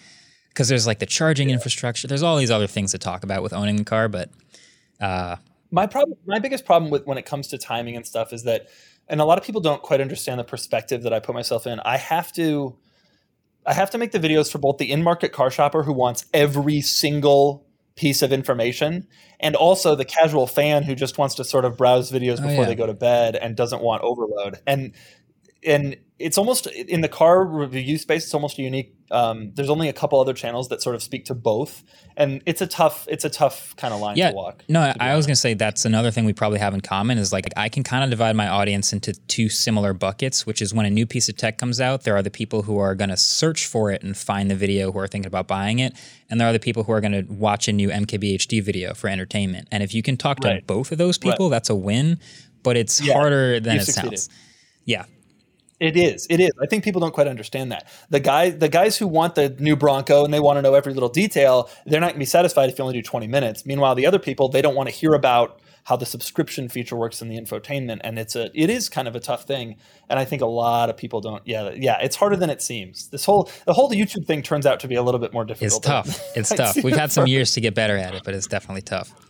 because 0.49 0.69
there's 0.69 0.87
like 0.87 0.99
the 0.99 1.05
charging 1.05 1.49
yeah. 1.49 1.55
infrastructure 1.55 2.07
there's 2.07 2.23
all 2.23 2.37
these 2.37 2.51
other 2.51 2.67
things 2.67 2.91
to 2.91 2.97
talk 2.97 3.23
about 3.23 3.43
with 3.43 3.53
owning 3.53 3.75
the 3.75 3.83
car 3.83 4.07
but 4.07 4.29
uh, 5.01 5.35
my 5.71 5.85
problem 5.85 6.17
my 6.25 6.39
biggest 6.39 6.65
problem 6.65 6.89
with 6.89 7.05
when 7.05 7.17
it 7.17 7.25
comes 7.25 7.47
to 7.49 7.57
timing 7.57 7.95
and 7.95 8.05
stuff 8.05 8.31
is 8.31 8.43
that 8.43 8.69
and 9.07 9.19
a 9.19 9.25
lot 9.25 9.37
of 9.37 9.43
people 9.43 9.61
don't 9.61 9.81
quite 9.81 9.99
understand 9.99 10.39
the 10.39 10.43
perspective 10.43 11.03
that 11.03 11.13
I 11.13 11.19
put 11.19 11.35
myself 11.35 11.67
in 11.67 11.79
I 11.81 11.97
have 11.97 12.31
to 12.33 12.77
I 13.65 13.73
have 13.73 13.89
to 13.91 13.97
make 13.97 14.11
the 14.11 14.19
videos 14.19 14.51
for 14.51 14.59
both 14.59 14.77
the 14.77 14.91
in-market 14.91 15.31
car 15.31 15.49
shopper 15.49 15.83
who 15.83 15.93
wants 15.93 16.25
every 16.33 16.81
single 16.81 17.64
piece 17.95 18.21
of 18.21 18.33
information 18.33 19.07
and 19.39 19.55
also 19.55 19.95
the 19.95 20.05
casual 20.05 20.47
fan 20.47 20.83
who 20.83 20.95
just 20.95 21.17
wants 21.17 21.35
to 21.35 21.43
sort 21.43 21.65
of 21.65 21.77
browse 21.77 22.11
videos 22.11 22.39
oh, 22.39 22.43
before 22.43 22.49
oh, 22.49 22.61
yeah. 22.61 22.65
they 22.65 22.75
go 22.75 22.85
to 22.85 22.93
bed 22.93 23.35
and 23.35 23.55
doesn't 23.55 23.81
want 23.81 24.01
overload 24.03 24.59
and 24.67 24.93
and 25.65 25.97
it's 26.17 26.37
almost 26.37 26.67
in 26.67 27.01
the 27.01 27.09
car 27.09 27.43
review 27.43 27.97
space. 27.97 28.23
It's 28.23 28.33
almost 28.33 28.57
a 28.57 28.61
unique. 28.61 28.95
Um, 29.11 29.51
there's 29.53 29.69
only 29.69 29.89
a 29.89 29.93
couple 29.93 30.19
other 30.21 30.33
channels 30.33 30.69
that 30.69 30.81
sort 30.81 30.95
of 30.95 31.03
speak 31.03 31.25
to 31.25 31.35
both, 31.35 31.83
and 32.15 32.41
it's 32.45 32.61
a 32.61 32.67
tough. 32.67 33.05
It's 33.09 33.25
a 33.25 33.29
tough 33.29 33.75
kind 33.75 33.93
of 33.93 33.99
line 33.99 34.15
yeah, 34.15 34.29
to 34.29 34.35
walk. 34.35 34.63
No, 34.69 34.93
to 34.93 35.03
I 35.03 35.15
was 35.17 35.25
gonna 35.25 35.35
say 35.35 35.53
that's 35.55 35.83
another 35.83 36.11
thing 36.11 36.23
we 36.23 36.31
probably 36.31 36.59
have 36.59 36.73
in 36.73 36.79
common 36.79 37.17
is 37.17 37.33
like 37.33 37.45
I 37.57 37.67
can 37.67 37.83
kind 37.83 38.03
of 38.05 38.09
divide 38.09 38.35
my 38.37 38.47
audience 38.47 38.93
into 38.93 39.11
two 39.27 39.49
similar 39.49 39.91
buckets, 39.93 40.45
which 40.45 40.61
is 40.61 40.73
when 40.73 40.85
a 40.85 40.89
new 40.89 41.05
piece 41.05 41.27
of 41.27 41.35
tech 41.35 41.57
comes 41.57 41.81
out, 41.81 42.03
there 42.03 42.15
are 42.15 42.23
the 42.23 42.31
people 42.31 42.61
who 42.61 42.77
are 42.77 42.95
gonna 42.95 43.17
search 43.17 43.65
for 43.65 43.91
it 43.91 44.01
and 44.01 44.15
find 44.15 44.49
the 44.49 44.55
video 44.55 44.93
who 44.93 44.99
are 44.99 45.07
thinking 45.07 45.27
about 45.27 45.47
buying 45.47 45.79
it, 45.79 45.93
and 46.29 46.39
there 46.39 46.47
are 46.47 46.53
the 46.53 46.59
people 46.59 46.83
who 46.85 46.93
are 46.93 47.01
gonna 47.01 47.23
watch 47.27 47.67
a 47.67 47.73
new 47.73 47.89
MKBHD 47.89 48.61
video 48.63 48.93
for 48.93 49.09
entertainment. 49.09 49.67
And 49.69 49.83
if 49.83 49.93
you 49.93 50.01
can 50.01 50.15
talk 50.15 50.39
to 50.39 50.47
Right. 50.47 50.65
both 50.67 50.93
of 50.93 50.97
those 50.97 51.17
people, 51.17 51.49
that's 51.49 51.69
a 51.69 51.75
win. 51.75 52.19
But 52.63 52.77
it's 52.77 53.01
Yeah, 53.01 53.13
harder 53.13 53.59
than 53.59 53.77
it 53.77 53.85
succeeded. 53.85 54.17
sounds. 54.19 54.29
Yeah, 54.85 55.05
It 55.79 55.97
is. 55.97 56.25
It 56.29 56.39
is. 56.39 56.51
I 56.61 56.67
think 56.67 56.83
people 56.83 57.01
don't 57.01 57.13
quite 57.13 57.27
understand 57.27 57.71
that. 57.71 57.87
The 58.09 58.21
guy, 58.21 58.49
the 58.49 58.69
guys 58.69 58.97
who 58.97 59.07
want 59.07 59.35
the 59.35 59.49
new 59.59 59.75
Bronco 59.75 60.23
and 60.23 60.33
they 60.33 60.39
want 60.39 60.57
to 60.57 60.61
know 60.61 60.73
every 60.73 60.93
little 60.93 61.09
detail, 61.09 61.69
they're 61.85 61.99
not 61.99 62.07
going 62.07 62.15
to 62.15 62.19
be 62.19 62.25
satisfied 62.25 62.69
if 62.69 62.77
you 62.77 62.83
only 62.83 62.93
do 62.93 63.01
20 63.01 63.27
minutes. 63.27 63.65
Meanwhile, 63.65 63.95
the 63.95 64.05
other 64.05 64.19
people, 64.19 64.47
they 64.47 64.61
don't 64.61 64.75
want 64.75 64.87
to 64.87 64.95
hear 64.95 65.13
about 65.13 65.59
how 65.83 65.95
the 65.95 66.05
subscription 66.05 66.67
feature 66.67 66.95
works 66.95 67.21
in 67.21 67.29
the 67.29 67.39
infotainment, 67.39 67.99
and 68.03 68.17
it's 68.17 68.35
a, 68.35 68.49
it 68.55 68.71
is 68.71 68.89
kind 68.89 69.07
of 69.07 69.15
a 69.15 69.19
tough 69.19 69.43
thing. 69.43 69.75
And 70.09 70.17
I 70.17 70.25
think 70.25 70.41
a 70.41 70.47
lot 70.47 70.89
of 70.89 70.97
people 70.97 71.21
don't. 71.21 71.43
Yeah, 71.45 71.71
yeah, 71.75 71.99
it's 72.01 72.15
harder 72.15 72.35
than 72.35 72.49
it 72.49 72.61
seems. 72.61 73.09
This 73.09 73.23
whole, 73.23 73.51
the 73.65 73.73
whole 73.73 73.91
YouTube 73.91 74.25
thing 74.25 74.41
turns 74.41 74.65
out 74.65 74.79
to 74.79 74.87
be 74.87 74.95
a 74.95 75.03
little 75.03 75.19
bit 75.19 75.31
more 75.31 75.45
difficult 75.45 75.73
It's 75.85 75.85
tough. 75.85 76.21
It's 76.35 76.49
tough. 76.49 76.83
We've 76.83 76.95
had 76.95 77.11
some 77.11 77.27
years 77.27 77.51
to 77.51 77.61
get 77.61 77.75
better 77.75 77.97
at 77.97 78.15
it, 78.15 78.23
but 78.25 78.33
it's 78.33 78.47
definitely 78.47 78.81
tough. 78.81 79.11
all 79.13 79.21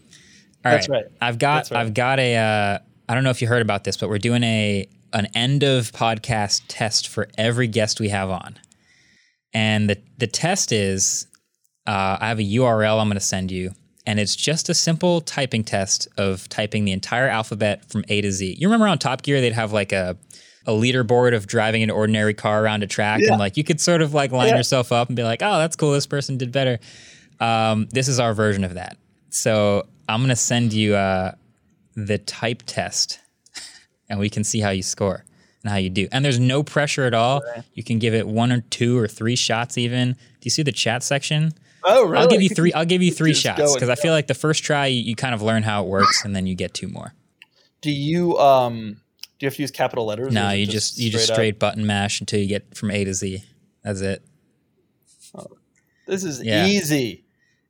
right. 0.72 0.76
That's 0.76 0.89
right. 0.89 1.06
I've 1.20 1.39
got 1.39 1.72
right. 1.72 1.80
I've 1.80 1.93
got 1.93 2.20
a 2.20 2.36
uh, 2.38 2.80
I 3.10 3.14
don't 3.14 3.24
know 3.26 3.32
if 3.32 3.41
you 3.41 3.48
heard 3.48 3.62
about 3.62 3.84
this, 3.84 3.98
but 3.98 4.10
we're 4.10 4.18
doing 4.18 4.43
a 4.43 4.88
an 5.16 5.28
end 5.34 5.63
of 5.63 5.91
podcast 5.93 6.61
test 6.68 7.07
for 7.07 7.28
every 7.38 7.68
guest 7.68 7.99
we 7.99 8.09
have 8.09 8.30
on. 8.30 8.59
And 9.53 9.89
the 9.89 9.97
the 10.18 10.28
test 10.28 10.72
is 10.72 11.28
uh, 11.88 12.18
I 12.20 12.28
have 12.28 12.39
a 12.39 12.43
URL 12.43 12.99
I'm 13.01 13.07
going 13.07 13.13
to 13.16 13.20
send 13.20 13.51
you, 13.51 13.72
and 14.05 14.20
it's 14.20 14.36
just 14.36 14.70
a 14.70 14.74
simple 14.74 15.22
typing 15.22 15.63
test 15.63 16.07
of 16.18 16.47
typing 16.49 16.84
the 16.86 16.91
entire 16.91 17.28
alphabet 17.30 17.89
from 17.89 18.03
A 18.09 18.22
to 18.22 18.32
Z. 18.32 18.57
You 18.59 18.68
remember 18.68 18.88
on 18.88 18.97
Top 18.99 19.22
Gear 19.24 19.41
they'd 19.41 19.53
have 19.53 19.72
like 19.72 19.91
a 19.91 20.18
a 20.68 20.72
leaderboard 20.72 21.36
of 21.36 21.45
driving 21.47 21.84
an 21.84 21.91
ordinary 21.91 22.34
car 22.34 22.63
around 22.63 22.82
a 22.84 22.88
track, 22.88 23.22
Yeah. 23.24 23.32
and 23.34 23.39
like 23.39 23.55
you 23.55 23.63
could 23.63 23.80
sort 23.80 24.01
of 24.01 24.13
like 24.13 24.32
line 24.32 24.49
Yeah. 24.49 24.57
yourself 24.57 24.91
up 24.91 25.07
and 25.09 25.16
be 25.16 25.24
like, 25.24 25.41
oh, 25.43 25.59
that's 25.59 25.76
cool, 25.76 25.91
this 25.91 26.07
person 26.07 26.38
did 26.38 26.51
better. 26.51 26.80
Um, 27.39 27.88
this 27.91 28.07
is 28.07 28.20
our 28.20 28.34
version 28.34 28.63
of 28.63 28.74
that. 28.74 28.97
So 29.30 29.86
I'm 30.09 30.20
going 30.22 30.30
to 30.30 30.36
send 30.36 30.74
you 30.74 30.95
uh, 30.95 31.34
the 31.95 32.18
type 32.18 32.63
test, 32.66 33.20
and 34.10 34.20
we 34.20 34.30
can 34.30 34.43
see 34.43 34.60
how 34.60 34.70
you 34.70 34.84
score 34.84 35.24
and 35.64 35.72
how 35.72 35.78
you 35.78 35.89
do. 35.89 36.08
And 36.12 36.24
there's 36.24 36.39
no 36.39 36.64
pressure 36.64 37.06
at 37.06 37.14
all. 37.14 37.41
You 37.74 37.84
can 37.84 37.99
give 37.99 38.14
it 38.14 38.28
one 38.28 38.51
or 38.51 38.62
two 38.62 38.97
or 38.97 39.08
three 39.08 39.36
shots 39.36 39.78
even. 39.78 40.14
Do 40.14 40.18
you 40.41 40.51
see 40.51 40.64
the 40.64 40.72
chat 40.72 41.03
section? 41.03 41.53
Oh, 41.84 42.06
really? 42.06 42.18
I'll 42.18 42.28
give 42.28 42.41
you 42.41 42.49
three. 42.49 42.74
I'll 42.74 42.86
give 42.86 43.01
you 43.03 43.12
three 43.12 43.32
Just 43.32 43.43
shots 43.43 43.74
because 43.74 43.89
I 43.89 43.95
feel 43.95 44.12
like 44.12 44.28
the 44.28 44.34
first 44.34 44.64
try 44.64 44.88
you, 44.88 45.01
you 45.01 45.16
kind 45.16 45.36
of 45.36 45.41
learn 45.41 45.64
how 45.64 45.84
it 45.84 45.88
works, 45.88 46.26
and 46.26 46.36
then 46.36 46.47
you 46.47 46.56
get 46.56 46.74
two 46.74 46.88
more. 46.88 47.14
Do 47.82 47.91
you 47.91 48.38
um 48.39 48.97
do 49.38 49.45
you 49.45 49.47
have 49.47 49.56
to 49.56 49.62
use 49.62 49.72
capital 49.72 50.06
letters? 50.06 50.34
No, 50.34 50.49
you 50.51 50.66
just 50.66 50.97
you 50.97 51.12
just 51.12 51.30
up? 51.30 51.36
straight 51.36 51.60
button 51.60 51.86
mash 51.86 52.20
until 52.20 52.39
you 52.39 52.47
get 52.47 52.76
from 52.76 52.89
A 52.89 53.03
to 53.03 53.14
Z. 53.14 53.43
That's 53.84 54.01
it. 54.01 54.26
This 56.08 56.24
is 56.24 56.43
Yeah. 56.43 56.66
easy. 56.66 57.24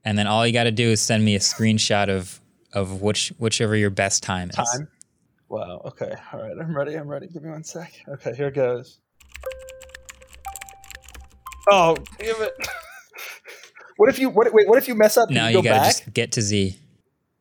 And 0.04 0.18
then 0.18 0.28
all 0.28 0.46
you 0.46 0.54
got 0.54 0.66
to 0.66 0.72
do 0.72 0.90
is 0.90 1.02
send 1.02 1.24
me 1.26 1.36
a 1.36 1.40
screenshot 1.40 2.10
of 2.10 2.40
of 2.74 3.02
which 3.02 3.34
whichever 3.38 3.76
your 3.76 3.90
best 3.90 4.24
time 4.24 4.50
is. 4.50 4.56
Time. 4.56 4.88
Wow. 5.50 5.82
Okay. 5.86 6.14
All 6.34 6.42
right. 6.42 6.54
I'm 6.60 6.76
ready. 6.76 6.96
I'm 6.96 7.08
ready. 7.08 7.28
Give 7.28 7.44
me 7.44 7.50
one 7.52 7.64
sec. 7.64 7.94
Okay. 8.08 8.36
Here 8.36 8.52
goes. 8.52 9.00
Oh, 11.70 11.96
damn 12.20 12.42
it. 12.42 12.54
what 13.98 14.10
if 14.10 14.20
you 14.20 14.30
what, 14.30 14.52
wait? 14.54 14.68
What 14.68 14.78
if 14.78 14.88
you 14.88 14.96
mess 14.96 15.18
up? 15.18 15.30
and 15.30 15.36
Now 15.36 15.48
you 15.48 15.58
you 15.58 15.64
go 15.64 15.70
got 15.70 15.74
to 15.74 15.80
back. 15.80 15.86
just 15.92 16.14
get 16.14 16.32
to 16.34 16.42
Z. 16.42 16.78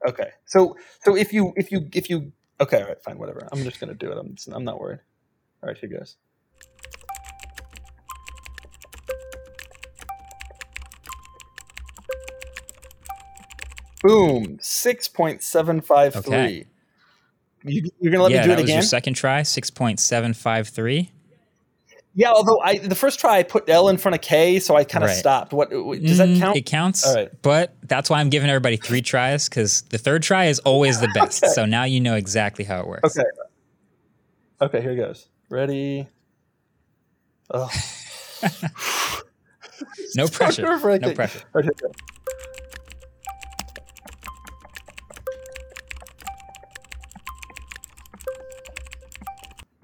Okay. 0.07 0.31
So 0.47 0.77
so 1.03 1.17
if 1.17 1.33
you 1.33 1.53
if 1.57 1.73
you 1.73 1.89
if 1.95 2.11
you 2.11 2.33
okay. 2.61 2.83
All 2.83 2.89
right. 2.89 3.03
Fine. 3.03 3.19
Whatever. 3.19 3.49
I'm 3.51 3.65
just 3.65 3.81
gonna 3.81 3.95
do 3.95 4.13
it. 4.13 4.19
I'm 4.19 4.37
I'm 4.53 4.65
not 4.65 4.79
worried. 4.81 5.01
All 5.63 5.69
right. 5.69 5.79
Here 5.79 5.89
goes. 5.89 6.17
Boom. 14.03 14.59
Six 14.61 15.09
point 15.09 15.43
seven 15.43 15.81
five 15.81 16.13
three. 16.15 16.35
Okay. 16.35 16.67
You, 17.65 17.83
you're 17.99 18.13
gonna 18.13 18.23
let 18.25 18.33
yeah, 18.33 18.43
me 18.43 18.47
do 18.49 18.53
it 18.53 18.57
was 18.57 18.65
again? 18.65 18.77
your 18.77 18.83
second 18.83 19.15
try. 19.15 19.43
Six 19.43 19.71
point 19.71 19.99
seven 19.99 20.35
five 20.35 20.69
three. 20.69 21.11
Yeah, 22.15 22.31
although 22.31 22.61
I 22.61 22.79
the 22.79 22.95
first 22.95 23.19
try 23.19 23.39
I 23.39 23.43
put 23.43 23.69
L 23.69 23.89
in 23.89 23.97
front 23.97 24.15
of 24.15 24.21
K, 24.21 24.61
so 24.61 24.77
I 24.77 24.85
kind 24.85 25.03
of 25.03 25.09
Right. 25.11 25.17
stopped. 25.17 25.53
What 25.53 25.71
does 25.71 26.19
that 26.19 26.29
Mm, 26.29 26.39
count? 26.39 26.57
It 26.57 26.67
counts. 26.67 27.05
All 27.07 27.15
right. 27.15 27.31
But 27.43 27.75
that's 27.83 28.09
why 28.09 28.21
I'm 28.21 28.31
giving 28.31 28.49
everybody 28.51 28.77
three 28.77 29.03
tries 29.03 29.49
because 29.49 29.83
the 29.91 29.99
third 29.99 30.23
try 30.23 30.45
is 30.45 30.61
always 30.61 31.01
the 31.01 31.09
best. 31.15 31.43
Okay. 31.43 31.53
So 31.55 31.65
now 31.65 31.85
you 31.85 32.01
know 32.01 32.15
exactly 32.15 32.65
how 32.65 32.81
it 32.81 32.87
works. 32.87 33.17
Okay. 33.19 33.27
Okay, 34.61 34.81
here 34.81 34.93
it 34.93 34.97
goes. 34.97 35.27
Ready? 35.51 36.07
Oh, 37.51 37.69
No 40.15 40.29
pressure. 40.33 40.63
No 40.63 41.13
pressure. 41.15 41.41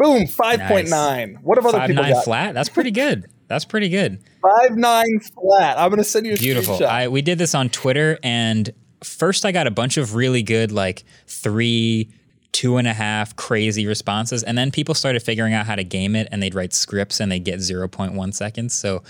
Boom, 0.01 0.22
5.9. 0.22 1.42
What 1.42 1.59
have 1.59 1.66
other 1.66 1.78
Five 1.78 1.88
people 1.88 2.03
nine 2.03 2.12
got? 2.14 2.24
flat. 2.24 2.55
That's 2.55 2.70
pretty 2.70 2.90
good. 2.90 3.26
That's 3.48 3.66
pretty 3.66 3.90
good. 3.90 4.22
5.9 4.42 5.32
flat. 5.34 5.78
I'm 5.78 5.90
going 5.90 5.98
to 5.98 6.05
send 6.05 6.24
you 6.26 6.34
a 6.34 6.36
Beautiful. 6.36 6.76
screenshot. 6.78 6.86
I 6.86 7.09
we 7.09 7.20
did 7.20 7.36
this 7.36 7.55
on 7.55 7.68
Twitter, 7.68 8.18
and 8.22 8.70
first 9.05 9.44
I 9.44 9.53
got 9.53 9.66
a 9.66 9.70
bunch 9.70 9.98
of 9.98 10.14
really 10.14 10.42
good 10.42 10.72
like 10.72 11.05
three, 11.26 12.11
two 12.53 12.78
and 12.78 12.88
a 12.88 12.94
half 12.94 13.36
crazy 13.36 13.86
responses, 13.86 14.42
and 14.42 14.57
then 14.57 14.70
people 14.70 14.94
started 14.94 15.20
figuring 15.22 15.53
out 15.53 15.66
how 15.66 15.74
to 15.74 15.84
game 15.84 16.16
it, 16.16 16.28
and 16.32 16.42
they'd 16.42 16.55
write 16.55 16.72
scripts 16.72 17.20
and 17.20 17.30
they 17.30 17.38
get 17.38 17.61
zero 17.61 17.86
point 17.86 18.14
one 18.14 18.32
seconds. 18.32 18.72
So 18.74 19.03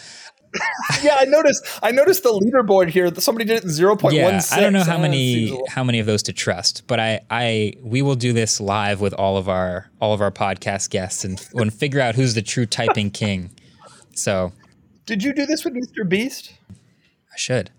yeah, 1.02 1.16
I 1.18 1.24
noticed. 1.26 1.64
I 1.82 1.90
noticed 1.92 2.22
the 2.24 2.30
leaderboard 2.30 2.88
here. 2.88 3.10
that 3.10 3.20
Somebody 3.20 3.44
did 3.44 3.58
it 3.58 3.64
in 3.64 3.70
0.16. 3.70 4.12
yeah, 4.12 4.42
I 4.52 4.60
don't 4.60 4.72
know 4.72 4.82
how 4.82 4.98
many 4.98 5.34
seems 5.34 5.50
a 5.50 5.52
little- 5.54 5.66
how 5.68 5.84
many 5.84 5.98
of 6.00 6.06
those 6.06 6.22
to 6.24 6.32
trust, 6.32 6.86
but 6.86 6.98
I 6.98 7.20
I 7.30 7.74
we 7.82 8.02
will 8.02 8.16
do 8.16 8.32
this 8.32 8.60
live 8.60 9.00
with 9.00 9.14
all 9.14 9.36
of 9.36 9.48
our 9.48 9.88
all 10.00 10.12
of 10.12 10.20
our 10.20 10.30
podcast 10.32 10.90
guests 10.90 11.24
and 11.24 11.40
and 11.54 11.72
figure 11.72 12.00
out 12.00 12.14
who's 12.16 12.34
the 12.34 12.42
true 12.42 12.66
typing 12.66 13.10
king. 13.22 13.50
So 14.14 14.52
Did 15.06 15.22
you 15.22 15.32
do 15.32 15.46
this 15.46 15.64
with 15.64 15.74
Mr. 15.74 16.08
Beast? 16.08 16.52
I 16.70 17.36
should 17.36 17.70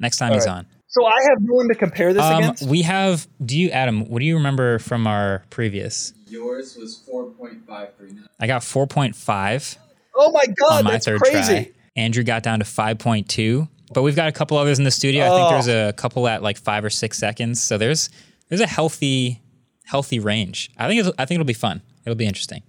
next 0.00 0.18
time 0.18 0.32
he's 0.32 0.46
right. 0.46 0.56
on. 0.56 0.66
So 0.90 1.04
I 1.04 1.20
have 1.28 1.38
no 1.40 1.54
one 1.54 1.68
to 1.68 1.74
compare 1.74 2.12
this 2.14 2.22
Um, 2.22 2.42
against. 2.42 2.62
we 2.66 2.82
have. 2.82 3.28
Do 3.44 3.58
you, 3.58 3.68
Adam? 3.70 4.08
What 4.08 4.20
do 4.20 4.24
you 4.24 4.34
remember 4.36 4.78
from 4.78 5.06
our 5.06 5.44
previous? 5.50 6.12
Yours 6.28 6.76
was 6.76 7.02
4.539. 7.12 8.24
I 8.40 8.46
got 8.46 8.64
four 8.64 8.86
point 8.86 9.14
five 9.14 9.76
Oh 10.18 10.30
my 10.32 10.44
god, 10.46 10.78
on 10.78 10.84
my 10.84 10.90
that's 10.92 11.06
third 11.06 11.20
crazy. 11.20 11.64
try. 11.64 11.70
Andrew 11.96 12.22
got 12.24 12.42
down 12.42 12.58
to 12.58 12.64
five 12.64 12.98
point 12.98 13.28
two, 13.28 13.68
but 13.94 14.02
we've 14.02 14.16
got 14.16 14.28
a 14.28 14.32
couple 14.32 14.56
others 14.58 14.78
in 14.78 14.84
the 14.84 14.90
studio. 14.90 15.24
I 15.24 15.28
think 15.28 15.46
Oh. 15.46 15.50
there's 15.50 15.68
a 15.68 15.92
couple 15.94 16.26
at 16.28 16.42
like 16.42 16.58
five 16.58 16.84
or 16.84 16.90
six 16.90 17.16
seconds. 17.18 17.62
So 17.62 17.78
there's 17.78 18.10
there's 18.48 18.60
a 18.60 18.66
healthy 18.66 19.40
healthy 19.84 20.18
range. 20.18 20.70
I 20.76 20.86
think 20.88 21.00
it's, 21.06 21.10
I 21.18 21.24
think 21.24 21.36
it'll 21.40 21.46
be 21.46 21.54
fun. 21.54 21.80
It'll 22.04 22.16
be 22.16 22.26
interesting. 22.26 22.62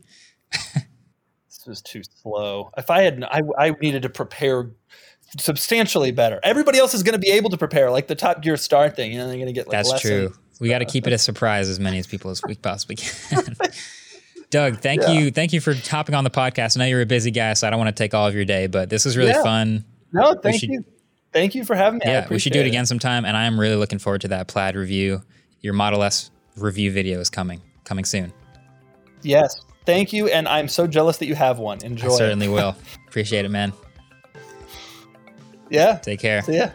This 1.52 1.66
was 1.68 1.82
too 1.82 2.02
slow. 2.22 2.72
If 2.78 2.90
I 2.90 3.02
had, 3.02 3.22
I, 3.26 3.42
I 3.58 3.72
needed 3.72 4.04
to 4.04 4.10
prepare 4.10 4.72
substantially 5.40 6.12
better. 6.12 6.40
Everybody 6.42 6.80
else 6.80 6.94
is 6.94 7.04
going 7.04 7.14
to 7.14 7.20
be 7.20 7.32
able 7.32 7.50
to 7.50 7.58
prepare, 7.58 7.92
like 7.92 8.08
the 8.08 8.16
Top 8.16 8.42
Gear 8.42 8.56
Star 8.56 8.90
thing. 8.90 9.12
You 9.12 9.18
know, 9.18 9.28
they're 9.28 9.36
going 9.36 9.48
to 9.48 9.52
get 9.54 9.68
like 9.68 9.74
That's 9.74 9.90
lessons. 9.90 10.10
true. 10.32 10.34
We 10.62 10.70
got 10.70 10.80
to 10.80 10.86
keep 10.86 11.06
it 11.06 11.12
a 11.14 11.18
surprise 11.18 11.68
as 11.68 11.78
many 11.78 12.00
as 12.00 12.08
people 12.08 12.32
as 12.32 12.42
we 12.48 12.56
possibly 12.56 12.96
can. 12.96 13.58
Doug, 14.52 14.80
thank 14.80 15.02
Yeah. 15.04 15.12
you, 15.12 15.32
thank 15.32 15.54
you 15.54 15.62
for 15.62 15.74
hopping 15.76 16.16
on 16.16 16.24
the 16.24 16.30
podcast. 16.32 16.76
I 16.76 16.80
know 16.80 16.86
you're 16.88 17.02
a 17.02 17.06
busy 17.06 17.30
guy, 17.32 17.54
so 17.54 17.68
I 17.68 17.70
don't 17.70 17.80
want 17.80 17.96
to 17.96 18.04
take 18.04 18.14
all 18.14 18.28
of 18.28 18.34
your 18.34 18.46
day, 18.46 18.68
but 18.68 18.90
this 18.90 19.06
was 19.06 19.16
really 19.16 19.30
Yeah. 19.30 19.44
fun. 19.44 19.86
No, 20.12 20.34
thank 20.34 20.60
should- 20.60 20.70
you, 20.70 20.84
thank 21.32 21.54
you 21.54 21.64
for 21.64 21.76
having 21.76 22.00
me. 22.00 22.06
Yeah, 22.08 22.26
we 22.30 22.40
should 22.40 22.54
do 22.54 22.58
it 22.60 22.62
appreciate 22.64 22.68
again 22.74 22.86
sometime, 22.88 23.26
and 23.26 23.38
I 23.38 23.46
am 23.46 23.60
really 23.60 23.76
looking 23.76 24.00
forward 24.00 24.22
to 24.22 24.28
that 24.30 24.48
plaid 24.48 24.76
review. 24.76 25.22
Your 25.62 25.74
Model 25.74 26.02
S 26.04 26.32
review 26.58 26.92
video 26.92 27.20
is 27.20 27.30
coming, 27.30 27.62
coming 27.84 28.06
soon. 28.06 28.34
Yes, 29.22 29.56
thank 29.86 30.14
you, 30.14 30.28
and 30.30 30.48
I'm 30.48 30.68
so 30.68 30.88
jealous 30.88 31.18
that 31.18 31.28
you 31.28 31.36
have 31.36 31.60
one. 31.60 31.84
Enjoy. 31.84 32.08
I 32.12 32.18
certainly 32.18 32.48
will. 32.48 32.76
Appreciate 33.08 33.46
it, 33.46 33.50
man. 33.50 33.74
Yeah. 35.70 35.96
Take 36.02 36.20
care. 36.22 36.42
Yeah. 36.48 36.72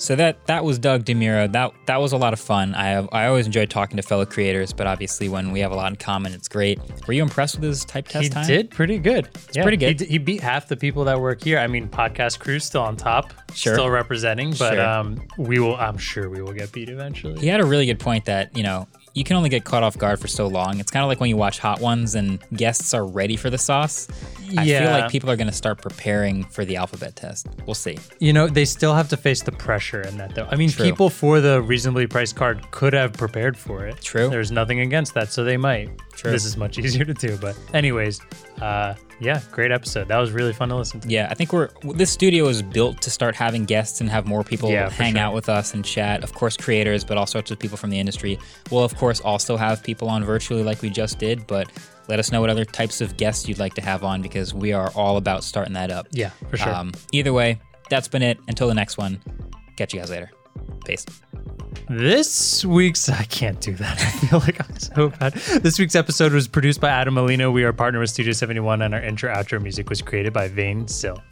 So 0.00 0.14
that 0.14 0.46
that 0.46 0.64
was 0.64 0.78
Doug 0.78 1.04
DeMuro. 1.04 1.50
That 1.50 1.72
that 1.86 2.00
was 2.00 2.12
a 2.12 2.16
lot 2.16 2.32
of 2.32 2.38
fun. 2.38 2.74
I 2.74 2.86
have, 2.86 3.08
I 3.10 3.26
always 3.26 3.46
enjoy 3.46 3.66
talking 3.66 3.96
to 3.96 4.02
fellow 4.02 4.24
creators, 4.24 4.72
but 4.72 4.86
obviously 4.86 5.28
when 5.28 5.50
we 5.50 5.58
have 5.60 5.72
a 5.72 5.74
lot 5.74 5.90
in 5.90 5.96
common, 5.96 6.32
it's 6.32 6.46
great. 6.48 6.78
Were 7.08 7.14
you 7.14 7.22
impressed 7.22 7.56
with 7.56 7.64
his 7.64 7.84
type 7.84 8.06
test 8.06 8.22
He 8.22 8.30
time? 8.30 8.46
did 8.46 8.70
pretty 8.70 8.98
good. 8.98 9.28
It's 9.48 9.56
pretty 9.56 9.76
good. 9.76 10.00
He, 10.00 10.06
he 10.06 10.18
beat 10.18 10.40
half 10.40 10.68
the 10.68 10.76
people 10.76 11.04
that 11.06 11.20
work 11.20 11.42
here. 11.42 11.58
I 11.58 11.66
mean, 11.66 11.88
podcast 11.88 12.38
crew's 12.38 12.64
still 12.64 12.82
on 12.82 12.96
top, 12.96 13.32
Sure. 13.54 13.74
still 13.74 13.90
representing, 13.90 14.50
but 14.50 14.74
Sure. 14.74 14.80
um, 14.88 15.20
we 15.36 15.58
will. 15.58 15.76
I'm 15.76 15.98
sure 15.98 16.30
we 16.30 16.42
will 16.42 16.52
get 16.52 16.70
beat 16.70 16.88
eventually. 16.88 17.40
He 17.40 17.48
had 17.48 17.60
a 17.60 17.66
really 17.66 17.86
good 17.86 17.98
point 17.98 18.24
that 18.26 18.56
you 18.56 18.62
know 18.62 18.86
you 19.18 19.24
can 19.24 19.36
only 19.36 19.48
get 19.48 19.64
caught 19.64 19.82
off 19.82 19.98
guard 19.98 20.20
for 20.20 20.28
so 20.28 20.46
long. 20.46 20.78
It's 20.78 20.90
kind 20.90 21.02
of 21.02 21.08
like 21.08 21.18
when 21.18 21.28
you 21.28 21.36
watch 21.36 21.58
Hot 21.58 21.80
Ones 21.80 22.14
and 22.14 22.38
guests 22.54 22.94
are 22.94 23.04
ready 23.04 23.36
for 23.36 23.50
the 23.50 23.58
sauce. 23.58 24.06
Yeah. 24.48 24.60
I 24.60 24.64
feel 24.64 24.90
like 24.92 25.10
people 25.10 25.30
are 25.30 25.36
going 25.36 25.48
to 25.48 25.52
start 25.52 25.82
preparing 25.82 26.44
for 26.44 26.64
the 26.64 26.76
alphabet 26.76 27.16
test. 27.16 27.48
We'll 27.66 27.74
see. 27.74 27.98
You 28.20 28.32
know, 28.32 28.46
they 28.46 28.64
still 28.64 28.94
have 28.94 29.08
to 29.08 29.16
face 29.16 29.42
the 29.42 29.52
pressure 29.52 30.02
in 30.02 30.16
that, 30.18 30.34
though. 30.34 30.48
I 30.50 30.56
mean, 30.56 30.70
True. 30.70 30.86
people 30.86 31.10
for 31.10 31.40
the 31.40 31.60
reasonably 31.60 32.06
priced 32.06 32.36
card 32.36 32.70
could 32.70 32.92
have 32.92 33.12
prepared 33.12 33.58
for 33.58 33.86
it. 33.86 34.00
True. 34.00 34.28
There's 34.28 34.52
nothing 34.52 34.80
against 34.80 35.14
that, 35.14 35.32
so 35.32 35.42
they 35.42 35.56
might. 35.56 35.90
This 36.22 36.44
is 36.44 36.56
much 36.56 36.78
easier 36.78 37.04
to 37.04 37.14
do. 37.14 37.36
But, 37.36 37.56
anyways, 37.74 38.20
uh, 38.60 38.94
yeah, 39.20 39.40
great 39.52 39.70
episode. 39.72 40.08
That 40.08 40.18
was 40.18 40.30
really 40.30 40.52
fun 40.52 40.68
to 40.70 40.76
listen 40.76 41.00
to. 41.00 41.08
Yeah, 41.08 41.28
I 41.30 41.34
think 41.34 41.52
we're 41.52 41.70
this 41.94 42.10
studio 42.10 42.46
is 42.48 42.62
built 42.62 43.00
to 43.02 43.10
start 43.10 43.34
having 43.34 43.64
guests 43.64 44.00
and 44.00 44.08
have 44.10 44.26
more 44.26 44.44
people 44.44 44.70
Yeah, 44.70 44.90
hang 44.90 45.14
sure. 45.14 45.22
out 45.22 45.34
with 45.34 45.48
us 45.48 45.74
and 45.74 45.84
chat. 45.84 46.22
Of 46.24 46.32
course, 46.34 46.56
creators, 46.56 47.04
but 47.04 47.16
all 47.18 47.26
sorts 47.26 47.50
of 47.50 47.58
people 47.58 47.76
from 47.76 47.90
the 47.90 47.98
industry. 47.98 48.38
We'll 48.70 48.84
of 48.84 48.96
course 48.96 49.20
also 49.20 49.56
have 49.56 49.82
people 49.82 50.08
on 50.08 50.24
virtually 50.24 50.62
like 50.62 50.82
we 50.82 50.90
just 50.90 51.18
did, 51.18 51.46
but 51.46 51.70
let 52.08 52.18
us 52.18 52.32
know 52.32 52.40
what 52.40 52.50
other 52.50 52.64
types 52.64 53.00
of 53.00 53.16
guests 53.16 53.48
you'd 53.48 53.58
like 53.58 53.74
to 53.74 53.82
have 53.82 54.02
on 54.04 54.22
because 54.22 54.54
we 54.54 54.72
are 54.72 54.90
all 54.94 55.16
about 55.18 55.44
starting 55.44 55.74
that 55.74 55.90
up. 55.90 56.08
Yeah, 56.10 56.30
for 56.50 56.56
sure. 56.56 56.74
Um, 56.74 56.92
either 57.12 57.32
way, 57.32 57.60
that's 57.90 58.08
been 58.08 58.22
it. 58.22 58.38
Until 58.48 58.68
the 58.68 58.74
next 58.74 58.96
one, 58.98 59.20
catch 59.76 59.92
you 59.94 60.00
guys 60.00 60.10
later. 60.10 60.30
Peace. 60.84 61.04
This 61.88 62.64
week's 62.64 63.08
I 63.08 63.24
can't 63.24 63.60
do 63.60 63.74
that. 63.74 64.00
I 64.00 64.26
feel 64.26 64.38
like 64.40 64.60
I'm 64.60 64.78
so 64.78 65.08
bad. 65.08 65.34
This 65.62 65.78
week's 65.78 65.94
episode 65.94 66.32
was 66.32 66.48
produced 66.48 66.80
by 66.80 66.88
Adam 66.90 67.14
Molina. 67.14 67.50
We 67.50 67.64
are 67.64 67.72
partnered 67.72 68.00
with 68.00 68.10
Studio 68.10 68.32
71, 68.32 68.82
and 68.82 68.94
our 68.94 69.02
intro 69.02 69.32
outro 69.32 69.60
music 69.60 69.88
was 69.88 70.02
created 70.02 70.32
by 70.32 70.48
Vane 70.48 70.86
Sill. 70.88 71.22